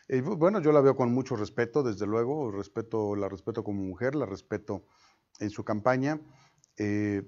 Eh, 0.08 0.22
bu- 0.22 0.38
bueno, 0.38 0.58
yo 0.62 0.72
la 0.72 0.80
veo 0.80 0.96
con 0.96 1.12
mucho 1.12 1.36
respeto, 1.36 1.82
desde 1.82 2.06
luego, 2.06 2.50
respeto, 2.50 3.14
la 3.14 3.28
respeto 3.28 3.62
como 3.62 3.82
mujer, 3.82 4.14
la 4.14 4.24
respeto 4.24 4.86
en 5.38 5.50
su 5.50 5.64
campaña. 5.64 6.18
Eh, 6.78 7.22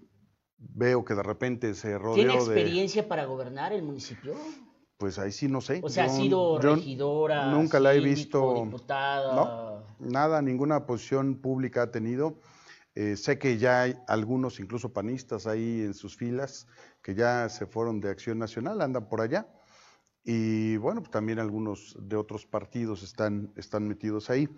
veo 0.56 1.04
que 1.04 1.14
de 1.14 1.22
repente 1.22 1.74
se 1.74 1.88
¿Tiene 1.88 1.98
rodeó 1.98 2.32
de... 2.32 2.36
experiencia 2.54 3.06
para 3.06 3.26
gobernar 3.26 3.74
el 3.74 3.82
municipio? 3.82 4.34
Pues 4.96 5.18
ahí 5.18 5.30
sí 5.30 5.46
no 5.46 5.60
sé. 5.60 5.80
O 5.84 5.90
sea, 5.90 6.04
ha 6.04 6.06
Yo- 6.06 6.12
sido 6.14 6.60
yo 6.60 6.74
regidora, 6.76 7.50
Nunca 7.50 7.80
la 7.80 7.92
he 7.92 8.00
síndico, 8.00 8.54
visto. 8.54 8.64
diputada. 8.64 9.34
No, 9.36 9.82
nada, 9.98 10.40
ninguna 10.40 10.86
posición 10.86 11.34
pública 11.34 11.82
ha 11.82 11.90
tenido. 11.90 12.38
Eh, 12.94 13.16
sé 13.16 13.38
que 13.38 13.56
ya 13.56 13.82
hay 13.82 13.96
algunos, 14.06 14.60
incluso 14.60 14.92
panistas, 14.92 15.46
ahí 15.46 15.80
en 15.80 15.94
sus 15.94 16.16
filas, 16.16 16.66
que 17.02 17.14
ya 17.14 17.48
se 17.48 17.66
fueron 17.66 18.00
de 18.00 18.10
Acción 18.10 18.38
Nacional, 18.38 18.82
andan 18.82 19.08
por 19.08 19.20
allá. 19.20 19.46
Y 20.24 20.76
bueno, 20.76 21.00
pues 21.00 21.10
también 21.10 21.38
algunos 21.38 21.96
de 21.98 22.16
otros 22.16 22.46
partidos 22.46 23.02
están, 23.02 23.52
están 23.56 23.88
metidos 23.88 24.30
ahí. 24.30 24.48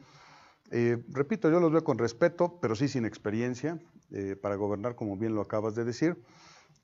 Eh, 0.70 1.02
repito, 1.08 1.50
yo 1.50 1.60
los 1.60 1.70
veo 1.70 1.84
con 1.84 1.98
respeto, 1.98 2.58
pero 2.60 2.74
sí 2.74 2.88
sin 2.88 3.04
experiencia 3.04 3.78
eh, 4.10 4.36
para 4.36 4.56
gobernar, 4.56 4.96
como 4.96 5.16
bien 5.16 5.34
lo 5.34 5.40
acabas 5.40 5.74
de 5.74 5.84
decir. 5.84 6.16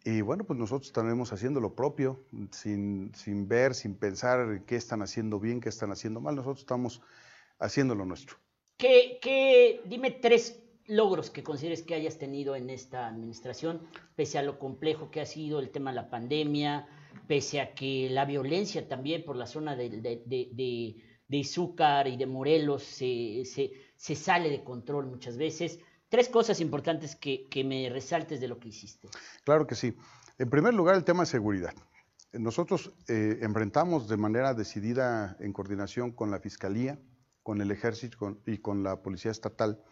Y 0.04 0.22
bueno, 0.22 0.44
pues 0.44 0.58
nosotros 0.58 0.86
estaremos 0.86 1.32
haciendo 1.32 1.60
lo 1.60 1.74
propio, 1.74 2.24
sin, 2.52 3.12
sin 3.14 3.48
ver, 3.48 3.74
sin 3.74 3.96
pensar 3.96 4.62
qué 4.64 4.76
están 4.76 5.02
haciendo 5.02 5.38
bien, 5.38 5.60
qué 5.60 5.68
están 5.68 5.90
haciendo 5.90 6.20
mal. 6.20 6.36
Nosotros 6.36 6.60
estamos 6.60 7.02
haciendo 7.58 7.94
lo 7.94 8.06
nuestro. 8.06 8.36
¿Qué, 8.78 9.18
qué, 9.20 9.82
dime 9.84 10.10
tres 10.12 10.58
logros 10.86 11.30
que 11.30 11.42
consideres 11.42 11.82
que 11.82 11.94
hayas 11.94 12.18
tenido 12.18 12.56
en 12.56 12.70
esta 12.70 13.06
administración, 13.06 13.80
pese 14.16 14.38
a 14.38 14.42
lo 14.42 14.58
complejo 14.58 15.10
que 15.10 15.20
ha 15.20 15.26
sido 15.26 15.60
el 15.60 15.70
tema 15.70 15.90
de 15.90 15.96
la 15.96 16.10
pandemia, 16.10 16.86
pese 17.26 17.60
a 17.60 17.74
que 17.74 18.08
la 18.10 18.24
violencia 18.24 18.88
también 18.88 19.24
por 19.24 19.36
la 19.36 19.46
zona 19.46 19.76
de, 19.76 19.88
de, 19.90 20.22
de, 20.26 20.48
de, 21.28 21.36
Izúcar 21.36 22.08
y 22.08 22.16
de 22.16 22.26
Morelos 22.26 22.82
se, 22.82 23.44
se, 23.44 24.14
sale 24.16 24.50
de 24.50 24.64
control 24.64 25.06
muchas 25.06 25.36
veces. 25.36 25.78
Tres 26.08 26.28
cosas 26.28 26.60
importantes 26.60 27.14
que, 27.14 27.48
que 27.48 27.62
me 27.62 27.88
resaltes 27.88 28.40
de 28.40 28.48
lo 28.48 28.58
que 28.58 28.68
hiciste. 28.70 29.08
Claro 29.44 29.66
que 29.66 29.76
sí. 29.76 29.94
En 30.38 30.50
primer 30.50 30.74
lugar, 30.74 30.96
el 30.96 31.04
tema 31.04 31.22
de 31.22 31.26
seguridad. 31.26 31.74
Nosotros 32.32 32.92
eh, 33.08 33.38
enfrentamos 33.42 34.08
de 34.08 34.16
manera 34.16 34.54
decidida, 34.54 35.36
en 35.40 35.52
coordinación 35.52 36.12
con 36.12 36.30
la 36.30 36.40
Fiscalía, 36.40 36.98
con 37.42 37.60
el 37.60 37.70
Ejército 37.70 38.38
y 38.46 38.58
con 38.58 38.82
la 38.82 39.02
Policía 39.02 39.30
Estatal, 39.30 39.82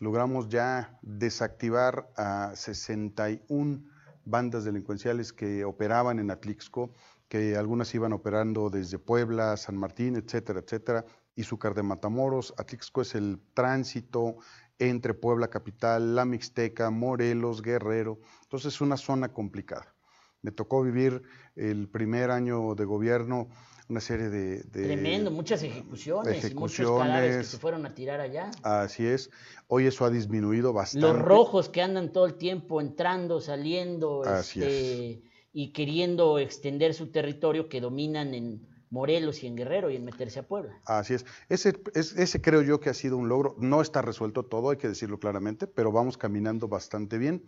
logramos 0.00 0.48
ya 0.48 0.98
desactivar 1.02 2.10
a 2.16 2.52
61 2.54 3.82
bandas 4.24 4.64
delincuenciales 4.64 5.32
que 5.32 5.64
operaban 5.64 6.18
en 6.18 6.30
Atlixco, 6.30 6.92
que 7.28 7.56
algunas 7.56 7.94
iban 7.94 8.12
operando 8.12 8.70
desde 8.70 8.98
Puebla, 8.98 9.56
San 9.56 9.76
Martín, 9.76 10.16
etcétera, 10.16 10.60
etcétera, 10.60 11.04
y 11.34 11.44
Zúcar 11.44 11.74
de 11.74 11.82
Matamoros. 11.82 12.54
Atlixco 12.56 13.02
es 13.02 13.14
el 13.14 13.40
tránsito 13.54 14.36
entre 14.78 15.14
Puebla 15.14 15.48
capital, 15.48 16.14
La 16.14 16.24
Mixteca, 16.24 16.90
Morelos, 16.90 17.62
Guerrero. 17.62 18.18
Entonces 18.42 18.74
es 18.74 18.80
una 18.80 18.96
zona 18.96 19.32
complicada. 19.32 19.94
Me 20.42 20.52
tocó 20.52 20.82
vivir 20.82 21.22
el 21.54 21.88
primer 21.88 22.30
año 22.30 22.74
de 22.74 22.84
gobierno 22.84 23.48
una 23.88 24.00
serie 24.00 24.28
de... 24.28 24.62
de 24.64 24.84
Tremendo, 24.84 25.30
muchas 25.30 25.62
ejecuciones, 25.62 26.44
ejecuciones, 26.44 26.50
y 26.50 26.54
muchos 26.54 26.98
cadáveres 26.98 27.36
que 27.36 27.44
se 27.44 27.58
fueron 27.58 27.86
a 27.86 27.94
tirar 27.94 28.20
allá. 28.20 28.50
Así 28.62 29.06
es. 29.06 29.30
Hoy 29.68 29.86
eso 29.86 30.04
ha 30.04 30.10
disminuido 30.10 30.72
bastante. 30.72 31.06
Los 31.06 31.18
rojos 31.18 31.68
que 31.68 31.82
andan 31.82 32.12
todo 32.12 32.26
el 32.26 32.34
tiempo 32.34 32.80
entrando, 32.80 33.40
saliendo 33.40 34.24
este, 34.24 35.22
y 35.52 35.72
queriendo 35.72 36.38
extender 36.38 36.94
su 36.94 37.08
territorio 37.08 37.68
que 37.68 37.80
dominan 37.80 38.34
en 38.34 38.66
Morelos 38.90 39.42
y 39.42 39.46
en 39.46 39.56
Guerrero 39.56 39.90
y 39.90 39.96
en 39.96 40.04
meterse 40.04 40.40
a 40.40 40.42
Puebla. 40.46 40.80
Así 40.84 41.14
es. 41.14 41.24
Ese, 41.48 41.80
es, 41.94 42.16
ese 42.16 42.40
creo 42.40 42.62
yo 42.62 42.80
que 42.80 42.90
ha 42.90 42.94
sido 42.94 43.16
un 43.16 43.28
logro. 43.28 43.56
No 43.58 43.80
está 43.80 44.02
resuelto 44.02 44.44
todo, 44.44 44.70
hay 44.70 44.76
que 44.76 44.88
decirlo 44.88 45.18
claramente, 45.18 45.66
pero 45.66 45.92
vamos 45.92 46.16
caminando 46.16 46.68
bastante 46.68 47.18
bien. 47.18 47.44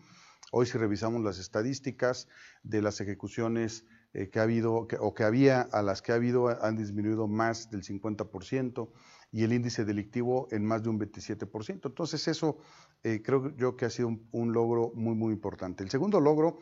Hoy 0.50 0.66
si 0.66 0.78
revisamos 0.78 1.22
las 1.22 1.38
estadísticas 1.38 2.28
de 2.62 2.80
las 2.80 3.00
ejecuciones 3.00 3.84
eh, 4.14 4.30
que 4.30 4.40
ha 4.40 4.44
habido 4.44 4.74
o 4.74 5.14
que 5.14 5.24
había 5.24 5.60
a 5.60 5.82
las 5.82 6.00
que 6.02 6.12
ha 6.12 6.14
habido 6.14 6.48
han 6.48 6.76
disminuido 6.76 7.26
más 7.26 7.70
del 7.70 7.82
50% 7.82 8.90
y 9.30 9.44
el 9.44 9.52
índice 9.52 9.84
delictivo 9.84 10.48
en 10.50 10.64
más 10.64 10.82
de 10.82 10.88
un 10.88 10.98
27%. 10.98 11.86
Entonces 11.86 12.26
eso 12.28 12.58
eh, 13.02 13.22
creo 13.22 13.54
yo 13.56 13.76
que 13.76 13.84
ha 13.84 13.90
sido 13.90 14.08
un, 14.08 14.28
un, 14.32 14.52
logro 14.52 14.92
muy, 14.94 15.14
muy 15.14 15.32
importante. 15.34 15.84
El 15.84 15.90
segundo 15.90 16.20
logro 16.20 16.58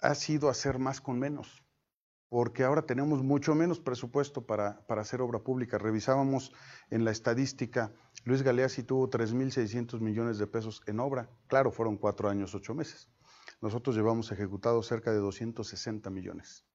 ha 0.00 0.14
sido 0.14 0.48
hacer 0.48 0.78
más 0.78 1.00
con 1.00 1.18
menos, 1.18 1.64
porque 2.28 2.64
ahora 2.64 2.82
tenemos 2.82 3.22
mucho 3.22 3.54
menos 3.54 3.80
presupuesto 3.80 4.44
para, 4.44 4.84
para 4.86 5.02
hacer 5.02 5.22
obra 5.22 5.38
pública. 5.38 5.78
Revisábamos 5.78 6.52
en 6.90 7.04
la 7.04 7.10
estadística, 7.10 7.92
Luis 8.24 8.42
Galeazzi 8.42 8.82
tuvo 8.82 9.08
3.600 9.08 10.00
millones 10.00 10.38
de 10.38 10.46
pesos 10.46 10.82
en 10.86 11.00
obra. 11.00 11.30
Claro, 11.46 11.70
fueron 11.70 11.96
cuatro 11.96 12.28
años, 12.28 12.54
ocho 12.54 12.74
meses. 12.74 13.08
Nosotros 13.60 13.96
llevamos 13.96 14.30
ejecutados 14.30 14.86
cerca 14.86 15.10
de 15.10 15.18
260 15.18 16.10
millones. 16.10 16.67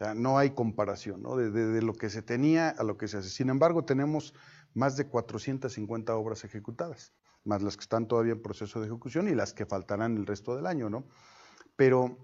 Sea, 0.00 0.14
no 0.14 0.38
hay 0.38 0.52
comparación 0.52 1.22
¿no? 1.22 1.36
De, 1.36 1.50
de, 1.50 1.66
de, 1.66 1.82
lo 1.82 1.92
que 1.92 2.08
se 2.08 2.22
tenía 2.22 2.70
a 2.70 2.82
lo 2.84 2.96
que 2.96 3.06
se 3.06 3.18
hace. 3.18 3.28
Sin 3.28 3.50
embargo, 3.50 3.84
tenemos 3.84 4.32
más 4.72 4.96
de 4.96 5.06
450 5.06 6.16
obras 6.16 6.42
ejecutadas, 6.42 7.12
más 7.44 7.60
las 7.60 7.76
que 7.76 7.82
están 7.82 8.08
todavía 8.08 8.32
en 8.32 8.40
proceso 8.40 8.80
de 8.80 8.86
ejecución 8.86 9.28
y 9.28 9.34
las 9.34 9.52
que 9.52 9.66
faltarán 9.66 10.16
el 10.16 10.24
resto 10.24 10.56
del 10.56 10.66
año, 10.66 10.88
¿no? 10.88 11.04
Pero 11.76 12.16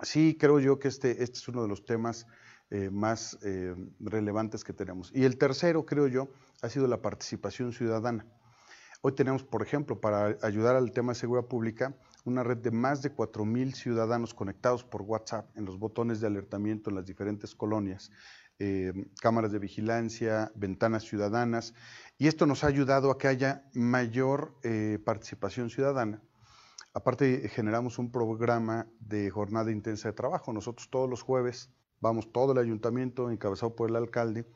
sí 0.00 0.38
creo 0.40 0.58
yo 0.58 0.78
que 0.78 0.88
este, 0.88 1.22
este 1.22 1.38
es 1.38 1.46
uno 1.48 1.60
de 1.60 1.68
los 1.68 1.84
temas 1.84 2.26
eh, 2.70 2.88
más 2.88 3.36
eh, 3.42 3.76
relevantes 4.00 4.64
que 4.64 4.72
tenemos. 4.72 5.12
Y 5.14 5.24
el 5.24 5.36
tercero, 5.36 5.84
creo 5.84 6.06
yo, 6.06 6.30
ha 6.62 6.70
sido 6.70 6.86
la 6.86 7.02
participación 7.02 7.74
ciudadana. 7.74 8.24
Hoy 9.02 9.12
tenemos, 9.12 9.44
por 9.44 9.62
ejemplo, 9.62 10.00
para 10.00 10.38
ayudar 10.40 10.76
al 10.76 10.92
tema 10.92 11.12
de 11.12 11.18
seguridad 11.18 11.46
pública, 11.46 11.94
una 12.26 12.42
red 12.42 12.58
de 12.58 12.70
más 12.70 13.02
de 13.02 13.14
4.000 13.14 13.74
ciudadanos 13.74 14.34
conectados 14.34 14.84
por 14.84 15.02
WhatsApp 15.02 15.48
en 15.56 15.64
los 15.64 15.78
botones 15.78 16.20
de 16.20 16.26
alertamiento 16.26 16.90
en 16.90 16.96
las 16.96 17.06
diferentes 17.06 17.54
colonias, 17.54 18.10
eh, 18.58 18.92
cámaras 19.20 19.52
de 19.52 19.58
vigilancia, 19.58 20.50
ventanas 20.54 21.04
ciudadanas, 21.04 21.74
y 22.18 22.26
esto 22.26 22.46
nos 22.46 22.64
ha 22.64 22.68
ayudado 22.68 23.10
a 23.10 23.18
que 23.18 23.28
haya 23.28 23.64
mayor 23.74 24.56
eh, 24.62 24.98
participación 25.04 25.70
ciudadana. 25.70 26.22
Aparte, 26.94 27.48
generamos 27.50 27.98
un 27.98 28.10
programa 28.10 28.86
de 29.00 29.28
jornada 29.28 29.70
intensa 29.70 30.08
de 30.08 30.14
trabajo. 30.14 30.52
Nosotros 30.52 30.88
todos 30.90 31.10
los 31.10 31.22
jueves 31.22 31.70
vamos 32.00 32.32
todo 32.32 32.52
el 32.52 32.58
ayuntamiento, 32.58 33.30
encabezado 33.30 33.76
por 33.76 33.90
el 33.90 33.96
alcalde, 33.96 34.46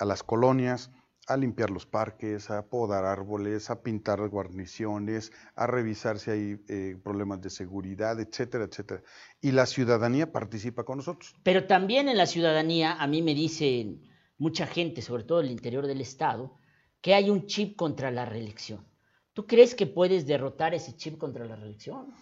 a 0.00 0.04
las 0.04 0.22
colonias, 0.22 0.90
a 1.26 1.36
limpiar 1.36 1.70
los 1.70 1.86
parques, 1.86 2.50
a 2.50 2.66
podar 2.66 3.04
árboles, 3.04 3.68
a 3.70 3.82
pintar 3.82 4.26
guarniciones, 4.28 5.32
a 5.54 5.66
revisar 5.66 6.18
si 6.18 6.30
hay 6.30 6.60
eh, 6.68 6.96
problemas 7.02 7.40
de 7.40 7.50
seguridad, 7.50 8.20
etcétera, 8.20 8.64
etcétera. 8.64 9.02
Y 9.40 9.52
la 9.52 9.66
ciudadanía 9.66 10.32
participa 10.32 10.84
con 10.84 10.98
nosotros. 10.98 11.34
Pero 11.42 11.66
también 11.66 12.08
en 12.08 12.16
la 12.16 12.26
ciudadanía, 12.26 12.94
a 12.94 13.06
mí 13.06 13.22
me 13.22 13.34
dicen 13.34 14.02
mucha 14.38 14.66
gente, 14.66 15.02
sobre 15.02 15.24
todo 15.24 15.40
en 15.40 15.46
el 15.46 15.52
interior 15.52 15.86
del 15.86 16.00
Estado, 16.00 16.56
que 17.00 17.14
hay 17.14 17.30
un 17.30 17.46
chip 17.46 17.76
contra 17.76 18.10
la 18.10 18.24
reelección. 18.24 18.86
¿Tú 19.32 19.46
crees 19.46 19.74
que 19.74 19.86
puedes 19.86 20.26
derrotar 20.26 20.74
ese 20.74 20.96
chip 20.96 21.18
contra 21.18 21.44
la 21.44 21.56
reelección? 21.56 22.14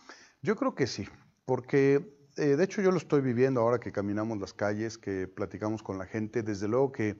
Yo 0.43 0.56
creo 0.56 0.74
que 0.74 0.86
sí, 0.86 1.06
porque 1.44 2.16
eh, 2.36 2.56
de 2.56 2.64
hecho 2.64 2.82
yo 2.82 2.90
lo 2.90 2.97
estoy 2.98 3.20
viviendo 3.20 3.60
ahora 3.60 3.78
que 3.78 3.93
caminamos 3.93 4.39
las 4.39 4.52
calles, 4.52 4.98
que 4.98 5.28
platicamos 5.28 5.82
con 5.82 5.98
la 5.98 6.06
gente, 6.06 6.43
desde 6.43 6.68
luego 6.68 6.90
que 6.90 7.16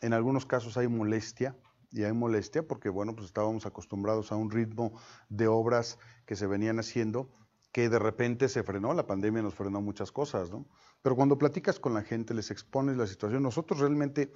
en 0.00 0.12
algunos 0.12 0.46
casos 0.46 0.76
hay 0.76 0.88
molestia, 0.88 1.56
y 1.90 2.04
hay 2.04 2.12
molestia 2.12 2.66
porque, 2.66 2.88
bueno, 2.88 3.14
pues 3.14 3.26
estábamos 3.26 3.66
acostumbrados 3.66 4.32
a 4.32 4.36
un 4.36 4.50
ritmo 4.50 4.92
de 5.28 5.48
obras 5.48 5.98
que 6.26 6.36
se 6.36 6.46
venían 6.46 6.78
haciendo 6.78 7.30
que 7.72 7.88
de 7.88 7.98
repente 7.98 8.48
se 8.48 8.62
frenó, 8.62 8.94
la 8.94 9.06
pandemia 9.06 9.42
nos 9.42 9.54
frenó 9.54 9.80
muchas 9.80 10.10
cosas, 10.10 10.50
¿no? 10.50 10.66
Pero 11.02 11.16
cuando 11.16 11.38
platicas 11.38 11.78
con 11.78 11.94
la 11.94 12.02
gente, 12.02 12.34
les 12.34 12.50
expones 12.50 12.96
la 12.96 13.06
situación, 13.06 13.42
nosotros 13.42 13.80
realmente, 13.80 14.32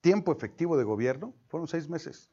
tiempo 0.00 0.32
efectivo 0.32 0.76
de 0.76 0.84
gobierno, 0.84 1.34
fueron 1.48 1.68
seis 1.68 1.88
meses, 1.88 2.30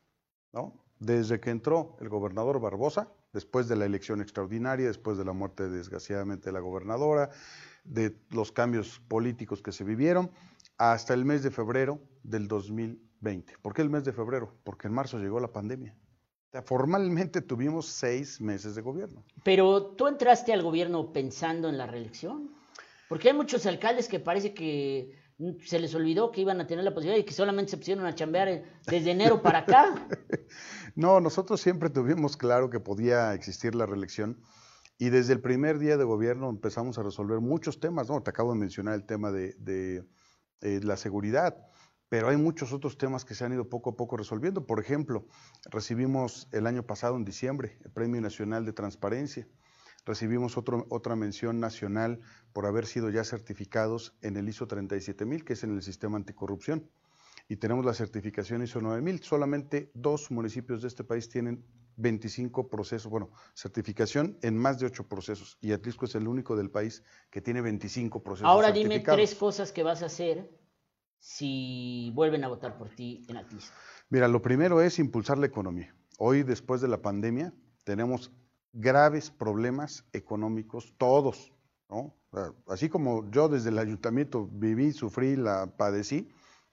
¿no? 0.51 0.83
Desde 0.99 1.39
que 1.39 1.51
entró 1.51 1.95
el 2.01 2.09
gobernador 2.09 2.59
Barbosa, 2.59 3.11
después 3.33 3.67
de 3.67 3.75
la 3.75 3.85
elección 3.85 4.19
extraordinaria, 4.19 4.87
después 4.87 5.17
de 5.17 5.25
la 5.25 5.33
muerte 5.33 5.69
desgraciadamente 5.69 6.49
de 6.49 6.53
la 6.53 6.59
gobernadora, 6.59 7.29
de 7.83 8.19
los 8.29 8.51
cambios 8.51 8.99
políticos 9.07 9.61
que 9.61 9.71
se 9.71 9.83
vivieron, 9.83 10.31
hasta 10.77 11.13
el 11.13 11.23
mes 11.23 11.43
de 11.43 11.51
febrero 11.51 11.99
del 12.23 12.47
2020. 12.47 13.57
¿Por 13.61 13.73
qué 13.73 13.81
el 13.81 13.89
mes 13.89 14.03
de 14.03 14.13
febrero? 14.13 14.55
Porque 14.63 14.87
en 14.87 14.93
marzo 14.93 15.17
llegó 15.19 15.39
la 15.39 15.51
pandemia. 15.51 15.95
O 16.47 16.51
sea, 16.51 16.61
formalmente 16.61 17.41
tuvimos 17.41 17.85
seis 17.85 18.41
meses 18.41 18.75
de 18.75 18.81
gobierno. 18.81 19.23
Pero 19.43 19.95
tú 19.95 20.07
entraste 20.07 20.51
al 20.51 20.63
gobierno 20.63 21.13
pensando 21.13 21.69
en 21.69 21.77
la 21.77 21.87
reelección. 21.87 22.51
Porque 23.07 23.29
hay 23.29 23.33
muchos 23.33 23.65
alcaldes 23.65 24.07
que 24.07 24.19
parece 24.19 24.53
que 24.53 25.17
se 25.65 25.79
les 25.79 25.95
olvidó 25.95 26.31
que 26.31 26.41
iban 26.41 26.61
a 26.61 26.67
tener 26.67 26.83
la 26.83 26.93
posibilidad 26.93 27.21
y 27.21 27.25
que 27.25 27.33
solamente 27.33 27.71
se 27.71 27.77
pusieron 27.77 28.05
a 28.05 28.13
chambear 28.13 28.63
desde 28.85 29.11
enero 29.11 29.41
para 29.41 29.59
acá. 29.59 30.07
no, 30.95 31.19
nosotros 31.19 31.61
siempre 31.61 31.89
tuvimos 31.89 32.37
claro 32.37 32.69
que 32.69 32.79
podía 32.79 33.33
existir 33.33 33.75
la 33.75 33.85
reelección. 33.85 34.41
Y 34.97 35.09
desde 35.09 35.33
el 35.33 35.41
primer 35.41 35.79
día 35.79 35.97
de 35.97 36.03
gobierno 36.03 36.49
empezamos 36.49 36.97
a 36.99 37.03
resolver 37.03 37.39
muchos 37.39 37.79
temas, 37.79 38.07
¿no? 38.07 38.21
Te 38.21 38.29
acabo 38.29 38.53
de 38.53 38.59
mencionar 38.59 38.93
el 38.93 39.05
tema 39.05 39.31
de, 39.31 39.55
de 39.57 40.05
eh, 40.61 40.79
la 40.83 40.95
seguridad, 40.95 41.57
pero 42.11 42.27
hay 42.27 42.35
muchos 42.35 42.73
otros 42.73 42.97
temas 42.97 43.23
que 43.23 43.35
se 43.35 43.45
han 43.45 43.53
ido 43.53 43.69
poco 43.69 43.91
a 43.91 43.95
poco 43.95 44.17
resolviendo. 44.17 44.65
Por 44.65 44.81
ejemplo, 44.81 45.23
recibimos 45.69 46.49
el 46.51 46.67
año 46.67 46.83
pasado, 46.83 47.15
en 47.15 47.23
diciembre, 47.23 47.77
el 47.85 47.89
Premio 47.89 48.19
Nacional 48.19 48.65
de 48.65 48.73
Transparencia. 48.73 49.47
Recibimos 50.05 50.57
otro, 50.57 50.85
otra 50.89 51.15
mención 51.15 51.61
nacional 51.61 52.19
por 52.51 52.65
haber 52.65 52.85
sido 52.85 53.09
ya 53.09 53.23
certificados 53.23 54.13
en 54.21 54.35
el 54.35 54.49
ISO 54.49 54.67
37000, 54.67 55.45
que 55.45 55.53
es 55.53 55.63
en 55.63 55.73
el 55.73 55.81
sistema 55.81 56.17
anticorrupción. 56.17 56.85
Y 57.47 57.55
tenemos 57.55 57.85
la 57.85 57.93
certificación 57.93 58.61
ISO 58.61 58.81
9000. 58.81 59.23
Solamente 59.23 59.89
dos 59.93 60.31
municipios 60.31 60.81
de 60.81 60.89
este 60.89 61.05
país 61.05 61.29
tienen 61.29 61.63
25 61.95 62.67
procesos, 62.67 63.09
bueno, 63.09 63.29
certificación 63.53 64.37
en 64.41 64.57
más 64.57 64.79
de 64.79 64.87
8 64.87 65.07
procesos. 65.07 65.57
Y 65.61 65.71
Atlisco 65.71 66.03
es 66.03 66.15
el 66.15 66.27
único 66.27 66.57
del 66.57 66.71
país 66.71 67.05
que 67.29 67.39
tiene 67.39 67.61
25 67.61 68.21
procesos. 68.21 68.49
Ahora 68.49 68.73
dime 68.73 68.99
tres 68.99 69.33
cosas 69.33 69.71
que 69.71 69.83
vas 69.83 70.03
a 70.03 70.07
hacer 70.07 70.60
si 71.21 72.11
vuelven 72.15 72.43
a 72.43 72.47
votar 72.47 72.77
por 72.77 72.89
ti 72.89 73.23
en 73.29 73.37
Atlisco. 73.37 73.75
Mira, 74.09 74.27
lo 74.27 74.41
primero 74.41 74.81
es 74.81 74.97
impulsar 74.99 75.37
la 75.37 75.45
economía. 75.45 75.95
Hoy, 76.17 76.43
después 76.43 76.81
de 76.81 76.87
la 76.87 77.01
pandemia, 77.01 77.53
tenemos 77.83 78.31
graves 78.73 79.29
problemas 79.29 80.03
económicos, 80.13 80.93
todos, 80.97 81.53
¿no? 81.89 82.15
Así 82.67 82.89
como 82.89 83.29
yo 83.29 83.49
desde 83.49 83.69
el 83.69 83.77
ayuntamiento 83.77 84.47
viví, 84.51 84.93
sufrí, 84.93 85.35
la 85.35 85.67
padecí, 85.77 86.29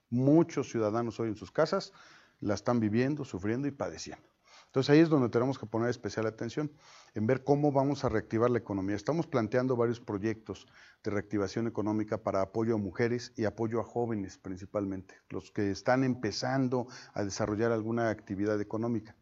muchos 0.09 0.69
ciudadanos 0.69 1.19
hoy 1.19 1.29
en 1.29 1.35
sus 1.35 1.51
casas 1.51 1.93
la 2.39 2.55
están 2.55 2.79
viviendo, 2.79 3.25
sufriendo 3.25 3.67
y 3.67 3.71
padeciendo. 3.71 4.27
Entonces 4.69 4.91
ahí 4.91 4.99
es 4.99 5.09
donde 5.09 5.29
tenemos 5.29 5.57
que 5.57 5.65
poner 5.65 5.89
especial 5.89 6.27
atención 6.27 6.71
en 7.15 7.25
ver 7.25 7.43
cómo 7.43 7.71
vamos 7.71 8.05
a 8.05 8.09
reactivar 8.09 8.51
la 8.51 8.59
economía. 8.59 8.95
Estamos 8.95 9.25
planteando 9.25 9.75
varios 9.75 9.99
proyectos 9.99 10.67
de 11.03 11.09
reactivación 11.09 11.65
económica 11.65 12.21
para 12.21 12.43
apoyo 12.43 12.75
a 12.75 12.77
mujeres 12.77 13.33
y 13.35 13.45
apoyo 13.45 13.79
a 13.79 13.83
jóvenes 13.83 14.37
principalmente, 14.37 15.15
los 15.29 15.49
que 15.49 15.71
están 15.71 16.03
empezando 16.03 16.85
a 17.15 17.23
desarrollar 17.23 17.71
alguna 17.71 18.11
actividad 18.11 18.61
económica. 18.61 19.15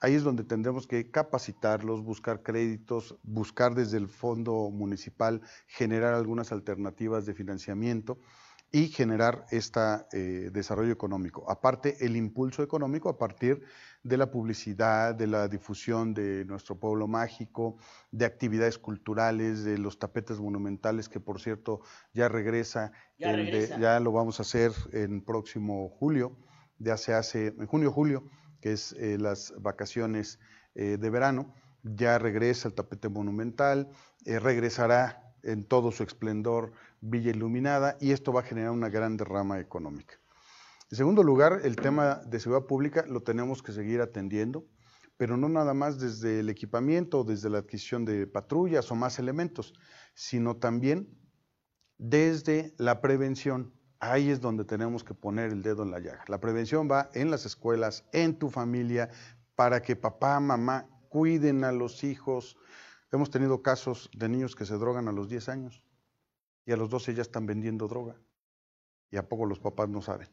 Ahí 0.00 0.14
es 0.14 0.22
donde 0.22 0.44
tendremos 0.44 0.86
que 0.86 1.10
capacitarlos, 1.10 2.04
buscar 2.04 2.44
créditos, 2.44 3.18
buscar 3.24 3.74
desde 3.74 3.96
el 3.96 4.06
fondo 4.06 4.70
municipal, 4.70 5.40
generar 5.66 6.14
algunas 6.14 6.52
alternativas 6.52 7.26
de 7.26 7.34
financiamiento 7.34 8.18
y 8.72 8.88
generar 8.88 9.44
este 9.50 9.80
desarrollo 10.52 10.92
económico. 10.92 11.50
Aparte, 11.50 12.04
el 12.04 12.16
impulso 12.16 12.62
económico 12.62 13.08
a 13.08 13.16
partir 13.18 13.62
de 14.02 14.16
la 14.16 14.30
publicidad, 14.30 15.14
de 15.14 15.26
la 15.26 15.48
difusión 15.48 16.14
de 16.14 16.44
nuestro 16.44 16.78
pueblo 16.78 17.08
mágico, 17.08 17.76
de 18.10 18.24
actividades 18.24 18.78
culturales, 18.78 19.64
de 19.64 19.78
los 19.78 19.98
tapetes 19.98 20.38
monumentales, 20.40 21.08
que 21.08 21.20
por 21.20 21.40
cierto 21.40 21.80
ya 22.12 22.28
regresa, 22.28 22.92
Ya 23.78 23.94
de- 23.94 24.00
lo 24.00 24.12
vamos 24.12 24.38
a 24.38 24.42
hacer 24.42 24.72
en 24.92 25.22
próximo 25.22 25.88
julio, 25.88 26.36
ya 26.78 26.96
se 26.96 27.14
hace 27.14 27.48
en 27.58 27.66
junio, 27.66 27.90
julio, 27.90 28.24
que 28.60 28.72
es 28.72 28.92
eh, 28.92 29.16
las 29.18 29.54
vacaciones 29.60 30.38
eh, 30.74 30.98
de 30.98 31.10
verano, 31.10 31.54
ya 31.82 32.18
regresa 32.18 32.68
el 32.68 32.74
tapete 32.74 33.08
monumental, 33.08 33.88
regresará 34.24 35.22
en 35.42 35.64
todo 35.64 35.92
su 35.92 36.02
esplendor 36.02 36.72
Villa 37.08 37.30
Iluminada 37.30 37.96
y 38.00 38.10
esto 38.10 38.32
va 38.32 38.40
a 38.40 38.44
generar 38.44 38.72
una 38.72 38.88
gran 38.88 39.16
derrama 39.16 39.60
económica. 39.60 40.14
En 40.90 40.96
segundo 40.96 41.22
lugar, 41.22 41.60
el 41.64 41.76
tema 41.76 42.16
de 42.26 42.40
seguridad 42.40 42.66
pública 42.66 43.04
lo 43.08 43.22
tenemos 43.22 43.62
que 43.62 43.72
seguir 43.72 44.00
atendiendo, 44.00 44.66
pero 45.16 45.36
no 45.36 45.48
nada 45.48 45.72
más 45.72 45.98
desde 45.98 46.40
el 46.40 46.48
equipamiento, 46.48 47.24
desde 47.24 47.50
la 47.50 47.58
adquisición 47.58 48.04
de 48.04 48.26
patrullas 48.26 48.90
o 48.90 48.94
más 48.94 49.18
elementos, 49.18 49.72
sino 50.14 50.56
también 50.56 51.08
desde 51.98 52.74
la 52.78 53.00
prevención. 53.00 53.72
Ahí 53.98 54.30
es 54.30 54.40
donde 54.40 54.64
tenemos 54.64 55.02
que 55.04 55.14
poner 55.14 55.50
el 55.52 55.62
dedo 55.62 55.82
en 55.82 55.90
la 55.90 56.00
llaga. 56.00 56.24
La 56.28 56.38
prevención 56.38 56.88
va 56.90 57.10
en 57.14 57.30
las 57.30 57.46
escuelas, 57.46 58.04
en 58.12 58.38
tu 58.38 58.50
familia, 58.50 59.10
para 59.54 59.80
que 59.80 59.96
papá, 59.96 60.38
mamá 60.38 60.88
cuiden 61.08 61.64
a 61.64 61.72
los 61.72 62.04
hijos. 62.04 62.56
Hemos 63.10 63.30
tenido 63.30 63.62
casos 63.62 64.10
de 64.14 64.28
niños 64.28 64.54
que 64.54 64.66
se 64.66 64.74
drogan 64.74 65.08
a 65.08 65.12
los 65.12 65.28
10 65.28 65.48
años 65.48 65.85
y 66.66 66.72
a 66.72 66.76
los 66.76 66.90
12 66.90 67.14
ya 67.14 67.22
están 67.22 67.46
vendiendo 67.46 67.88
droga. 67.88 68.16
Y 69.10 69.16
a 69.16 69.28
poco 69.28 69.46
los 69.46 69.60
papás 69.60 69.88
no 69.88 70.02
saben. 70.02 70.28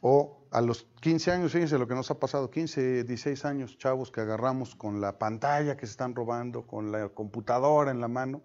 O 0.00 0.46
a 0.52 0.60
los 0.60 0.84
15 1.00 1.32
años, 1.32 1.52
fíjense 1.52 1.78
lo 1.78 1.88
que 1.88 1.94
nos 1.94 2.10
ha 2.10 2.20
pasado, 2.20 2.50
15, 2.50 3.04
16 3.04 3.44
años, 3.44 3.78
chavos 3.78 4.12
que 4.12 4.20
agarramos 4.20 4.76
con 4.76 5.00
la 5.00 5.18
pantalla 5.18 5.76
que 5.76 5.86
se 5.86 5.92
están 5.92 6.14
robando, 6.14 6.66
con 6.66 6.92
la 6.92 7.08
computadora 7.08 7.90
en 7.90 8.00
la 8.00 8.08
mano, 8.08 8.42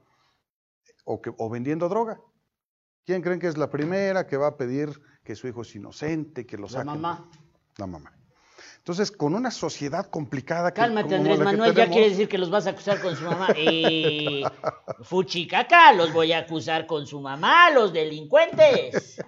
o, 1.06 1.22
que, 1.22 1.32
o 1.38 1.50
vendiendo 1.50 1.90
droga. 1.90 2.20
¿Quién 3.06 3.22
creen 3.22 3.40
que 3.40 3.48
es 3.48 3.58
la 3.58 3.70
primera 3.70 4.26
que 4.28 4.38
va 4.38 4.48
a 4.48 4.58
pedir 4.58 5.02
que 5.24 5.36
su 5.36 5.48
hijo 5.48 5.62
es 5.62 5.76
inocente, 5.76 6.46
que 6.46 6.58
lo 6.58 6.64
La 6.64 6.70
saquen? 6.70 6.86
mamá. 7.02 7.30
La 7.78 7.88
mamá. 7.88 8.14
Entonces, 8.82 9.12
con 9.12 9.36
una 9.36 9.52
sociedad 9.52 10.08
complicada 10.08 10.74
que 10.74 10.82
Cálmate, 10.82 11.14
Andrés 11.14 11.38
la 11.38 11.46
que 11.46 11.52
Manuel, 11.52 11.76
ya 11.76 11.88
quiere 11.88 12.10
decir 12.10 12.28
que 12.28 12.40
los 12.40 12.50
vas 12.50 12.66
a 12.66 12.72
acusar 12.72 13.00
con 13.00 13.16
su 13.16 13.24
mamá. 13.26 13.50
Eh, 13.56 14.42
fuchicaca, 15.04 15.94
los 15.94 16.12
voy 16.12 16.32
a 16.34 16.40
acusar 16.40 16.88
con 16.88 17.06
su 17.06 17.22
mamá, 17.22 17.70
los 17.70 17.94
delincuentes. 17.94 19.22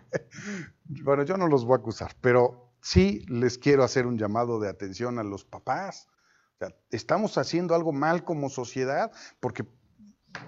Bueno, 0.85 1.23
yo 1.23 1.38
no 1.38 1.47
los 1.47 1.65
voy 1.65 1.75
a 1.75 1.77
acusar, 1.77 2.11
pero 2.21 2.75
sí 2.81 3.25
les 3.27 3.57
quiero 3.57 3.84
hacer 3.84 4.05
un 4.05 4.17
llamado 4.17 4.59
de 4.59 4.69
atención 4.69 5.17
a 5.17 5.23
los 5.23 5.43
papás. 5.43 6.07
O 6.55 6.57
sea, 6.59 6.75
estamos 6.91 7.38
haciendo 7.39 7.73
algo 7.73 7.93
mal 7.93 8.23
como 8.23 8.49
sociedad, 8.49 9.11
porque 9.39 9.65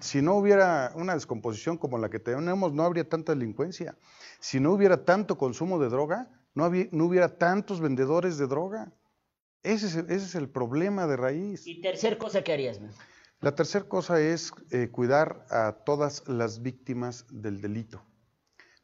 si 0.01 0.21
no 0.21 0.35
hubiera 0.35 0.91
una 0.95 1.13
descomposición 1.13 1.77
como 1.77 1.97
la 1.97 2.09
que 2.09 2.19
tenemos, 2.19 2.73
no 2.73 2.83
habría 2.83 3.07
tanta 3.07 3.33
delincuencia. 3.33 3.97
Si 4.39 4.59
no 4.59 4.73
hubiera 4.73 5.03
tanto 5.05 5.37
consumo 5.37 5.79
de 5.79 5.89
droga, 5.89 6.29
no, 6.55 6.65
había- 6.65 6.87
no 6.91 7.05
hubiera 7.05 7.37
tantos 7.37 7.79
vendedores 7.81 8.37
de 8.37 8.47
droga. 8.47 8.91
Ese 9.61 9.87
es, 9.87 9.95
el- 9.95 10.05
ese 10.09 10.25
es 10.25 10.35
el 10.35 10.49
problema 10.49 11.05
de 11.07 11.17
raíz. 11.17 11.67
Y 11.67 11.81
tercer 11.81 12.17
cosa 12.17 12.43
que 12.43 12.53
harías, 12.53 12.79
man? 12.81 12.91
La 13.41 13.53
tercera 13.53 13.87
cosa 13.87 14.19
es 14.21 14.51
eh, 14.71 14.89
cuidar 14.89 15.45
a 15.51 15.83
todas 15.85 16.27
las 16.27 16.61
víctimas 16.61 17.25
del 17.29 17.61
delito. 17.61 18.03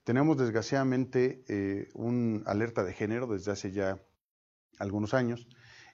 Tenemos 0.03 0.38
desgraciadamente 0.38 1.43
eh, 1.48 1.89
un 1.93 2.43
alerta 2.45 2.84
de 2.84 2.93
género 2.93 3.27
desde 3.27 3.52
hace 3.52 3.72
ya 3.72 4.03
algunos 4.77 5.14
años 5.14 5.48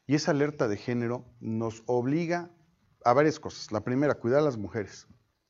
y 0.08 0.16
esa 0.16 0.32
alerta 0.32 0.68
de 0.68 0.78
género 0.78 1.26
nos 1.40 1.84
obliga 1.86 2.50
a 3.06 3.14
varias 3.14 3.40
cosas. 3.40 3.72
La 3.72 3.82
primera, 3.84 4.16
cuidar 4.16 4.40
a 4.40 4.44
las 4.44 4.58
mujeres, 4.58 5.08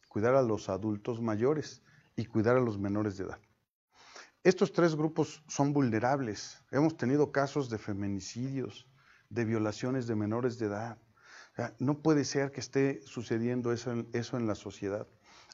cuidar 0.10 0.36
a 0.36 0.42
los 0.42 0.70
adultos 0.70 1.22
mayores 1.22 1.82
y 2.16 2.26
cuidar 2.26 2.58
a 2.58 2.62
los 2.62 2.78
menores 2.78 3.18
de 3.18 3.26
edad. 3.26 3.40
Estos 4.44 4.72
tres 4.72 4.96
grupos 4.96 5.44
son 5.48 5.74
vulnerables. 5.74 6.64
Hemos 6.72 6.96
tenido 6.96 7.32
casos 7.32 7.70
de 7.70 7.78
feminicidios, 7.78 8.88
de 9.30 9.46
violaciones 9.46 10.08
de 10.08 10.16
menores 10.16 10.58
de 10.60 10.68
edad. 10.68 10.98
No 11.80 12.02
puede 12.02 12.24
ser 12.24 12.52
que 12.52 12.60
esté 12.60 13.02
sucediendo 13.02 13.72
eso 13.74 13.92
en, 13.92 14.08
eso 14.14 14.38
en 14.38 14.48
la 14.48 14.56
sociedad. 14.56 15.08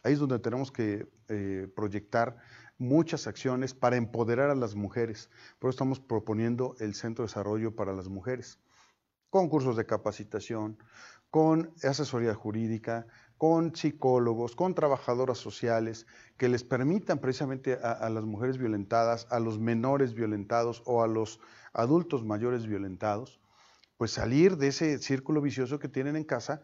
Ahí 0.03 0.13
es 0.13 0.19
donde 0.19 0.37
tenemos 0.39 0.71
que 0.71 1.07
eh, 1.29 1.67
proyectar 1.75 2.37
muchas 2.77 3.25
acciones 3.27 3.73
para 3.73 3.95
empoderar 3.95 4.49
a 4.49 4.55
las 4.55 4.75
mujeres. 4.75 5.29
Por 5.59 5.69
eso 5.69 5.75
estamos 5.75 5.99
proponiendo 6.01 6.75
el 6.79 6.93
Centro 6.93 7.23
de 7.23 7.29
Desarrollo 7.29 7.75
para 7.75 7.93
las 7.93 8.09
Mujeres, 8.09 8.59
con 9.29 9.47
cursos 9.47 9.77
de 9.77 9.85
capacitación, 9.85 10.77
con 11.29 11.73
asesoría 11.83 12.35
jurídica, 12.35 13.07
con 13.43 13.75
psicólogos, 13.75 14.55
con 14.55 14.73
trabajadoras 14.73 15.37
sociales, 15.37 16.07
que 16.37 16.47
les 16.47 16.63
permitan 16.63 17.19
precisamente 17.19 17.73
a, 17.73 18.09
las 18.09 18.23
mujeres 18.23 18.57
violentadas, 18.57 19.27
a 19.29 19.41
los 19.41 19.59
menores 19.59 20.13
violentados 20.13 20.81
o 20.85 21.03
a 21.03 21.07
los 21.07 21.41
adultos 21.73 22.23
mayores 22.23 22.65
violentados, 22.65 23.41
pues 23.97 24.11
salir 24.11 24.55
de 24.55 24.69
ese 24.69 24.97
círculo 24.97 25.41
vicioso 25.41 25.77
que 25.77 25.89
tienen 25.89 26.15
en 26.15 26.23
casa, 26.23 26.61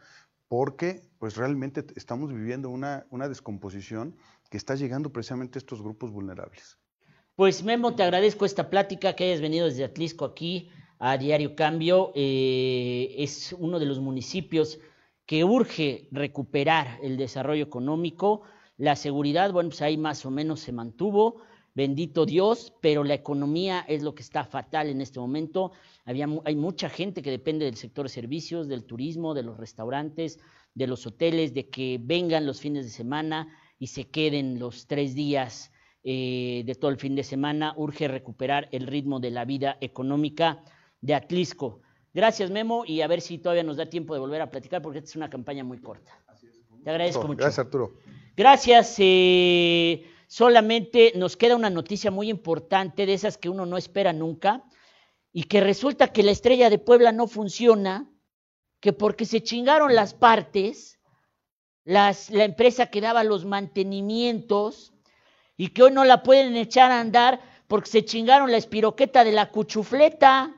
porque 0.48 1.04
pues 1.20 1.36
realmente 1.36 1.86
estamos 1.98 2.32
viviendo 2.34 2.70
una, 2.70 3.06
una 3.10 3.28
descomposición 3.28 4.16
que 4.50 4.56
está 4.56 4.76
llegando 4.76 5.12
precisamente 5.12 5.58
a 5.58 5.60
estos 5.60 5.82
grupos 5.82 6.14
vulnerables. 6.14 6.78
Pues 7.36 7.62
Memo, 7.62 7.94
te 7.94 8.04
agradezco 8.04 8.46
esta 8.46 8.70
plática 8.70 9.18
que 9.18 9.26
hayas 9.26 9.42
venido 9.42 9.66
desde 9.66 9.84
Atlisco 9.84 10.24
aquí 10.24 10.70
a 10.98 11.18
Diario 11.18 11.58
Cambio. 11.58 12.14
Eh, 12.16 13.16
es 13.18 13.54
uno 13.60 13.80
de 13.80 13.86
los 13.86 14.00
municipios 14.00 14.80
que 15.30 15.44
urge 15.44 16.08
recuperar 16.10 16.98
el 17.04 17.16
desarrollo 17.16 17.64
económico. 17.64 18.42
La 18.78 18.96
seguridad, 18.96 19.52
bueno, 19.52 19.70
pues 19.70 19.84
ahí 19.84 19.96
más 19.96 20.26
o 20.26 20.32
menos 20.32 20.60
se 20.60 20.72
mantuvo, 20.72 21.44
bendito 21.76 22.26
Dios, 22.26 22.74
pero 22.82 23.04
la 23.04 23.14
economía 23.14 23.86
es 23.88 24.02
lo 24.02 24.16
que 24.16 24.24
está 24.24 24.44
fatal 24.44 24.88
en 24.88 25.02
este 25.02 25.20
momento. 25.20 25.72
Había, 26.04 26.28
hay 26.46 26.56
mucha 26.56 26.90
gente 26.90 27.22
que 27.22 27.30
depende 27.30 27.66
del 27.66 27.76
sector 27.76 28.06
de 28.06 28.10
servicios, 28.10 28.68
del 28.68 28.86
turismo, 28.86 29.36
de 29.36 29.44
los 29.44 29.58
restaurantes, 29.58 30.40
de 30.74 30.88
los 30.88 31.06
hoteles, 31.06 31.54
de 31.54 31.70
que 31.70 32.00
vengan 32.02 32.48
los 32.48 32.60
fines 32.60 32.86
de 32.86 32.92
semana 32.92 33.56
y 33.78 33.86
se 33.86 34.10
queden 34.10 34.58
los 34.58 34.88
tres 34.88 35.14
días 35.14 35.72
eh, 36.04 36.64
de 36.66 36.74
todo 36.74 36.90
el 36.90 36.98
fin 36.98 37.14
de 37.14 37.24
semana. 37.24 37.76
Urge 37.78 38.08
recuperar 38.08 38.68
el 38.72 38.88
ritmo 38.88 39.20
de 39.20 39.30
la 39.30 39.46
vida 39.46 39.78
económica 39.80 40.64
de 41.02 41.14
Atlisco. 41.14 41.82
Gracias, 42.20 42.52
Memo, 42.52 42.84
y 42.86 43.00
a 43.00 43.08
ver 43.08 43.22
si 43.22 43.38
todavía 43.38 43.64
nos 43.64 43.78
da 43.78 43.86
tiempo 43.86 44.14
de 44.14 44.20
volver 44.20 44.42
a 44.42 44.52
platicar, 44.52 44.82
porque 44.82 44.98
esta 44.98 45.10
es 45.10 45.16
una 45.16 45.30
campaña 45.30 45.64
muy 45.64 45.80
corta. 45.80 46.20
Te 46.84 46.90
agradezco 46.90 47.26
mucho. 47.26 47.38
Gracias, 47.38 47.60
Arturo. 47.60 47.94
Gracias. 48.36 48.96
eh, 49.00 50.06
solamente 50.28 51.14
nos 51.16 51.38
queda 51.38 51.56
una 51.56 51.70
noticia 51.70 52.12
muy 52.12 52.30
importante, 52.30 53.06
de 53.06 53.14
esas 53.14 53.38
que 53.38 53.48
uno 53.48 53.66
no 53.66 53.78
espera 53.78 54.12
nunca, 54.12 54.66
y 55.32 55.44
que 55.44 55.62
resulta 55.62 56.10
que 56.10 56.24
la 56.24 56.32
estrella 56.32 56.70
de 56.70 56.78
Puebla 56.78 57.14
no 57.14 57.26
funciona, 57.26 58.10
que 58.82 58.92
porque 58.92 59.24
se 59.24 59.42
chingaron 59.42 59.96
las 59.96 60.14
partes, 60.14 61.00
las, 61.86 62.30
la 62.32 62.44
empresa 62.44 62.88
que 62.88 63.00
daba 63.00 63.24
los 63.24 63.46
mantenimientos, 63.46 64.92
y 65.56 65.70
que 65.70 65.84
hoy 65.84 65.92
no 65.92 66.04
la 66.04 66.22
pueden 66.22 66.58
echar 66.58 66.92
a 66.92 67.00
andar 67.00 67.40
porque 67.68 67.90
se 67.90 68.04
chingaron 68.04 68.52
la 68.52 68.58
espiroqueta 68.58 69.24
de 69.24 69.32
la 69.32 69.52
cuchufleta. 69.52 70.54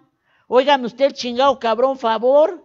Óigame 0.53 0.87
usted, 0.87 1.05
el 1.05 1.13
chingado 1.13 1.57
cabrón, 1.59 1.97
favor. 1.97 2.61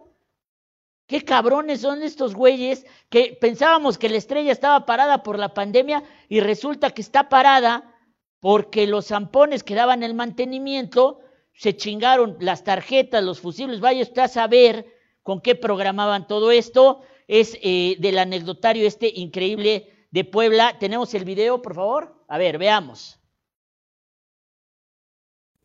Qué 1.05 1.23
cabrones 1.23 1.79
son 1.79 2.03
estos 2.03 2.35
güeyes 2.35 2.85
que 3.07 3.37
pensábamos 3.39 3.97
que 3.97 4.09
la 4.09 4.17
estrella 4.17 4.51
estaba 4.51 4.85
parada 4.85 5.23
por 5.23 5.39
la 5.39 5.53
pandemia 5.53 6.03
y 6.27 6.41
resulta 6.41 6.89
que 6.89 7.01
está 7.01 7.29
parada 7.29 7.95
porque 8.41 8.87
los 8.87 9.07
zampones 9.07 9.63
que 9.63 9.73
daban 9.73 10.03
el 10.03 10.15
mantenimiento 10.15 11.21
se 11.53 11.77
chingaron 11.77 12.35
las 12.41 12.65
tarjetas, 12.65 13.23
los 13.23 13.39
fusibles, 13.39 13.79
vaya 13.79 14.03
usted 14.03 14.23
a 14.23 14.27
saber 14.27 14.85
con 15.23 15.39
qué 15.39 15.55
programaban 15.55 16.27
todo 16.27 16.51
esto 16.51 17.03
es 17.25 17.57
eh, 17.61 17.95
del 17.99 18.17
anecdotario 18.17 18.85
este 18.85 19.09
increíble 19.15 20.07
de 20.11 20.25
Puebla. 20.25 20.77
¿Tenemos 20.77 21.13
el 21.13 21.23
video, 21.23 21.61
por 21.61 21.75
favor? 21.75 22.21
A 22.27 22.37
ver, 22.37 22.57
veamos. 22.57 23.17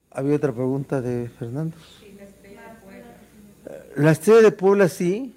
Había 0.08 0.36
otra 0.36 0.52
pregunta 0.52 1.00
de 1.00 1.28
Fernando. 1.28 1.76
La 3.96 4.12
estrella 4.12 4.40
de 4.40 4.52
Puebla 4.52 4.88
sí, 4.88 5.34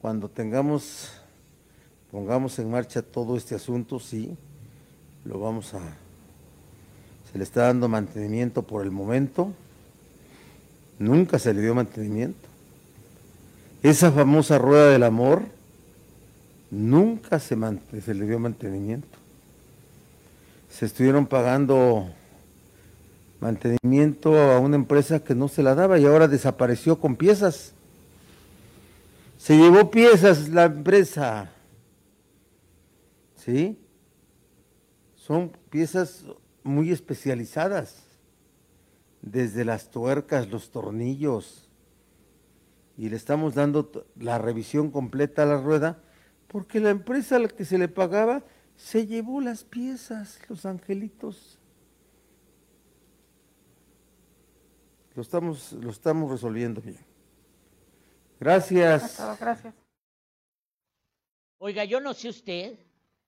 cuando 0.00 0.28
tengamos, 0.28 1.12
pongamos 2.10 2.58
en 2.58 2.68
marcha 2.68 3.00
todo 3.00 3.36
este 3.36 3.54
asunto, 3.54 4.00
sí, 4.00 4.36
lo 5.24 5.38
vamos 5.38 5.72
a, 5.74 5.78
se 7.30 7.38
le 7.38 7.44
está 7.44 7.62
dando 7.62 7.88
mantenimiento 7.88 8.62
por 8.62 8.82
el 8.82 8.90
momento, 8.90 9.52
nunca 10.98 11.38
se 11.38 11.54
le 11.54 11.60
dio 11.60 11.76
mantenimiento. 11.76 12.48
Esa 13.84 14.10
famosa 14.10 14.58
rueda 14.58 14.90
del 14.90 15.04
amor, 15.04 15.42
nunca 16.72 17.38
se, 17.38 17.56
se 18.04 18.14
le 18.14 18.26
dio 18.26 18.40
mantenimiento. 18.40 19.18
Se 20.68 20.86
estuvieron 20.86 21.26
pagando 21.26 22.10
mantenimiento 23.42 24.38
a 24.38 24.60
una 24.60 24.76
empresa 24.76 25.18
que 25.18 25.34
no 25.34 25.48
se 25.48 25.64
la 25.64 25.74
daba 25.74 25.98
y 25.98 26.04
ahora 26.06 26.28
desapareció 26.28 27.00
con 27.00 27.16
piezas. 27.16 27.74
Se 29.36 29.56
llevó 29.56 29.90
piezas 29.90 30.48
la 30.48 30.66
empresa. 30.66 31.50
¿Sí? 33.34 33.76
Son 35.16 35.50
piezas 35.70 36.24
muy 36.62 36.92
especializadas, 36.92 38.04
desde 39.20 39.64
las 39.64 39.90
tuercas, 39.90 40.48
los 40.48 40.70
tornillos, 40.70 41.68
y 42.96 43.08
le 43.08 43.16
estamos 43.16 43.54
dando 43.56 44.06
la 44.20 44.38
revisión 44.38 44.92
completa 44.92 45.42
a 45.42 45.46
la 45.46 45.60
rueda, 45.60 45.98
porque 46.46 46.78
la 46.78 46.90
empresa 46.90 47.36
a 47.36 47.38
la 47.40 47.48
que 47.48 47.64
se 47.64 47.78
le 47.78 47.88
pagaba 47.88 48.44
se 48.76 49.08
llevó 49.08 49.40
las 49.40 49.64
piezas, 49.64 50.38
los 50.48 50.64
angelitos. 50.64 51.58
Lo 55.14 55.22
estamos, 55.22 55.72
lo 55.72 55.90
estamos 55.90 56.30
resolviendo 56.30 56.80
bien. 56.80 57.04
Gracias. 58.40 59.20
Gracias. 59.38 59.74
Oiga, 61.58 61.84
yo 61.84 62.00
no 62.00 62.12
sé 62.14 62.28
usted, 62.28 62.78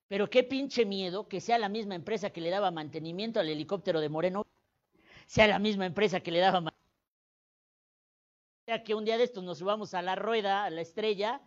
pero 0.09 0.29
qué 0.29 0.43
pinche 0.43 0.85
miedo 0.85 1.29
que 1.29 1.41
sea 1.41 1.59
la 1.59 1.69
misma 1.69 1.95
empresa 1.95 2.31
que 2.31 2.41
le 2.41 2.51
daba 2.51 2.71
mantenimiento 2.71 3.39
al 3.39 3.49
helicóptero 3.49 4.01
de 4.01 4.09
Moreno, 4.09 4.47
sea 5.27 5.47
la 5.47 5.59
misma 5.59 5.87
empresa 5.87 6.21
que 6.21 6.33
le 6.33 6.41
daba 6.41 6.61
mantenimiento. 6.61 6.85
sea 8.67 8.83
que 8.83 8.95
un 8.95 9.05
día 9.05 9.19
de 9.19 9.25
estos 9.25 9.45
nos 9.45 9.59
subamos 9.59 9.95
a 9.95 10.03
la 10.03 10.17
rueda, 10.17 10.65
a 10.65 10.71
la 10.71 10.81
estrella, 10.81 11.41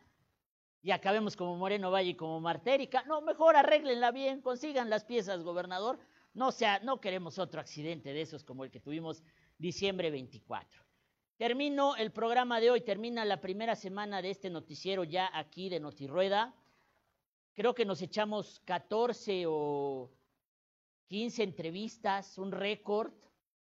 y 0.82 0.92
acabemos 0.92 1.36
como 1.36 1.58
Moreno 1.58 1.92
Valle 1.92 2.12
y 2.12 2.16
como 2.16 2.40
Martérica. 2.40 3.04
No, 3.08 3.20
mejor 3.22 3.58
arréglenla 3.58 4.12
bien, 4.12 4.42
consigan 4.42 4.90
las 4.90 5.04
piezas, 5.04 5.44
gobernador. 5.44 6.00
No 6.38 6.52
sea, 6.52 6.80
no 6.82 7.02
queremos 7.02 7.40
otro 7.40 7.60
accidente 7.60 8.14
de 8.14 8.22
esos 8.22 8.44
como 8.44 8.64
el 8.64 8.70
que 8.70 8.80
tuvimos 8.80 9.24
diciembre 9.58 10.12
24. 10.12 10.86
Termino 11.36 11.96
el 11.96 12.12
programa 12.12 12.60
de 12.60 12.70
hoy, 12.70 12.82
termina 12.82 13.26
la 13.26 13.42
primera 13.42 13.76
semana 13.76 14.22
de 14.22 14.30
este 14.30 14.52
noticiero 14.52 15.04
ya 15.04 15.32
aquí 15.34 15.68
de 15.68 15.80
Notirrueda. 15.80 16.54
Creo 17.56 17.74
que 17.74 17.86
nos 17.86 18.04
echamos 18.04 18.62
14 18.66 19.46
o 19.48 20.12
15 21.08 21.42
entrevistas, 21.42 22.38
un 22.38 22.52
récord. 22.52 23.12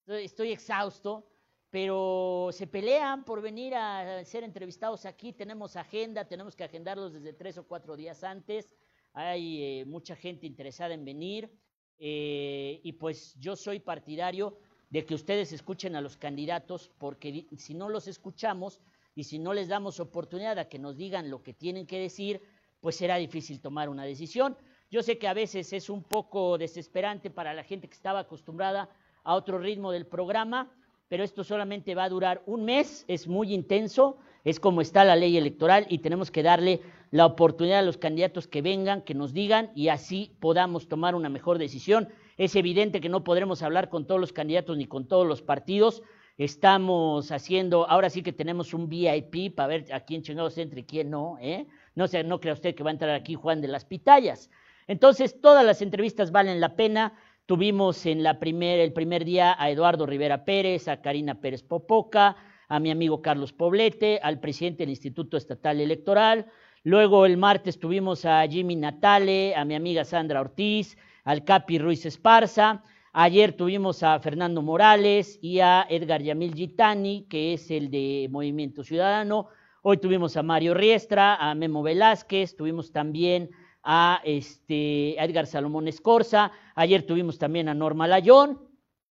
Estoy 0.06 0.52
exhausto, 0.52 1.26
pero 1.70 2.50
se 2.52 2.66
pelean 2.66 3.24
por 3.24 3.40
venir 3.40 3.76
a 3.76 4.22
ser 4.26 4.44
entrevistados 4.44 5.06
aquí. 5.06 5.32
Tenemos 5.32 5.74
agenda, 5.74 6.26
tenemos 6.26 6.54
que 6.54 6.64
agendarlos 6.64 7.14
desde 7.14 7.32
tres 7.32 7.56
o 7.56 7.66
cuatro 7.66 7.96
días 7.96 8.22
antes. 8.24 8.70
Hay 9.14 9.62
eh, 9.62 9.84
mucha 9.86 10.14
gente 10.14 10.46
interesada 10.46 10.92
en 10.92 11.06
venir. 11.06 11.50
Eh, 11.98 12.80
y 12.82 12.92
pues 12.92 13.34
yo 13.40 13.56
soy 13.56 13.80
partidario 13.80 14.56
de 14.90 15.04
que 15.04 15.14
ustedes 15.14 15.52
escuchen 15.52 15.96
a 15.96 16.00
los 16.00 16.16
candidatos, 16.16 16.90
porque 16.98 17.46
si 17.56 17.74
no 17.74 17.88
los 17.88 18.08
escuchamos 18.08 18.80
y 19.14 19.24
si 19.24 19.38
no 19.38 19.52
les 19.52 19.68
damos 19.68 20.00
oportunidad 20.00 20.58
a 20.58 20.68
que 20.68 20.78
nos 20.78 20.96
digan 20.96 21.30
lo 21.30 21.42
que 21.42 21.52
tienen 21.52 21.86
que 21.86 21.98
decir, 21.98 22.40
pues 22.80 22.96
será 22.96 23.16
difícil 23.16 23.60
tomar 23.60 23.88
una 23.88 24.04
decisión. 24.04 24.56
Yo 24.90 25.02
sé 25.02 25.18
que 25.18 25.28
a 25.28 25.34
veces 25.34 25.72
es 25.72 25.90
un 25.90 26.02
poco 26.02 26.56
desesperante 26.56 27.30
para 27.30 27.52
la 27.52 27.64
gente 27.64 27.88
que 27.88 27.94
estaba 27.94 28.20
acostumbrada 28.20 28.88
a 29.24 29.34
otro 29.34 29.58
ritmo 29.58 29.92
del 29.92 30.06
programa, 30.06 30.70
pero 31.08 31.24
esto 31.24 31.44
solamente 31.44 31.94
va 31.94 32.04
a 32.04 32.08
durar 32.08 32.42
un 32.46 32.64
mes, 32.64 33.04
es 33.08 33.26
muy 33.26 33.52
intenso, 33.52 34.18
es 34.44 34.60
como 34.60 34.80
está 34.80 35.04
la 35.04 35.16
ley 35.16 35.36
electoral 35.36 35.86
y 35.88 35.98
tenemos 35.98 36.30
que 36.30 36.42
darle 36.42 36.80
la 37.10 37.26
oportunidad 37.26 37.80
a 37.80 37.82
los 37.82 37.96
candidatos 37.96 38.48
que 38.48 38.62
vengan, 38.62 39.02
que 39.02 39.14
nos 39.14 39.32
digan 39.32 39.70
y 39.74 39.88
así 39.88 40.32
podamos 40.40 40.88
tomar 40.88 41.14
una 41.14 41.28
mejor 41.28 41.58
decisión. 41.58 42.08
Es 42.36 42.54
evidente 42.54 43.00
que 43.00 43.08
no 43.08 43.24
podremos 43.24 43.62
hablar 43.62 43.88
con 43.88 44.06
todos 44.06 44.20
los 44.20 44.32
candidatos 44.32 44.76
ni 44.76 44.86
con 44.86 45.08
todos 45.08 45.26
los 45.26 45.42
partidos. 45.42 46.02
Estamos 46.36 47.32
haciendo, 47.32 47.88
ahora 47.88 48.10
sí 48.10 48.22
que 48.22 48.32
tenemos 48.32 48.72
un 48.72 48.88
VIP 48.88 49.54
para 49.56 49.66
ver 49.66 49.92
a 49.92 50.00
quién 50.00 50.22
chingados 50.22 50.56
entre 50.58 50.80
y 50.80 50.84
quién 50.84 51.10
no, 51.10 51.36
¿eh? 51.40 51.66
No, 51.96 52.06
sea, 52.06 52.22
no 52.22 52.38
crea 52.38 52.52
usted 52.52 52.76
que 52.76 52.84
va 52.84 52.90
a 52.90 52.92
entrar 52.92 53.10
aquí 53.10 53.34
Juan 53.34 53.60
de 53.60 53.66
las 53.66 53.84
Pitayas. 53.84 54.50
Entonces, 54.86 55.40
todas 55.40 55.64
las 55.64 55.82
entrevistas 55.82 56.30
valen 56.30 56.60
la 56.60 56.76
pena. 56.76 57.14
Tuvimos 57.46 58.06
en 58.06 58.22
la 58.22 58.38
primer, 58.38 58.78
el 58.78 58.92
primer 58.92 59.24
día 59.24 59.56
a 59.58 59.70
Eduardo 59.70 60.06
Rivera 60.06 60.44
Pérez, 60.44 60.86
a 60.86 61.00
Karina 61.00 61.40
Pérez 61.40 61.64
Popoca, 61.64 62.36
a 62.68 62.78
mi 62.78 62.90
amigo 62.90 63.22
Carlos 63.22 63.52
Poblete, 63.52 64.20
al 64.22 64.40
presidente 64.40 64.82
del 64.82 64.90
Instituto 64.90 65.36
Estatal 65.36 65.80
Electoral. 65.80 66.46
Luego 66.84 67.26
el 67.26 67.36
martes 67.36 67.78
tuvimos 67.78 68.24
a 68.24 68.46
Jimmy 68.46 68.76
Natale, 68.76 69.56
a 69.56 69.64
mi 69.64 69.74
amiga 69.74 70.04
Sandra 70.04 70.40
Ortiz, 70.40 70.96
al 71.24 71.44
Capi 71.44 71.78
Ruiz 71.78 72.06
Esparza. 72.06 72.82
Ayer 73.12 73.52
tuvimos 73.54 74.02
a 74.02 74.20
Fernando 74.20 74.62
Morales 74.62 75.38
y 75.42 75.60
a 75.60 75.86
Edgar 75.88 76.22
Yamil 76.22 76.54
Gitani, 76.54 77.26
que 77.28 77.54
es 77.54 77.70
el 77.70 77.90
de 77.90 78.28
Movimiento 78.30 78.84
Ciudadano. 78.84 79.48
Hoy 79.82 79.96
tuvimos 79.96 80.36
a 80.36 80.42
Mario 80.42 80.74
Riestra, 80.74 81.36
a 81.36 81.54
Memo 81.54 81.82
Velázquez, 81.82 82.54
tuvimos 82.54 82.92
también 82.92 83.50
a, 83.82 84.20
este, 84.24 85.18
Edgar 85.22 85.46
Salomón 85.46 85.88
Escorza, 85.88 86.52
ayer 86.74 87.04
tuvimos 87.04 87.38
también 87.38 87.68
a 87.68 87.74
Norma 87.74 88.06
Layón. 88.06 88.68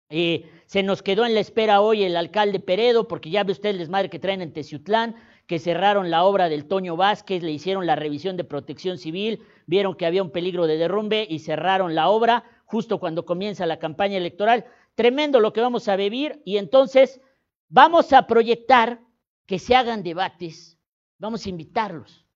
Eh, 0.10 0.50
se 0.70 0.84
nos 0.84 1.02
quedó 1.02 1.26
en 1.26 1.34
la 1.34 1.40
espera 1.40 1.82
hoy 1.82 2.04
el 2.04 2.16
alcalde 2.16 2.60
Peredo, 2.60 3.08
porque 3.08 3.32
ya 3.32 3.44
ve 3.44 3.54
usted 3.54 3.72
el 3.72 3.80
desmadre 3.80 4.12
que 4.12 4.20
traen 4.20 4.44
en 4.44 4.54
Teciutlán, 4.54 5.16
que 5.48 5.58
cerraron 5.58 6.12
la 6.12 6.24
obra 6.24 6.48
del 6.48 6.68
Toño 6.68 6.96
Vázquez, 6.96 7.42
le 7.42 7.50
hicieron 7.50 7.88
la 7.88 7.96
revisión 7.96 8.38
de 8.38 8.44
protección 8.44 9.00
civil, 9.00 9.42
vieron 9.66 9.96
que 9.96 10.06
había 10.06 10.22
un 10.22 10.30
peligro 10.30 10.68
de 10.68 10.78
derrumbe 10.78 11.26
y 11.28 11.40
cerraron 11.40 11.96
la 11.96 12.10
obra 12.10 12.44
justo 12.66 13.00
cuando 13.00 13.26
comienza 13.26 13.66
la 13.66 13.80
campaña 13.80 14.18
electoral. 14.18 14.64
Tremendo 14.94 15.40
lo 15.40 15.54
que 15.54 15.62
vamos 15.62 15.88
a 15.88 15.96
vivir 15.96 16.44
y 16.46 16.58
entonces 16.58 17.20
vamos 17.68 18.14
a 18.14 18.28
proyectar 18.28 19.00
que 19.48 19.58
se 19.58 19.76
hagan 19.76 20.04
debates, 20.04 20.78
vamos 21.18 21.48
a 21.48 21.50
invitarlos, 21.50 22.28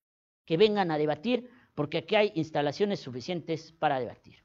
que 0.46 0.58
vengan 0.58 0.90
a 0.90 0.98
debatir, 0.98 1.52
porque 1.76 2.00
aquí 2.00 2.16
hay 2.16 2.32
instalaciones 2.34 3.00
suficientes 3.00 3.74
para 3.74 4.00
debatir. 4.00 4.43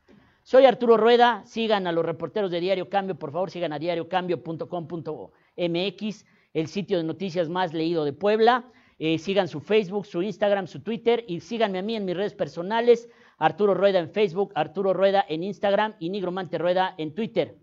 Soy 0.49 0.65
Arturo 0.65 0.97
Rueda, 0.97 1.45
sigan 1.45 1.87
a 1.87 1.93
los 1.93 2.07
reporteros 2.07 2.51
de 2.51 2.61
Diario 2.61 2.89
Cambio, 2.89 3.19
por 3.19 3.33
favor 3.33 3.51
sigan 3.51 3.75
a 3.75 3.79
diariocambio.com.mx, 3.79 6.27
el 6.55 6.69
sitio 6.69 6.97
de 6.97 7.05
noticias 7.05 7.51
más 7.51 7.75
leído 7.75 8.07
de 8.07 8.15
Puebla. 8.15 8.73
Eh, 8.99 9.19
sigan 9.19 9.49
su 9.49 9.61
Facebook, 9.61 10.07
su 10.07 10.23
Instagram, 10.23 10.67
su 10.67 10.81
Twitter 10.81 11.23
y 11.29 11.41
síganme 11.41 11.81
a 11.81 11.83
mí 11.83 11.97
en 11.97 12.07
mis 12.07 12.17
redes 12.17 12.33
personales, 12.33 13.11
Arturo 13.37 13.75
Rueda 13.75 13.99
en 13.99 14.09
Facebook, 14.09 14.53
Arturo 14.55 14.95
Rueda 14.95 15.23
en 15.29 15.45
Instagram 15.45 15.97
y 15.99 16.09
Nigromante 16.09 16.57
Rueda 16.57 16.95
en 16.97 17.15
Twitter. 17.15 17.59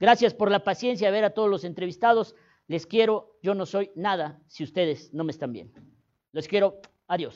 Gracias 0.00 0.32
por 0.32 0.50
la 0.50 0.64
paciencia 0.64 1.08
de 1.08 1.12
ver 1.12 1.24
a 1.24 1.34
todos 1.34 1.50
los 1.50 1.64
entrevistados. 1.64 2.34
Les 2.66 2.86
quiero, 2.86 3.36
yo 3.42 3.54
no 3.54 3.66
soy 3.66 3.90
nada 3.94 4.40
si 4.46 4.64
ustedes 4.64 5.12
no 5.12 5.24
me 5.24 5.32
están 5.32 5.52
viendo. 5.52 5.82
Les 6.32 6.48
quiero, 6.48 6.80
adiós. 7.08 7.30